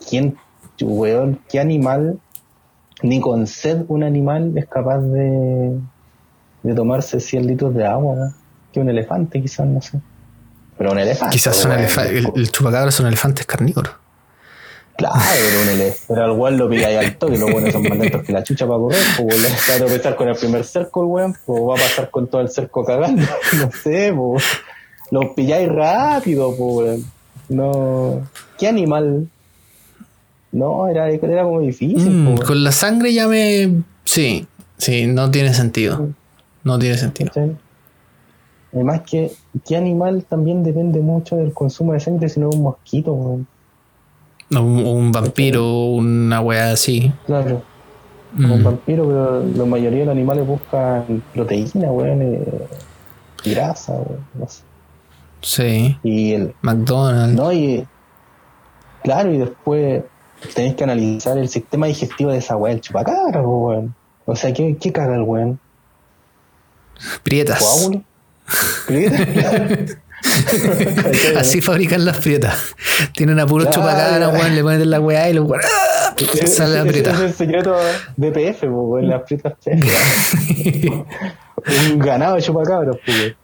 quién, 0.10 0.38
weón, 0.82 1.40
qué 1.50 1.60
animal, 1.60 2.20
ni 3.04 3.20
con 3.20 3.48
sed 3.48 3.86
un 3.88 4.04
animal 4.04 4.58
es 4.58 4.68
capaz 4.68 5.00
de, 5.00 5.80
de 6.64 6.74
tomarse 6.74 7.20
100 7.20 7.48
litros 7.48 7.74
de 7.76 7.86
agua, 7.86 8.14
weón 8.14 8.34
un 8.80 8.90
elefante, 8.90 9.42
quizás, 9.42 9.68
no 9.68 9.82
sé. 9.82 10.00
Pero 10.78 10.92
un 10.92 11.00
elefante. 11.00 11.34
Quizás 11.34 11.56
son 11.56 11.72
el, 11.72 12.32
el 12.36 12.52
chupacabra 12.52 12.92
son 12.92 13.08
elefantes 13.08 13.46
carnívoros. 13.46 13.94
Claro, 14.98 15.16
pero 15.20 15.72
elefante. 15.72 16.04
Pero 16.08 16.24
al 16.24 16.32
weón 16.32 16.58
lo 16.58 16.70
pilláis 16.70 16.98
al 16.98 17.18
toque, 17.18 17.38
los 17.38 17.52
buenos 17.52 17.72
son 17.72 17.84
más 17.84 17.98
lentos 17.98 18.24
que 18.24 18.34
la 18.34 18.44
chucha 18.44 18.66
para 18.66 18.80
correr, 18.80 19.04
pues 19.16 19.44
weón. 19.44 19.56
Claro, 19.66 19.88
empezar 19.88 20.16
con 20.16 20.28
el 20.28 20.36
primer 20.36 20.64
cerco, 20.66 21.02
el 21.04 21.08
weón, 21.08 21.36
pues 21.46 21.62
va 21.62 21.74
a 21.76 21.78
pasar 21.78 22.10
con 22.10 22.28
todo 22.28 22.42
el 22.42 22.50
cerco 22.50 22.84
cagando. 22.84 23.24
No 23.58 23.72
sé, 23.72 24.14
pues. 24.16 24.44
Los 25.12 25.26
pilláis 25.36 25.70
rápido, 25.70 26.54
pues 26.58 27.02
No. 27.50 28.28
¿Qué 28.58 28.68
animal? 28.68 29.28
No, 30.52 30.88
era, 30.88 31.10
era 31.10 31.44
como 31.44 31.62
difícil. 31.62 32.10
Mm, 32.10 32.38
con 32.40 32.64
la 32.64 32.72
sangre 32.72 33.14
ya 33.14 33.28
me. 33.28 33.84
Sí, 34.04 34.48
sí, 34.78 35.06
no 35.06 35.30
tiene 35.30 35.54
sentido. 35.54 36.10
No 36.64 36.80
tiene 36.80 36.98
sentido. 36.98 37.32
Además 38.74 39.02
que, 39.02 39.32
¿qué 39.66 39.78
animal 39.78 40.26
también 40.28 40.64
depende 40.64 41.00
mucho 41.02 41.36
del 41.36 41.54
consumo 41.54 41.94
de 41.94 42.00
sangre 42.00 42.30
si 42.30 42.40
no 42.40 42.50
es 42.50 42.56
un 42.56 42.64
mosquito, 42.64 43.14
weón? 43.14 43.48
O 44.56 44.62
un, 44.62 45.12
vampiro, 45.12 45.86
una 45.88 46.40
weá 46.40 46.72
así. 46.72 47.12
Claro. 47.26 47.62
Un 48.38 48.62
mm. 48.62 48.64
vampiro, 48.64 49.08
pero 49.08 49.44
la 49.44 49.66
mayoría 49.66 50.00
de 50.00 50.06
los 50.06 50.12
animales 50.14 50.48
buscan 50.48 51.24
proteína, 51.34 51.92
weón, 51.92 52.22
eh, 52.22 52.68
y 53.44 53.52
grasa, 53.52 53.94
weón, 53.94 54.26
no 54.36 54.48
sé. 54.48 54.62
Sí. 55.42 55.98
Y 56.04 56.34
el 56.34 56.56
McDonald's. 56.62 57.36
No, 57.36 57.52
y 57.52 57.86
claro, 59.04 59.34
y 59.34 59.38
después 59.38 60.04
tenés 60.54 60.76
que 60.76 60.84
analizar 60.84 61.38
el 61.38 61.50
sistema 61.50 61.88
digestivo 61.88 62.32
de 62.32 62.38
esa 62.38 62.56
weá, 62.56 62.74
el 62.74 62.82
chupacabra, 62.82 63.42
weón. 63.42 63.94
O 64.26 64.36
sea, 64.36 64.54
¿qué, 64.54 64.78
qué 64.80 64.92
caga 64.92 65.16
el 65.16 65.24
weón? 65.24 65.60
Prietas. 67.24 67.90
Así 71.38 71.62
fabrican 71.62 72.06
las 72.06 72.18
prietas. 72.18 72.76
Tienen 73.14 73.40
a 73.40 73.46
puro 73.46 73.66
claro. 73.66 73.82
chupacabra, 73.82 74.30
weón, 74.30 74.56
le 74.56 74.62
ponen 74.62 74.90
la 74.90 75.00
weá 75.00 75.30
y 75.30 75.34
lo 75.34 75.48
¡ah! 75.54 76.16
sale 76.46 76.76
la 76.76 76.86
prieta. 76.86 77.12
Ese 77.12 77.26
es 77.26 77.32
el 77.32 77.38
secreto 77.38 77.76
de 78.16 78.32
PF, 78.32 78.68
weón, 78.68 79.08
las 79.08 79.24
prietas 79.24 79.54
un 81.92 82.00
ganado 82.00 82.36
de 82.36 82.42
chupacabras, 82.42 82.98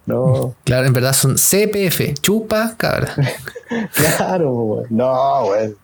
no. 0.05 0.55
Claro, 0.63 0.87
en 0.87 0.93
verdad 0.93 1.13
son 1.13 1.35
CPF, 1.35 2.13
chupa 2.21 2.75
cabra. 2.77 3.13
claro, 4.17 4.77
pues, 4.77 4.91
no, 4.91 5.45
güey. 5.45 5.75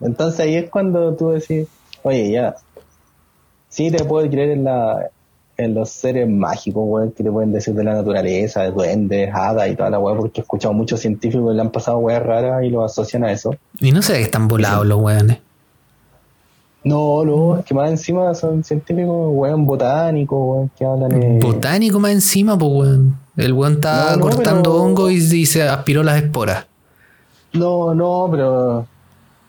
Entonces 0.00 0.40
ahí 0.40 0.56
es 0.56 0.70
cuando 0.70 1.14
tú 1.14 1.30
decís, 1.30 1.66
oye, 2.02 2.30
ya, 2.30 2.56
sí 3.68 3.90
te 3.90 4.04
puedo 4.04 4.28
creer 4.28 4.50
en 4.50 4.64
la 4.64 5.10
en 5.58 5.74
los 5.74 5.90
seres 5.90 6.28
mágicos, 6.28 6.84
güey, 6.86 7.10
que 7.10 7.24
te 7.24 7.32
pueden 7.32 7.52
decir 7.52 7.74
de 7.74 7.82
la 7.82 7.94
naturaleza, 7.94 8.62
de 8.62 8.70
duendes, 8.70 9.28
hadas 9.34 9.68
y 9.68 9.74
toda 9.74 9.90
la 9.90 9.98
weá, 9.98 10.16
porque 10.16 10.40
he 10.40 10.42
escuchado 10.42 10.72
muchos 10.72 11.00
científicos 11.00 11.48
que 11.48 11.54
le 11.54 11.60
han 11.60 11.70
pasado 11.70 11.98
weas 11.98 12.22
raras 12.22 12.62
y 12.62 12.70
lo 12.70 12.84
asocian 12.84 13.24
a 13.24 13.32
eso. 13.32 13.50
Y 13.80 13.90
no 13.90 14.00
sé 14.00 14.14
que 14.14 14.22
están 14.22 14.46
volados 14.46 14.86
los 14.86 15.00
weones. 15.00 15.38
No, 16.84 17.24
no, 17.24 17.58
es 17.58 17.64
que 17.64 17.74
más 17.74 17.90
encima 17.90 18.32
son 18.36 18.62
científicos, 18.62 19.30
weón, 19.32 19.66
botánicos, 19.66 20.38
weón, 20.40 20.70
que 20.78 20.84
hablan 20.84 21.10
de... 21.20 21.40
Botánico 21.40 21.98
más 21.98 22.12
encima, 22.12 22.56
pues 22.56 22.70
weón. 22.72 23.16
El 23.36 23.52
weón 23.52 23.74
está 23.74 24.16
cortando 24.20 24.74
hongo 24.74 25.10
y, 25.10 25.44
se 25.44 25.68
aspiró 25.68 26.04
las 26.04 26.22
esporas. 26.22 26.66
No, 27.52 27.94
no, 27.94 28.28
pero... 28.30 28.86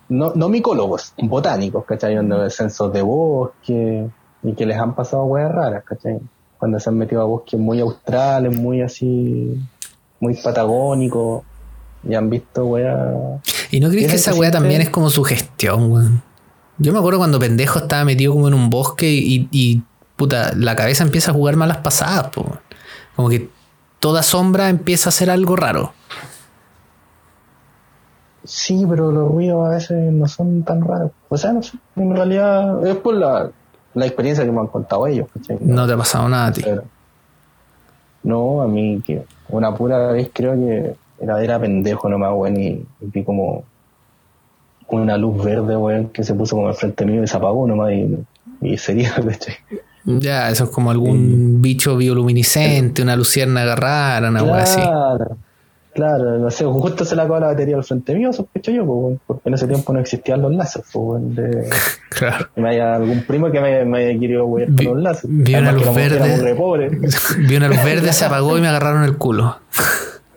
No, 0.09 0.33
no 0.33 0.49
micólogos, 0.49 1.13
botánicos, 1.19 1.85
¿cachai? 1.85 2.15
Donde 2.15 2.49
censos 2.49 2.91
de 2.91 3.03
bosque 3.03 4.09
y 4.43 4.53
que 4.53 4.65
les 4.65 4.77
han 4.77 4.95
pasado 4.95 5.23
weas 5.23 5.51
raras, 5.51 5.83
¿cachai? 5.83 6.19
Cuando 6.57 6.79
se 6.79 6.89
han 6.89 6.97
metido 6.97 7.21
a 7.21 7.25
bosques 7.25 7.59
muy 7.59 7.79
australes, 7.79 8.55
muy 8.55 8.81
así, 8.81 9.57
muy 10.19 10.35
patagónicos, 10.35 11.43
y 12.07 12.15
han 12.15 12.29
visto 12.29 12.65
weas... 12.65 13.41
¿Y 13.71 13.79
no 13.79 13.89
crees 13.89 14.09
que 14.09 14.15
esa 14.15 14.33
wea 14.33 14.51
también 14.51 14.81
es 14.81 14.89
como 14.89 15.09
su 15.09 15.23
gestión, 15.23 15.91
weón? 15.91 16.23
Yo 16.77 16.93
me 16.93 16.99
acuerdo 16.99 17.19
cuando 17.19 17.39
pendejo 17.39 17.79
estaba 17.79 18.05
metido 18.05 18.33
como 18.33 18.47
en 18.47 18.53
un 18.53 18.69
bosque 18.69 19.07
y, 19.11 19.83
puta, 20.15 20.53
la 20.55 20.75
cabeza 20.75 21.03
empieza 21.03 21.31
a 21.31 21.33
jugar 21.33 21.55
malas 21.57 21.77
pasadas, 21.77 22.29
po. 22.29 22.57
Como 23.15 23.29
que 23.29 23.49
toda 23.99 24.23
sombra 24.23 24.69
empieza 24.69 25.09
a 25.09 25.11
hacer 25.11 25.29
algo 25.29 25.57
raro. 25.57 25.93
Sí, 28.45 28.85
pero 28.89 29.11
los 29.11 29.29
ruidos 29.29 29.67
a 29.67 29.71
veces 29.71 30.11
no 30.13 30.27
son 30.27 30.63
tan 30.63 30.81
raros. 30.81 31.11
O 31.27 31.37
sea, 31.37 31.51
no 31.51 31.61
sé, 31.61 31.77
en 31.97 32.15
realidad 32.15 32.87
es 32.87 32.95
por 32.95 33.13
la, 33.13 33.51
experiencia 33.95 34.45
que 34.45 34.51
me 34.51 34.59
han 34.59 34.67
contado 34.67 35.07
ellos. 35.07 35.27
No, 35.59 35.87
te 35.87 35.93
ha 35.93 35.97
pasado 35.97 36.29
nada 36.29 36.47
a 36.47 36.51
ti. 36.51 36.63
no, 38.23 38.61
a 38.61 38.67
mí 38.67 39.01
que 39.05 39.23
una 39.49 39.73
pura 39.73 40.11
vez 40.11 40.29
creo 40.33 40.53
que 40.53 40.95
era, 41.19 41.43
era 41.43 41.59
pendejo 41.59 42.09
nomás, 42.09 42.31
weón, 42.33 42.59
y, 42.59 42.67
y 42.67 42.85
vi 43.01 43.23
como 43.23 43.63
una 44.87 45.17
luz 45.17 45.43
verde, 45.43 45.75
weón, 45.75 46.09
que 46.09 46.23
se 46.23 46.33
puso 46.33 46.55
como 46.55 46.67
al 46.67 46.75
frente 46.75 47.05
mío 47.05 47.23
y 47.23 47.27
se 47.27 47.37
apagó 47.37 47.67
nomás 47.67 47.91
y, 47.91 48.17
y 48.61 48.77
sería, 48.77 49.13
Ya, 50.05 50.49
eso 50.49 50.63
es 50.63 50.69
como 50.69 50.91
algún 50.91 51.61
bicho 51.61 51.97
bioluminiscente, 51.97 53.01
una 53.01 53.15
lucierna 53.15 53.75
rara, 53.75 54.29
una 54.29 54.39
claro, 54.39 54.55
así. 54.55 54.81
Claro, 55.93 56.37
no 56.37 56.51
sé, 56.51 56.65
justo 56.65 57.03
se 57.03 57.15
le 57.15 57.23
acabó 57.23 57.39
la 57.39 57.47
batería 57.47 57.75
al 57.75 57.83
frente 57.83 58.13
mío, 58.13 58.31
sospecho 58.31 58.71
yo, 58.71 58.85
pues, 58.85 59.17
porque 59.25 59.49
en 59.49 59.55
ese 59.55 59.67
tiempo 59.67 59.91
no 59.91 59.99
existían 59.99 60.41
los 60.41 60.51
pues, 60.93 61.35
de, 61.35 61.69
claro. 62.09 62.47
Que 62.53 62.61
me 62.61 62.69
haya 62.69 62.95
algún 62.95 63.23
primo 63.23 63.51
que 63.51 63.59
me, 63.59 63.85
me 63.85 63.97
haya 63.99 64.19
querido 64.19 64.45
wear 64.45 64.69
con 64.75 64.85
los 64.85 64.97
láseres. 65.01 65.37
Vi 65.37 65.55
una 65.55 65.71
luz 65.71 65.93
verde. 65.93 66.55
Vi 67.47 67.55
una 67.55 67.67
luz 67.67 67.83
verde, 67.83 68.13
se 68.13 68.25
apagó 68.25 68.57
y 68.57 68.61
me 68.61 68.67
agarraron 68.67 69.03
el 69.03 69.17
culo. 69.17 69.57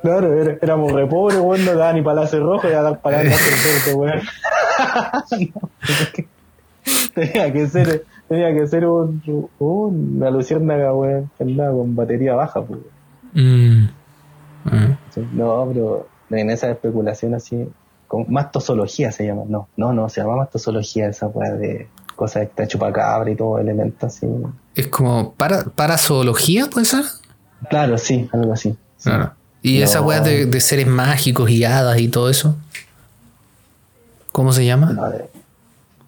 Claro, 0.02 0.34
éramos 0.60 0.90
re 0.90 1.06
pobres, 1.06 1.38
weón, 1.38 1.64
no 1.64 1.76
daban 1.76 1.94
ni 1.94 2.02
palacio 2.02 2.40
rojo 2.40 2.68
y 2.68 2.72
a 2.72 2.82
dar 2.82 3.00
para 3.00 3.22
láser 3.22 3.54
verde, 3.64 3.94
weón. 3.94 4.20
tenía 7.14 7.52
que 7.52 7.68
ser, 7.68 8.04
tenía 8.28 8.52
que 8.52 8.66
ser 8.66 8.84
un, 8.84 9.22
una 9.60 10.28
luciérnaga, 10.28 10.92
weón, 10.92 11.30
que 11.38 11.44
andaba 11.44 11.70
con 11.70 11.94
batería 11.94 12.34
baja, 12.34 12.62
pues. 12.62 12.80
Mm. 13.34 13.84
Mm. 14.64 15.36
No, 15.36 15.68
pero 15.72 16.08
en 16.30 16.50
esa 16.50 16.70
especulación 16.70 17.34
así, 17.34 17.68
con 18.08 18.26
mastosología 18.28 19.12
se 19.12 19.26
llama, 19.26 19.42
no, 19.48 19.68
no, 19.76 19.92
no, 19.92 20.08
se 20.08 20.20
llama 20.20 20.36
mastosología 20.36 21.08
esa 21.08 21.28
weá 21.28 21.52
de 21.52 21.88
cosas 22.16 22.48
de 22.56 22.68
chupacabra 22.68 23.30
y 23.30 23.36
todo 23.36 23.58
elemento 23.58 24.06
así. 24.06 24.26
Es 24.74 24.88
como 24.88 25.32
para, 25.32 25.64
parazoología, 25.64 26.66
¿puede 26.66 26.86
ser? 26.86 27.04
Claro, 27.68 27.98
sí, 27.98 28.28
algo 28.32 28.52
así. 28.52 28.76
Claro. 29.02 29.32
¿Y 29.62 29.80
esa 29.82 30.02
weá 30.02 30.20
de, 30.20 30.60
seres 30.60 30.86
mágicos 30.86 31.50
y 31.50 31.64
hadas 31.64 31.98
y 32.00 32.08
todo 32.08 32.28
eso? 32.28 32.56
¿Cómo 34.32 34.52
se 34.52 34.64
llama? 34.64 34.96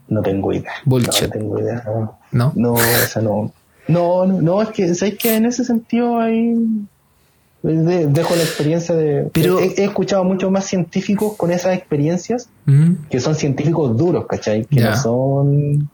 No, 0.09 0.23
tengo 0.23 0.53
idea. 0.53 0.73
Bullshit. 0.85 1.23
No, 1.23 1.31
tengo 1.31 1.61
idea. 1.61 1.85
No, 2.33 2.53
no, 2.57 2.79
esa 2.79 3.21
no. 3.21 3.53
No, 3.87 4.27
no, 4.27 4.63
es 4.63 4.71
que, 4.71 4.95
¿sabes 4.95 5.17
que 5.19 5.37
En 5.37 5.47
ese 5.47 5.65
sentido 5.65 6.19
hay. 6.19 6.57
Dejo 7.73 8.37
la 8.37 8.43
experiencia 8.43 8.95
de. 8.95 9.31
Pero, 9.33 9.59
he, 9.59 9.85
escuchado 9.85 10.23
muchos 10.25 10.51
más 10.51 10.67
científicos 10.67 11.35
con 11.37 11.51
esas 11.51 11.77
experiencias 11.77 12.49
que 13.11 13.21
son 13.21 13.35
científicos 13.35 13.97
duros, 13.97 14.27
¿cachai? 14.27 14.67
Que 14.67 14.81
no 14.81 14.97
son. 14.97 15.89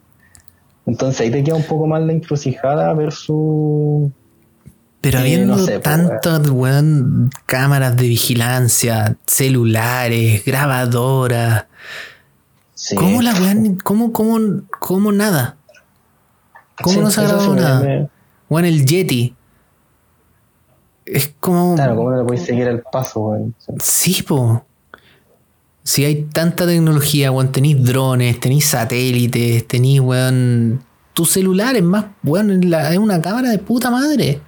Entonces 0.87 1.21
ahí 1.21 1.31
te 1.31 1.45
queda 1.45 1.55
un 1.55 1.63
poco 1.63 1.87
más 1.87 2.03
la 2.03 2.13
encrucijada 2.13 2.93
versus 2.95 4.11
pero 5.01 5.21
habiendo 5.21 5.57
tantas 5.81 6.41
cámaras 7.47 7.97
de 7.97 8.09
vigilancia, 8.09 9.17
celulares, 9.27 10.45
grabadoras. 10.45 11.67
¿Cómo 12.97 13.23
la 13.23 13.33
weón? 13.33 13.77
¿Cómo, 13.83 14.13
cómo, 14.13 14.63
cómo 14.79 15.13
nada? 15.13 15.57
¿Cómo 16.83 17.03
no 17.03 17.11
se 17.11 17.21
ha 17.21 17.25
grabado 17.25 17.55
nada? 17.55 18.09
Weón, 18.49 18.65
el 18.67 18.85
Yeti. 18.85 19.35
Es 21.13 21.35
como. 21.41 21.75
Claro, 21.75 21.97
¿cómo 21.97 22.11
no 22.11 22.19
le 22.19 22.25
podéis 22.25 22.47
seguir 22.47 22.69
el 22.69 22.83
paso, 22.83 23.21
weón? 23.21 23.55
Sí, 23.81 24.23
po. 24.23 24.65
Si 25.83 26.05
hay 26.05 26.23
tanta 26.33 26.67
tecnología, 26.67 27.33
weón, 27.33 27.51
tenéis 27.51 27.85
drones, 27.85 28.39
tenéis 28.39 28.67
satélites, 28.67 29.67
tenéis, 29.67 30.01
weón. 30.01 30.85
Tu 31.13 31.25
celular 31.25 31.75
es 31.75 31.83
más, 31.83 32.07
weón, 32.23 32.63
es 32.63 32.99
una 32.99 33.21
cámara 33.21 33.51
de 33.51 33.59
puta 33.59 33.91
madre. 33.91 34.41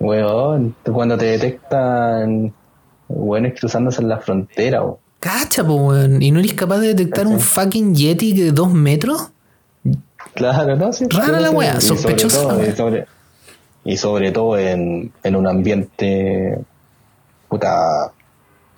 Weón, 0.00 0.76
cuando 0.84 1.16
te 1.16 1.24
detectan 1.26 2.52
weones 3.08 3.58
cruzándose 3.58 4.02
en 4.02 4.08
la 4.10 4.18
frontera, 4.18 4.82
weón. 4.82 4.96
Cacha, 5.18 5.64
po, 5.66 5.76
weón. 5.76 6.20
¿Y 6.20 6.30
no 6.30 6.40
eres 6.40 6.52
capaz 6.52 6.80
de 6.80 6.88
detectar 6.88 7.26
un 7.26 7.40
fucking 7.40 7.94
Yeti 7.94 8.34
de 8.34 8.52
dos 8.52 8.70
metros? 8.70 9.30
Claro, 10.34 10.76
no, 10.76 10.92
sí. 10.92 11.06
Rara 11.08 11.40
la 11.40 11.50
weá, 11.50 11.80
sospechosa. 11.80 12.54
Y 13.84 13.96
sobre, 13.96 14.32
todo 14.32 14.58
en, 14.58 15.12
en 15.22 15.36
un 15.36 15.46
ambiente 15.46 16.58
puta 17.48 18.12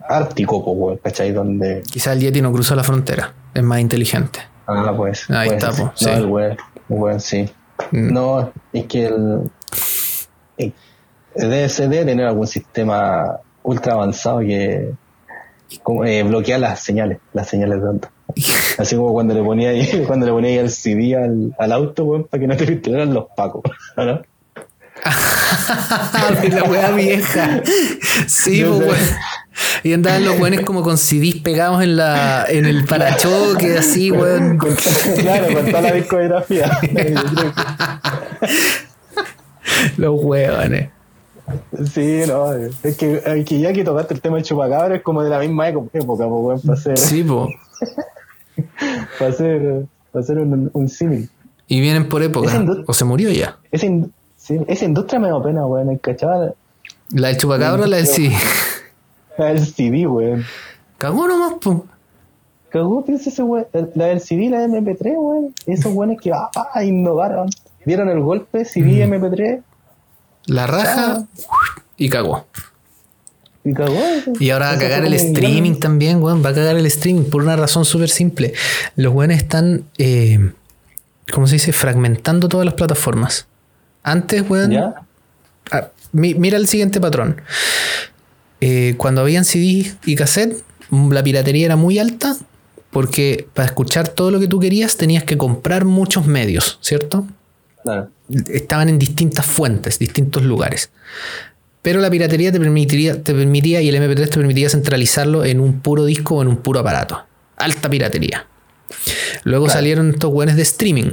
ártico, 0.09 0.59
weón, 0.59 0.99
¿cachai? 0.99 1.33
Donde. 1.33 1.83
Quizá 1.83 2.12
el 2.12 2.20
Yeti 2.20 2.43
no 2.43 2.53
cruza 2.53 2.74
la 2.74 2.85
frontera, 2.85 3.33
es 3.55 3.62
más 3.62 3.81
inteligente. 3.81 4.41
Ah, 4.66 4.93
pues. 4.97 5.31
Ahí 5.31 5.49
pues, 5.49 5.62
está, 5.62 5.73
po. 5.73 5.93
sí. 5.95 6.11
el 6.11 6.27
weón, 6.89 7.20
sí. 7.20 7.49
Mm. 7.93 8.12
No, 8.12 8.53
es 8.73 8.87
que 8.87 9.07
el, 9.07 9.51
debe, 11.35 11.69
debe 11.69 12.05
tener 12.05 12.27
algún 12.27 12.47
sistema 12.47 13.39
ultra 13.62 13.95
avanzado 13.95 14.41
que 14.41 14.93
eh, 16.05 16.23
bloquea 16.23 16.59
las 16.59 16.81
señales, 16.81 17.19
las 17.33 17.49
señales 17.49 17.81
de 17.81 17.89
onda. 17.89 18.11
Así 18.78 18.97
como 18.97 19.12
cuando 19.12 19.35
le 19.35 19.43
ponía 19.43 19.70
ahí, 19.70 20.05
cuando 20.07 20.27
le 20.27 20.33
ponía 20.33 20.51
ahí 20.51 20.59
el 20.59 20.70
CD 20.70 21.16
al, 21.16 21.55
al 21.59 21.73
auto, 21.73 22.27
para 22.31 22.41
que 22.41 22.47
no 22.47 22.57
te 22.57 22.66
filtraran 22.66 23.12
los 23.12 23.27
pacos, 23.37 23.62
¿no? 23.97 24.23
la 26.51 26.65
wea 26.65 26.91
vieja. 26.93 27.62
Sí, 28.27 28.65
pues, 28.65 29.15
Y 29.83 29.93
andaban 29.93 30.24
los 30.24 30.39
weones 30.39 30.62
como 30.62 30.83
con 30.83 30.99
CDs 30.99 31.37
pegados 31.37 31.83
en 31.83 31.97
la 31.97 32.47
en 32.49 32.66
el 32.66 32.85
parachoque, 32.85 33.78
así, 33.78 34.11
weón. 34.11 34.59
claro, 35.19 35.55
con 35.55 35.66
toda 35.66 35.81
la 35.83 35.93
discografía. 35.93 36.78
los 39.97 40.23
weones. 40.23 40.91
Sí, 41.93 42.23
no, 42.27 42.53
es 42.55 42.97
que, 42.97 43.45
que 43.47 43.61
ya 43.61 43.73
que 43.73 43.85
tocaste 43.85 44.15
el 44.15 44.20
tema 44.20 44.37
del 44.37 44.45
chupacabra 44.45 44.97
es 44.97 45.03
como 45.03 45.23
de 45.23 45.31
la 45.31 45.39
misma 45.39 45.69
época, 45.69 46.28
pues, 46.28 46.62
para 46.62 46.74
hacer. 46.74 46.99
Sí, 46.99 47.23
po. 47.23 47.49
para 49.19 49.31
hacer, 49.31 49.87
para 50.11 50.23
hacer 50.24 50.39
un, 50.39 50.70
un 50.73 50.89
símil. 50.89 51.31
Y 51.69 51.81
vienen 51.81 52.09
por 52.09 52.23
época. 52.23 52.65
¿O 52.87 52.93
se 52.93 53.05
murió 53.05 53.31
ya? 53.31 53.59
Esa, 53.70 53.87
sí, 54.47 54.60
esa 54.66 54.85
industria 54.85 55.20
me 55.20 55.28
da 55.28 55.43
pena, 55.43 55.66
weón. 55.66 55.97
¿Cachaba? 55.98 56.52
¿La 57.10 57.28
del 57.28 57.36
chupacabra 57.36 57.85
o 57.85 57.86
la 57.86 57.97
del 57.97 58.06
CD? 58.06 58.35
La 59.39 59.47
del 59.48 59.66
CD, 59.66 60.06
weón. 60.06 60.44
Cagó 60.97 61.28
nomás, 61.28 61.55
po. 61.60 61.85
Cagó, 62.70 63.05
piensa 63.05 63.28
ese 63.28 63.43
weón. 63.43 63.66
La 63.94 64.06
del 64.06 64.20
CD, 64.20 64.48
la 64.48 64.60
del 64.60 64.70
MP3, 64.73 65.14
weón. 65.16 65.55
Esos 65.66 65.93
weones 65.93 66.20
que 66.20 66.32
ah, 66.32 66.85
innovaron. 66.85 67.51
Dieron 67.85 68.09
el 68.09 68.20
golpe, 68.20 68.64
CD, 68.64 69.06
mm. 69.06 69.12
MP3 69.12 69.62
la 70.47 70.66
raja 70.66 71.27
y 71.97 72.09
cagó. 72.09 72.47
Y 73.64 73.74
cagó. 73.74 74.01
Y 74.39 74.51
ahora 74.51 74.66
va 74.68 74.73
a 74.74 74.78
cagar 74.78 75.05
el 75.05 75.14
streaming 75.14 75.81
también, 75.81 76.23
weón. 76.23 76.44
Va 76.44 76.51
a 76.51 76.55
cagar 76.55 76.77
el 76.77 76.86
streaming 76.86 77.24
por 77.24 77.43
una 77.43 77.56
razón 77.56 77.85
súper 77.85 78.09
simple. 78.09 78.55
Los 78.94 79.12
weones 79.12 79.39
están, 79.39 79.85
eh, 79.98 80.52
¿cómo 81.32 81.48
se 81.48 81.56
dice? 81.56 81.73
Fragmentando 81.73 82.48
todas 82.48 82.64
las 82.64 82.74
plataformas. 82.74 83.48
Antes, 84.07 84.49
weón, 84.49 84.73
ah, 85.73 85.89
mira 86.12 86.57
el 86.57 86.69
siguiente 86.69 87.01
patrón. 87.01 87.43
Eh, 88.61 88.95
cuando 88.97 89.20
habían 89.20 89.45
CD 89.45 89.93
y 90.05 90.15
cassette, 90.15 90.62
la 90.91 91.24
piratería 91.24 91.66
era 91.66 91.74
muy 91.74 91.99
alta 91.99 92.37
porque 92.91 93.49
para 93.53 93.66
escuchar 93.66 94.07
todo 94.07 94.31
lo 94.31 94.39
que 94.39 94.47
tú 94.47 94.61
querías 94.61 94.97
tenías 94.97 95.24
que 95.24 95.37
comprar 95.37 95.85
muchos 95.85 96.24
medios, 96.24 96.78
¿cierto? 96.83 97.27
Estaban 98.47 98.89
en 98.89 99.01
distintas 99.01 99.45
fuentes, 99.45 99.99
distintos 99.99 100.45
lugares. 100.45 100.91
Pero 101.83 102.01
la 102.01 102.09
piratería 102.09 102.53
te 102.53 102.61
permitiría, 102.61 103.20
te 103.20 103.35
permitía 103.35 103.81
y 103.81 103.89
el 103.89 103.97
MP3 103.97 104.28
te 104.28 104.39
permitía 104.39 104.70
centralizarlo 104.70 105.45
en 105.45 105.59
un 105.59 105.81
puro 105.81 106.05
disco 106.05 106.37
o 106.37 106.43
en 106.43 106.49
un 106.49 106.59
puro 106.59 106.78
aparato. 106.78 107.27
Alta 107.57 107.91
piratería. 107.91 108.47
Luego 109.43 109.69
salieron 109.69 110.11
estos 110.11 110.33
weones 110.33 110.55
de 110.55 110.62
streaming. 110.62 111.11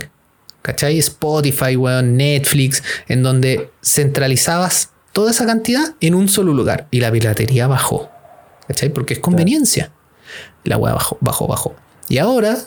¿Cachai? 0.64 0.98
Spotify, 0.98 1.76
weón, 1.76 2.16
Netflix, 2.16 2.82
en 3.10 3.22
donde 3.22 3.70
centralizabas 3.84 4.92
toda 5.12 5.32
esa 5.32 5.46
cantidad 5.46 5.94
en 6.00 6.16
un 6.16 6.30
solo 6.30 6.54
lugar. 6.54 6.88
Y 6.90 7.02
la 7.02 7.12
piratería 7.12 7.68
bajó. 7.68 8.10
¿Cachai? 8.68 8.90
Porque 8.90 9.16
es 9.16 9.20
conveniencia. 9.20 9.92
La 10.64 10.78
weá 10.78 10.94
bajó, 10.94 11.18
bajó, 11.20 11.48
bajó. 11.48 11.76
Y 12.08 12.18
ahora, 12.18 12.58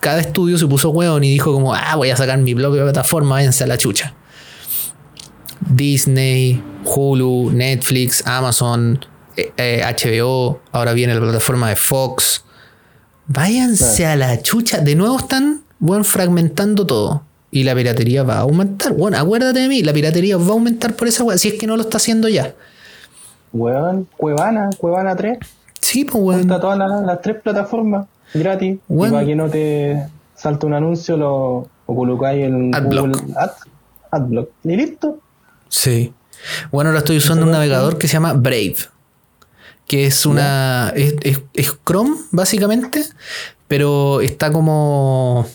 cada 0.00 0.20
estudio 0.20 0.56
se 0.56 0.66
puso 0.66 0.88
weón 0.88 1.22
y 1.22 1.30
dijo 1.30 1.52
como, 1.52 1.74
ah, 1.74 1.94
voy 1.96 2.10
a 2.10 2.16
sacar 2.16 2.38
mi 2.38 2.54
de 2.54 2.68
plataforma, 2.68 3.34
váyanse 3.34 3.64
a 3.64 3.66
la 3.66 3.76
chucha. 3.76 4.14
Disney, 5.60 6.62
Hulu, 6.84 7.50
Netflix, 7.52 8.26
Amazon, 8.26 9.04
HBO, 9.36 10.54
eh, 10.56 10.68
ahora 10.72 10.94
viene 10.94 11.14
la 11.14 11.20
plataforma 11.20 11.68
de 11.68 11.76
Fox. 11.76 12.42
Váyanse 13.26 14.06
a 14.06 14.16
la 14.16 14.40
chucha. 14.40 14.78
De 14.78 14.94
nuevo 14.94 15.18
están 15.18 15.64
bueno, 15.78 16.04
fragmentando 16.04 16.86
todo. 16.86 17.26
Y 17.54 17.62
la 17.62 17.72
piratería 17.72 18.24
va 18.24 18.38
a 18.38 18.40
aumentar. 18.40 18.94
Bueno, 18.94 19.16
acuérdate 19.16 19.60
de 19.60 19.68
mí, 19.68 19.80
la 19.84 19.92
piratería 19.92 20.36
va 20.36 20.44
a 20.44 20.48
aumentar 20.54 20.94
por 20.94 21.06
esa 21.06 21.22
weá, 21.22 21.38
si 21.38 21.46
es 21.46 21.54
que 21.54 21.68
no 21.68 21.76
lo 21.76 21.82
está 21.82 21.98
haciendo 21.98 22.28
ya. 22.28 22.52
Weón, 23.52 24.08
Cuevana, 24.16 24.70
Cuevana 24.76 25.14
3. 25.14 25.38
Sí, 25.80 26.04
pues 26.04 26.20
weón. 26.20 26.40
Está 26.40 26.58
todas 26.58 26.76
las, 26.76 27.22
tres 27.22 27.40
plataformas 27.40 28.08
gratis. 28.34 28.80
Y 28.88 28.96
para 28.96 29.24
que 29.24 29.36
no 29.36 29.48
te 29.48 30.04
salte 30.34 30.66
un 30.66 30.74
anuncio, 30.74 31.16
lo, 31.16 31.68
colocáis 31.86 32.42
en 32.42 32.72
Google 32.72 33.12
Adblock. 34.10 34.48
Y 34.64 34.74
listo. 34.76 35.20
Sí. 35.68 36.12
Bueno, 36.72 36.90
ahora 36.90 36.98
estoy 36.98 37.18
usando 37.18 37.46
un 37.46 37.52
navegador 37.52 37.98
que 37.98 38.08
se 38.08 38.14
llama 38.14 38.32
Brave. 38.32 38.78
Que 39.86 40.06
es 40.06 40.26
una. 40.26 40.92
Es, 40.96 41.78
Chrome, 41.86 42.16
básicamente. 42.32 43.04
Pero 43.68 44.22
está 44.22 44.50
como 44.50 45.46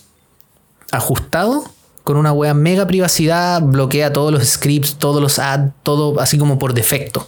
ajustado 0.94 1.66
con 2.04 2.18
una 2.18 2.32
web 2.32 2.56
mega 2.56 2.88
privacidad, 2.88 3.62
bloquea 3.62 4.12
todos 4.14 4.32
los 4.32 4.44
scripts, 4.48 4.96
todos 4.96 5.22
los 5.22 5.40
ads, 5.40 5.72
todo 5.84 6.20
así 6.20 6.38
como 6.38 6.58
por 6.60 6.74
defecto. 6.74 7.28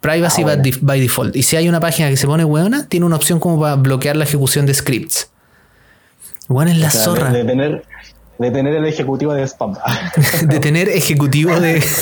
Privacy 0.00 0.42
ah, 0.42 0.56
by, 0.82 1.00
default. 1.00 1.34
Y 1.34 1.42
si 1.42 1.56
hay 1.56 1.68
una 1.68 1.80
página 1.80 2.08
que 2.08 2.16
se 2.16 2.26
pone 2.26 2.44
buena, 2.44 2.88
tiene 2.88 3.06
una 3.06 3.16
opción 3.16 3.40
como 3.40 3.60
para 3.60 3.76
bloquear 3.76 4.14
la 4.16 4.24
ejecución 4.24 4.66
de 4.66 4.74
scripts. 4.74 5.30
Bueno, 6.48 6.70
es 6.70 6.78
la 6.78 6.90
zorra. 6.90 7.30
De, 7.30 7.44
tener, 7.44 7.84
de 8.38 8.50
tener 8.50 8.74
el 8.74 8.84
ejecutivo 8.84 9.32
de 9.34 9.42
spam. 9.46 9.74
de 10.42 10.60
tener 10.60 10.88
ejecutivo 10.88 11.58
de. 11.58 11.82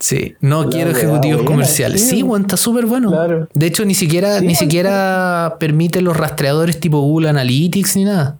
sí, 0.00 0.34
no 0.40 0.68
quiero 0.68 0.90
ejecutivos 0.90 1.44
comerciales. 1.44 2.00
Sí, 2.02 2.22
bueno, 2.22 2.46
está 2.46 2.56
súper 2.56 2.86
bueno. 2.86 3.12
De 3.54 3.66
hecho, 3.66 3.84
ni 3.84 3.94
siquiera, 3.94 4.40
ni 4.40 4.54
siquiera 4.54 5.56
permite 5.60 6.00
los 6.00 6.16
rastreadores 6.16 6.80
tipo 6.80 7.00
Google 7.00 7.28
Analytics 7.28 7.96
ni 7.96 8.04
nada. 8.04 8.36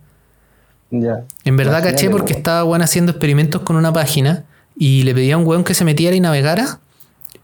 Ya. 0.91 1.25
En 1.45 1.57
verdad 1.57 1.83
caché 1.85 2.11
porque 2.11 2.33
estaba 2.33 2.65
bueno 2.65 2.85
haciendo 2.85 3.13
experimentos 3.13 3.63
con 3.63 3.77
una 3.77 3.93
página 3.93 4.45
y 4.77 5.05
le 5.05 5.15
pedía 5.15 5.35
a 5.35 5.39
un 5.39 5.47
weón 5.47 5.63
que 5.63 5.75
se 5.75 5.85
metiera 5.85 6.17
y 6.17 6.21
navegara. 6.21 6.81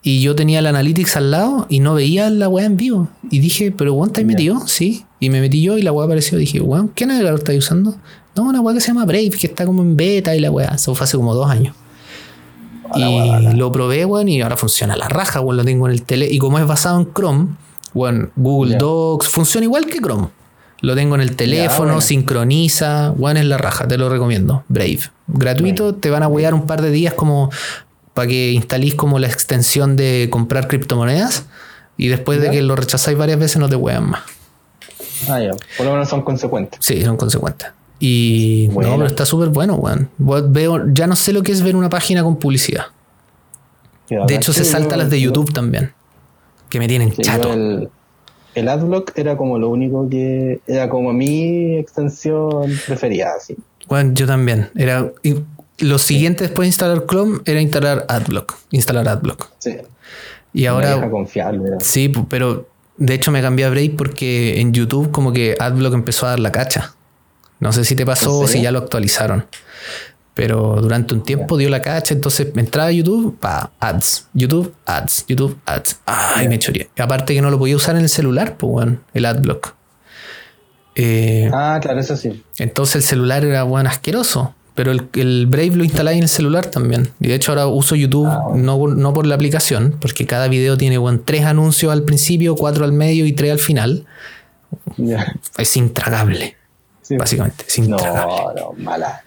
Y 0.03 0.21
yo 0.21 0.35
tenía 0.35 0.61
el 0.61 0.67
Analytics 0.67 1.17
al 1.17 1.31
lado 1.31 1.67
y 1.69 1.81
no 1.81 1.95
veía 1.95 2.31
la 2.31 2.49
weá 2.49 2.67
en 2.67 2.77
vivo. 2.77 3.09
Y 3.31 3.41
dije, 3.41 3.73
¿pero 3.73 3.93
weón 3.95 4.09
está 4.09 4.23
metido? 4.23 4.67
Sí. 4.67 5.05
Y 5.21 5.31
me 5.31 5.41
metí 5.41 5.63
yo 5.63 5.79
y 5.79 5.83
la 5.83 5.93
weá 5.93 6.07
apareció. 6.07 6.39
Dije, 6.39 6.61
weón, 6.61 6.89
¿qué 6.89 7.07
navegador 7.07 7.41
estáis 7.41 7.59
usando? 7.59 7.97
No, 8.35 8.45
una 8.45 8.61
weá 8.61 8.75
que 8.75 8.81
se 8.81 8.89
llama 8.89 9.05
Brave, 9.05 9.31
que 9.31 9.47
está 9.47 9.65
como 9.67 9.83
en 9.83 9.97
beta 9.97 10.35
y 10.37 10.41
la 10.41 10.51
weá. 10.51 10.73
Eso 10.75 10.95
fue 10.95 11.05
hace 11.05 11.17
como 11.17 11.35
dos 11.35 11.51
años. 11.51 11.75
Y 12.99 13.57
lo 13.57 13.73
probé, 13.73 14.05
weón, 14.05 14.29
y 14.29 14.41
ahora 14.41 14.57
funciona 14.57 14.97
la 14.97 15.09
raja, 15.09 15.41
weón, 15.41 15.57
lo 15.57 15.65
tengo 15.65 15.87
en 15.87 15.93
el 15.93 16.03
tele. 16.03 16.29
Y 16.31 16.39
como 16.39 16.59
es 16.59 16.67
basado 16.67 17.01
en 17.01 17.13
Chrome, 17.13 17.49
weón, 17.95 18.31
Google 18.37 18.77
Docs, 18.77 19.29
funciona 19.29 19.65
igual 19.65 19.87
que 19.87 19.99
Chrome. 19.99 20.29
Lo 20.81 20.95
tengo 20.95 21.15
en 21.15 21.23
el 21.23 21.37
teléfono, 21.37 22.01
sincroniza. 22.01 23.13
One 23.19 23.41
es 23.41 23.47
la 23.47 23.59
raja, 23.59 23.89
te 23.89 23.97
lo 23.97 24.09
recomiendo. 24.09 24.65
Brave. 24.69 25.01
Gratuito, 25.27 25.95
te 25.95 26.11
van 26.11 26.23
a 26.23 26.29
huear 26.29 26.55
un 26.55 26.67
par 26.67 26.83
de 26.83 26.91
días 26.91 27.15
como 27.15 27.51
para 28.15 28.29
que 28.29 28.53
instalís 28.53 28.95
como 28.95 29.19
la 29.19 29.27
extensión 29.27 29.97
de 29.97 30.29
comprar 30.31 30.69
criptomonedas. 30.69 31.47
Y 31.97 32.09
después 32.09 32.41
de 32.41 32.51
que 32.51 32.63
lo 32.63 32.77
rechazáis 32.77 33.17
varias 33.17 33.39
veces 33.39 33.57
no 33.57 33.69
te 33.69 33.77
huean 33.77 34.11
más. 34.11 34.23
Ah, 35.29 35.41
ya. 35.41 35.53
Por 35.77 35.87
lo 35.87 35.93
menos 35.93 36.09
son 36.09 36.23
consecuentes. 36.23 36.79
Sí, 36.83 37.03
son 37.03 37.17
consecuentes. 37.17 37.69
Y 37.99 38.69
no, 38.73 38.81
pero 38.81 39.07
está 39.07 39.25
súper 39.25 39.49
bueno, 39.49 39.77
weón. 39.77 40.11
Veo, 40.19 40.93
ya 40.93 41.07
no 41.07 41.17
sé 41.17 41.33
lo 41.33 41.43
que 41.43 41.53
es 41.53 41.63
ver 41.63 41.77
una 41.77 41.89
página 41.89 42.23
con 42.23 42.37
publicidad. 42.37 42.87
De 44.09 44.35
hecho, 44.35 44.53
se 44.53 44.65
salta 44.65 44.97
las 44.97 45.11
de 45.11 45.21
YouTube 45.21 45.53
también. 45.53 45.93
Que 46.69 46.79
me 46.79 46.89
tienen 46.89 47.13
chato 47.13 47.55
el 48.57 48.69
Adblock 48.69 49.13
era 49.17 49.37
como 49.37 49.59
lo 49.59 49.69
único 49.69 50.09
que 50.09 50.61
era 50.67 50.89
como 50.89 51.13
mi 51.13 51.77
extensión 51.77 52.73
preferida, 52.87 53.35
así. 53.37 53.55
Bueno, 53.87 54.15
yo 54.15 54.27
también. 54.27 54.71
Era 54.75 55.13
lo 55.79 55.99
siguiente 55.99 56.45
después 56.45 56.65
de 56.65 56.69
instalar 56.69 57.05
Chrome 57.07 57.41
era 57.45 57.61
instalar 57.61 58.07
Adblock, 58.09 58.57
instalar 58.71 59.09
Adblock. 59.09 59.51
Sí. 59.59 59.77
Y 60.55 60.65
ahora 60.65 61.07
me 61.07 61.81
Sí, 61.81 62.11
pero 62.31 62.67
de 62.97 63.13
hecho 63.13 63.31
me 63.31 63.43
cambié 63.43 63.67
a 63.67 63.71
Brave 63.71 63.95
porque 63.97 64.59
en 64.59 64.73
YouTube 64.73 65.11
como 65.11 65.35
que 65.35 65.55
Adblock 65.61 65.93
empezó 65.93 66.25
a 66.25 66.31
dar 66.31 66.41
la 66.41 66.51
cacha. 66.51 66.95
No 67.61 67.73
sé 67.73 67.85
si 67.85 67.97
te 67.97 68.05
pasó 68.05 68.41
o 68.41 68.47
si 68.47 68.63
ya 68.63 68.71
lo 68.71 68.79
actualizaron. 68.79 69.47
Pero 70.35 70.83
durante 70.83 71.15
un 71.15 71.23
tiempo 71.23 71.57
dio 71.57 71.71
la 71.71 71.81
cacha, 71.81 72.13
entonces 72.13 72.55
me 72.55 72.61
entraba 72.61 72.91
a 72.91 72.93
YouTube, 72.93 73.39
pa, 73.39 73.73
ads, 73.81 74.29
YouTube, 74.35 74.75
ads, 74.85 75.25
YouTube, 75.27 75.59
ads. 75.65 76.01
Ay, 76.05 76.47
me 76.49 76.59
choría. 76.59 76.89
Aparte 76.99 77.35
que 77.35 77.41
no 77.41 77.51
lo 77.51 77.59
podía 77.59 77.75
usar 77.75 77.97
en 77.97 78.03
el 78.03 78.11
celular, 78.11 78.59
pues, 78.59 78.71
bueno, 78.71 78.99
el 79.15 79.25
adblock. 79.25 79.75
Eh, 80.95 81.51
ah, 81.55 81.79
claro, 81.81 82.01
eso 82.01 82.17
sí. 82.17 82.43
Entonces 82.59 82.97
el 82.97 83.03
celular 83.03 83.47
era, 83.47 83.63
bueno, 83.63 83.89
asqueroso. 83.89 84.55
Pero 84.75 84.93
el, 84.93 85.47
Brave 85.47 85.75
lo 85.75 85.85
instalé 85.85 86.13
en 86.13 86.25
el 86.25 86.29
celular 86.29 86.67
también. 86.67 87.11
Y 87.19 87.29
de 87.29 87.35
hecho 87.35 87.53
ahora 87.53 87.67
uso 87.67 87.97
YouTube 87.97 88.27
ah, 88.27 88.53
no, 88.55 89.15
por 89.15 89.27
la 89.27 89.35
aplicación, 89.35 89.97
porque 89.99 90.27
cada 90.27 90.49
video 90.49 90.77
tiene 90.77 90.99
bueno, 90.99 91.23
tres 91.25 91.47
anuncios 91.47 91.91
al 91.91 92.03
principio, 92.03 92.57
cuatro 92.57 92.85
al 92.85 92.93
medio 92.93 93.25
y 93.25 93.33
tres 93.33 93.53
al 93.53 93.59
final. 93.59 94.05
Es 95.57 95.77
intragable. 95.79 96.57
Básicamente, 97.11 97.65
es 97.67 97.79
intragable. 97.79 98.61
No, 98.61 98.73
no, 98.73 98.73
mala. 98.79 99.23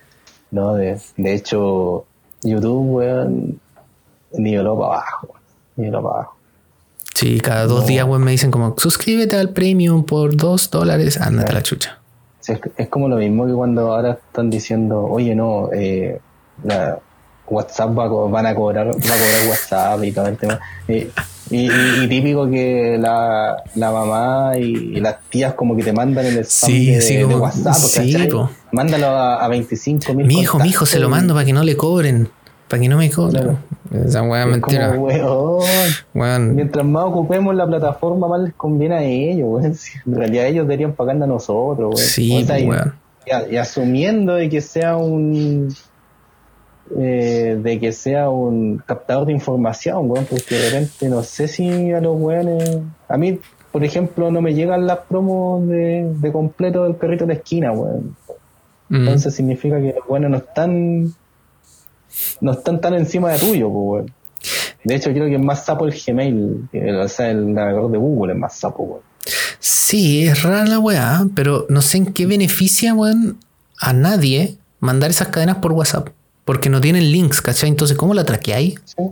No, 0.51 0.73
de, 0.73 0.99
de 1.17 1.33
hecho, 1.33 2.05
YouTube, 2.41 2.95
weón, 2.95 3.59
niveló 4.33 4.77
para 4.77 4.93
abajo. 4.93 5.35
Niveló 5.75 6.03
para 6.03 6.15
abajo. 6.15 6.35
Sí, 7.15 7.39
cada 7.39 7.65
dos 7.65 7.85
días, 7.85 8.05
weón, 8.05 8.23
me 8.23 8.31
dicen 8.31 8.49
como, 8.49 8.75
suscríbete 8.77 9.35
al 9.35 9.49
premium 9.49 10.03
por 10.03 10.35
dos 10.35 10.69
dólares, 10.71 11.19
ándate 11.19 11.51
a 11.51 11.55
la 11.55 11.63
chucha. 11.63 11.99
es, 12.77 12.87
como 12.89 13.09
lo 13.09 13.17
mismo 13.17 13.45
que 13.45 13.53
cuando 13.53 13.93
ahora 13.93 14.19
están 14.25 14.49
diciendo, 14.49 15.03
oye, 15.03 15.35
no, 15.35 15.69
eh, 15.73 16.19
la, 16.63 16.99
WhatsApp 17.49 17.97
va, 17.97 18.07
van 18.07 18.45
a 18.45 18.55
cobrar, 18.55 18.87
va 18.87 18.91
a 18.91 18.93
cobrar 18.93 19.47
WhatsApp 19.49 20.03
y 20.03 20.11
todo 20.11 20.27
el 20.27 20.37
tema. 20.37 20.59
Y, 21.51 22.07
típico 22.07 22.49
que 22.49 22.97
la, 22.99 23.63
la 23.75 23.91
mamá 23.91 24.57
y, 24.57 24.99
las 24.99 25.17
tías 25.29 25.53
como 25.53 25.75
que 25.75 25.83
te 25.83 25.93
mandan 25.93 26.25
el 26.25 26.39
spam 26.39 26.71
de, 26.71 27.35
WhatsApp. 27.35 27.73
Sí, 27.73 28.29
Mándalo 28.71 29.07
a, 29.07 29.43
a 29.43 29.47
25 29.47 30.13
mil. 30.13 30.27
Mi 30.27 30.41
hijo, 30.41 30.59
mi 30.59 30.69
hijo 30.69 30.85
se 30.85 30.99
lo 30.99 31.09
mando 31.09 31.33
para 31.33 31.45
que 31.45 31.53
no 31.53 31.63
le 31.63 31.75
cobren. 31.75 32.29
Para 32.67 32.81
que 32.81 32.89
no 32.89 32.97
me 32.97 33.09
cobren. 33.09 33.57
Esa 33.91 34.21
weá 34.21 34.45
mentira. 34.45 34.95
Mientras 36.13 36.85
más 36.85 37.05
ocupemos 37.05 37.55
la 37.55 37.65
plataforma, 37.65 38.27
más 38.27 38.41
les 38.41 38.53
conviene 38.53 38.95
a 38.95 39.03
ellos. 39.03 39.63
En 40.05 40.15
realidad 40.15 40.45
ellos 40.45 40.67
deberían 40.67 40.93
pagar 40.93 41.21
a 41.21 41.25
nosotros. 41.25 41.99
Sí, 41.99 42.45
y, 43.51 43.55
asumiendo 43.57 44.35
de 44.35 44.49
que 44.49 44.61
sea 44.61 44.97
un 44.97 45.75
eh, 46.97 47.59
de 47.61 47.79
que 47.79 47.91
sea 47.91 48.29
un 48.29 48.81
captador 48.83 49.27
de 49.27 49.33
información, 49.33 50.07
porque 50.07 50.55
de 50.55 50.69
repente 50.69 51.09
no 51.09 51.21
sé 51.23 51.47
si 51.47 51.91
a 51.91 52.01
los 52.01 52.19
weones. 52.19 52.79
A 53.07 53.17
mí, 53.17 53.39
por 53.71 53.83
ejemplo, 53.83 54.31
no 54.31 54.41
me 54.41 54.53
llegan 54.53 54.87
las 54.87 54.99
promos 54.99 55.67
de, 55.67 56.29
completo 56.33 56.85
del 56.85 56.95
perrito 56.95 57.25
de 57.25 57.33
la 57.33 57.39
esquina, 57.39 57.71
weón. 57.71 58.15
Mm. 58.89 58.95
Entonces 58.95 59.35
significa 59.35 59.79
que 59.79 59.93
los 59.93 60.07
weones 60.07 60.31
no 60.31 60.37
están. 60.37 61.13
No 62.41 62.51
están 62.53 62.81
tan 62.81 62.95
encima 62.95 63.31
de 63.31 63.39
tuyo, 63.39 63.67
weón. 63.67 64.11
De 64.83 64.95
hecho, 64.95 65.11
creo 65.11 65.27
que 65.27 65.35
es 65.35 65.41
más 65.41 65.65
sapo 65.65 65.85
el 65.85 65.93
Gmail, 65.93 66.69
o 67.03 67.07
sea, 67.07 67.29
el 67.29 67.53
navegador 67.53 67.91
de 67.91 67.97
Google 67.97 68.33
es 68.33 68.39
más 68.39 68.55
sapo, 68.57 68.83
weón. 68.83 69.01
Sí, 69.59 70.25
es 70.25 70.41
rara 70.41 70.65
la 70.65 70.79
weá, 70.79 71.25
pero 71.35 71.67
no 71.69 71.81
sé 71.81 71.97
en 71.97 72.13
qué 72.13 72.25
beneficia, 72.25 72.93
weón, 72.93 73.37
a 73.79 73.93
nadie 73.93 74.57
mandar 74.79 75.11
esas 75.11 75.27
cadenas 75.27 75.57
por 75.57 75.73
WhatsApp. 75.73 76.09
Porque 76.49 76.71
no 76.71 76.81
tienen 76.81 77.11
links, 77.11 77.43
¿cachai? 77.43 77.69
Entonces, 77.69 77.95
¿cómo 77.95 78.15
la 78.15 78.23
traqueáis? 78.23 78.81
Sí. 78.83 79.03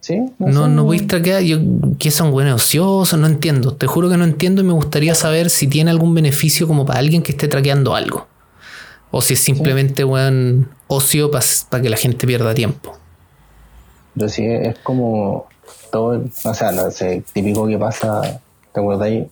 ¿Sí? 0.00 0.24
No, 0.40 0.66
no, 0.66 0.84
podéis 0.84 1.06
traquear. 1.06 1.40
Yo, 1.42 1.58
¿Qué 2.00 2.10
son 2.10 2.32
buenos 2.32 2.64
ociosos? 2.64 3.16
No 3.16 3.28
entiendo. 3.28 3.76
Te 3.76 3.86
juro 3.86 4.10
que 4.10 4.16
no 4.16 4.24
entiendo 4.24 4.60
y 4.60 4.64
me 4.64 4.72
gustaría 4.72 5.14
saber 5.14 5.50
si 5.50 5.68
tiene 5.68 5.92
algún 5.92 6.16
beneficio 6.16 6.66
como 6.66 6.84
para 6.84 6.98
alguien 6.98 7.22
que 7.22 7.30
esté 7.30 7.46
traqueando 7.46 7.94
algo. 7.94 8.26
O 9.12 9.20
si 9.22 9.34
es 9.34 9.40
simplemente 9.40 10.02
buen 10.02 10.66
ocio 10.88 11.30
para 11.30 11.80
que 11.80 11.88
la 11.88 11.96
gente 11.96 12.26
pierda 12.26 12.52
tiempo. 12.54 12.98
Pero 14.16 14.28
sí, 14.28 14.44
es 14.44 14.76
como 14.80 15.46
todo, 15.92 16.24
o 16.42 16.54
sea, 16.54 16.72
no 16.72 16.90
sé, 16.90 17.22
típico 17.32 17.68
que 17.68 17.78
pasa, 17.78 18.40
¿te 18.74 18.80
acordáis? 18.80 19.26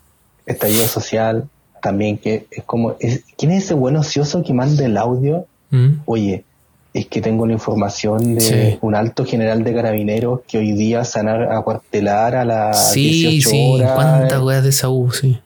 Estallido 0.47 0.87
social, 0.87 1.49
también 1.83 2.19
que 2.19 2.47
es 2.53 2.63
como, 2.63 2.95
¿quién 3.37 3.51
es 3.51 3.65
ese 3.65 3.75
buen 3.75 3.97
ocioso 3.97 4.45
que 4.45 4.55
manda 4.55 4.85
el 4.85 4.97
audio? 4.97 5.49
Mm. 5.71 6.03
Oye, 6.07 6.45
es 6.93 7.07
que 7.07 7.21
tengo 7.21 7.47
la 7.47 7.53
información 7.53 8.35
de 8.35 8.79
un 8.81 8.95
alto 8.95 9.25
general 9.25 9.63
de 9.63 9.75
carabineros 9.75 10.41
que 10.47 10.59
hoy 10.59 10.73
día 10.73 11.03
van 11.15 11.29
a 11.29 11.63
cuartelar 11.63 12.35
a 12.35 12.45
las 12.45 12.93
sí, 12.93 13.29
18 13.29 13.51
sí. 13.51 13.71
horas. 13.73 13.93
¿Cuántas 13.95 14.43
weas 14.43 14.63
de 14.63 14.71
esa 14.71 14.89
sí? 15.13 15.41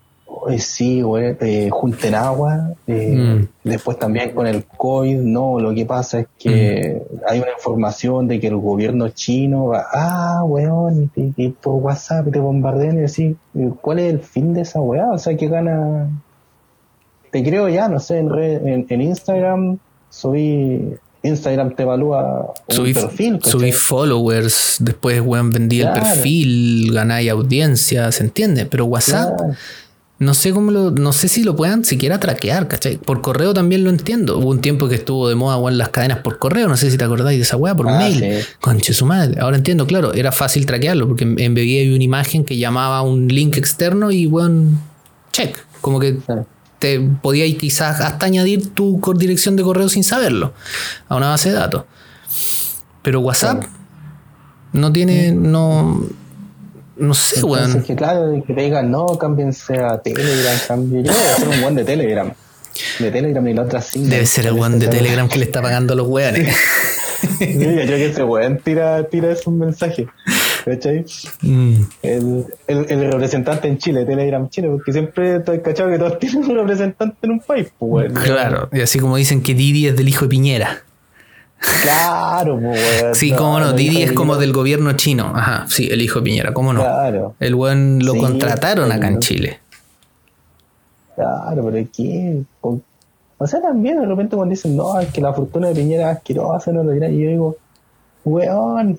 sí, 0.59 1.03
güey, 1.03 1.37
eh, 1.41 1.69
junten 1.71 2.15
agua. 2.15 2.75
Eh, 2.87 3.15
mm. 3.15 3.49
Después 3.65 3.99
también 3.99 4.31
con 4.31 4.47
el 4.47 4.65
COVID, 4.65 5.19
no, 5.19 5.59
lo 5.59 5.75
que 5.75 5.87
pasa 5.87 6.21
es 6.21 6.27
que 6.39 7.03
mm. 7.11 7.17
hay 7.29 7.41
una 7.41 7.53
información 7.53 8.29
de 8.29 8.41
que 8.41 8.49
el 8.49 8.57
gobierno 8.57 9.09
chino 9.11 9.69
va, 9.69 9.87
ah, 9.93 10.43
weón, 10.45 11.11
y, 11.15 11.49
por 11.49 11.75
WhatsApp 11.75 12.31
te 12.31 12.39
bombardean 12.39 13.01
y 13.01 13.05
así, 13.05 13.37
¿cuál 13.81 14.01
es 14.01 14.13
el 14.13 14.21
fin 14.21 14.53
de 14.55 14.63
esa 14.63 14.81
weá? 14.81 15.11
O 15.11 15.19
sea, 15.19 15.37
que 15.37 15.49
gana. 15.49 16.09
Te 17.31 17.43
creo 17.43 17.69
ya, 17.69 17.89
no 17.89 17.99
sé, 17.99 18.19
en, 18.19 18.87
en, 18.89 19.01
Instagram 19.01 19.79
subí 20.09 20.95
Instagram 21.25 21.75
te 21.75 21.83
evalúa 21.83 22.53
un 22.69 22.93
perfil. 22.93 23.41
Subí 23.43 23.73
followers, 23.73 24.77
después 24.79 25.21
weón 25.23 25.51
vendí 25.51 25.81
el 25.81 25.91
perfil, 25.91 26.93
ganáis 26.93 27.31
audiencia, 27.31 28.13
¿se 28.13 28.25
entiende? 28.25 28.67
Pero 28.67 28.85
WhatsApp, 28.85 29.41
no 30.19 30.35
sé 30.35 30.53
cómo 30.53 30.71
lo, 30.71 30.91
no 30.91 31.15
sé 31.15 31.29
si 31.29 31.43
lo 31.43 31.57
puedan 31.57 31.83
siquiera 31.85 32.21
traquear, 32.21 32.69
¿cachai? 32.69 32.99
Por 32.99 33.23
correo 33.23 33.55
también 33.55 33.85
lo 33.85 33.91
entiendo. 33.91 34.39
Hubo 34.39 34.51
un 34.51 34.61
tiempo 34.61 34.87
que 34.87 34.97
estuvo 34.97 35.29
de 35.29 35.35
moda 35.35 35.67
en 35.71 35.79
las 35.79 35.89
cadenas 35.89 36.19
por 36.19 36.39
correo, 36.39 36.69
no 36.69 36.77
sé 36.77 36.91
si 36.91 36.99
te 36.99 37.05
acordáis 37.05 37.39
de 37.39 37.43
esa 37.43 37.57
weá, 37.57 37.75
por 37.75 37.89
ah, 37.89 37.99
mail. 37.99 38.45
Conche 38.61 38.93
su 38.93 39.07
madre. 39.07 39.41
Ahora 39.41 39.57
entiendo, 39.57 39.87
claro, 39.87 40.13
era 40.13 40.31
fácil 40.31 40.67
traquearlo, 40.67 41.09
porque 41.09 41.25
hay 41.25 41.95
una 41.95 42.05
imagen 42.05 42.45
que 42.45 42.59
llamaba 42.59 43.01
un 43.01 43.29
link 43.29 43.57
externo 43.57 44.11
y 44.11 44.27
weón, 44.27 44.79
check. 45.33 45.57
Como 45.81 46.01
que 46.01 46.19
te 46.85 47.01
podía 47.01 47.47
quizás 47.57 48.03
hasta 48.03 48.27
añadir 48.27 48.75
tu 48.75 49.01
dirección 49.17 49.57
de 49.57 49.63
correo 49.63 49.89
sin 49.89 50.05
saberlo 50.05 50.53
a 51.09 51.17
una 51.17 51.31
base 51.31 51.49
de 51.49 51.55
datos. 51.55 51.85
Pero 53.01 53.21
WhatsApp 53.21 53.65
no 54.75 54.93
tiene, 54.93 55.33
no 55.33 56.03
no 56.97 57.15
sé, 57.15 57.43
weón. 57.43 57.83
que 57.85 57.97
claro, 57.97 58.31
que 58.47 58.53
te 58.53 58.61
digan, 58.61 58.91
no, 58.91 59.07
cámbiense 59.17 59.79
a 59.79 59.97
Telegram, 60.03 60.59
cambien. 60.69 61.05
Yo 61.05 61.13
voy 61.13 61.23
a 61.23 61.37
ser 61.37 61.49
un 61.49 61.63
buen 61.63 61.75
de 61.75 61.85
Telegram. 61.87 62.31
De 62.99 63.11
Telegram 63.11 63.49
y 63.49 63.55
la 63.55 63.63
otra 63.63 63.81
sí. 63.81 64.05
Debe 64.05 64.27
ser 64.27 64.49
el 64.49 64.53
buen 64.53 64.79
de 64.79 64.89
Telegram 64.89 65.27
que 65.27 65.39
le 65.39 65.47
está 65.47 65.63
pagando 65.63 65.95
a 65.95 65.97
los 65.97 66.07
weones. 66.07 66.55
sí, 67.39 67.47
yo 67.59 67.61
creo 67.61 67.97
que 67.97 68.07
ese 68.09 68.25
weón 68.25 68.59
tira, 68.59 69.09
tira 69.09 69.33
esos 69.33 69.55
mensajes. 69.55 70.07
¿Cachai? 70.65 71.05
Mm. 71.43 71.75
El, 72.03 72.47
el, 72.67 72.91
el, 72.91 73.13
representante 73.13 73.69
en 73.69 73.77
Chile, 73.77 74.07
Telegram 74.07 74.49
Chile, 74.49 74.69
porque 74.71 74.93
siempre 74.93 75.37
estoy 75.37 75.61
cachado 75.61 75.91
que 75.91 75.99
todos 75.99 76.19
tienen 76.21 76.51
un 76.51 76.57
representante 76.57 77.17
en 77.23 77.33
un 77.33 77.41
país, 77.41 77.71
pues, 77.79 78.11
Claro, 78.13 78.71
y 78.73 78.81
así 78.81 78.99
como 78.99 79.17
dicen 79.17 79.43
que 79.43 79.55
Didi 79.55 79.89
es 79.89 79.97
del 79.97 80.09
hijo 80.09 80.25
de 80.25 80.31
Piñera. 80.31 80.83
Claro, 81.83 82.59
pues, 82.61 83.17
Sí, 83.17 83.33
cómo 83.33 83.61
no. 83.61 83.73
Didi 83.75 84.03
es 84.03 84.13
como 84.13 84.37
del 84.37 84.53
gobierno 84.53 84.93
chino. 84.95 85.33
Ajá, 85.35 85.67
sí, 85.69 85.89
el 85.91 86.01
hijo 86.01 86.21
de 86.21 86.25
Piñera, 86.25 86.55
cómo 86.55 86.73
no. 86.73 86.81
Claro. 86.81 87.35
El 87.41 87.55
buen 87.55 88.05
lo 88.05 88.17
contrataron 88.17 88.91
acá 88.91 89.09
en 89.09 89.21
Chile. 89.21 89.61
Claro, 91.15 91.71
pero 91.71 91.87
¿qué? 91.95 92.43
O 93.37 93.47
sea, 93.47 93.61
también 93.61 94.01
de 94.01 94.07
repente 94.07 94.37
cuando 94.37 94.51
dicen, 94.51 94.77
no, 94.77 94.99
es 94.99 95.13
que 95.13 95.21
la 95.21 95.35
fortuna 95.35 95.69
de 95.69 95.75
Piñera 95.75 96.11
es 96.11 96.17
asquerosa, 96.17 96.73
no 96.73 96.83
lo. 96.83 96.95
Y 96.95 97.01
yo 97.01 97.29
digo, 97.29 97.57
weón, 98.25 98.99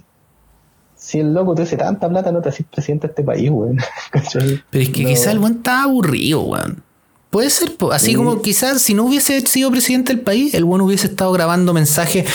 si 0.98 1.20
el 1.20 1.34
loco 1.34 1.56
te 1.56 1.64
hace 1.64 1.78
tanta 1.78 2.10
plata, 2.10 2.32
no 2.32 2.42
te 2.42 2.50
haces 2.50 2.66
presidente 2.72 3.08
de 3.08 3.12
este 3.12 3.24
país, 3.24 3.50
weón. 3.50 3.78
pero 4.70 4.84
es 4.84 4.90
que 4.90 5.06
quizá 5.06 5.32
el 5.32 5.40
buen 5.40 5.58
está 5.58 5.84
aburrido, 5.84 6.42
weón. 6.42 6.84
Puede 7.30 7.50
ser, 7.50 7.74
así 7.92 8.16
como 8.16 8.42
quizás 8.42 8.82
si 8.82 8.94
no 8.94 9.04
hubiese 9.04 9.42
sido 9.42 9.70
presidente 9.70 10.14
del 10.14 10.24
país, 10.24 10.54
el 10.54 10.64
bueno 10.64 10.86
hubiese 10.86 11.08
estado 11.08 11.34
grabando 11.34 11.74
mensajes. 11.74 12.26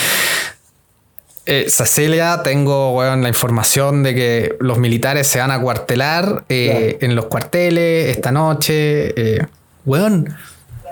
Eh, 1.46 1.66
Cecilia, 1.70 2.42
tengo 2.44 2.92
bueno, 2.92 3.16
la 3.16 3.28
información 3.28 4.02
de 4.02 4.14
que 4.14 4.56
los 4.60 4.78
militares 4.78 5.26
se 5.26 5.38
van 5.38 5.50
a 5.50 5.60
cuartelar 5.60 6.44
eh, 6.48 6.98
en 7.00 7.16
los 7.16 7.26
cuarteles 7.26 8.14
esta 8.14 8.30
noche. 8.30 9.36
Eh, 9.38 9.46
weón. 9.86 10.36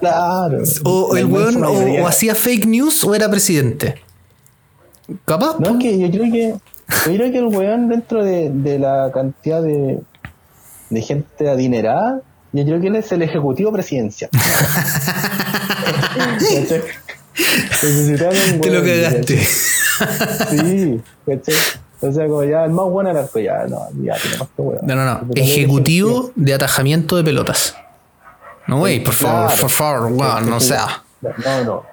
Claro. 0.00 0.62
O 0.84 1.16
el 1.16 1.26
weón 1.26 1.62
o, 1.62 2.06
hacía 2.08 2.34
fake 2.34 2.66
news 2.66 3.04
o 3.04 3.14
era 3.14 3.30
presidente. 3.30 4.02
¿Capaz? 5.24 5.58
No, 5.58 5.78
que 5.78 5.98
yo 5.98 6.10
creo 6.10 6.32
que. 6.32 6.54
Yo 6.88 7.12
creo 7.14 7.32
que 7.32 7.38
el 7.38 7.46
weón 7.46 7.88
dentro 7.88 8.24
de, 8.24 8.50
de 8.50 8.78
la 8.78 9.10
cantidad 9.12 9.62
de, 9.62 10.00
de 10.90 11.02
gente 11.02 11.48
adinerada 11.48 12.22
yo 12.52 12.64
creo 12.64 12.80
que 12.80 12.86
él 12.88 12.96
es 12.96 13.12
el 13.12 13.22
ejecutivo 13.22 13.70
presidencial. 13.72 14.30
Te 18.60 18.70
lo 18.70 18.82
cagaste. 18.82 19.38
sí, 20.50 21.00
O 22.00 22.12
sea, 22.12 22.26
como 22.26 22.44
ya 22.44 22.64
el 22.64 22.70
más 22.70 22.86
bueno 22.86 23.10
era 23.10 23.20
el 23.20 23.44
ya, 23.44 23.66
no, 23.68 23.80
ya 24.02 24.16
tiene 24.16 24.38
más 24.38 24.48
que 24.56 24.62
No, 24.82 24.94
no, 24.96 25.04
no. 25.04 25.20
Ejecutivo 25.34 26.32
de 26.34 26.54
atajamiento 26.54 27.16
de 27.16 27.24
pelotas. 27.24 27.76
No, 28.66 28.78
güey, 28.78 29.02
por 29.04 29.14
favor, 29.14 29.50
por 29.60 29.70
favor, 29.70 30.10
no 30.42 30.60
sea. 30.60 31.02
No, 31.20 31.64
no. 31.64 31.84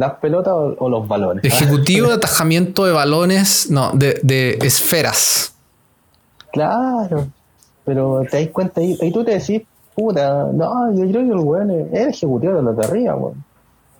¿Las 0.00 0.14
pelotas 0.14 0.54
o, 0.54 0.88
los 0.88 1.06
balones? 1.06 1.44
Ejecutivo 1.44 2.08
de 2.08 2.14
atajamiento 2.14 2.86
de 2.86 2.92
balones, 2.92 3.70
no, 3.70 3.92
de, 3.92 4.18
de 4.22 4.52
esferas. 4.62 5.54
Claro. 6.52 7.28
Pero 7.84 8.22
te 8.30 8.40
das 8.40 8.48
cuenta 8.48 8.80
ahí, 8.80 8.96
y 8.98 9.12
tú 9.12 9.22
te 9.22 9.32
decís, 9.32 9.62
Puta, 9.94 10.48
no, 10.50 10.90
yo 10.94 11.06
creo 11.10 11.26
que 11.26 11.32
el 11.32 11.40
weón 11.40 11.70
es, 11.70 11.92
el 11.92 12.08
ejecutivo 12.08 12.54
de 12.54 12.62
los 12.62 12.76
de 12.78 12.86
arriba, 12.86 13.16
weón. 13.16 13.44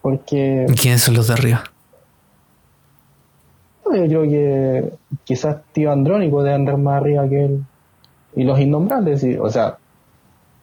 Porque. 0.01 0.65
¿Quiénes 0.81 1.03
son 1.03 1.15
los 1.15 1.27
de 1.27 1.35
arriba? 1.35 1.65
Yo 3.85 4.07
creo 4.07 4.23
que 4.23 4.93
quizás 5.25 5.59
tío 5.73 5.93
Andrónico 5.93 6.43
debe 6.43 6.55
andar 6.55 6.79
más 6.79 7.03
arriba 7.03 7.29
que 7.29 7.45
él. 7.45 7.65
Y 8.35 8.45
los 8.45 8.59
innombrables, 8.59 9.27
o 9.39 9.51
sea, 9.51 9.77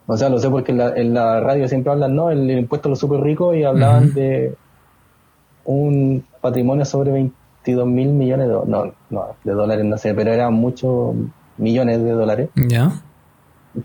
o 0.08 0.18
sea, 0.18 0.30
lo 0.30 0.40
sé 0.40 0.50
porque 0.50 0.72
en 0.72 1.14
la, 1.14 1.40
radio 1.42 1.68
siempre 1.68 1.92
hablan, 1.92 2.16
¿no? 2.16 2.32
El, 2.32 2.50
impuesto 2.50 2.88
a 2.88 2.92
los 2.92 3.00
super 3.00 3.20
ricos 3.20 3.56
y 3.56 3.64
hablaban 3.64 4.16
de 4.16 4.56
un 5.68 6.26
patrimonio 6.42 6.86
sobre 6.86 7.12
22 7.12 7.86
mil 7.86 8.10
millones 8.10 8.48
de, 8.48 8.54
no, 8.66 8.94
no, 9.10 9.28
de 9.44 9.52
dólares, 9.54 9.86
no 9.86 9.98
sé, 9.98 10.14
pero 10.14 10.34
eran 10.34 10.54
muchos 10.54 11.16
millones 11.58 12.04
de 12.04 12.12
dólares. 12.12 12.50
Ya 12.56 13.02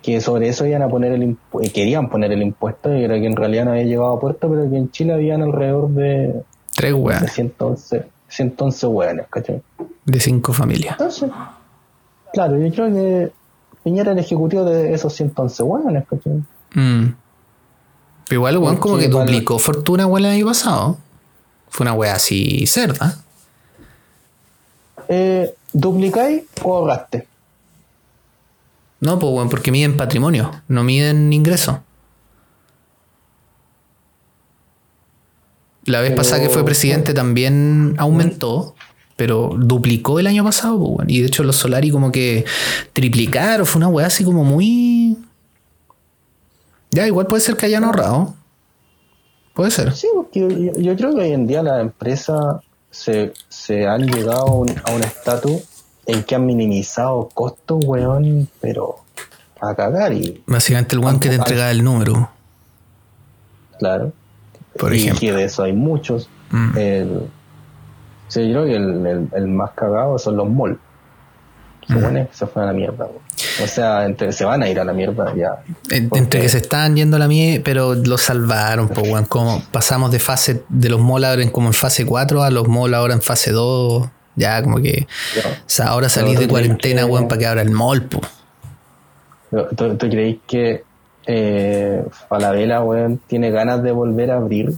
que 0.00 0.20
sobre 0.20 0.48
eso 0.48 0.64
iban 0.66 0.82
a 0.82 0.88
poner 0.88 1.12
el 1.12 1.36
eh, 1.60 1.70
querían 1.70 2.08
poner 2.08 2.32
el 2.32 2.42
impuesto 2.42 2.96
y 2.96 3.04
era 3.04 3.18
que 3.20 3.26
en 3.26 3.36
realidad 3.36 3.66
no 3.66 3.72
había 3.72 3.84
llegado 3.84 4.16
a 4.16 4.20
puerto, 4.20 4.48
pero 4.48 4.70
que 4.70 4.76
en 4.76 4.90
Chile 4.90 5.12
habían 5.12 5.42
alrededor 5.42 5.90
de 5.90 6.42
tres 6.74 6.94
hueones. 6.94 7.22
De 7.22 7.28
111, 7.28 8.06
111 8.28 8.86
hueones, 8.86 9.26
¿cachai? 9.28 9.62
De 10.04 10.20
cinco 10.20 10.52
familias. 10.52 10.96
Entonces, 10.98 11.30
claro, 12.32 12.58
yo 12.58 12.72
creo 12.72 12.92
que 12.92 13.32
Piñera 13.84 14.12
era 14.12 14.12
el 14.12 14.18
ejecutivo 14.20 14.64
de 14.64 14.94
esos 14.94 15.12
111 15.12 15.62
hueones, 15.62 16.04
¿cachai? 16.08 16.42
Mm. 16.74 17.14
Pero 18.28 18.40
igual, 18.40 18.58
weón, 18.58 18.76
como 18.76 18.96
que 18.96 19.08
duplicó 19.08 19.58
fortuna, 19.58 20.06
weón, 20.06 20.24
el 20.24 20.30
año 20.30 20.46
pasado. 20.46 20.96
Fue 21.72 21.84
una 21.84 21.94
wea 21.94 22.14
así 22.14 22.66
cerda. 22.66 23.18
Eh, 25.08 25.54
¿Duplicáis 25.72 26.42
o 26.62 26.76
ahorraste? 26.76 27.26
No, 29.00 29.18
pues 29.18 29.32
bueno, 29.32 29.48
porque 29.48 29.72
miden 29.72 29.96
patrimonio, 29.96 30.62
no 30.68 30.84
miden 30.84 31.32
ingreso. 31.32 31.82
La 35.86 36.02
vez 36.02 36.14
pasada 36.14 36.42
que 36.42 36.50
fue 36.50 36.62
presidente 36.62 37.14
también 37.14 37.94
aumentó, 37.96 38.74
pero 39.16 39.54
duplicó 39.56 40.20
el 40.20 40.26
año 40.26 40.44
pasado, 40.44 40.78
pues 40.78 40.90
bueno. 40.90 41.10
Y 41.10 41.20
de 41.20 41.28
hecho 41.28 41.42
los 41.42 41.56
Solari 41.56 41.90
como 41.90 42.12
que 42.12 42.44
triplicaron, 42.92 43.64
fue 43.66 43.78
una 43.78 43.88
weá 43.88 44.08
así 44.08 44.24
como 44.24 44.44
muy... 44.44 45.16
Ya, 46.90 47.06
igual 47.06 47.26
puede 47.26 47.40
ser 47.40 47.56
que 47.56 47.64
hayan 47.64 47.84
ahorrado. 47.84 48.34
Puede 49.54 49.70
ser. 49.70 49.92
Sí, 49.94 50.08
porque 50.14 50.72
yo, 50.78 50.96
creo 50.96 51.14
que 51.14 51.20
hoy 51.20 51.32
en 51.32 51.46
día 51.46 51.62
las 51.62 51.80
empresas 51.80 52.56
se, 52.90 53.32
se 53.48 53.86
han 53.86 54.06
llegado 54.06 54.46
a 54.46 54.92
un 54.92 55.02
estatus 55.02 55.62
en 56.06 56.22
que 56.24 56.34
han 56.34 56.46
minimizado 56.46 57.28
costos, 57.32 57.84
weón, 57.84 58.48
pero 58.60 58.96
a 59.60 59.74
cagar 59.74 60.12
y... 60.12 60.42
Básicamente 60.46 60.96
el 60.96 61.04
weón 61.04 61.20
que 61.20 61.28
te 61.28 61.36
entrega 61.36 61.70
el 61.70 61.84
número. 61.84 62.30
Claro. 63.78 64.12
Por 64.78 64.94
y 64.94 65.08
ejemplo. 65.08 65.36
de 65.36 65.44
eso 65.44 65.62
hay 65.62 65.72
muchos. 65.72 66.28
Mm. 66.50 66.70
Sí, 68.28 68.48
yo 68.48 68.62
creo 68.62 68.64
que 68.64 68.76
el, 68.76 69.28
el, 69.32 69.48
más 69.48 69.72
cagado 69.72 70.18
son 70.18 70.36
los 70.36 70.48
malls. 70.48 70.78
Los 71.88 72.02
se 72.30 72.46
fueron 72.46 72.70
a 72.70 72.72
la 72.72 72.78
mierda. 72.78 73.08
O 73.62 73.66
sea, 73.66 74.04
entre, 74.04 74.32
se 74.32 74.44
van 74.44 74.62
a 74.62 74.68
ir 74.68 74.78
a 74.78 74.84
la 74.84 74.92
mierda 74.92 75.34
ya. 75.34 75.62
Entre 75.90 76.40
que 76.40 76.48
se 76.48 76.58
están 76.58 76.96
yendo 76.96 77.16
a 77.16 77.18
la 77.18 77.28
mierda, 77.28 77.62
pero 77.64 77.94
los 77.94 78.22
salvaron, 78.22 78.88
pues, 78.88 79.10
weón. 79.10 79.24
Como 79.24 79.62
pasamos 79.72 80.10
de 80.10 80.18
fase 80.18 80.62
de 80.68 80.88
los 80.88 81.00
malls 81.00 81.26
ahora 81.26 81.42
en, 81.42 81.50
como 81.50 81.68
en 81.68 81.72
fase 81.72 82.06
4 82.06 82.42
a 82.42 82.50
los 82.50 82.68
malls 82.68 82.94
ahora 82.94 83.14
en 83.14 83.22
fase 83.22 83.52
2. 83.52 84.08
Ya, 84.36 84.62
como 84.62 84.78
que. 84.78 85.06
o 85.38 85.48
sea, 85.66 85.88
ahora 85.88 86.08
salís 86.08 86.38
de 86.38 86.48
cuarentena, 86.48 87.06
weón, 87.06 87.28
para 87.28 87.38
que 87.38 87.46
abra 87.46 87.62
el 87.62 87.70
mall, 87.70 88.04
pues. 88.04 88.26
¿Tú, 89.76 89.96
¿Tú, 89.96 90.08
creéis 90.08 90.38
que 90.46 90.84
eh, 91.26 92.04
Falabella, 92.28 92.82
weón, 92.82 93.20
tiene 93.26 93.50
ganas 93.50 93.82
de 93.82 93.92
volver 93.92 94.30
a 94.30 94.36
abrir 94.36 94.72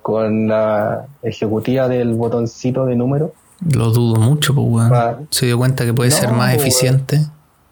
con 0.00 0.48
la 0.48 1.06
ejecutiva 1.22 1.88
del 1.88 2.14
botoncito 2.14 2.86
de 2.86 2.96
número? 2.96 3.34
Lo 3.60 3.90
dudo 3.90 4.20
mucho, 4.20 4.54
pues, 4.54 4.66
weón. 4.68 5.28
Se 5.30 5.46
dio 5.46 5.58
cuenta 5.58 5.84
que 5.84 5.94
puede 5.94 6.10
ser 6.10 6.30
más 6.32 6.54
pues, 6.54 6.62
eficiente 6.62 7.26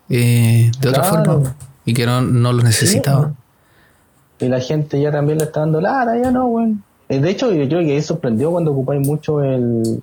eh, 0.09 0.71
de 0.81 0.89
otra 0.89 1.05
forma 1.05 1.57
y 1.85 1.95
que 1.95 2.07
no, 2.07 2.23
no 2.23 2.53
lo 2.53 2.63
necesitaba. 2.63 3.35
y 4.39 4.49
la 4.49 4.61
gente 4.61 5.01
ya 5.01 5.13
también 5.13 5.39
le 5.39 5.45
está 5.45 5.61
dando 5.61 5.81
lara, 5.81 6.17
ya 6.21 6.31
no, 6.31 6.47
weón. 6.47 6.83
Eh, 7.09 7.21
de 7.21 7.31
hecho, 7.31 7.53
yo 7.53 7.69
creo 7.69 7.81
que 7.81 8.01
sorprendió 8.03 8.51
cuando 8.51 8.73
ocupáis 8.73 9.07
mucho 9.07 9.43
el, 9.43 10.03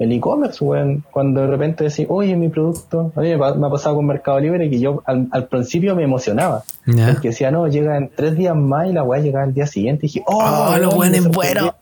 el 0.00 0.12
e-commerce, 0.12 0.64
weón. 0.64 1.04
Cuando 1.12 1.42
de 1.42 1.46
repente 1.46 1.84
decís, 1.84 2.06
oye, 2.08 2.34
mi 2.34 2.48
producto. 2.48 3.12
A 3.14 3.20
mí 3.20 3.36
me, 3.36 3.44
ha 3.44 3.70
pasado 3.70 3.96
con 3.96 4.06
Mercado 4.06 4.40
Libre 4.40 4.68
que 4.68 4.80
yo 4.80 5.02
al, 5.06 5.46
principio 5.48 5.94
me 5.94 6.02
emocionaba. 6.02 6.64
Porque 6.84 7.28
decía, 7.28 7.50
no, 7.50 7.68
llega 7.68 7.96
en 7.96 8.10
tres 8.14 8.36
días 8.36 8.56
más 8.56 8.88
y 8.88 8.92
la 8.92 9.04
weá 9.04 9.20
llega 9.20 9.42
al 9.42 9.54
día 9.54 9.66
siguiente. 9.66 10.06
Y 10.06 10.08
dije, 10.08 10.24
oh, 10.26 10.72
oh 10.72 10.78
lo 10.78 10.90
bueno 10.90 11.16
es 11.16 11.28
bueno. 11.28 11.74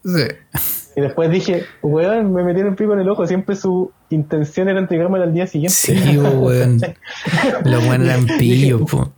Y 0.99 1.01
después 1.01 1.31
dije, 1.31 1.65
weón, 1.81 2.33
me 2.33 2.43
metieron 2.43 2.75
pico 2.75 2.93
en 2.93 2.99
el 2.99 3.09
ojo. 3.09 3.25
Siempre 3.25 3.55
su 3.55 3.93
intención 4.11 4.69
era 4.69 4.81
entregármelo 4.81 5.23
al 5.23 5.33
día 5.33 5.47
siguiente. 5.47 5.77
Sí, 5.77 6.19
weón. 6.19 6.81
lo 7.65 7.81
bueno 7.83 8.05
era 8.05 8.19
pillo, 8.37 8.85
po. 8.85 9.13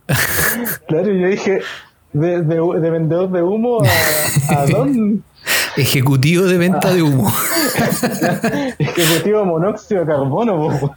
Claro, 0.87 1.11
yo 1.11 1.27
dije, 1.27 1.61
de, 2.13 2.43
de, 2.43 2.89
vendedor 2.91 3.31
de 3.31 3.41
humo 3.41 3.79
a, 3.81 4.61
a 4.61 4.65
don. 4.67 5.23
Ejecutivo 5.75 6.45
de 6.45 6.59
venta 6.59 6.93
de 6.93 7.01
humo. 7.01 7.33
Ejecutivo 8.77 9.43
monóxido 9.43 10.01
de 10.01 10.05
carbono, 10.05 10.79
po, 10.79 10.93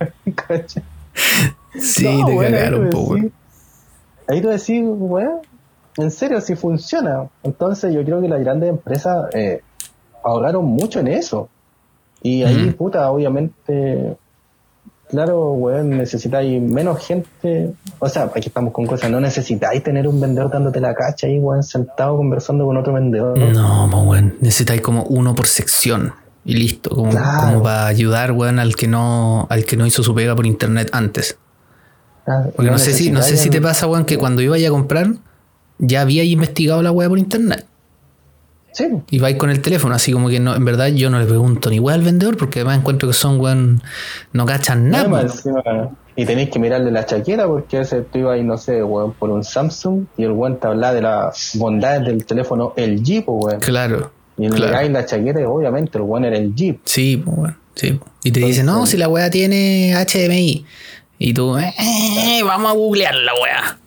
Sí, 1.78 2.22
te 2.26 2.36
cagaron, 2.36 2.90
po, 2.90 3.00
weón. 3.04 3.32
Ahí 4.28 4.42
tú 4.42 4.48
decís, 4.48 4.82
weón, 4.84 5.38
en 5.96 6.10
serio, 6.10 6.42
si 6.42 6.56
funciona. 6.56 7.30
Entonces 7.42 7.94
yo 7.94 8.04
creo 8.04 8.20
que 8.20 8.28
las 8.28 8.40
grandes 8.40 8.68
empresas 8.68 9.34
eh, 9.34 9.62
ahorraron 10.24 10.64
mucho 10.64 11.00
en 11.00 11.08
eso. 11.08 11.48
Y 12.22 12.42
ahí, 12.42 12.70
puta, 12.70 13.10
obviamente, 13.10 14.16
claro, 15.10 15.52
weón, 15.52 15.90
necesitáis 15.90 16.60
menos 16.62 17.06
gente. 17.06 17.74
O 17.98 18.08
sea, 18.08 18.30
aquí 18.34 18.48
estamos 18.48 18.72
con 18.72 18.86
cosas, 18.86 19.10
no 19.10 19.20
necesitáis 19.20 19.82
tener 19.82 20.08
un 20.08 20.20
vendedor 20.20 20.50
dándote 20.50 20.80
la 20.80 20.94
cacha 20.94 21.26
ahí, 21.26 21.38
weón, 21.38 21.62
sentado 21.62 22.16
conversando 22.16 22.64
con 22.64 22.78
otro 22.78 22.94
vendedor. 22.94 23.38
No, 23.38 23.88
pues, 23.90 24.04
weón, 24.04 24.34
necesitáis 24.40 24.80
como 24.80 25.02
uno 25.04 25.34
por 25.34 25.46
sección. 25.46 26.14
Y 26.46 26.54
listo, 26.54 26.90
como, 26.90 27.10
como 27.10 27.62
para 27.62 27.86
ayudar, 27.86 28.32
weón, 28.32 28.58
al 28.58 28.74
que 28.76 28.86
no, 28.86 29.46
al 29.50 29.64
que 29.64 29.76
no 29.76 29.86
hizo 29.86 30.02
su 30.02 30.14
pega 30.14 30.34
por 30.34 30.46
internet 30.46 30.90
antes. 30.92 31.38
Ah, 32.26 32.44
Porque 32.56 32.70
no, 32.70 32.78
sé 32.78 32.92
si, 32.92 33.10
no 33.10 33.22
sé 33.22 33.36
si 33.36 33.50
te 33.50 33.60
pasa, 33.60 33.86
weón, 33.86 34.04
que 34.06 34.16
cuando 34.16 34.40
iba 34.40 34.56
a 34.56 34.70
comprar, 34.70 35.08
ya 35.78 36.00
había 36.00 36.24
investigado 36.24 36.82
la 36.82 36.90
weá 36.90 37.08
por 37.08 37.18
internet. 37.18 37.66
Y 39.10 39.18
vais 39.18 39.36
con 39.36 39.50
el 39.50 39.60
teléfono, 39.60 39.94
así 39.94 40.12
como 40.12 40.28
que 40.28 40.40
no, 40.40 40.54
en 40.54 40.64
verdad 40.64 40.88
yo 40.88 41.10
no 41.10 41.18
le 41.18 41.26
pregunto 41.26 41.70
ni 41.70 41.78
weá 41.78 41.94
al 41.94 42.02
vendedor 42.02 42.36
porque 42.36 42.60
además 42.60 42.78
encuentro 42.78 43.08
que 43.08 43.14
son 43.14 43.40
weón, 43.40 43.82
no 44.32 44.46
cachan 44.46 44.90
nada. 44.90 45.26
y 46.16 46.24
tenéis 46.24 46.50
que 46.50 46.58
mirarle 46.58 46.90
la 46.90 47.06
chaqueta 47.06 47.46
porque 47.46 47.80
ese 47.80 48.02
tú 48.02 48.18
ibas 48.18 48.34
ahí, 48.34 48.44
no 48.44 48.58
sé, 48.58 48.82
weón, 48.82 49.12
por 49.12 49.30
un 49.30 49.44
Samsung 49.44 50.06
y 50.16 50.24
el 50.24 50.32
weón 50.32 50.58
te 50.58 50.66
habla 50.66 50.92
de 50.92 51.02
las 51.02 51.52
bondades 51.54 52.04
del 52.04 52.24
teléfono 52.24 52.72
el 52.76 53.02
Jeep, 53.02 53.24
weón. 53.28 53.60
Claro. 53.60 54.10
Y 54.36 54.48
le 54.48 54.56
claro. 54.56 54.88
la 54.88 55.06
chaqueta 55.06 55.40
y 55.40 55.44
obviamente 55.44 55.98
el 55.98 56.02
weón 56.02 56.24
era 56.24 56.36
el 56.36 56.54
Jeep. 56.54 56.80
Sí, 56.84 57.16
pues 57.24 57.36
weón, 57.36 57.56
sí. 57.74 58.00
Y 58.24 58.32
te 58.32 58.40
dice, 58.40 58.64
no, 58.64 58.86
si 58.86 58.96
la 58.96 59.08
weá 59.08 59.30
tiene 59.30 59.94
HDMI. 59.94 60.66
Y 61.18 61.32
tú, 61.32 61.56
eh, 61.58 62.42
vamos 62.44 62.72
a 62.72 62.74
googlear 62.74 63.14
la 63.14 63.32
weá. 63.34 63.78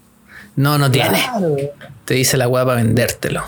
No, 0.55 0.77
no 0.77 0.89
tiene. 0.89 1.19
Te 2.05 2.14
dice 2.14 2.38
la 2.38 2.47
weá 2.47 2.65
para 2.65 2.77
vendértelo. 2.77 3.43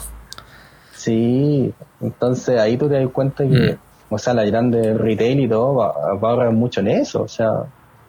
Sí, 0.99 1.73
entonces 2.01 2.59
ahí 2.59 2.75
tú 2.75 2.89
te 2.89 2.95
das 2.95 3.09
cuenta 3.13 3.47
que, 3.47 3.77
mm. 3.77 4.13
o 4.13 4.17
sea, 4.17 4.33
la 4.33 4.43
grande 4.43 4.93
retail 4.95 5.39
y 5.39 5.47
todo 5.47 5.75
va, 5.75 5.87
a 5.87 6.29
ahorrar 6.29 6.51
mucho 6.51 6.81
en 6.81 6.89
eso, 6.89 7.21
o 7.21 7.27
sea, 7.29 7.51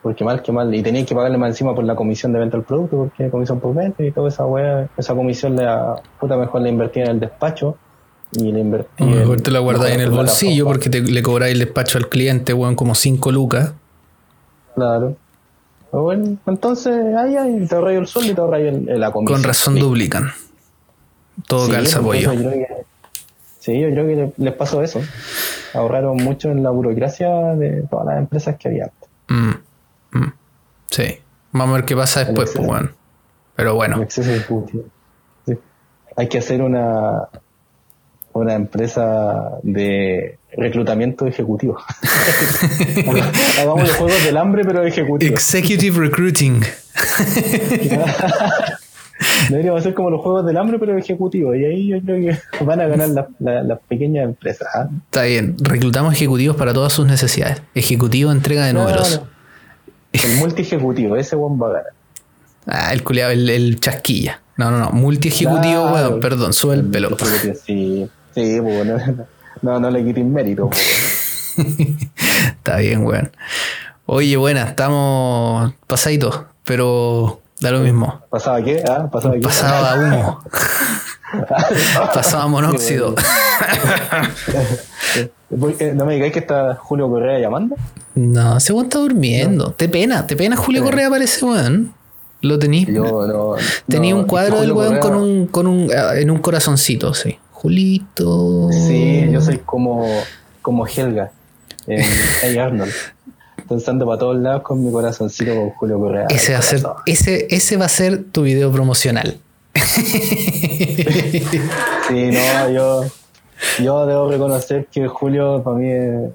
porque 0.01 0.25
mal 0.25 0.41
que 0.41 0.51
mal, 0.51 0.75
y 0.75 0.83
tenías 0.83 1.07
que 1.07 1.15
pagarle 1.15 1.37
más 1.37 1.51
encima 1.51 1.73
por 1.73 1.85
la 1.85 1.95
comisión 1.95 2.33
de 2.33 2.39
venta 2.39 2.57
del 2.57 2.65
producto, 2.65 2.97
porque 2.97 3.29
comisión 3.29 3.61
por 3.61 3.73
venta 3.73 4.03
y 4.03 4.11
toda 4.11 4.27
esa 4.27 4.45
weá, 4.45 4.89
esa 4.97 5.15
comisión 5.15 5.55
la 5.55 6.01
puta 6.19 6.35
mejor 6.35 6.63
la 6.63 6.67
invertí 6.67 6.99
en 6.99 7.07
el 7.11 7.19
despacho 7.21 7.77
y 8.33 8.51
la 8.51 8.59
invertí. 8.59 9.05
Mejor 9.05 9.39
te 9.39 9.51
la 9.51 9.59
guardáis 9.59 9.95
en 9.95 10.01
el 10.01 10.11
bolsillo 10.11 10.65
porque 10.65 10.89
te, 10.89 10.99
le 10.99 11.23
cobráis 11.23 11.53
el 11.53 11.59
despacho 11.59 11.97
al 11.97 12.09
cliente, 12.09 12.53
weón, 12.53 12.75
como 12.75 12.93
5 12.93 13.31
lucas. 13.31 13.71
Claro. 14.75 15.15
Bueno, 15.93 16.37
entonces 16.45 17.15
ahí, 17.15 17.37
ahí 17.37 17.65
te 17.65 17.73
ahorráis 17.73 17.99
el 17.99 18.07
sueldo 18.07 18.31
y 18.33 18.35
te 18.35 18.41
ahorráis 18.41 18.83
la 18.85 19.11
comisión. 19.11 19.37
Con 19.37 19.47
razón 19.47 19.75
duplican. 19.79 20.31
Todo 21.47 21.69
calza 21.69 21.99
apoyo. 21.99 22.31
Sí, 23.61 23.79
yo 23.79 23.89
creo 23.91 24.07
que 24.07 24.33
les 24.37 24.53
pasó 24.55 24.81
eso. 24.81 24.99
Ahorraron 25.75 26.17
mucho 26.17 26.49
en 26.49 26.63
la 26.63 26.71
burocracia 26.71 27.29
de 27.55 27.83
todas 27.83 28.07
las 28.07 28.17
empresas 28.17 28.55
que 28.57 28.69
había. 28.69 28.91
Mm, 29.29 30.17
mm. 30.17 30.33
Sí. 30.89 31.19
Vamos 31.51 31.73
a 31.73 31.77
ver 31.77 31.85
qué 31.85 31.95
pasa 31.95 32.25
después, 32.25 32.53
pues, 32.55 32.67
bueno. 32.67 32.89
Pero 33.55 33.75
bueno. 33.75 34.03
Hay 36.17 36.27
que 36.27 36.39
hacer 36.39 36.63
una, 36.63 37.27
una 38.33 38.53
empresa 38.55 39.59
de 39.61 40.39
reclutamiento 40.53 41.27
ejecutivo. 41.27 41.77
Hagamos 43.59 43.83
los 43.83 43.95
juegos 43.95 44.25
del 44.25 44.37
hambre, 44.37 44.63
pero 44.65 44.83
ejecutivo. 44.83 45.31
Executive 45.31 45.99
Recruiting. 45.99 46.63
Deberíamos 49.49 49.81
hacer 49.81 49.93
como 49.93 50.09
los 50.09 50.21
juegos 50.21 50.45
del 50.45 50.57
hambre, 50.57 50.79
pero 50.79 50.97
ejecutivo. 50.97 51.53
Y 51.55 51.65
ahí 51.65 51.87
yo 51.87 52.01
creo 52.01 52.37
que 52.59 52.63
van 52.65 52.81
a 52.81 52.87
ganar 52.87 53.09
las 53.39 53.79
pequeñas 53.87 54.25
empresas. 54.25 54.67
¿ah? 54.73 54.89
Está 55.05 55.23
bien. 55.23 55.55
Reclutamos 55.59 56.13
ejecutivos 56.13 56.55
para 56.55 56.73
todas 56.73 56.93
sus 56.93 57.05
necesidades. 57.05 57.61
Ejecutivo, 57.75 58.31
entrega 58.31 58.65
de 58.65 58.73
números. 58.73 59.21
El 60.13 60.37
multi 60.37 60.63
ejecutivo, 60.63 61.15
ese 61.15 61.35
buen 61.35 61.61
va 61.61 61.67
a 61.67 61.71
ganar. 61.71 61.91
Ah, 62.67 62.93
el 62.93 63.03
culiado, 63.03 63.31
el, 63.31 63.79
chasquilla. 63.79 64.41
No, 64.57 64.69
no, 64.69 64.77
no. 64.77 64.91
Multi 64.91 65.29
ejecutivo, 65.29 65.91
weón, 65.91 66.19
perdón, 66.19 66.53
sube 66.53 66.75
el 66.75 66.85
pelo. 66.85 67.17
Sí, 67.65 68.07
sí, 68.33 68.59
bueno, 68.59 68.97
no, 69.61 69.79
no 69.79 69.89
le 69.89 70.03
quiten 70.03 70.31
mérito. 70.31 70.69
Está 71.57 72.77
bien, 72.77 73.03
weón. 73.05 73.31
Oye, 74.05 74.35
buena, 74.35 74.63
estamos 74.63 75.73
pasaditos, 75.87 76.41
pero 76.65 77.41
Da 77.61 77.69
lo 77.69 77.79
mismo. 77.79 78.19
¿Pasaba 78.29 78.61
qué? 78.63 78.83
¿Ah? 78.87 79.07
¿Pasaba 79.09 79.35
qué? 79.35 79.41
Pasaba 79.41 79.95
humo. 79.99 80.41
Pasaba 82.13 82.47
monóxido. 82.47 83.13
¿No 85.49 86.05
me 86.05 86.15
digáis 86.15 86.33
que 86.33 86.39
está 86.39 86.73
Julio 86.75 87.07
Correa 87.07 87.37
llamando? 87.39 87.75
No, 88.15 88.57
ese 88.57 88.73
weón 88.73 88.85
está 88.87 88.97
durmiendo. 88.97 89.73
Te 89.73 89.87
pena, 89.87 90.25
te 90.25 90.35
pena 90.35 90.55
Julio 90.55 90.83
Correa 90.83 91.09
parece 91.11 91.45
weón. 91.45 91.93
Lo 92.41 92.57
tenéis. 92.57 92.89
No. 92.89 93.55
Tenía 93.87 94.15
un 94.15 94.23
cuadro 94.23 94.59
del 94.61 94.71
weón 94.71 94.97
con 94.97 95.13
un, 95.13 95.45
con 95.45 95.67
un, 95.67 95.91
ah, 95.95 96.15
en 96.15 96.31
un 96.31 96.39
corazoncito, 96.39 97.13
sí. 97.13 97.37
Julito. 97.51 98.69
Sí, 98.71 99.29
yo 99.31 99.39
soy 99.39 99.59
como, 99.59 100.03
como 100.63 100.87
Helga 100.87 101.31
en 101.85 102.59
Arnold 102.59 102.91
pensando 103.71 104.05
para 104.05 104.19
todos 104.19 104.37
lados 104.37 104.63
con 104.63 104.83
mi 104.83 104.91
corazoncito 104.91 105.55
con 105.55 105.69
Julio 105.71 105.97
Correa. 105.97 106.27
Ese 106.29 106.51
va 106.53 106.59
a 106.59 106.61
ser, 106.61 106.83
ese, 107.05 107.47
ese 107.49 107.77
va 107.77 107.85
a 107.85 107.89
ser 107.89 108.25
tu 108.25 108.41
video 108.43 108.69
promocional. 108.71 109.37
sí, 109.73 111.45
no, 112.09 112.69
yo, 112.69 113.05
yo 113.81 114.05
debo 114.05 114.29
reconocer 114.29 114.87
que 114.91 115.07
Julio 115.07 115.63
para 115.63 115.77
mí 115.77 115.89
es. 115.89 116.31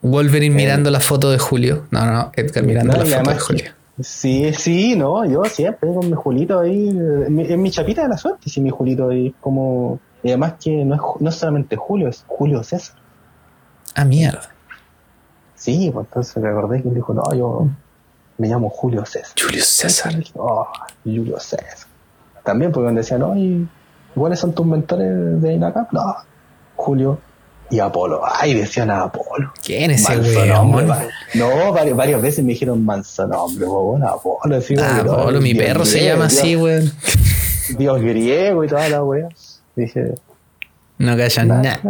Wolverine 0.00 0.54
mirando 0.54 0.90
la 0.90 1.00
foto 1.00 1.30
de 1.30 1.38
Julio. 1.38 1.84
No, 1.90 2.06
no, 2.06 2.32
Edgar 2.34 2.64
mirando 2.64 2.96
la 2.96 3.04
foto 3.04 3.30
de 3.30 3.38
Julio. 3.38 3.72
Sí, 4.00 4.54
sí, 4.54 4.96
no, 4.96 5.26
yo 5.30 5.44
siempre 5.44 5.92
con 5.92 6.08
mi 6.08 6.16
Julito 6.16 6.58
ahí, 6.58 6.88
en 6.88 7.62
mi, 7.62 7.70
chapita 7.70 8.04
de 8.04 8.08
la 8.08 8.16
suerte, 8.16 8.48
sí, 8.48 8.62
mi 8.62 8.70
Julito 8.70 9.10
ahí, 9.10 9.34
como, 9.42 10.00
y 10.22 10.28
además 10.28 10.54
que 10.58 10.86
no 10.86 10.94
es, 10.94 11.00
no 11.20 11.30
solamente 11.30 11.76
Julio, 11.76 12.08
es 12.08 12.24
Julio 12.26 12.62
César. 12.62 12.96
Ah, 13.94 14.06
mierda. 14.06 14.54
Sí, 15.60 15.90
pues 15.92 16.06
entonces 16.06 16.42
recordé 16.42 16.80
que 16.80 16.88
él 16.88 16.94
dijo, 16.94 17.12
no, 17.12 17.22
yo 17.34 17.68
me 18.38 18.48
llamo 18.48 18.70
Julio 18.70 19.04
César. 19.04 19.34
Julio 19.38 19.62
César. 19.62 20.14
oh, 20.36 20.66
Julio 21.04 21.38
César. 21.38 21.86
También 22.42 22.72
porque 22.72 22.90
decía, 22.94 23.18
no, 23.18 23.36
¿y 23.36 23.68
cuáles 24.14 24.38
son 24.38 24.54
tus 24.54 24.64
mentores 24.64 25.42
de 25.42 25.52
INACAP? 25.52 25.92
No, 25.92 26.16
Julio 26.76 27.18
y 27.68 27.78
Apolo. 27.78 28.22
Ay, 28.24 28.54
decían 28.54 28.90
a 28.90 29.02
Apolo. 29.02 29.52
¿Quién 29.62 29.90
es 29.90 30.08
ese 30.08 30.50
weón? 30.50 30.88
No, 31.34 31.72
varias, 31.74 32.22
veces 32.22 32.42
me 32.42 32.52
dijeron 32.52 32.82
manso 32.82 33.26
nombre, 33.26 33.66
weón, 33.66 34.02
Apolo. 34.02 34.56
Así, 34.56 34.74
ah, 34.78 35.00
Apolo, 35.00 35.42
mi 35.42 35.54
perro 35.54 35.84
se 35.84 36.02
llama 36.02 36.24
así, 36.24 36.56
weón. 36.56 36.90
Dios 37.76 38.00
griego 38.00 38.64
y 38.64 38.68
toda 38.68 38.88
la 38.88 39.04
weá. 39.04 39.28
Dije. 39.76 40.14
No 40.96 41.16
callan 41.18 41.48
nada. 41.48 41.80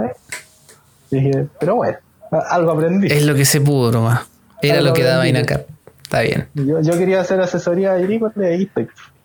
Dije, 1.09 1.47
pero 1.61 1.77
bueno, 1.77 1.99
algo 2.31 2.73
aprendí. 2.73 3.09
Es 3.09 3.25
lo 3.25 3.35
que 3.35 3.45
se 3.45 3.61
pudo 3.61 3.93
nomás. 3.93 4.27
Era 4.63 4.81
lo 4.81 4.93
que 4.93 5.03
daba 5.03 5.25
acá. 5.25 5.63
Está 6.03 6.23
bien. 6.23 6.49
Yo, 6.55 6.81
yo 6.81 6.99
quería 6.99 7.21
hacer 7.21 7.41
asesoría 7.41 7.93
agrícola 7.93 8.33
de 8.35 8.69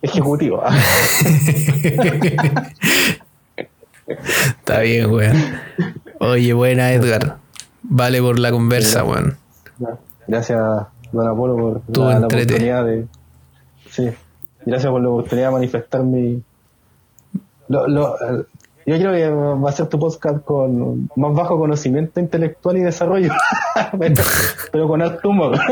ejecutivo. 0.02 0.62
Está 4.06 4.80
bien, 4.80 5.10
weón. 5.10 5.36
Oye, 6.20 6.52
buena 6.52 6.92
Edgar. 6.92 7.38
Vale 7.82 8.20
por 8.20 8.38
la 8.38 8.52
conversa, 8.52 9.02
weón. 9.04 9.36
Gracias, 10.26 10.60
don 11.12 11.28
Apolo, 11.28 11.56
por 11.56 11.82
la, 11.98 12.18
oportunidad 12.18 12.84
de. 12.84 13.06
Sí, 13.90 14.10
gracias 14.64 14.90
por 14.90 15.02
la 15.02 15.08
oportunidad 15.08 15.48
de 15.48 15.52
manifestar 15.52 16.02
mi. 16.02 16.42
Lo, 17.68 17.88
lo, 17.88 18.16
yo 18.86 18.96
creo 18.98 19.12
que 19.12 19.28
va 19.28 19.68
a 19.68 19.72
ser 19.72 19.88
tu 19.88 19.98
podcast 19.98 20.44
con 20.44 21.10
más 21.16 21.34
bajo 21.34 21.58
conocimiento 21.58 22.20
intelectual 22.20 22.76
y 22.78 22.80
desarrollo, 22.82 23.32
pero, 24.72 24.88
con 24.88 25.02
alto 25.02 25.28
humor. 25.28 25.58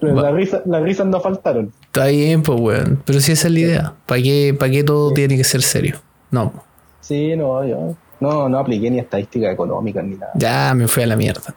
las 0.00 0.32
risas 0.32 0.62
la 0.66 0.80
risa 0.80 1.04
no 1.04 1.20
faltaron. 1.20 1.72
Está 1.82 2.06
bien, 2.06 2.42
pues, 2.42 2.60
weón. 2.60 3.02
Pero 3.04 3.20
si 3.20 3.32
esa 3.32 3.48
es 3.48 3.54
la 3.54 3.60
idea. 3.60 3.92
¿Para 4.06 4.22
qué, 4.22 4.56
para 4.58 4.70
qué 4.70 4.84
todo 4.84 5.12
tiene 5.12 5.36
que 5.36 5.44
ser 5.44 5.62
serio? 5.62 5.96
No. 6.30 6.52
Sí, 7.00 7.34
no, 7.36 7.66
yo 7.66 7.96
no, 8.20 8.48
no 8.48 8.58
apliqué 8.58 8.90
ni 8.90 8.98
estadística 8.98 9.50
económica 9.50 10.02
ni 10.02 10.16
nada. 10.16 10.32
Ya 10.34 10.74
me 10.74 10.86
fui 10.86 11.02
a 11.02 11.06
la 11.06 11.16
mierda. 11.16 11.54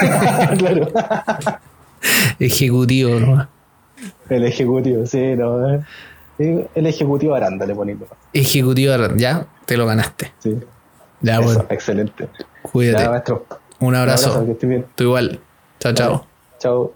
claro. 0.58 0.88
Ejecutivo, 2.38 3.20
¿no? 3.20 3.48
El 4.28 4.44
ejecutivo, 4.44 5.06
sí, 5.06 5.36
no. 5.36 5.74
Eh. 5.74 5.80
El 6.38 6.86
ejecutivo 6.86 7.34
Aranda 7.34 7.66
le 7.66 7.74
ponemos. 7.74 8.08
Ejecutivo 8.32 8.92
Aranda, 8.92 9.16
ya 9.16 9.46
te 9.66 9.76
lo 9.76 9.86
ganaste. 9.86 10.32
Sí. 10.38 10.58
Ya, 11.20 11.40
bueno. 11.40 11.64
Excelente. 11.70 12.28
Cuídate. 12.62 13.02
Un 13.02 13.08
abrazo. 13.08 13.46
Un 13.80 13.94
abrazo, 13.94 14.46
que 14.46 14.52
estés 14.52 14.68
bien. 14.68 14.86
Tú 14.94 15.04
igual. 15.04 15.40
Chao, 15.80 15.92
chao. 15.94 16.26
Chao. 16.58 16.94